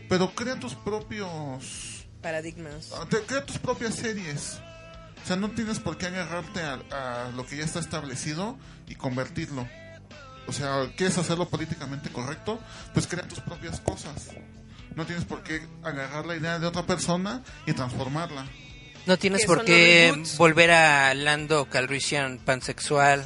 pero 0.09 0.33
crea 0.33 0.59
tus 0.59 0.75
propios, 0.75 2.05
Paradigmas. 2.21 2.91
ah, 2.95 3.07
crea 3.27 3.45
tus 3.45 3.57
propias 3.57 3.95
series, 3.95 4.59
o 5.23 5.27
sea, 5.27 5.35
no 5.35 5.51
tienes 5.51 5.79
por 5.79 5.97
qué 5.97 6.07
agarrarte 6.07 6.61
a, 6.61 7.25
a 7.25 7.31
lo 7.31 7.45
que 7.45 7.57
ya 7.57 7.65
está 7.65 7.79
establecido 7.79 8.57
y 8.87 8.95
convertirlo. 8.95 9.67
O 10.47 10.53
sea, 10.53 10.91
¿quieres 10.97 11.17
hacerlo 11.19 11.47
políticamente 11.47 12.09
correcto? 12.09 12.59
Pues 12.93 13.05
crea 13.05 13.27
tus 13.27 13.39
propias 13.41 13.79
cosas. 13.79 14.29
No 14.95 15.05
tienes 15.05 15.25
por 15.25 15.41
qué 15.43 15.61
agarrar 15.83 16.25
la 16.25 16.35
idea 16.35 16.59
de 16.59 16.67
otra 16.67 16.85
persona 16.85 17.43
y 17.65 17.73
transformarla. 17.73 18.45
No 19.05 19.17
tienes 19.17 19.41
¿Qué 19.41 19.47
por 19.47 19.65
qué 19.65 20.23
volver 20.37 20.71
a 20.71 21.13
Lando 21.13 21.65
Calrissian 21.69 22.37
pansexual. 22.39 23.25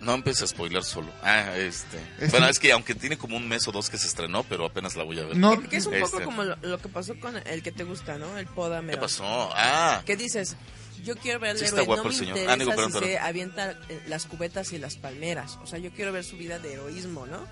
No 0.00 0.14
empieces 0.14 0.42
a 0.42 0.46
spoiler 0.48 0.82
solo. 0.84 1.10
Ah, 1.22 1.56
este. 1.56 1.96
Este- 2.18 2.28
Bueno, 2.28 2.48
es 2.48 2.58
que 2.58 2.72
aunque 2.72 2.94
tiene 2.94 3.16
como 3.16 3.36
un 3.36 3.48
mes 3.48 3.66
o 3.68 3.72
dos 3.72 3.88
que 3.88 3.96
se 3.96 4.06
estrenó, 4.06 4.42
pero 4.44 4.66
apenas 4.66 4.96
la 4.96 5.04
voy 5.04 5.18
a 5.18 5.24
ver. 5.24 5.36
No, 5.36 5.58
Que 5.62 5.76
es 5.76 5.86
un 5.86 5.94
poco 6.00 6.16
Este. 6.16 6.24
como 6.24 6.44
lo, 6.44 6.56
lo 6.56 6.78
que 6.78 6.88
pasó 6.88 7.18
con 7.20 7.36
el 7.36 7.62
que 7.62 7.72
te 7.72 7.84
gusta, 7.84 8.18
¿no? 8.18 8.36
El 8.36 8.46
Podamero. 8.46 8.98
¿Qué 8.98 9.00
pasó? 9.02 9.24
Ah, 9.54 10.02
¿Qué 10.04 10.16
dices? 10.16 10.56
Yo 11.04 11.16
quiero 11.16 11.38
ver 11.40 11.50
al 11.52 11.58
Sí 11.58 11.64
está 11.66 11.82
guapo 11.82 12.02
no 12.02 12.08
el 12.10 12.14
me 12.14 12.18
señor. 12.18 12.36
interesa 12.38 12.52
Ah, 12.52 12.56
digo, 12.58 12.70
perdón, 12.74 12.92
si 12.92 12.98
se 13.10 13.18
avienta 13.18 13.70
eh, 13.88 14.02
las 14.08 14.26
cubetas 14.26 14.72
y 14.72 14.78
las 14.78 14.96
palmeras. 14.96 15.58
O 15.62 15.66
sea, 15.66 15.78
yo 15.78 15.90
quiero 15.92 16.12
ver 16.12 16.24
su 16.24 16.36
vida 16.36 16.58
de 16.58 16.72
heroísmo, 16.74 17.26
¿no? 17.26 17.46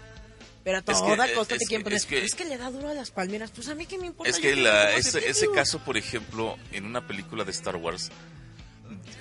Pero 0.64 0.76
a 0.76 0.80
Es 0.80 0.84
que, 0.86 0.92
toda 0.92 1.28
eh, 1.28 1.32
costa 1.34 1.54
es 1.54 1.60
te 1.60 1.66
quieren 1.66 1.80
que- 1.82 1.84
poner. 1.84 1.96
es 1.96 2.06
que- 2.06 2.24
Es 2.24 2.34
que 2.34 2.44
le 2.44 2.56
da 2.56 2.70
duro 2.70 2.88
a 2.88 2.94
las 2.94 3.10
palmeras. 3.10 3.50
Pues 3.50 3.68
a 3.68 3.74
mí 3.74 3.86
qué 3.86 3.98
me 3.98 4.06
importa. 4.06 4.30
es 4.30 4.38
que 4.38 4.54
la- 4.56 4.94
ese, 4.94 5.20
se 5.20 5.28
ese 5.28 5.50
caso, 5.50 5.80
por 5.80 5.96
ejemplo, 5.96 6.56
en 6.70 6.84
una 6.86 7.06
película 7.06 7.44
de 7.44 7.50
Star 7.50 7.76
Wars, 7.76 8.10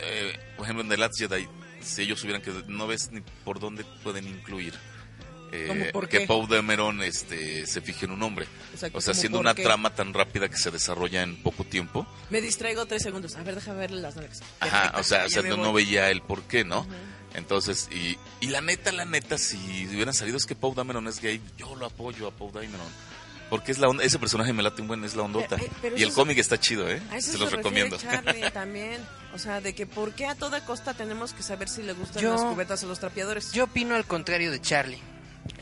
eh, 0.02 0.38
por 0.56 0.66
ejemplo, 0.66 0.84
en 0.84 0.90
The 0.90 0.98
Last 0.98 1.18
Jedi, 1.18 1.48
si 1.82 2.04
ellos 2.04 2.24
hubieran 2.24 2.42
que 2.42 2.52
no 2.68 2.88
ves 2.88 3.12
ni 3.12 3.22
por 3.44 3.60
dónde 3.60 3.84
pueden 4.04 4.28
incluir 4.28 4.74
eh, 5.54 5.66
¿Cómo 5.68 5.84
por 5.92 6.08
que? 6.08 6.22
Poe 6.22 6.48
Dameron 6.48 7.04
este, 7.04 7.66
se 7.68 7.82
fije 7.82 8.06
en 8.06 8.12
un 8.12 8.24
hombre. 8.24 8.48
O 8.74 8.78
sea, 8.78 8.90
¿cómo 8.90 9.02
siendo 9.02 9.40
por 9.40 9.46
una 9.48 9.54
qué? 9.54 9.64
trama 9.64 9.94
tan 9.94 10.14
rápida 10.14 10.48
que 10.48 10.56
se 10.56 10.72
desarrolla 10.72 11.24
en 11.24 11.36
poco 11.44 11.66
tiempo. 11.66 12.08
Me 12.30 12.40
distraigo 12.40 12.86
tres 12.86 13.04
segundos. 13.04 13.36
A 13.36 13.44
ver, 13.44 13.56
deja 13.56 13.74
verle 13.74 14.00
las 14.00 14.16
nalgas. 14.16 14.40
Ajá, 14.62 14.94
o 14.98 15.04
sea, 15.04 15.26
o 15.26 15.30
sea, 15.30 15.42
no 15.44 15.74
veía 15.74 16.10
el 16.10 16.22
por 16.22 16.44
qué, 16.44 16.64
¿no? 16.64 16.88
Entonces, 17.34 17.88
y, 17.92 18.18
y 18.40 18.48
la 18.50 18.62
neta, 18.62 18.92
la 18.92 19.06
neta, 19.06 19.38
si 19.38 19.88
hubieran 19.88 20.14
salido 20.14 20.38
es 20.38 20.46
que 20.46 20.56
Poe 20.56 20.74
Dameron 20.76 21.08
es 21.08 21.22
gay, 21.22 21.42
yo 21.58 21.76
lo 21.76 21.86
apoyo 21.86 22.28
a 22.28 22.32
Poe 22.32 22.52
Dameron. 22.52 22.88
Porque 23.50 23.72
es 23.74 23.80
la 23.80 23.90
onda- 23.90 24.04
ese 24.06 24.18
personaje 24.18 24.54
me 24.54 24.64
late 24.64 24.82
un 24.82 24.88
buen, 24.88 25.04
es 25.04 25.14
la 25.16 25.24
ondota. 25.24 25.58
Pero, 25.58 25.64
eh, 25.66 25.72
pero 25.82 25.98
y 25.98 26.04
el 26.04 26.14
cómic 26.14 26.38
está 26.38 26.58
chido, 26.60 26.90
¿eh? 26.90 27.02
A 27.12 27.18
eso 27.18 27.28
Se 27.28 27.34
se 27.34 27.38
los 27.40 27.52
recomiendo. 27.52 27.98
Charlie 27.98 28.50
también. 28.54 29.02
O 29.34 29.38
sea, 29.40 29.60
de 29.60 29.74
que 29.76 29.86
por 29.86 30.14
qué 30.14 30.26
a 30.26 30.36
toda 30.36 30.64
costa 30.66 30.94
tenemos 30.94 31.34
que 31.34 31.44
saber 31.44 31.68
si 31.68 31.84
le 31.84 31.92
gustan 31.94 32.22
Yo- 32.24 32.32
las 32.34 32.44
cubetas 32.44 32.82
o 32.84 32.88
los 32.88 33.00
trapeadores. 33.00 33.52
Yo 33.52 33.66
opino 33.66 33.96
al 33.96 34.06
contrario 34.06 34.52
de 34.52 34.62
Charlie. 34.62 35.02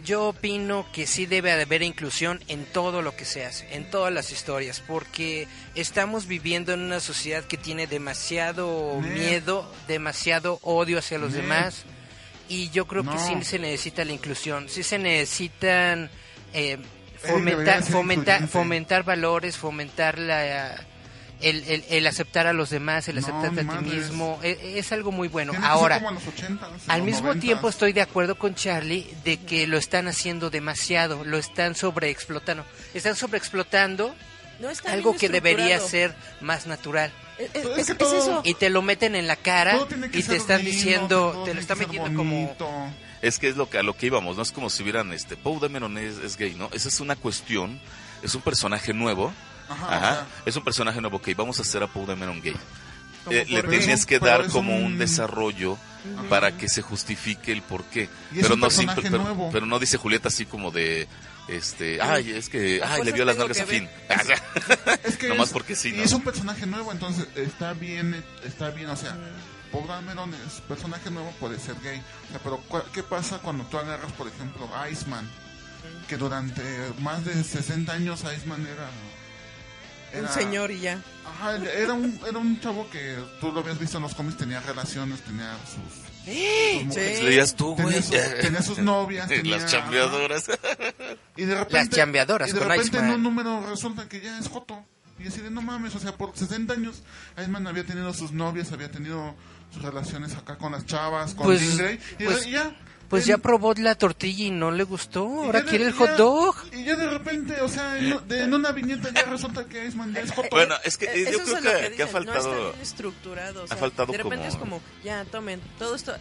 Yo 0.03 0.29
opino 0.29 0.85
que 0.91 1.05
sí 1.05 1.25
debe 1.25 1.51
haber 1.51 1.83
inclusión 1.83 2.41
en 2.47 2.65
todo 2.65 3.01
lo 3.01 3.15
que 3.15 3.25
se 3.25 3.45
hace, 3.45 3.75
en 3.75 3.89
todas 3.89 4.11
las 4.11 4.31
historias, 4.31 4.81
porque 4.85 5.47
estamos 5.75 6.25
viviendo 6.25 6.73
en 6.73 6.81
una 6.81 6.99
sociedad 6.99 7.43
que 7.43 7.57
tiene 7.57 7.85
demasiado 7.85 8.99
miedo, 9.01 9.71
demasiado 9.87 10.59
odio 10.63 10.99
hacia 10.99 11.19
los 11.19 11.33
demás, 11.33 11.83
y 12.47 12.69
yo 12.71 12.87
creo 12.87 13.03
que 13.03 13.17
sí 13.19 13.33
se 13.43 13.59
necesita 13.59 14.03
la 14.03 14.13
inclusión, 14.13 14.67
sí 14.69 14.83
se 14.83 14.97
necesitan 14.97 16.09
eh, 16.53 16.79
fomentar, 17.19 17.83
fomentar, 17.83 18.47
fomentar 18.47 19.03
valores, 19.03 19.57
fomentar 19.57 20.17
la, 20.17 20.75
el, 21.41 21.63
el- 21.65 21.85
el 21.89 22.07
aceptar 22.07 22.47
a 22.47 22.53
los 22.53 22.69
demás, 22.69 23.07
el 23.07 23.15
No, 23.15 23.21
aceptarte 23.21 23.61
a 23.61 23.79
ti 23.79 23.85
mismo, 23.85 24.39
e- 24.43 24.73
es, 24.77 24.91
algo 24.91 25.11
muy 25.11 25.27
bueno. 25.27 25.53
Ahora, 25.61 25.97
como 25.97 26.09
en 26.09 26.15
los 26.15 26.23
80s, 26.25 26.49
en 26.85 26.91
al 26.91 26.99
los 26.99 27.05
mismo 27.05 27.33
90s. 27.33 27.39
tiempo 27.41 27.69
estoy 27.69 27.93
de 27.93 28.01
acuerdo 28.01 28.35
con 28.35 28.55
Charlie 28.55 29.07
de 29.23 29.37
que 29.37 29.67
lo 29.67 29.77
están 29.77 30.07
haciendo 30.07 30.49
demasiado, 30.49 31.23
lo 31.25 31.37
están 31.37 31.75
sobreexplotando. 31.75 32.65
Están 32.93 33.15
sobreexplotando 33.15 34.13
No 34.59 34.69
está 34.69 34.91
algo 34.91 35.15
que 35.15 35.29
debería 35.29 35.79
ser 35.79 36.13
más 36.41 36.67
natural. 36.67 37.11
Es, 37.37 37.45
es- 37.45 37.51
Pero 37.53 37.71
es 37.75 37.77
es- 37.79 37.85
que 37.87 37.91
es 37.93 37.97
todo- 37.97 38.17
eso. 38.17 38.41
Y 38.43 38.53
te 38.55 38.69
lo 38.69 38.81
meten 38.81 39.15
en 39.15 39.25
la 39.27 39.35
cara 39.37 39.79
y 40.13 40.23
te 40.23 40.35
están 40.35 40.57
lindo, 40.63 40.71
diciendo, 40.71 41.43
te 41.45 41.53
lo 41.53 41.61
están 41.61 41.79
metiendo 41.79 42.13
como... 42.13 42.55
Es 43.21 43.37
que 43.37 43.49
es 43.49 43.57
lo 43.57 43.69
que, 43.69 43.77
a 43.77 43.83
lo 43.83 43.97
que 43.97 44.05
íbamos, 44.05 44.37
no 44.37 44.43
es 44.43 44.51
como 44.53 44.69
si 44.69 44.81
hubieran, 44.83 45.11
este, 45.11 45.35
Poe 45.35 45.59
Dameron 45.59 45.97
es, 45.97 46.17
es 46.19 46.37
gay, 46.37 46.55
¿no? 46.55 46.69
Esa 46.73 46.87
es 46.87 47.01
una 47.01 47.17
cuestión, 47.17 47.79
es 48.23 48.33
un 48.33 48.41
personaje 48.41 48.93
nuevo, 48.93 49.33
Ajá, 49.69 50.27
es 50.45 50.55
un 50.55 50.63
personaje 50.63 50.99
nuevo, 51.01 51.21
que 51.21 51.33
vamos 51.33 51.59
a 51.59 51.61
hacer 51.61 51.83
a 51.83 51.87
Poe 51.87 52.05
Dameron 52.05 52.41
gay. 52.41 52.55
¿Cómo 53.25 53.35
Eh, 53.37 53.45
le 53.49 53.63
tienes 53.63 54.05
que 54.05 54.17
dar 54.19 54.47
como 54.47 54.75
un, 54.75 54.83
un- 54.93 54.97
desarrollo 54.97 55.77
para 56.29 56.57
que 56.57 56.69
se 56.69 56.81
justifique 56.81 57.51
el 57.51 57.61
porqué. 57.61 58.09
Pero 58.33 58.55
no 58.55 58.69
simple, 58.69 59.03
pero, 59.03 59.23
nuevo. 59.23 59.49
pero 59.51 59.65
no 59.65 59.77
dice 59.79 59.97
Julieta 59.97 60.29
así 60.29 60.45
como 60.45 60.71
de 60.71 61.07
este, 61.49 62.01
ay, 62.01 62.31
es 62.31 62.47
que 62.49 62.81
ay, 62.83 63.03
le 63.03 63.11
fuerza 63.11 63.15
vio 63.15 63.25
las 63.25 63.37
nalgas 63.37 63.59
a 63.59 63.65
Finn. 63.65 63.89
Es 65.03 65.17
que 65.17 65.27
Nomás 65.29 65.47
es- 65.47 65.53
porque 65.53 65.75
sí, 65.75 65.93
y 65.95 65.99
es 66.01 66.13
un 66.13 66.21
personaje 66.21 66.65
nuevo, 66.65 66.91
entonces 66.91 67.27
está 67.35 67.73
bien, 67.73 68.23
está 68.45 68.69
bien, 68.69 68.89
o 68.89 68.95
sea, 68.95 69.17
Paul 69.71 69.87
Dameron 69.87 70.33
es 70.33 70.61
personaje 70.61 71.11
nuevo, 71.11 71.31
puede 71.39 71.59
ser 71.59 71.75
gay. 71.83 72.01
O 72.27 72.31
sea, 72.31 72.39
pero 72.43 72.57
¿cuál- 72.69 72.85
¿qué 72.93 73.03
pasa 73.03 73.39
cuando 73.39 73.63
tú 73.65 73.77
agarras, 73.77 74.11
por 74.13 74.27
ejemplo, 74.27 74.69
a 74.75 74.89
Iceman? 74.89 75.29
Que 76.07 76.17
durante 76.17 76.61
más 76.99 77.23
de 77.25 77.43
60 77.43 77.91
años 77.93 78.21
Iceman 78.35 78.65
era... 78.65 78.89
Un 80.13 80.19
era- 80.19 80.31
señor 80.31 80.71
y 80.71 80.79
ya. 80.81 81.01
Ajá, 81.25 81.55
era 81.57 81.93
un, 81.93 82.19
era 82.27 82.37
un 82.37 82.59
chavo 82.59 82.89
que 82.89 83.15
tú 83.39 83.51
lo 83.51 83.61
habías 83.61 83.79
visto 83.79 83.97
en 83.97 84.03
los 84.03 84.13
cómics, 84.15 84.37
tenía 84.37 84.59
relaciones, 84.61 85.21
tenía 85.21 85.55
sus 85.65 86.09
sus 86.25 86.85
mujeres. 86.85 87.23
Leías 87.23 87.55
tú, 87.55 87.75
güey. 87.75 87.85
Tenía, 87.87 88.01
su- 88.03 88.41
tenía 88.41 88.61
sus 88.61 88.77
novias. 88.79 89.27
tenía- 89.29 89.57
Las 89.57 89.71
chambeadoras. 89.71 90.45
Y 91.35 91.45
de 91.45 91.55
repente, 91.55 91.73
Las 91.77 91.89
chambeadoras 91.89 92.49
y 92.49 92.53
de 92.53 92.59
con 92.59 92.67
repente 92.69 92.97
en 92.97 93.09
un 93.11 93.23
número 93.23 93.65
resulta 93.69 94.07
que 94.07 94.21
ya 94.21 94.37
es 94.37 94.47
Joto. 94.47 94.83
Y 95.17 95.27
así 95.27 95.41
de 95.41 95.49
no 95.49 95.61
mames, 95.61 95.95
o 95.95 95.99
sea, 95.99 96.13
por 96.15 96.35
60 96.37 96.73
años 96.73 97.03
Iceman 97.37 97.67
había 97.67 97.83
tenido 97.83 98.13
sus 98.13 98.31
novias, 98.31 98.71
había 98.71 98.89
tenido 98.91 99.35
sus 99.73 99.81
relaciones 99.81 100.35
acá 100.35 100.57
con 100.57 100.71
las 100.71 100.85
chavas, 100.85 101.33
con 101.35 101.45
Pues- 101.45 101.61
Jean 101.61 101.77
Grey, 101.77 101.99
y, 102.19 102.23
pues- 102.25 102.47
y 102.47 102.51
ya. 102.51 102.75
Pues 103.09 103.23
en- 103.23 103.29
ya 103.29 103.37
probó 103.39 103.73
la 103.73 103.95
tortilla 103.95 104.45
y 104.45 104.51
no 104.51 104.69
le 104.71 104.83
gustó. 104.83 105.25
Ahora 105.43 105.63
quiere 105.63 105.85
el 105.87 105.93
hot 105.93 106.11
dog. 106.11 106.55
Y 106.81 106.85
ya 106.85 106.95
de 106.95 107.09
repente, 107.09 107.59
o 107.61 107.67
sea, 107.67 107.97
en, 107.97 108.27
de- 108.27 108.43
en 108.43 108.53
una 108.53 108.71
viñeta 108.71 109.09
ya 109.13 109.23
resulta 109.23 109.65
que 109.65 109.85
Iceman 109.85 110.13
ya 110.13 110.21
es 110.21 110.31
Joto. 110.31 110.47
Bueno, 110.51 110.75
es 110.83 110.97
que 110.97 111.05
eh, 111.05 111.29
yo 111.31 111.39
creo 111.43 111.55
lo 111.61 111.61
que, 111.61 111.61
que 111.61 111.69
ha 111.69 111.89
dicen, 111.89 112.05
No 112.05 112.11
faltado. 112.11 112.37
está 112.37 112.55
bien 112.71 112.81
estructurado. 112.81 113.63
o 113.63 113.67
sea, 113.67 113.77
faltado 113.77 114.11
de 114.11 114.17
repente 114.17 114.37
como- 114.37 114.49
es 114.49 114.55
como, 114.55 114.81
ya, 115.03 115.25
tomen, 115.25 115.61
todo 115.77 115.95
esto. 115.95 116.13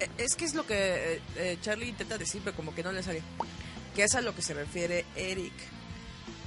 eh, 0.00 0.08
Es 0.18 0.34
que 0.36 0.44
es 0.44 0.54
lo 0.54 0.66
que 0.66 0.74
eh, 1.14 1.20
eh, 1.36 1.58
Charlie 1.62 1.88
intenta 1.88 2.18
decir, 2.18 2.40
pero 2.44 2.56
como 2.56 2.74
que 2.74 2.82
no 2.82 2.92
le 2.92 3.02
sale. 3.02 3.22
Que 3.94 4.04
es 4.04 4.14
a 4.14 4.20
lo 4.20 4.34
que 4.34 4.42
se 4.42 4.54
refiere 4.54 5.04
Eric. 5.16 5.52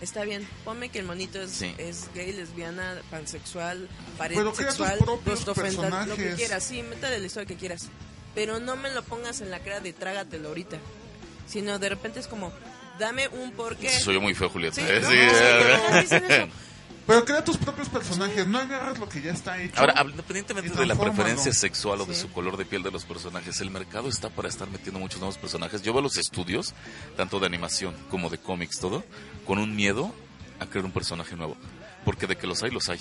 Está 0.01 0.23
bien, 0.25 0.45
ponme 0.65 0.89
que 0.89 0.99
el 0.99 1.05
monito 1.05 1.41
es, 1.41 1.51
Sí. 1.51 1.73
es 1.77 2.09
gay, 2.13 2.33
lesbiana, 2.33 3.01
pansexual, 3.09 3.87
Pero 4.17 4.27
crea 4.27 4.43
tus 4.43 4.53
pansexual, 4.57 4.97
propios 4.99 5.45
gostofendal, 5.45 6.09
lo 6.09 6.15
que 6.17 6.33
quieras. 6.33 6.63
Sí, 6.63 6.83
métale 6.83 7.17
la 7.19 7.25
historia 7.25 7.47
que 7.47 7.55
quieras. 7.55 7.87
Pero 8.35 8.59
no 8.59 8.75
me 8.75 8.91
lo 8.91 9.03
pongas 9.03 9.39
en 9.39 9.49
la 9.51 9.59
cara 9.59 9.79
de 9.79 9.93
trágatelo 9.93 10.49
ahorita. 10.49 10.77
Sino 11.47 11.79
de 11.79 11.87
repente 11.89 12.19
es 12.19 12.27
como, 12.27 12.51
dame 12.99 13.27
un 13.29 13.51
porqué. 13.51 13.89
Soy 13.99 14.15
yo 14.15 14.21
muy 14.21 14.33
feo, 14.33 14.49
Julieta. 14.49 14.75
Sí, 14.75 14.81
¿eh? 14.87 14.99
no, 15.01 15.09
Sí, 15.09 15.15
no, 15.15 15.97
eh. 15.97 16.01
dicen 16.01 16.23
eso. 16.31 16.47
Pero 17.07 17.23
crea 17.23 17.43
tus 17.43 17.57
propios 17.57 17.87
personajes, 17.87 18.47
no 18.47 18.57
agarras 18.57 18.97
lo 18.97 19.07
que 19.07 19.21
ya 19.21 19.31
está 19.31 19.61
hecho. 19.61 19.79
Ahora, 19.79 19.93
independientemente 20.09 20.75
de 20.75 20.85
la 20.87 20.95
preferencia 20.95 21.53
sexual 21.53 22.01
o 22.01 22.05
de 22.07 22.15
Sí. 22.15 22.21
su 22.21 22.31
color 22.31 22.57
de 22.57 22.65
piel 22.65 22.81
de 22.81 22.89
los 22.89 23.05
personajes, 23.05 23.61
el 23.61 23.69
mercado 23.69 24.09
está 24.09 24.31
para 24.31 24.47
estar 24.49 24.67
metiendo 24.67 24.99
muchos 24.99 25.19
nuevos 25.19 25.37
personajes. 25.37 25.83
Yo 25.83 25.93
veo 25.93 26.01
los 26.01 26.17
estudios, 26.17 26.73
tanto 27.15 27.39
de 27.39 27.45
animación 27.45 27.95
como 28.09 28.31
de 28.31 28.39
cómics, 28.39 28.79
todo, 28.79 29.03
con 29.45 29.59
un 29.59 29.75
miedo 29.75 30.11
a 30.59 30.65
crear 30.65 30.83
un 30.83 30.91
personaje 30.91 31.35
nuevo. 31.35 31.55
Porque 32.05 32.25
de 32.25 32.37
que 32.37 32.47
los 32.47 32.63
hay, 32.63 32.71
los 32.71 32.89
hay. 32.89 32.99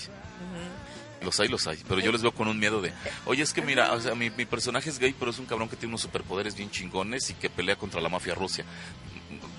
Los 1.22 1.40
hay, 1.40 1.48
los 1.48 1.66
hay. 1.66 1.78
Pero 1.88 2.00
yo 2.02 2.12
les 2.12 2.20
veo 2.20 2.32
con 2.32 2.46
un 2.48 2.58
miedo 2.58 2.82
de, 2.82 2.92
oye, 3.24 3.42
es 3.42 3.54
que 3.54 3.62
mira, 3.62 3.90
o 3.94 4.00
sea, 4.02 4.14
mi, 4.14 4.28
mi 4.28 4.44
personaje 4.44 4.90
es 4.90 4.98
gay, 4.98 5.14
pero 5.18 5.30
es 5.30 5.38
un 5.38 5.46
cabrón 5.46 5.70
que 5.70 5.76
tiene 5.76 5.92
unos 5.92 6.02
superpoderes 6.02 6.54
bien 6.54 6.70
chingones 6.70 7.30
y 7.30 7.34
que 7.34 7.48
pelea 7.48 7.76
contra 7.76 8.02
la 8.02 8.10
mafia 8.10 8.34
Rusia, 8.34 8.66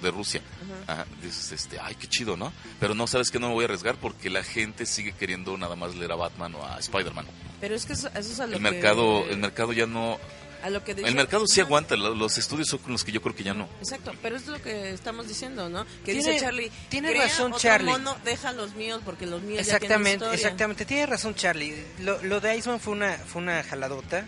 de 0.05 0.11
Rusia. 0.11 0.41
Ajá, 0.87 1.05
dices, 1.21 1.51
este, 1.51 1.77
ay, 1.79 1.95
qué 1.95 2.07
chido, 2.07 2.37
¿no? 2.37 2.53
Pero 2.79 2.93
no 2.95 3.07
sabes 3.07 3.29
que 3.31 3.39
no 3.39 3.49
me 3.49 3.53
voy 3.55 3.63
a 3.63 3.65
arriesgar 3.65 3.95
porque 3.97 4.29
la 4.29 4.43
gente 4.43 4.85
sigue 4.85 5.11
queriendo 5.11 5.57
nada 5.57 5.75
más 5.75 5.95
leer 5.95 6.11
a 6.11 6.15
Batman 6.15 6.55
o 6.55 6.65
a 6.65 6.79
Spider-Man. 6.79 7.25
Pero 7.59 7.75
es 7.75 7.85
que 7.85 7.93
eso, 7.93 8.07
eso 8.09 8.31
es 8.31 8.39
a 8.39 8.47
lo 8.47 8.55
El 8.55 8.61
mercado, 8.61 9.25
el 9.29 9.37
mercado 9.37 9.73
ya 9.73 9.85
no, 9.87 10.19
a 10.63 10.69
lo 10.69 10.83
que 10.83 10.91
el 10.93 11.15
mercado 11.15 11.45
sí 11.47 11.61
aguanta, 11.61 11.95
lo- 11.95 12.15
los 12.15 12.37
estudios 12.37 12.67
son 12.67 12.79
con 12.79 12.91
los 12.91 13.03
que 13.03 13.11
yo 13.11 13.21
creo 13.21 13.35
que 13.35 13.43
ya 13.43 13.53
no. 13.53 13.67
Exacto, 13.79 14.11
pero 14.21 14.35
es 14.35 14.47
lo 14.47 14.59
que 14.61 14.91
estamos 14.91 15.27
diciendo, 15.27 15.69
¿no? 15.69 15.85
Que 16.03 16.13
Tiene- 16.13 16.19
dice 16.31 16.39
Charlie. 16.39 16.71
tiene 16.89 17.09
crea 17.11 17.23
razón, 17.23 17.47
otro 17.53 17.59
Charlie. 17.59 17.91
mono, 17.91 18.17
deja 18.25 18.51
los 18.51 18.73
míos 18.75 19.01
porque 19.05 19.25
los 19.27 19.41
míos 19.43 19.59
ya 19.65 19.79
tienen 19.79 19.83
Exactamente, 19.83 20.13
historia. 20.25 20.35
exactamente. 20.35 20.85
Tiene 20.85 21.05
razón 21.05 21.35
Charlie. 21.35 21.75
Lo, 21.99 22.21
lo 22.23 22.39
de 22.41 22.57
Iceman 22.57 22.79
fue 22.79 22.93
una, 22.93 23.13
fue 23.17 23.41
una 23.41 23.63
jaladota. 23.63 24.25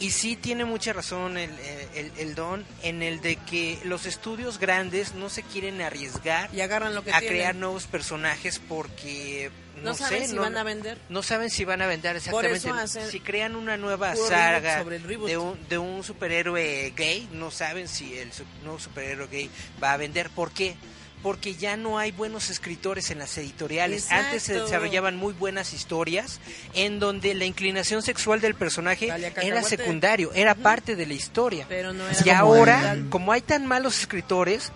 Y 0.00 0.10
sí 0.12 0.34
tiene 0.34 0.64
mucha 0.64 0.92
razón 0.94 1.36
el, 1.36 1.50
el, 1.94 2.10
el 2.16 2.34
don 2.34 2.64
en 2.82 3.02
el 3.02 3.20
de 3.20 3.36
que 3.36 3.78
los 3.84 4.06
estudios 4.06 4.58
grandes 4.58 5.14
no 5.14 5.28
se 5.28 5.42
quieren 5.42 5.80
arriesgar 5.82 6.48
Y 6.54 6.62
agarran 6.62 6.94
lo 6.94 7.04
que 7.04 7.12
a 7.12 7.18
tienen. 7.20 7.36
crear 7.38 7.54
nuevos 7.54 7.86
personajes 7.86 8.58
porque 8.66 9.50
no, 9.76 9.90
No 9.90 9.94
saben 9.94 10.22
sé, 10.22 10.28
si 10.28 10.34
no- 10.34 10.40
van 10.42 10.56
a 10.56 10.62
vender. 10.62 10.98
no 11.10 11.22
saben 11.22 11.50
si 11.50 11.64
van 11.66 11.82
a 11.82 11.86
vender 11.86 12.16
exactamente. 12.16 13.10
si 13.10 13.20
crean 13.20 13.56
una 13.56 13.76
nueva 13.76 14.16
saga 14.16 14.82
de 14.84 15.36
un, 15.38 15.68
de 15.68 15.78
un 15.78 16.02
superhéroe 16.02 16.92
gay, 16.96 17.28
no 17.32 17.50
saben 17.50 17.86
si 17.86 18.16
el 18.18 18.30
nuevo 18.64 18.78
superhéroe 18.78 19.26
gay 19.28 19.50
va 19.82 19.92
a 19.92 19.96
vender. 19.98 20.30
¿Por 20.30 20.50
qué? 20.52 20.76
Porque 21.22 21.54
ya 21.54 21.76
no 21.76 21.98
hay 21.98 22.12
buenos 22.12 22.48
escritores 22.48 23.10
en 23.10 23.18
las 23.18 23.36
editoriales. 23.36 24.10
Antes 24.10 24.42
se 24.44 24.54
desarrollaban 24.54 25.16
muy 25.16 25.32
buenas 25.34 25.72
historias 25.74 26.40
en 26.74 26.98
donde 26.98 27.34
la 27.34 27.44
inclinación 27.44 28.02
sexual 28.02 28.40
del 28.40 28.54
personaje 28.54 29.12
era 29.42 29.62
secundario, 29.62 30.32
era 30.34 30.54
parte 30.54 30.96
de 30.96 31.06
la 31.06 31.14
historia. 31.14 31.66
Pero 31.68 31.92
no 31.92 32.04
era 32.08 32.18
Y 32.18 32.24
como 32.24 32.36
ahora, 32.36 32.92
el- 32.92 33.08
como 33.10 33.32
hay 33.32 33.42
tan 33.42 33.66
malos 33.66 33.98
escritores, 34.00 34.72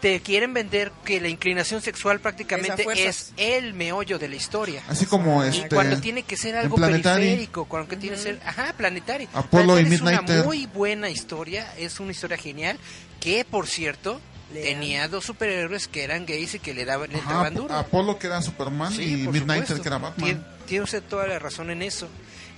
te 0.00 0.20
quieren 0.20 0.52
vender 0.52 0.90
que 1.04 1.20
la 1.20 1.28
inclinación 1.28 1.80
sexual 1.80 2.18
prácticamente 2.18 2.84
Es 3.06 3.32
el 3.36 3.74
meollo 3.74 4.18
de 4.18 4.28
la 4.28 4.34
historia. 4.34 4.82
Así 4.88 5.06
como 5.06 5.44
Y 5.44 5.48
este. 5.48 5.68
cuando 5.68 6.00
tiene 6.00 6.22
que 6.24 6.36
ser 6.36 6.56
algo 6.56 6.76
periférico, 6.76 7.66
cuando 7.66 7.88
que 7.88 7.96
tiene 7.96 8.16
que 8.16 8.22
ser, 8.22 8.40
ajá, 8.44 8.72
planetario. 8.76 9.28
Apolo 9.32 9.78
y 9.78 9.84
Planetary 9.84 9.94
es 9.94 10.00
una 10.32 10.42
muy 10.44 10.66
buena 10.66 11.08
historia, 11.08 11.72
es 11.78 12.00
una 12.00 12.10
historia 12.12 12.36
genial, 12.36 12.78
que 13.20 13.44
por 13.44 13.68
cierto. 13.68 14.20
Tenía 14.62 15.08
dos 15.08 15.24
superhéroes 15.24 15.88
que 15.88 16.04
eran 16.04 16.26
gays 16.26 16.54
y 16.54 16.58
que 16.58 16.74
le 16.74 16.84
daban, 16.84 17.10
le 17.10 17.16
Ajá, 17.16 17.22
entraban 17.24 17.54
duro. 17.54 17.74
Apolo 17.74 18.18
que 18.18 18.26
era 18.28 18.40
Superman 18.42 18.92
Sí, 18.92 19.02
y 19.02 19.16
Midnighter 19.28 19.66
supuesto. 19.76 19.82
que 19.82 19.88
era 19.88 19.98
Batman. 19.98 20.28
Tien- 20.30 20.44
Tiene 20.66 20.84
usted 20.84 21.02
toda 21.02 21.26
la 21.26 21.38
razón 21.38 21.70
en 21.70 21.82
eso. 21.82 22.08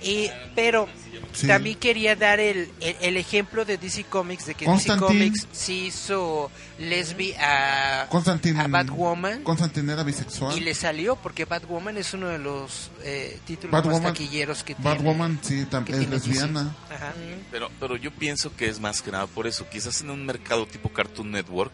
Y, 0.01 0.29
pero 0.55 0.87
Sí. 1.33 1.47
también 1.47 1.77
quería 1.77 2.15
dar 2.15 2.39
el, 2.39 2.69
el, 2.79 2.95
el 3.01 3.17
ejemplo 3.17 3.63
de 3.65 3.77
DC 3.77 4.05
Comics, 4.05 4.45
de 4.47 4.55
que. 4.55 4.65
DC 4.65 4.97
Comics 4.97 5.47
sí 5.51 5.87
hizo 5.87 6.49
lesbi 6.79 7.33
a, 7.33 8.03
a 8.03 8.67
Batwoman. 8.67 9.43
Constantine 9.43 9.93
era 9.93 10.03
bisexual. 10.03 10.57
Y 10.57 10.61
le 10.61 10.73
salió 10.73 11.15
porque 11.15 11.45
Batwoman 11.45 11.97
es 11.97 12.13
uno 12.13 12.27
de 12.29 12.39
los 12.39 12.91
eh, 13.03 13.39
títulos 13.45 13.71
Batwoman- 13.71 14.03
más 14.03 14.13
taquilleros 14.13 14.63
que 14.63 14.73
tiene. 14.75 14.89
Batwoman 14.89 15.39
sí, 15.43 15.65
es 15.87 16.09
lesbiana. 16.09 16.75
Ajá. 16.89 17.13
Pero, 17.51 17.69
pero 17.79 17.97
yo 17.97 18.11
pienso 18.11 18.55
que 18.55 18.67
es 18.69 18.79
más 18.79 19.01
que 19.01 19.11
nada 19.11 19.27
por 19.27 19.45
eso. 19.47 19.67
Quizás 19.69 20.01
en 20.01 20.09
un 20.11 20.25
mercado 20.25 20.65
tipo 20.67 20.89
Cartoon 20.89 21.31
Network, 21.31 21.73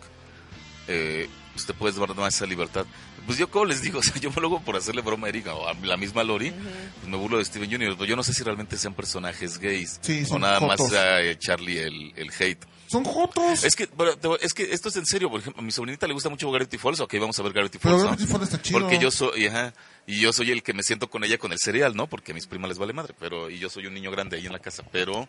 eh, 0.88 1.30
usted 1.56 1.74
puede 1.76 1.98
dar 2.00 2.14
más 2.16 2.36
esa 2.36 2.46
libertad. 2.46 2.86
Pues 3.26 3.38
yo, 3.38 3.50
como 3.50 3.66
les 3.66 3.82
digo, 3.82 4.00
o 4.00 4.04
sea, 4.04 4.16
yo 4.16 4.30
me 4.32 4.42
lo 4.42 4.48
hago 4.48 4.62
por 4.62 4.76
hacerle 4.76 5.02
broma 5.02 5.28
a 5.28 5.30
Erika 5.30 5.54
o 5.54 5.68
a 5.68 5.74
la 5.74 5.98
misma 5.98 6.24
Lori, 6.24 6.52
pues 6.52 7.08
me 7.08 7.18
burlo 7.18 7.38
de 7.38 7.46
Steven 7.46 7.70
Jr. 7.70 7.94
Pero 7.94 8.06
yo 8.06 8.16
no 8.16 8.24
sé 8.24 8.34
si 8.34 8.44
realmente 8.44 8.78
sean 8.78 8.94
personajes 8.94 9.58
gays 9.60 10.00
Sí, 10.02 10.24
o 10.24 10.28
son 10.28 10.42
nada 10.42 10.60
más 10.60 10.88
sea 10.88 11.22
eh, 11.22 11.38
Charlie 11.38 11.80
el, 11.80 12.14
el 12.16 12.32
hate. 12.38 12.66
Son 12.88 13.04
jotos. 13.04 13.64
Es 13.64 13.76
que, 13.76 13.88
pero, 13.88 14.40
es 14.40 14.54
que 14.54 14.72
esto 14.72 14.90
es 14.90 14.96
en 14.98 15.06
serio. 15.08 15.30
Por 15.30 15.40
ejemplo, 15.40 15.62
a 15.62 15.66
mi 15.66 15.72
sobrinita 15.72 16.06
le 16.06 16.14
gusta 16.14 16.30
mucho 16.30 16.52
Gravity 16.52 16.78
Falls. 16.78 17.00
Ok, 17.00 17.16
vamos 17.20 17.40
a 17.40 17.42
ver 17.44 17.54
Gravity 17.54 17.80
Pero 17.80 17.98
Falls. 17.98 18.04
¿no? 18.04 18.10
Gravity 18.12 18.32
Falls 18.32 18.44
está 18.44 18.62
chido. 18.62 18.80
Porque 18.80 19.00
yo 19.00 19.10
soy, 19.10 19.48
ajá, 19.48 19.74
y 20.06 20.20
yo 20.20 20.32
soy 20.32 20.52
el 20.52 20.62
que 20.62 20.74
me 20.74 20.84
siento 20.84 21.10
con 21.10 21.24
ella 21.24 21.38
con 21.38 21.52
el 21.52 21.60
cereal, 21.60 21.96
¿no? 21.96 22.08
Porque 22.08 22.34
a 22.34 22.36
mis 22.36 22.46
primas 22.46 22.70
les 22.70 22.78
vale 22.78 22.94
madre, 22.94 23.16
pero 23.20 23.50
y 23.50 23.58
yo 23.58 23.70
soy 23.70 23.88
un 23.88 23.94
niño 23.94 24.12
grande 24.12 24.38
ahí 24.38 24.46
en 24.46 24.52
la 24.52 24.60
casa, 24.60 24.84
pero 24.92 25.28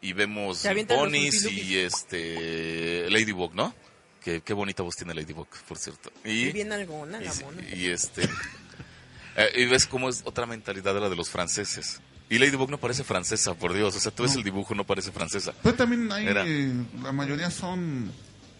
y 0.00 0.12
vemos 0.14 0.62
Fruity 0.62 1.60
y 1.60 1.76
este 1.76 3.10
Ladybug, 3.10 3.54
¿no? 3.54 3.74
Que 4.24 4.40
qué 4.40 4.52
bonita 4.52 4.82
voz 4.82 4.94
tiene 4.96 5.14
Ladybug, 5.14 5.48
por 5.66 5.78
cierto. 5.78 6.10
Y, 6.24 6.30
Y 6.48 6.52
bien 6.52 6.72
algona, 6.72 7.20
y, 7.20 7.24
la 7.24 7.34
mona. 7.34 7.62
y 7.74 7.86
este 7.88 8.22
eh, 9.36 9.50
y 9.56 9.64
ves 9.66 9.86
cómo 9.86 10.08
es 10.08 10.22
otra 10.24 10.46
mentalidad 10.46 10.94
de 10.94 11.00
la 11.00 11.08
de 11.08 11.16
los 11.16 11.28
franceses. 11.30 12.00
Y 12.30 12.38
Ladybug 12.38 12.70
no 12.70 12.78
parece 12.78 13.04
francesa, 13.04 13.52
por 13.54 13.74
Dios. 13.74 13.94
O 13.96 14.00
sea, 14.00 14.10
tú 14.12 14.22
ves 14.22 14.34
el 14.36 14.42
dibujo, 14.42 14.74
no 14.74 14.84
parece 14.84 15.12
francesa. 15.12 15.52
Pero 15.62 15.74
también 15.76 16.10
hay, 16.10 16.26
Era. 16.26 16.44
eh, 16.46 16.72
la 17.02 17.12
mayoría 17.12 17.50
son, 17.50 18.10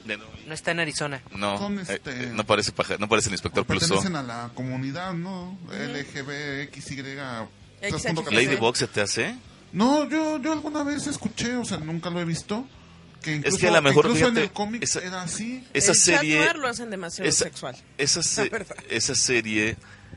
De- 0.04 0.16
No, 0.18 0.52
está 0.52 0.72
en 0.72 0.80
Arizona. 0.80 1.22
no, 1.36 1.56
Son, 1.58 1.78
eh, 1.78 1.82
este, 1.88 2.24
eh, 2.24 2.30
no 2.34 2.44
parece 2.44 2.72
paja- 2.72 2.96
no 2.98 3.08
parece 3.08 3.28
el 3.28 3.34
inspector 3.34 3.64
Clouseau. 3.64 3.88
pertenecen 4.02 4.16
a 4.16 4.22
la 4.22 4.50
comunidad, 4.52 5.14
¿no? 5.14 5.56
LGBXY. 5.70 7.48
XXX. 7.80 8.32
Ladybug 8.32 8.76
se 8.76 8.88
te 8.88 9.00
hace. 9.00 9.36
No, 9.72 10.08
yo, 10.08 10.38
yo 10.38 10.52
alguna 10.52 10.82
vez 10.82 11.06
escuché, 11.06 11.56
o 11.56 11.64
sea, 11.64 11.78
nunca 11.78 12.10
lo 12.10 12.20
he 12.20 12.24
visto. 12.24 12.66
Que 13.22 13.36
incluso, 13.36 13.58
que 13.58 13.68
a 13.68 13.70
lo 13.70 13.82
mejor, 13.82 14.06
incluso 14.06 14.26
en 14.26 14.34
fíjate, 14.34 14.46
el 14.48 14.52
cómic 14.52 14.82
esa- 14.82 15.00
era 15.00 15.22
así. 15.22 15.64
Esa 15.72 15.92
el 15.92 15.98
serie 15.98 16.54
lo 16.54 16.66
hacen 16.68 16.90
demasiado 16.90 17.28
esa- 17.28 17.44
sexual. 17.44 17.76
Esa, 17.98 18.22
se- 18.22 18.48
verdad. 18.48 18.76
esa 18.90 19.14
serie 19.14 19.76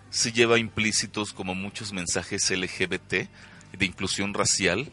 se 0.10 0.32
lleva 0.32 0.58
implícitos 0.60 1.34
como 1.34 1.56
muchos 1.56 1.94
mensajes 1.94 2.50
LGBT 2.50 3.28
de 3.78 3.86
inclusión 3.86 4.34
racial 4.34 4.90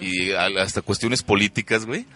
y 0.00 0.32
hasta 0.32 0.80
cuestiones 0.82 1.22
políticas, 1.22 1.84
güey, 1.84 2.06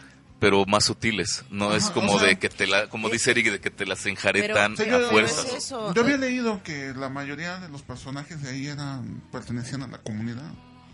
pero 0.40 0.64
más 0.64 0.84
sutiles. 0.84 1.44
No 1.50 1.74
es 1.76 1.90
como 1.90 2.12
o 2.14 2.18
sea, 2.18 2.28
de 2.28 2.38
que 2.38 2.48
te 2.48 2.66
la, 2.66 2.88
como 2.88 3.10
dice 3.10 3.32
Eric, 3.32 3.50
de 3.50 3.60
que 3.60 3.70
te 3.70 3.84
las 3.84 4.06
enjaretan 4.06 4.74
Pero- 4.76 5.06
a 5.06 5.10
fuerzas. 5.10 5.52
es. 5.54 5.68
Yo 5.68 5.92
había 6.02 6.16
leído 6.16 6.62
que 6.62 6.94
la 6.96 7.08
mayoría 7.10 7.58
de 7.58 7.68
los 7.68 7.82
personajes 7.82 8.42
de 8.42 8.50
ahí 8.50 8.66
eran 8.68 9.20
pertenecían 9.30 9.82
a 9.82 9.86
la 9.88 9.98
comunidad. 9.98 10.50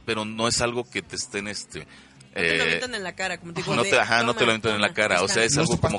Pero 0.07 0.25
no 0.25 0.49
es 0.49 0.61
algo 0.61 0.85
que 0.91 1.01
te 1.03 1.15
estén 1.17 1.47
este 1.49 1.87
No 2.35 2.41
te 2.41 2.57
lo 2.57 2.63
eh, 2.65 2.67
avientan 2.67 2.95
en 2.97 3.03
la 3.05 3.15
cara, 3.15 3.39
como 3.39 3.53
te 3.55 3.63
digo. 3.63 3.75
no 3.77 3.83
de, 3.85 3.91
te, 3.91 3.99
ajá, 4.01 4.23
no 4.25 4.35
te 4.35 4.45
lo 4.45 4.51
aventan 4.51 4.75
en 4.75 4.81
la 4.81 4.93
cara, 4.93 5.23
o 5.23 5.29
sea, 5.29 5.45
es 5.45 5.55
No 5.55 5.63
algo 5.63 5.81
como 5.81 5.99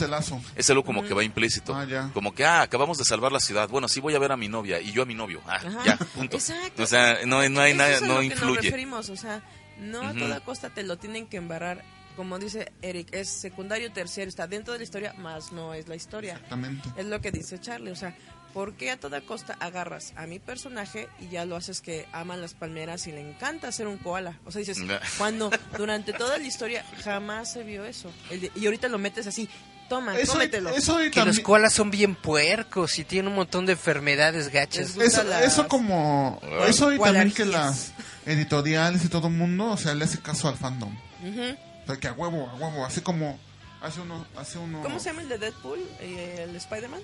es 0.55 0.69
algo 0.69 0.83
como 0.83 1.03
que 1.03 1.13
va 1.13 1.23
implícito, 1.23 1.73
Ah, 1.73 1.85
ya. 1.85 2.09
como 2.13 2.33
que 2.35 2.45
ah, 2.45 2.61
acabamos 2.61 2.97
de 2.97 3.05
salvar 3.05 3.31
la 3.31 3.39
ciudad, 3.39 3.69
bueno, 3.69 3.87
sí 3.87 4.01
voy 4.01 4.15
a 4.15 4.19
ver 4.19 4.31
a 4.31 4.37
mi 4.37 4.47
novia 4.49 4.81
y 4.81 4.91
yo 4.91 5.03
a 5.03 5.05
mi 5.05 5.15
novio, 5.15 5.41
ah, 5.47 5.55
Ajá. 5.65 5.83
ya, 5.85 5.97
punto. 5.97 6.37
Exacto. 6.37 6.83
O 6.83 6.85
sea, 6.85 7.19
no, 7.25 7.47
no 7.49 7.61
hay 7.61 7.71
Eso 7.71 7.77
nada, 7.77 7.99
no 8.01 8.07
lo 8.07 8.19
que 8.21 8.25
nos 8.29 8.37
influye. 8.37 8.61
referimos, 8.61 9.09
o 9.09 9.15
sea, 9.15 9.41
no 9.79 10.01
a 10.01 10.13
toda 10.13 10.39
costa 10.41 10.69
te 10.69 10.83
lo 10.83 10.97
tienen 10.97 11.27
que 11.27 11.37
embarrar. 11.37 11.83
Como 12.15 12.39
dice 12.39 12.71
Eric, 12.81 13.09
es 13.13 13.27
secundario, 13.29 13.91
terciario, 13.91 14.29
está 14.29 14.47
dentro 14.47 14.71
de 14.71 14.79
la 14.79 14.83
historia, 14.85 15.13
más 15.17 15.51
no 15.51 15.73
es 15.73 15.89
la 15.89 15.95
historia. 15.97 16.35
Exactamente. 16.35 16.87
Es 16.95 17.05
lo 17.05 17.19
que 17.19 17.29
dice 17.31 17.59
Charlie, 17.59 17.91
o 17.91 17.95
sea, 17.97 18.15
¿Por 18.56 18.73
qué 18.76 18.90
a 18.90 18.98
toda 18.98 19.19
costa 19.22 19.56
agarras 19.60 20.14
a 20.15 20.26
mi 20.27 20.40
personaje 20.40 21.10
y 21.19 21.27
ya 21.27 21.44
lo 21.45 21.57
haces 21.57 21.82
que 21.82 22.07
ama 22.14 22.38
las 22.38 22.53
palmeras 22.53 23.06
y 23.06 23.11
le 23.11 23.19
encanta 23.19 23.69
ser 23.72 23.86
un 23.86 23.98
koala? 23.98 24.40
O 24.45 24.52
sea, 24.52 24.60
dices, 24.60 24.77
No. 24.80 24.95
cuando 25.19 25.52
durante 25.77 26.14
toda 26.14 26.38
la 26.38 26.44
historia 26.48 26.86
jamás 27.03 27.52
se 27.52 27.64
vio 27.64 27.84
eso. 27.86 28.11
El 28.32 28.40
de- 28.41 28.52
y 28.56 28.65
ahorita 28.65 28.88
lo 28.88 28.98
metes 28.98 29.27
así, 29.27 29.49
toma, 29.90 30.18
Eso, 30.18 30.32
cómetelo. 30.32 30.69
eso 30.69 31.03
y 31.03 31.11
Que 31.11 31.26
los 31.26 31.41
koalas 31.41 31.73
son 31.73 31.91
bien 31.91 32.15
puercos 32.15 32.98
y 32.98 33.03
tienen 33.03 33.27
un 33.30 33.36
montón 33.36 33.65
de 33.65 33.73
enfermedades 33.73 34.48
gachas. 34.49 34.95
Eso, 34.95 35.23
las- 35.26 35.44
eso 35.44 35.68
como 35.68 36.40
Ah. 36.41 36.65
eso 36.69 36.94
y 36.94 36.98
también 36.98 37.34
que 37.34 37.44
las 37.45 37.91
editoriales 38.26 39.03
y 39.03 39.10
todo 39.10 39.27
el 39.27 39.34
mundo 39.34 39.65
o 39.72 39.77
sea 39.77 39.94
le 39.94 40.06
hace 40.06 40.19
caso 40.19 40.48
al 40.48 40.56
fandom 40.57 40.91
Ujú. 41.23 41.56
o 41.84 41.86
sea 41.88 41.98
que 41.99 42.07
a 42.07 42.14
huevo 42.14 42.49
a 42.49 42.56
huevo 42.56 42.84
así 42.86 43.02
como 43.02 43.38
hace 43.82 43.99
uno 44.02 44.26
hace 44.38 44.57
uno 44.57 44.82
¿Cómo 44.82 44.98
se 44.99 45.10
llama 45.10 45.22
el 45.22 45.30
de 45.30 45.38
Deadpool? 45.38 45.80
Eh, 45.99 46.45
¿El 46.49 46.56
Spider-Man? 46.56 47.02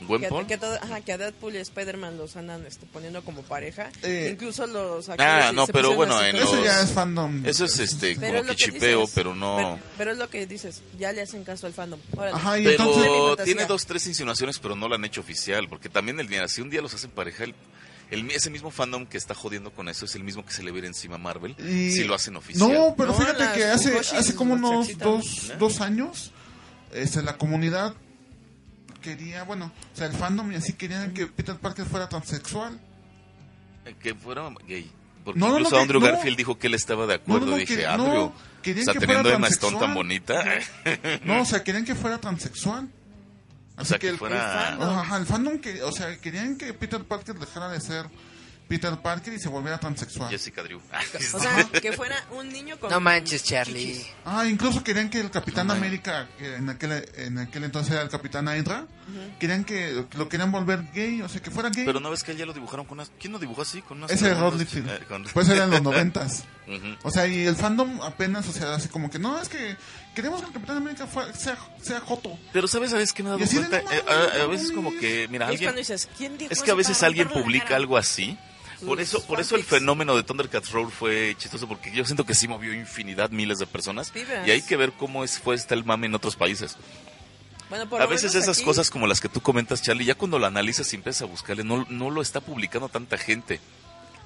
Buen 0.00 0.20
Que, 0.20 0.28
pon. 0.28 0.46
que 0.46 0.58
todo- 0.58 0.76
ajá, 0.82 1.00
que 1.00 1.12
a 1.12 1.18
Deadpool 1.18 1.54
y 1.54 1.58
Spider-Man 1.58 2.18
los 2.18 2.36
andan 2.36 2.66
este, 2.66 2.86
poniendo 2.86 3.22
como 3.24 3.42
pareja. 3.42 3.90
Eh. 4.02 4.30
Incluso 4.32 4.66
los 4.66 5.08
Ah, 5.18 5.52
no, 5.54 5.66
pero 5.68 5.94
bueno, 5.94 6.20
en 6.24 6.34
eso 6.36 6.64
ya 6.64 6.82
es 6.82 6.90
fandom 6.90 7.46
Eso 7.46 7.64
es 7.66 7.78
este 7.78 8.16
Pero 8.18 8.38
como 8.40 8.50
es 8.52 8.56
que 8.56 8.64
chipeo, 8.64 9.00
dices. 9.00 9.14
pero 9.14 9.34
no. 9.34 9.56
Pero, 9.56 9.78
pero 9.98 10.10
es 10.12 10.18
lo 10.18 10.28
que 10.28 10.46
dices, 10.46 10.82
ya 10.98 11.12
le 11.12 11.22
hacen 11.22 11.44
caso 11.44 11.66
al 11.66 11.72
fandom. 11.72 12.00
Órale. 12.16 12.34
ajá 12.36 12.58
y 12.58 12.64
Pero 12.64 12.84
entonces 13.32 13.44
tiene 13.44 13.66
dos, 13.66 13.86
tres 13.86 14.06
insinuaciones, 14.08 14.58
pero 14.58 14.74
no 14.74 14.88
lo 14.88 14.94
han 14.96 15.04
hecho 15.04 15.20
oficial. 15.20 15.68
Porque 15.68 15.88
también 15.88 16.18
el 16.18 16.26
día, 16.28 16.46
si 16.48 16.60
un 16.62 16.70
día 16.70 16.82
los 16.82 16.92
hacen 16.94 17.10
pareja, 17.10 17.44
el, 17.44 17.54
el- 18.10 18.28
ese 18.32 18.50
mismo 18.50 18.70
fandom 18.72 19.06
que 19.06 19.16
está 19.18 19.34
jodiendo 19.34 19.70
con 19.70 19.88
eso 19.88 20.04
es 20.04 20.14
el 20.16 20.24
mismo 20.24 20.44
que 20.44 20.52
se 20.52 20.62
le 20.64 20.72
viene 20.72 20.88
encima 20.88 21.14
a 21.14 21.18
Marvel 21.18 21.54
y- 21.60 21.92
si 21.92 22.04
lo 22.04 22.14
hacen 22.14 22.36
oficial. 22.36 22.68
no 22.72 22.94
pero 22.96 23.12
No, 23.12 23.14
fíjate 23.18 23.44
que 23.54 23.64
hace 23.66 23.96
hace 23.98 24.34
como 24.34 24.54
unos 24.54 24.98
dos, 24.98 25.52
dos 25.58 25.80
años 25.80 26.32
este 26.92 27.22
la 27.22 27.38
comunidad 27.38 27.94
quería 29.02 29.42
bueno 29.42 29.70
o 29.92 29.96
sea 29.96 30.06
el 30.06 30.14
fandom 30.14 30.50
y 30.52 30.54
así 30.54 30.72
querían 30.72 31.12
que 31.12 31.26
Peter 31.26 31.56
Parker 31.56 31.84
fuera 31.84 32.08
transexual 32.08 32.80
Eh, 33.84 33.94
Que 34.00 34.14
fuera 34.14 34.48
gay. 34.66 34.90
Porque 35.24 35.38
No, 35.38 35.48
no, 35.48 35.52
incluso 35.58 35.70
no, 35.72 35.76
que- 35.76 35.82
Andrew 35.82 36.00
no. 36.00 36.06
Garfield 36.06 36.36
dijo 36.36 36.58
que 36.58 36.66
él 36.68 36.74
estaba 36.74 37.06
de 37.06 37.14
acuerdo. 37.14 37.40
No, 37.40 37.46
no, 37.46 37.52
no, 37.52 37.58
Dije, 37.58 37.76
que- 37.76 37.86
Andrew, 37.86 38.14
no, 38.14 38.24
o 38.24 38.34
sea, 38.54 38.94
que 38.94 39.00
teniendo 39.00 39.30
Emma 39.30 39.48
Stone 39.48 39.78
tan 39.78 39.94
bonita. 39.94 40.42
no 41.24 41.42
o 41.42 41.44
sea 41.44 41.62
querían 41.62 41.84
que 41.84 41.94
fuera 41.94 42.18
transexual 42.18 42.88
o 43.76 43.80
Así 43.80 43.88
sea, 43.90 43.98
que, 43.98 44.08
el- 44.08 44.18
fuera... 44.18 44.70
el 44.70 44.78
fan- 44.78 44.82
Ajá, 44.98 45.16
el 45.18 45.26
fandom 45.26 45.58
que, 45.58 45.82
o 45.82 45.92
sea, 45.92 46.16
querían 46.18 46.56
que 46.56 46.72
Peter 46.74 47.02
Parker 47.04 47.34
dejara 47.38 47.68
de 47.70 47.80
ser 47.80 48.06
Peter 48.68 48.96
Parker 49.00 49.34
y 49.34 49.38
se 49.38 49.48
volviera 49.48 49.78
transexual. 49.78 50.30
Jessica 50.30 50.62
Drew. 50.62 50.80
O 51.34 51.38
sea, 51.38 51.68
que 51.82 51.92
fuera 51.92 52.16
un 52.32 52.48
niño 52.48 52.78
con... 52.78 52.90
No 52.90 53.00
manches, 53.00 53.44
Charlie. 53.44 53.94
chichis. 53.94 54.06
Ah, 54.24 54.46
incluso 54.46 54.82
querían 54.82 55.10
que 55.10 55.20
el 55.20 55.30
Capitán 55.30 55.66
No, 55.66 55.74
América, 55.74 56.28
que 56.38 56.56
en 56.56 56.68
aquel, 56.70 57.06
en 57.16 57.38
aquel 57.38 57.64
entonces 57.64 57.92
era 57.92 58.02
el 58.02 58.08
Capitán 58.08 58.46
Hydra, 58.46 58.86
querían 59.38 59.64
que 59.64 60.04
lo 60.16 60.28
querían 60.28 60.50
volver 60.52 60.84
gay, 60.92 61.22
o 61.22 61.28
sea, 61.28 61.40
que 61.42 61.50
fuera 61.50 61.70
gay. 61.70 61.84
Pero 61.84 62.00
no 62.00 62.10
ves 62.10 62.22
que 62.22 62.34
ya 62.36 62.46
lo 62.46 62.52
dibujaron 62.52 62.86
con 62.86 62.98
unas... 62.98 63.10
¿Quién 63.20 63.32
lo 63.32 63.38
dibujó 63.38 63.62
así? 63.62 63.82
Con 63.82 63.98
unas 63.98 64.10
Ese 64.10 64.30
es 64.32 64.38
Rod? 64.38 64.54
Liefeld. 64.58 64.88
Eh, 64.90 65.00
con- 65.08 65.24
Pues 65.24 65.48
era 65.48 65.64
en 65.64 65.70
los 65.70 65.82
noventas. 65.82 66.44
Ujú. 66.68 66.96
O 67.02 67.10
sea, 67.10 67.26
y 67.26 67.44
el 67.46 67.56
fandom 67.56 68.00
apenas, 68.02 68.48
o 68.48 68.52
sea, 68.52 68.74
así 68.74 68.88
como 68.88 69.10
que 69.10 69.18
no, 69.18 69.40
es 69.40 69.48
que 69.48 69.76
queremos 70.14 70.40
que 70.40 70.46
el 70.48 70.52
Capitán 70.52 70.76
América 70.78 71.06
fue- 71.06 71.32
sea, 71.34 71.56
sea 71.80 72.00
Joto. 72.00 72.38
Pero 72.52 72.68
¿sabes, 72.68 72.90
sabes 72.90 73.12
qué 73.12 73.22
me 73.22 73.30
Y 73.30 73.32
dado 73.32 73.44
de, 73.44 73.46
cuenta? 73.68 73.82
no 73.82 73.90
Eh, 73.92 74.02
a, 74.40 74.42
a 74.44 74.46
veces 74.46 74.72
como 74.72 74.90
que, 74.98 75.26
mira, 75.30 75.46
es 75.46 75.50
alguien... 75.50 75.68
cuando 75.68 75.78
dices, 75.80 76.08
¿quién 76.16 76.38
dijo 76.38 76.52
Es 76.52 76.62
que 76.62 76.70
a 76.70 76.74
veces 76.74 77.02
alguien 77.02 77.28
publica 77.28 77.76
algo 77.76 77.96
así. 77.96 78.38
Por 78.84 79.00
eso, 79.00 79.24
por 79.26 79.38
eso 79.38 79.54
el 79.54 79.62
fenómeno 79.62 80.16
de 80.16 80.24
Thundercats 80.24 80.72
Roar 80.72 80.90
fue 80.90 81.36
chistoso, 81.38 81.68
porque 81.68 81.92
yo 81.92 82.04
siento 82.04 82.26
que 82.26 82.34
sí 82.34 82.48
movió 82.48 82.74
infinidad, 82.74 83.30
miles 83.30 83.60
de 83.60 83.66
personas. 83.68 84.12
Y 84.44 84.50
hay 84.50 84.60
que 84.62 84.76
ver 84.76 84.92
cómo 84.92 85.22
es, 85.22 85.38
fue 85.38 85.54
está 85.54 85.74
el 85.74 85.84
mame 85.84 86.08
en 86.08 86.16
otros 86.16 86.34
países. 86.34 86.76
Bueno, 87.72 87.88
por 87.88 88.02
A 88.02 88.04
lo 88.04 88.10
veces 88.10 88.34
esas 88.34 88.58
aquí- 88.58 88.66
cosas 88.66 88.90
como 88.90 89.06
las 89.06 89.18
que 89.22 89.30
tú 89.30 89.40
comentas, 89.40 89.80
Charlie, 89.80 90.04
ya 90.04 90.14
cuando 90.14 90.38
lo 90.38 90.44
analizas 90.44 90.92
y 90.92 90.96
empiezas 90.96 91.22
a 91.22 91.24
buscarle, 91.24 91.64
no, 91.64 91.86
no 91.88 92.10
lo 92.10 92.20
está 92.20 92.42
publicando 92.42 92.90
tanta 92.90 93.16
gente. 93.16 93.60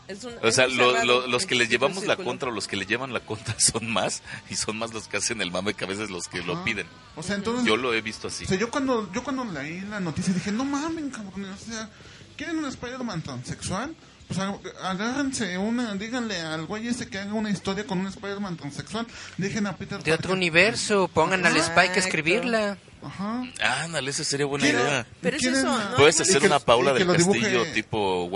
es 0.09 0.25
un- 0.25 0.35
O 0.43 0.51
sea, 0.51 0.67
lo- 0.67 1.05
lo- 1.05 1.29
los 1.29 1.47
que 1.47 1.55
les 1.55 1.69
llevamos 1.69 2.07
la 2.07 2.17
contra 2.17 2.49
o 2.49 2.53
los 2.53 2.67
que 2.67 2.75
le 2.77 2.87
llevan 2.87 3.13
la 3.13 3.21
contra 3.21 3.55
son 3.61 3.89
más, 3.89 4.23
y 4.51 4.57
son 4.57 4.77
más 4.79 4.93
los 4.93 5.07
que 5.07 5.17
hacen 5.19 5.41
el 5.43 5.53
mame 5.53 5.75
que 5.75 5.85
a 5.85 5.87
veces 5.87 6.11
los 6.11 6.27
que 6.27 6.43
lo 6.43 6.55
Ajá. 6.55 6.65
piden. 6.65 6.89
O 7.15 7.23
sea, 7.23 7.37
entonces, 7.37 7.65
Yo 7.65 7.77
lo 7.77 7.95
he 7.95 8.01
visto 8.03 8.27
así. 8.27 8.45
o 8.47 8.49
sea, 8.49 8.57
yo 8.59 8.69
cuando, 8.69 9.13
yo 9.13 9.23
cuando 9.23 9.45
leí 9.45 9.81
la 9.83 10.01
noticia 10.01 10.33
dije, 10.35 10.51
no 10.51 10.65
mamen, 10.65 11.11
cabrón, 11.11 11.45
o 11.45 11.57
sea, 11.57 11.89
¿quieren 12.37 12.59
un 12.59 12.65
Spider-Man 12.67 13.23
transexual? 13.23 13.95
Pues 14.27 14.41
ag- 14.41 14.61
agárrense 14.83 15.57
una, 15.59 15.95
díganle 15.95 16.41
al 16.41 16.67
güey 16.67 16.89
ese 16.89 17.09
que 17.09 17.19
haga 17.19 17.33
una 17.33 17.51
historia 17.51 17.87
con 17.87 17.99
un 18.01 18.09
Spider-Man 18.09 18.57
transexual, 18.57 19.07
dejen 19.37 19.69
a 19.69 19.77
Peter 19.77 20.03
De 20.03 20.13
otro 20.13 20.17
Parker. 20.23 20.37
universo, 20.37 21.09
pongan 21.15 21.47
al 21.47 21.57
Spike 21.57 21.95
a 21.95 21.99
escribirla. 21.99 22.79
Ajá. 23.07 23.45
Ándale, 23.85 24.11
esa 24.11 24.25
sería 24.25 24.47
buena 24.47 24.65
¿Quieren- 24.65 24.81
idea. 24.83 25.07
Pero 25.21 25.37
es 25.37 25.45
eso. 25.45 25.81
Puedes 25.97 26.21
hacer 26.21 26.41
que- 26.41 26.47
una 26.47 26.59
Paula 26.61 26.93
del 26.93 27.07
lo 27.07 27.15
dibuje- 27.15 27.41
Castillo 27.41 27.73
tipo 27.73 28.29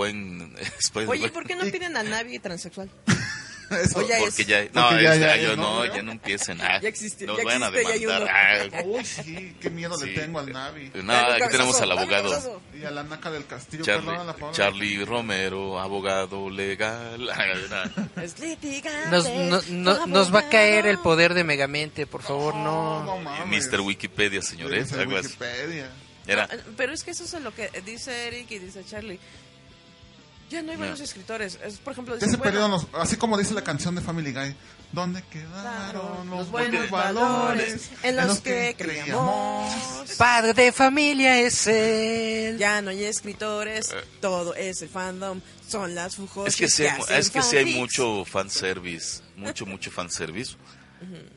Spider-Man. 0.79 1.09
Oye, 1.09 1.29
¿por 1.29 1.45
qué 1.45 1.55
no 1.55 1.63
piden 1.65 1.95
a 1.97 2.03
Navi 2.03 2.39
transexual? 2.39 2.89
Eso. 3.71 3.99
O 3.99 4.07
ya 4.07 4.17
es- 4.17 4.23
Porque 4.23 4.45
ya, 4.45 4.57
Porque 4.63 4.71
no, 4.79 5.01
ya- 5.01 5.13
este, 5.13 5.25
ya 5.25 5.37
yo 5.37 5.55
no, 5.55 5.85
¿no? 5.85 5.95
ya 5.95 6.01
no 6.01 6.11
empiecen. 6.11 6.61
Ah, 6.61 6.79
Ya 6.81 6.89
existe- 6.89 7.25
nos 7.25 7.37
ya 7.37 7.43
vayan 7.45 7.63
a 7.63 7.71
demandar. 7.71 8.69
uno. 8.71 8.83
Uy, 8.97 9.05
sí, 9.05 9.55
qué 9.61 9.69
miedo 9.69 9.95
le 10.03 10.07
Sí. 10.13 10.19
tengo 10.19 10.39
al 10.39 10.51
Navi. 10.51 10.91
Ah, 10.93 10.99
no, 11.03 11.13
aquí 11.13 11.43
tenemos 11.51 11.81
al 11.81 11.91
abogado. 11.91 12.61
Y 12.79 12.83
a 12.83 12.91
la 12.91 13.03
naca 13.03 13.29
del 13.31 13.45
castillo, 13.45 13.83
Charlie, 13.83 14.07
perdón, 14.09 14.29
a 14.29 14.33
la. 14.45 14.51
Charlie 14.51 15.05
Romero, 15.05 15.79
abogado 15.79 16.49
legal. 16.49 17.29
Es 18.21 18.39
litigante, 18.39 19.09
Nos, 19.09 19.29
no- 19.29 19.61
no- 19.69 20.07
nos 20.07 20.33
va 20.33 20.39
a 20.39 20.49
caer 20.49 20.85
el 20.87 20.99
poder 20.99 21.33
de 21.33 21.43
Megamente, 21.43 22.05
por 22.07 22.21
favor, 22.21 22.55
No, 22.55 23.03
no. 23.03 23.05
no 23.05 23.17
mames. 23.19 23.67
Mr. 23.71 23.81
Wikipedia, 23.81 24.41
señores. 24.41 24.91
Así. 24.91 25.05
Wikipedia. 25.05 25.89
Era, 26.27 26.47
No, 26.47 26.53
pero 26.77 26.93
es 26.93 27.03
que 27.03 27.11
eso 27.11 27.23
es 27.23 27.33
lo 27.41 27.53
que 27.53 27.69
dice 27.85 28.27
Eric 28.27 28.51
y 28.51 28.59
dice 28.59 28.83
Charlie. 28.85 29.19
Ya 30.51 30.61
no 30.61 30.71
hay 30.71 30.77
buenos 30.77 30.99
No. 30.99 31.05
escritores. 31.05 31.57
Es, 31.63 31.77
por 31.77 31.93
ejemplo, 31.93 32.17
dicen, 32.17 32.37
bueno, 32.37 32.67
los, 32.67 32.87
así 32.93 33.15
como 33.15 33.37
dice 33.37 33.53
la 33.53 33.63
canción 33.63 33.95
de 33.95 34.01
Family 34.01 34.33
Guy, 34.33 34.53
¿dónde 34.91 35.23
quedaron 35.31 36.29
los, 36.29 36.39
los 36.39 36.51
buenos 36.51 36.89
valores 36.89 37.89
valores 37.89 37.89
en 38.03 38.17
los 38.17 38.41
que 38.41 38.75
creíamos. 38.77 39.73
Padre 40.17 40.53
de 40.53 40.71
familia 40.73 41.39
es 41.39 41.67
él. 41.67 42.57
Ya 42.57 42.81
no 42.81 42.89
hay 42.89 43.05
escritores, 43.05 43.95
todo 44.19 44.53
es 44.55 44.81
el 44.81 44.89
fandom, 44.89 45.39
son 45.67 45.95
las 45.95 46.17
fujos. 46.17 46.47
Eh. 46.47 46.49
es 46.49 46.55
que 46.57 46.67
sí, 46.69 46.83
hay, 46.85 47.01
es 47.17 47.29
que 47.29 47.41
sí 47.41 47.55
hay 47.55 47.73
mucho 47.75 48.25
fanservice, 48.25 49.21
mucho, 49.37 49.65
mucho 49.65 49.89
fanservice. 49.89 50.57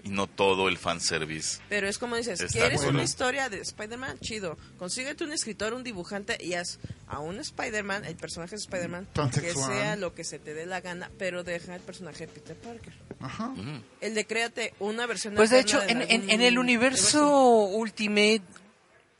Y 0.02 0.10
no 0.10 0.26
todo 0.26 0.68
el 0.68 0.76
fanservice. 0.76 1.60
Pero 1.70 1.88
es 1.88 1.96
como 1.98 2.16
dices, 2.16 2.42
¿quieres 2.52 2.76
bueno. 2.82 2.90
una 2.98 3.02
historia 3.02 3.48
de 3.48 3.60
Spider-Man? 3.60 4.18
Chido. 4.20 4.58
Consíguete 4.78 5.24
un 5.24 5.32
escritor, 5.32 5.72
un 5.72 5.82
dibujante 5.82 6.36
y 6.38 6.52
haz 6.54 6.78
a 7.06 7.20
un 7.20 7.40
Spider-Man, 7.40 8.04
el 8.04 8.16
personaje 8.16 8.56
de 8.56 8.60
Spider-Man, 8.62 9.08
que 9.32 9.54
sea 9.54 9.96
lo 9.96 10.14
que 10.14 10.24
se 10.24 10.38
te 10.38 10.52
dé 10.52 10.66
la 10.66 10.80
gana, 10.82 11.10
pero 11.18 11.44
deja 11.44 11.74
el 11.74 11.80
personaje 11.82 12.26
de 12.26 12.32
Peter 12.32 12.56
Parker. 12.56 12.92
Ajá. 13.20 13.54
El 14.02 14.14
de 14.14 14.26
créate 14.26 14.74
una 14.80 15.06
versión 15.06 15.34
Pues 15.34 15.48
de 15.50 15.60
hecho, 15.60 15.82
en, 15.82 16.02
en- 16.02 16.40
el 16.42 16.58
universo 16.58 17.64
Ultimate, 17.64 18.42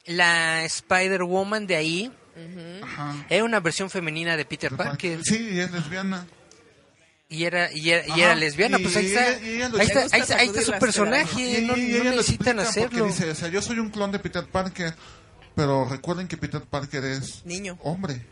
la 0.06 0.64
Spider-Woman 0.64 1.66
de 1.66 1.76
ahí 1.76 2.12
Ajá. 2.82 3.26
era 3.30 3.44
una 3.44 3.60
versión 3.60 3.88
femenina 3.88 4.36
de 4.36 4.44
Peter 4.44 4.76
Parker. 4.76 5.20
Sí, 5.24 5.58
es 5.58 5.70
lesbiana. 5.70 6.26
Y 7.28 7.44
era, 7.44 7.72
y 7.72 7.90
era, 7.90 8.06
y 8.06 8.10
Ajá. 8.10 8.20
era 8.22 8.34
lesbiana, 8.34 8.78
Y 8.78 8.82
pues 8.82 8.96
ahí 8.96 9.06
está, 9.06 9.20
ahí 9.22 9.32
está, 9.62 9.68
Le 9.68 9.84
gusta 9.84 10.01
ahí 10.16 10.20
está, 10.20 10.36
ahí 10.36 10.46
está 10.48 10.60
sacudir 10.60 10.62
su 10.64 10.72
personaje, 10.78 11.59
Y- 11.60 11.64
no, 11.64 11.76
y 11.76 11.80
no 11.82 11.96
ella 11.96 12.05
lo 12.05 12.10
necesitan 12.16 12.60
hacerlo. 12.60 13.06
Dice, 13.06 13.30
o 13.30 13.34
sea, 13.34 13.48
yo 13.48 13.62
soy 13.62 13.78
un 13.78 13.90
clon 13.90 14.12
de 14.12 14.18
Peter 14.18 14.46
Parker, 14.46 14.94
pero 15.55 15.86
recuerden 15.88 16.28
que 16.28 16.36
Peter 16.36 16.60
Parker 16.62 17.05
es 17.05 17.44
Niño. 17.46 17.78
hombre. 17.82 18.26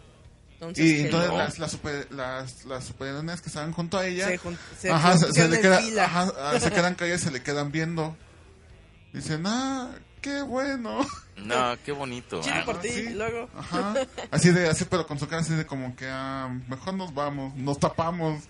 Entonces, 0.55 0.85
Y 0.85 0.95
que 0.97 1.05
entonces 1.07 1.31
no. 1.31 1.39
las, 1.39 1.59
las, 1.59 1.71
super, 1.73 2.07
las, 2.13 2.65
las 2.67 2.85
superheroínas 2.85 3.41
que 3.41 3.49
estaban 3.49 3.73
junto 3.73 3.99
a 3.99 4.07
ella, 4.07 4.29
Se 4.29 4.39
jun- 4.39 4.59
se 4.79 4.91
ajá, 4.91 5.15
se, 5.15 5.19
se 5.21 5.27
pusieron 5.27 5.51
le 5.53 5.61
queda, 5.61 6.05
ajá, 6.05 6.33
ah, 6.39 6.61
se 6.61 6.71
quedan 6.73 6.95
calladas 6.95 7.23
se 7.23 7.31
le 7.33 7.43
quedan 7.43 7.73
viendo. 7.73 8.17
Dicen, 9.13 9.43
ah, 9.47 9.91
qué 10.21 10.43
bueno. 10.43 11.05
No, 11.37 11.77
qué 11.85 11.93
bonito. 11.93 12.41
Chido 12.43 12.55
Ah, 12.57 12.63
por 12.65 12.81
ti, 12.81 12.91
sí. 12.91 13.01
y 13.01 13.15
luego. 13.15 13.49
Ajá. 13.57 13.95
Así 14.31 14.51
de, 14.51 14.69
así, 14.69 14.85
pero 14.85 15.07
con 15.07 15.19
su 15.19 15.27
cara 15.27 15.43
así 15.43 15.55
de 15.55 15.67
como 15.67 15.97
que, 15.97 16.07
ah, 16.09 16.49
mejor 16.69 16.95
nos 16.95 17.13
vamos, 17.13 17.55
nos 17.57 17.79
tapamos. 17.81 18.45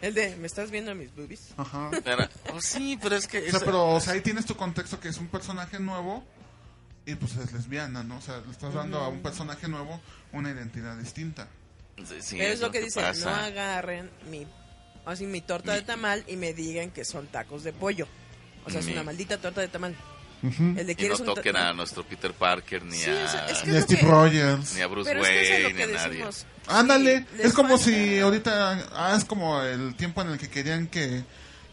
El 0.00 0.14
de, 0.14 0.36
¿me 0.36 0.46
estás 0.46 0.70
viendo 0.70 0.94
mis 0.94 1.14
boobies? 1.14 1.48
Ajá. 1.56 1.90
era- 2.04 2.30
oh, 2.54 2.60
sí, 2.60 2.98
pero 3.02 3.16
es 3.16 3.26
que... 3.26 3.38
O 3.38 3.40
sea, 3.42 3.48
esa- 3.50 3.64
pero, 3.64 3.88
o 3.90 4.00
sea, 4.00 4.12
ahí 4.14 4.20
tienes 4.20 4.46
tu 4.46 4.54
contexto 4.56 5.00
que 5.00 5.08
es 5.08 5.18
un 5.18 5.26
personaje 5.28 5.80
nuevo 5.80 6.24
y 7.06 7.14
pues 7.16 7.36
es 7.36 7.52
lesbiana, 7.52 8.02
¿no? 8.04 8.18
O 8.18 8.20
sea, 8.20 8.38
le 8.44 8.50
estás 8.52 8.74
dando 8.74 8.98
a 8.98 9.08
un 9.08 9.22
personaje 9.22 9.66
nuevo 9.68 10.00
una 10.32 10.50
identidad 10.50 10.96
distinta. 10.96 11.48
Sí, 11.98 12.16
sí, 12.20 12.36
Pero 12.38 12.52
es 12.52 12.60
lo 12.60 12.70
que 12.70 12.80
dice, 12.80 13.00
pasa. 13.00 13.30
no 13.30 13.36
agarren 13.36 14.08
mi, 14.30 14.46
así, 15.04 15.26
mi 15.26 15.40
torta 15.40 15.72
de 15.74 15.82
tamal 15.82 16.22
y 16.28 16.36
me 16.36 16.52
digan 16.54 16.90
que 16.92 17.04
son 17.04 17.26
tacos 17.26 17.64
de 17.64 17.72
pollo. 17.72 18.06
O 18.64 18.70
sea, 18.70 18.80
es 18.80 18.86
Mi- 18.86 18.92
una 18.92 19.02
maldita 19.02 19.38
torta 19.38 19.60
de 19.62 19.68
tamal. 19.68 19.96
Ujú. 20.42 20.74
El 20.78 20.86
de 20.86 20.96
Y 20.98 21.08
no 21.08 21.16
toquen 21.18 21.56
a 21.56 21.72
nuestro 21.72 22.04
Peter 22.04 22.32
Parker, 22.32 22.84
ni 22.84 22.96
Sí, 22.96 23.10
a, 23.10 23.24
o 23.24 23.28
sea, 23.28 23.46
es 23.48 23.58
que- 23.58 23.70
Ni 23.72 23.76
a 23.76 23.82
Steve 23.82 24.00
que- 24.00 24.06
Rogers. 24.06 24.74
ni 24.74 24.80
a 24.82 24.86
Bruce 24.86 25.10
es 25.12 25.20
Wayne, 25.22 25.72
ni 25.74 25.82
a 25.82 25.86
nadie. 25.86 26.24
Ándale, 26.68 27.18
Sí, 27.36 27.42
es 27.42 27.52
como 27.52 27.76
falta- 27.78 27.84
si 27.84 28.18
ahorita, 28.20 28.88
ah, 28.94 29.14
es 29.16 29.24
como 29.24 29.60
el 29.62 29.94
tiempo 29.96 30.22
en 30.22 30.28
el 30.30 30.38
que 30.38 30.48
querían 30.48 30.86
que, 30.86 31.24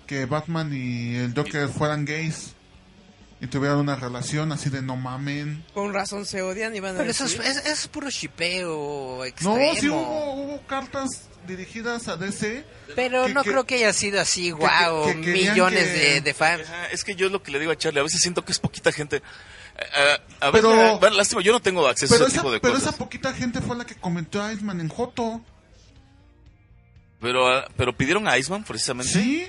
que 0.08 0.26
Batman 0.26 0.72
y 0.74 1.16
el 1.16 1.34
Joker 1.36 1.68
fueran 1.70 2.06
gays. 2.06 2.54
Y 3.42 3.48
tuvieran 3.48 3.78
una 3.80 3.96
relación 3.96 4.52
así 4.52 4.70
de 4.70 4.82
no 4.82 4.96
mamen. 4.96 5.64
Con 5.74 5.94
razón 5.94 6.26
se 6.26 6.42
odian 6.42 6.76
y 6.76 6.80
van 6.80 6.96
a 6.96 7.00
Pero 7.00 7.12
eso 7.12 7.26
es, 7.26 7.34
es- 7.40 7.58
eso 7.58 7.70
es 7.70 7.88
puro 7.90 8.10
shipeo 8.10 9.18
No, 9.18 9.24
extremo. 9.26 9.76
sí 9.80 9.90
hubo, 9.90 10.34
hubo 10.34 10.62
cartas 10.68 11.28
dirigidas 11.46 12.08
a 12.08 12.18
DC. 12.18 12.66
Pero 12.96 13.26
que- 13.28 13.34
no 13.34 13.44
que- 13.44 13.52
creo 13.52 13.66
que 13.66 13.76
haya 13.76 13.94
sido 13.94 14.20
así, 14.22 14.52
wow, 14.52 15.06
que 15.08 15.16
millones 15.16 15.84
que- 15.84 15.92
de, 16.14 16.22
de 16.22 16.34
fans. 16.34 16.64
Ajá, 16.68 16.88
es 16.92 17.04
que 17.04 17.16
yo 17.16 17.28
es 17.28 17.32
lo 17.32 17.44
que 17.44 17.52
le 17.52 17.60
digo 17.60 17.72
a 17.72 17.78
Charlie, 17.78 18.00
a 18.00 18.04
veces 18.04 18.22
siento 18.22 18.44
que 18.46 18.52
es 18.52 18.60
poquita 18.60 18.92
gente. 18.92 19.22
A 20.40 20.50
ver, 20.52 20.62
Pero- 20.62 20.74
eh, 20.74 20.98
bueno, 21.00 21.18
lástima, 21.18 21.42
yo 21.42 21.52
no 21.52 21.60
tengo 21.60 21.86
acceso 21.88 22.14
a 22.14 22.18
Pero 22.18 22.28
ese 22.28 22.36
esa, 22.36 22.42
tipo 22.42 22.52
de 22.54 22.60
pero 22.62 22.74
cosas. 22.76 22.90
esa 22.90 22.98
poquita 22.98 23.34
gente 23.34 23.60
fue 23.62 23.76
la 23.76 23.86
que 23.86 23.96
comentó 23.96 24.42
a 24.42 24.54
Iceman 24.54 24.80
en 24.80 24.88
Joto. 24.88 25.42
Pero, 27.22 27.48
ah, 27.48 27.68
pero 27.78 27.96
pidieron 27.96 28.28
a 28.28 28.38
Iceman 28.38 28.64
precisamente. 28.64 29.12
Sí. 29.12 29.48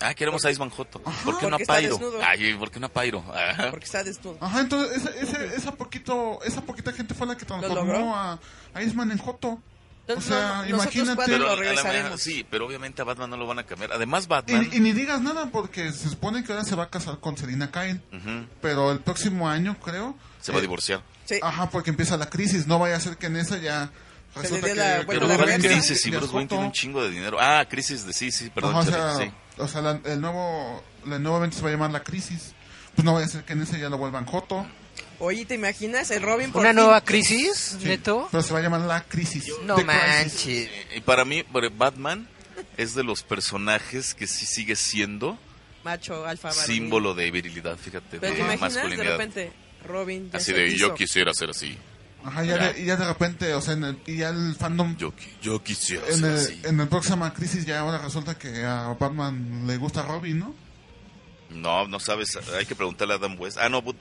Ah, 0.00 0.14
queremos 0.14 0.44
a 0.44 0.50
Iceman 0.50 0.70
Joto. 0.70 1.00
¿Por 1.00 1.12
qué 1.38 1.46
no 1.48 1.56
a 1.56 1.58
Porque 1.58 1.62
está 1.62 1.76
Pyro? 1.78 1.90
desnudo. 1.98 2.20
Ay, 2.24 2.54
¿por 2.54 2.70
qué 2.70 2.80
no 2.80 2.86
a 2.86 2.92
Pyro? 2.92 3.24
Ajá. 3.34 3.70
Porque 3.70 3.84
está 3.86 4.04
desnudo. 4.04 4.38
Ajá, 4.40 4.60
entonces 4.60 4.96
esa, 4.96 5.10
esa, 5.16 5.44
esa, 5.54 5.72
poquito, 5.72 6.40
esa 6.44 6.60
poquita 6.62 6.92
gente 6.92 7.14
fue 7.14 7.26
la 7.26 7.36
que 7.36 7.44
transformó 7.44 8.14
a, 8.16 8.38
a 8.74 8.82
Iceman 8.82 9.10
en 9.10 9.18
Joto. 9.18 9.60
Entonces, 10.06 10.32
o 10.32 10.38
sea, 10.38 10.62
no, 10.62 10.68
imagínate. 10.70 11.22
Pero 11.26 11.38
lo 11.38 11.46
a 11.48 11.50
la 11.50 11.56
regresaremos. 11.56 12.04
mejor- 12.04 12.18
sí, 12.18 12.46
pero 12.50 12.64
obviamente 12.66 13.02
a 13.02 13.04
Batman 13.04 13.28
no 13.28 13.36
lo 13.36 13.46
van 13.46 13.58
a 13.58 13.64
cambiar. 13.66 13.92
Además, 13.92 14.26
Batman. 14.26 14.66
Y, 14.72 14.76
y 14.76 14.80
ni 14.80 14.92
digas 14.92 15.20
nada 15.20 15.50
porque 15.52 15.92
se 15.92 16.08
supone 16.08 16.42
que 16.44 16.52
ahora 16.52 16.64
se 16.64 16.74
va 16.76 16.84
a 16.84 16.88
casar 16.90 17.18
con 17.20 17.36
Selina 17.36 17.70
Kyle. 17.70 18.00
Ujú, 18.12 18.46
Pero 18.62 18.90
el 18.92 19.00
próximo 19.00 19.48
año, 19.50 19.76
creo. 19.80 20.16
se 20.40 20.50
va 20.50 20.56
a 20.56 20.60
eh, 20.60 20.62
divorciar. 20.62 21.02
Sí. 21.26 21.38
Ajá, 21.42 21.68
porque 21.68 21.90
empieza 21.90 22.16
la 22.16 22.30
crisis. 22.30 22.66
No 22.66 22.78
vaya 22.78 22.96
a 22.96 23.00
ser 23.00 23.18
que 23.18 23.26
en 23.26 23.36
esa 23.36 23.58
ya 23.58 23.90
resulta 24.36 24.74
la 24.74 24.98
que 25.00 25.04
vuelta 25.06 25.26
Pero 25.26 25.36
¿cuál 25.44 25.58
crisis? 25.62 25.90
Es 26.06 26.10
Bruce 26.10 26.34
Wayne 26.34 26.48
tiene 26.48 26.64
un 26.64 26.72
chingo 26.72 27.02
de 27.02 27.10
dinero. 27.10 27.38
Ah, 27.40 27.64
crisis 27.68 28.04
de 28.06 28.12
sí, 28.12 28.30
sí, 28.30 28.50
perdón, 28.50 28.72
Ajá, 28.76 28.80
o 28.80 28.84
sea, 28.84 29.14
sí. 29.16 29.30
o 29.58 29.68
sea 29.68 29.80
la- 29.82 30.00
el 30.04 30.20
nuevo 30.20 30.82
el 31.06 31.22
nuevo 31.22 31.38
evento 31.38 31.56
se 31.56 31.62
va 31.62 31.68
a 31.68 31.72
llamar 31.72 31.90
la 31.90 32.02
crisis. 32.02 32.52
Pues 32.94 33.04
no 33.04 33.14
vaya 33.14 33.26
a 33.26 33.28
ser 33.28 33.44
que 33.44 33.52
en 33.52 33.62
ese 33.62 33.78
ya 33.78 33.88
lo 33.88 33.96
vuelvan 33.98 34.26
Joto. 34.26 34.66
Oye, 35.20 35.44
¿te 35.46 35.54
imaginas? 35.54 36.10
El 36.10 36.22
Robin 36.22 36.50
por 36.52 36.60
¿Una 36.60 36.70
fin- 36.70 36.76
nueva 36.76 37.00
crisis, 37.00 37.76
Sí, 37.80 37.84
neto? 37.86 38.28
Pero 38.30 38.42
se 38.42 38.52
va 38.52 38.58
a 38.60 38.62
llamar 38.62 38.80
la 38.82 39.02
crisis. 39.04 39.46
No 39.64 39.76
The 39.76 39.84
Crisis. 39.84 40.02
manches. 40.02 40.70
Y 40.96 41.00
para 41.00 41.24
mí, 41.24 41.44
bueno, 41.50 41.68
Batman 41.76 42.28
es 42.76 42.94
de 42.94 43.02
los 43.04 43.22
personajes 43.22 44.14
que 44.14 44.26
sí 44.26 44.46
sigue 44.46 44.76
siendo 44.76 45.38
Macho, 45.84 46.26
alfa, 46.26 46.52
símbolo 46.52 47.14
de 47.14 47.30
virilidad, 47.30 47.76
fíjate, 47.76 48.18
Pero 48.18 48.32
de 48.32 48.38
te 48.38 48.44
imaginas 48.44 48.74
de 48.74 48.80
masculinidad. 48.80 49.12
repente, 49.12 49.52
Robin 49.86 50.30
ya 50.30 50.38
Así 50.38 50.52
se 50.52 50.58
de, 50.58 50.66
hizo. 50.66 50.76
yo 50.88 50.94
quisiera 50.94 51.32
ser 51.34 51.50
así. 51.50 51.78
Ajá, 52.24 52.44
ya 52.44 52.56
Ya. 52.58 52.72
de, 52.72 52.80
y 52.82 52.84
ya 52.86 52.96
de 52.96 53.06
repente, 53.06 53.54
o 53.54 53.60
sea, 53.60 53.74
en 53.74 53.84
el, 53.84 53.98
y 54.06 54.16
ya 54.18 54.30
el 54.30 54.54
fandom 54.56 54.96
Yo, 54.96 55.12
yo 55.40 55.62
quisiera 55.62 56.06
en 56.08 56.18
ser 56.20 56.30
el, 56.30 56.36
así. 56.36 56.60
en 56.64 56.80
el 56.80 56.88
próxima 56.88 57.32
crisis 57.32 57.64
ya 57.64 57.80
ahora 57.80 57.98
resulta 57.98 58.36
que 58.36 58.64
a 58.64 58.94
Batman 58.98 59.66
le 59.66 59.76
gusta 59.76 60.02
Robin, 60.02 60.38
¿no? 60.40 60.54
No, 61.50 61.88
no 61.88 61.98
sabes, 61.98 62.36
hay 62.58 62.66
que 62.66 62.74
preguntarle 62.74 63.14
a 63.14 63.16
Adam 63.16 63.40
West. 63.40 63.56
Ah, 63.58 63.68
no, 63.70 63.78
Wood, 63.78 63.96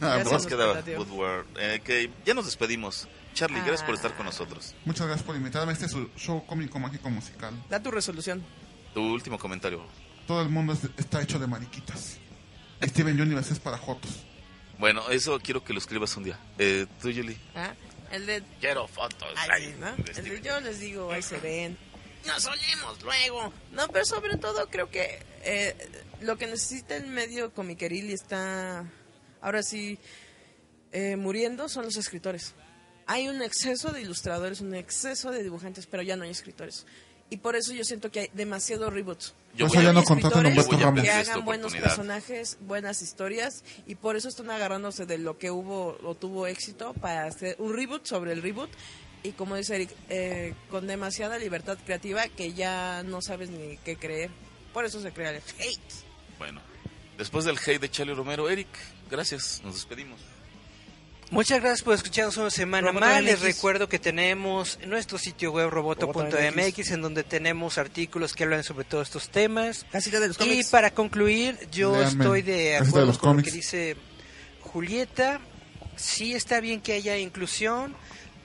ah, 0.00 0.22
nos 0.24 0.46
queda. 0.46 0.82
Woodward. 0.96 1.44
Eh, 1.58 1.80
que 1.84 2.10
ya 2.24 2.32
nos 2.32 2.46
despedimos. 2.46 3.06
Charlie, 3.34 3.58
gracias 3.60 3.82
por 3.82 3.94
estar 3.94 4.12
con 4.14 4.22
Ah. 4.22 4.30
nosotros. 4.30 4.74
Muchas 4.86 5.06
gracias 5.06 5.26
por 5.26 5.36
invitarme 5.36 5.72
a 5.72 5.74
este 5.74 5.88
su 5.90 6.08
show 6.16 6.46
cómico 6.46 6.78
mágico 6.78 7.10
musical. 7.10 7.52
Da 7.68 7.82
tu 7.82 7.90
resolución. 7.90 8.42
Tu 8.94 9.02
último 9.02 9.38
comentario. 9.38 9.82
Todo 10.26 10.40
el 10.40 10.48
mundo 10.48 10.72
es- 10.72 10.88
está 10.96 11.20
hecho 11.20 11.38
de 11.38 11.46
mariquitas. 11.46 12.16
Steven 12.82 13.20
Universe 13.20 13.52
es 13.52 13.58
para 13.58 13.76
jotos. 13.76 14.24
Bueno, 14.78 15.08
eso 15.10 15.38
quiero 15.40 15.64
que 15.64 15.72
lo 15.72 15.78
escribas 15.78 16.16
un 16.16 16.24
día. 16.24 16.38
Eh, 16.58 16.86
tú, 17.00 17.12
Julie. 17.12 17.36
¿Ah? 17.54 17.74
El 18.10 18.26
de... 18.26 18.42
Quiero 18.60 18.86
fotos. 18.86 19.28
De 20.14 20.40
yo 20.42 20.60
les 20.60 20.80
digo, 20.80 21.10
ahí 21.10 21.22
se 21.22 21.38
ven. 21.38 21.76
Nos 22.26 22.42
solemos 22.42 23.02
luego. 23.02 23.52
No, 23.72 23.88
pero 23.88 24.04
sobre 24.04 24.36
todo 24.36 24.68
creo 24.68 24.90
que 24.90 25.22
eh, 25.42 25.76
lo 26.20 26.36
que 26.36 26.46
necesita 26.46 26.96
el 26.96 27.06
medio 27.06 27.52
comiqueril 27.52 28.10
y 28.10 28.12
está 28.12 28.84
ahora 29.40 29.62
sí 29.62 29.98
eh, 30.92 31.16
muriendo 31.16 31.68
son 31.68 31.84
los 31.84 31.96
escritores. 31.96 32.54
Hay 33.06 33.28
un 33.28 33.42
exceso 33.42 33.92
de 33.92 34.02
ilustradores, 34.02 34.60
un 34.60 34.74
exceso 34.74 35.30
de 35.30 35.42
dibujantes, 35.42 35.86
pero 35.86 36.02
ya 36.02 36.16
no 36.16 36.24
hay 36.24 36.30
escritores. 36.30 36.86
Y 37.28 37.38
por 37.38 37.56
eso 37.56 37.72
yo 37.72 37.82
siento 37.84 38.10
que 38.10 38.20
hay 38.20 38.30
demasiado 38.34 38.88
reboots. 38.88 39.34
Yo 39.56 39.66
Por 39.66 39.76
voy 39.76 39.78
eso 39.78 39.80
a- 39.80 39.82
ya 39.84 39.92
no 39.92 40.04
contratan 40.04 40.46
a 40.46 41.02
que 41.02 41.10
hagan 41.10 41.44
buenos 41.44 41.74
personajes, 41.74 42.58
buenas 42.60 43.02
historias 43.02 43.64
y 43.86 43.94
por 43.96 44.16
eso 44.16 44.28
están 44.28 44.50
agarrándose 44.50 45.06
de 45.06 45.18
lo 45.18 45.36
que 45.38 45.50
hubo 45.50 45.98
o 46.04 46.14
tuvo 46.14 46.46
éxito 46.46 46.92
para 46.94 47.24
hacer 47.24 47.56
un 47.58 47.74
reboot 47.74 48.06
sobre 48.06 48.32
el 48.32 48.42
reboot 48.42 48.70
y 49.24 49.32
como 49.32 49.56
dice 49.56 49.74
Eric, 49.74 49.90
eh, 50.08 50.54
con 50.70 50.86
demasiada 50.86 51.36
libertad 51.38 51.78
creativa 51.84 52.28
que 52.28 52.52
ya 52.52 53.02
no 53.02 53.20
sabes 53.22 53.50
ni 53.50 53.76
qué 53.78 53.96
creer. 53.96 54.30
Por 54.72 54.84
eso 54.84 55.00
se 55.00 55.10
crea 55.10 55.30
el 55.30 55.36
hate. 55.58 55.92
Bueno, 56.38 56.60
después 57.18 57.44
del 57.44 57.56
hate 57.58 57.80
de 57.80 57.90
Charlie 57.90 58.14
Romero, 58.14 58.48
Eric, 58.48 58.68
gracias, 59.10 59.62
nos 59.64 59.74
despedimos. 59.74 60.20
Muchas 61.30 61.60
gracias 61.60 61.82
por 61.82 61.94
escucharnos 61.94 62.36
una 62.36 62.50
semana 62.50 62.88
Roboto 62.88 63.00
más. 63.04 63.20
MX. 63.20 63.24
Les 63.24 63.40
recuerdo 63.40 63.88
que 63.88 63.98
tenemos 63.98 64.78
nuestro 64.86 65.18
sitio 65.18 65.50
web 65.50 65.70
Roboto 65.70 66.06
roboto.mx 66.06 66.90
en 66.92 67.02
donde 67.02 67.24
tenemos 67.24 67.78
artículos 67.78 68.32
que 68.32 68.44
hablan 68.44 68.62
sobre 68.62 68.84
todos 68.84 69.08
estos 69.08 69.28
temas. 69.30 69.84
De 69.92 70.28
los 70.28 70.40
Y 70.40 70.62
para 70.70 70.92
concluir, 70.92 71.58
yo 71.72 71.96
Léanme. 71.96 72.08
estoy 72.10 72.42
de 72.42 72.76
Casita 72.78 72.84
de 72.84 72.88
acuerdo 72.88 73.06
los 73.06 73.18
con 73.18 73.36
lo 73.36 73.42
que 73.42 73.50
cómics. 73.50 73.52
dice 73.52 73.96
Julieta. 74.60 75.40
Sí 75.96 76.34
está 76.34 76.60
bien 76.60 76.80
que 76.80 76.92
haya 76.92 77.16
inclusión, 77.16 77.96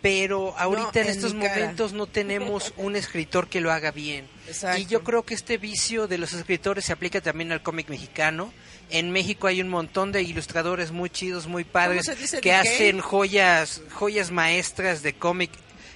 pero 0.02 0.58
ahorita 0.58 1.02
en 1.02 1.08
en 1.08 1.12
estos 1.12 1.34
momentos 1.34 1.92
no 1.94 2.08
tenemos 2.08 2.74
un 2.78 2.96
escritor 2.96 3.48
que 3.48 3.62
lo 3.62 3.72
haga 3.72 3.92
bien. 3.92 4.26
Exacto. 4.48 4.82
Y 4.82 4.86
yo 4.86 5.04
creo 5.04 5.24
que 5.24 5.34
este 5.34 5.58
vicio 5.58 6.08
de 6.08 6.18
los 6.18 6.34
escritores 6.34 6.86
se 6.86 6.94
aplica 6.94 7.22
también 7.22 7.52
al 7.52 7.62
cómic 7.62 7.90
mexicano. 7.90 8.54
En 8.92 9.12
México 9.12 9.48
hay 9.48 9.62
un 9.62 9.70
montón 9.70 10.12
de 10.12 10.22
ilustradores 10.22 10.92
muy 10.92 11.10
chidos, 11.10 11.48
muy 11.48 11.64
padres, 11.64 12.10
que 12.42 12.54
hacen 12.54 13.00
joyas, 13.00 13.82
joyas 13.94 14.32
maestras 14.32 15.02
de 15.02 15.14
cómic 15.14 15.52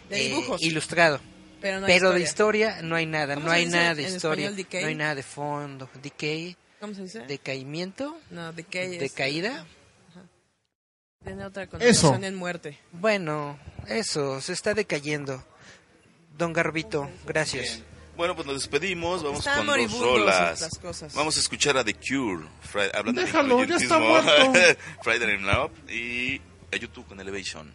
De 0.10 0.20
eh, 0.26 0.30
dibujos. 0.30 0.62
ilustrado. 0.62 1.20
pero 1.62 1.80
no 1.80 1.86
hay 1.88 1.94
Pero 1.94 2.12
de 2.12 2.22
historia. 2.22 2.82
no 2.82 2.96
hay 2.96 3.06
nada, 3.06 3.36
¿Cómo 3.36 3.48
no 3.48 3.52
hay 3.52 3.66
nada 3.66 3.96
de 3.96 4.04
historia, 4.04 4.50
español 4.50 4.82
no 4.82 4.88
hay 4.88 4.96
nada 4.96 5.16
de 5.16 5.24
fondo. 5.24 5.90
Decay, 6.02 6.56
¿Cómo 6.80 6.94
se 6.94 7.04
dice? 7.04 7.20
decaimiento, 7.22 8.18
No, 8.30 8.54
de 8.54 8.64
qué 8.64 8.88
decaída. 8.88 9.66
Tiene 11.24 11.44
otra 11.46 11.66
connotación 11.68 12.24
en 12.24 12.36
muerte. 12.36 12.78
Bueno, 12.92 13.58
eso, 13.88 14.40
se 14.42 14.54
está 14.54 14.74
decayendo. 14.76 15.44
Don 16.38 16.54
Garbito, 16.54 17.10
gracias. 17.26 17.82
Bueno, 18.16 18.34
pues 18.36 18.48
nos 18.48 18.56
despedimos, 18.56 19.24
vamos 19.24 19.40
Están 19.40 19.66
con 19.66 19.78
dos 19.78 20.00
rolas. 20.00 20.70
cosas. 20.82 21.14
Vamos 21.14 21.36
a 21.36 21.40
escuchar 21.42 21.78
a 21.78 21.84
The 21.84 21.94
Cure, 21.96 22.46
Fri- 22.72 22.90
hablando 22.94 23.22
Déjalo, 23.22 23.58
de 23.58 23.68
ya 23.68 23.76
está 23.76 24.00
muerto. 24.00 24.54
Friday 25.04 25.36
in 25.36 25.46
Love 25.46 25.72
y 25.90 26.42
a 26.74 26.78
YouTube 26.78 27.06
con 27.08 27.20
Elevation. 27.20 27.74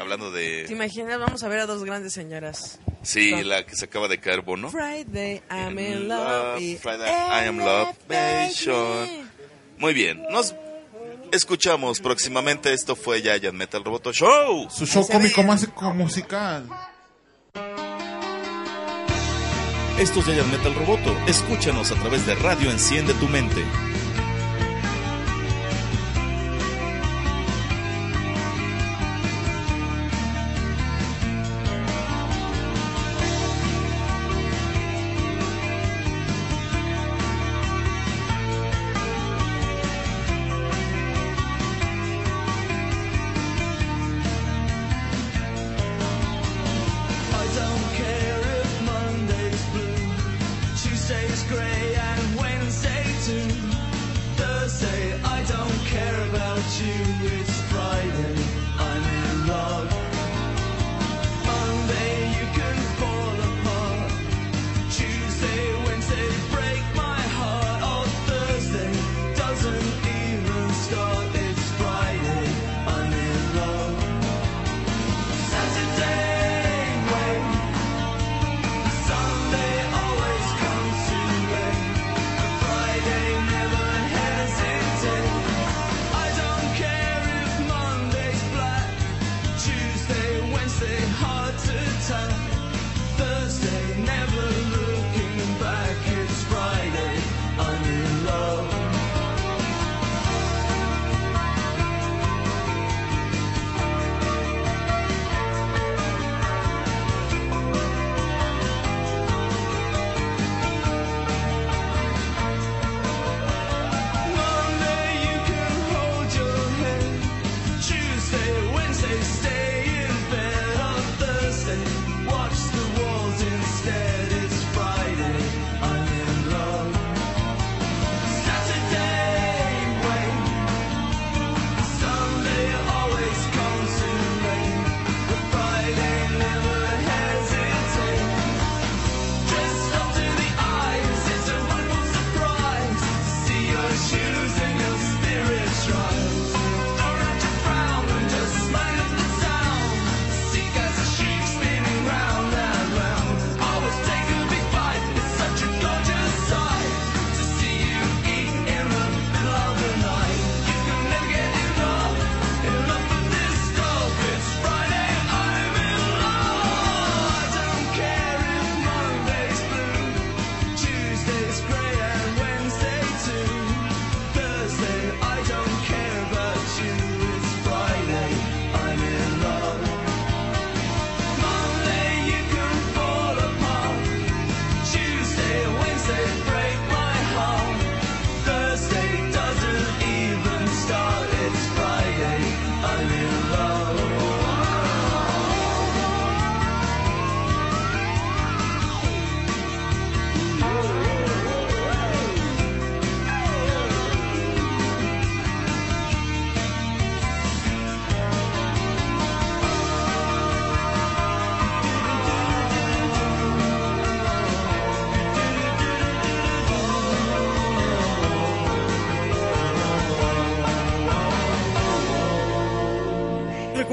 Hablando 0.00 0.32
¿Te 0.32 0.38
de... 0.64 0.72
imaginas? 0.72 1.18
Vamos 1.20 1.42
a 1.44 1.48
ver 1.48 1.60
a 1.60 1.66
dos 1.66 1.84
grandes 1.84 2.12
señoras. 2.14 2.80
Sí, 3.02 3.30
Son- 3.30 3.48
la 3.48 3.64
que 3.64 3.76
se 3.76 3.84
acaba 3.84 4.08
de 4.08 4.18
caer 4.18 4.40
Bono. 4.40 4.70
Friday, 4.70 5.42
I'm 5.50 5.78
in 5.78 6.08
love. 6.08 6.54
love, 6.54 6.60
y 6.60 6.76
Friday, 6.76 7.08
I 7.08 7.46
am 7.48 7.58
love, 7.58 7.94
Elevation. 8.08 9.30
Muy 9.78 9.94
bien, 9.94 10.20
nos 10.30 10.54
escuchamos 11.30 12.00
próximamente. 12.00 12.72
Esto 12.72 12.96
fue 12.96 13.20
Giant 13.22 13.52
Metal 13.54 13.84
Roboto 13.84 14.12
Show. 14.12 14.68
Su 14.70 14.84
show 14.86 15.06
cómico 15.06 15.42
mágico 15.44 15.92
musical. 15.94 16.66
Esto 19.98 20.18
es 20.18 20.26
Metal 20.48 20.74
Roboto. 20.74 21.16
Escúchanos 21.28 21.92
a 21.92 21.94
través 21.94 22.26
de 22.26 22.34
Radio 22.34 22.68
Enciende 22.68 23.14
tu 23.14 23.28
Mente. 23.28 23.64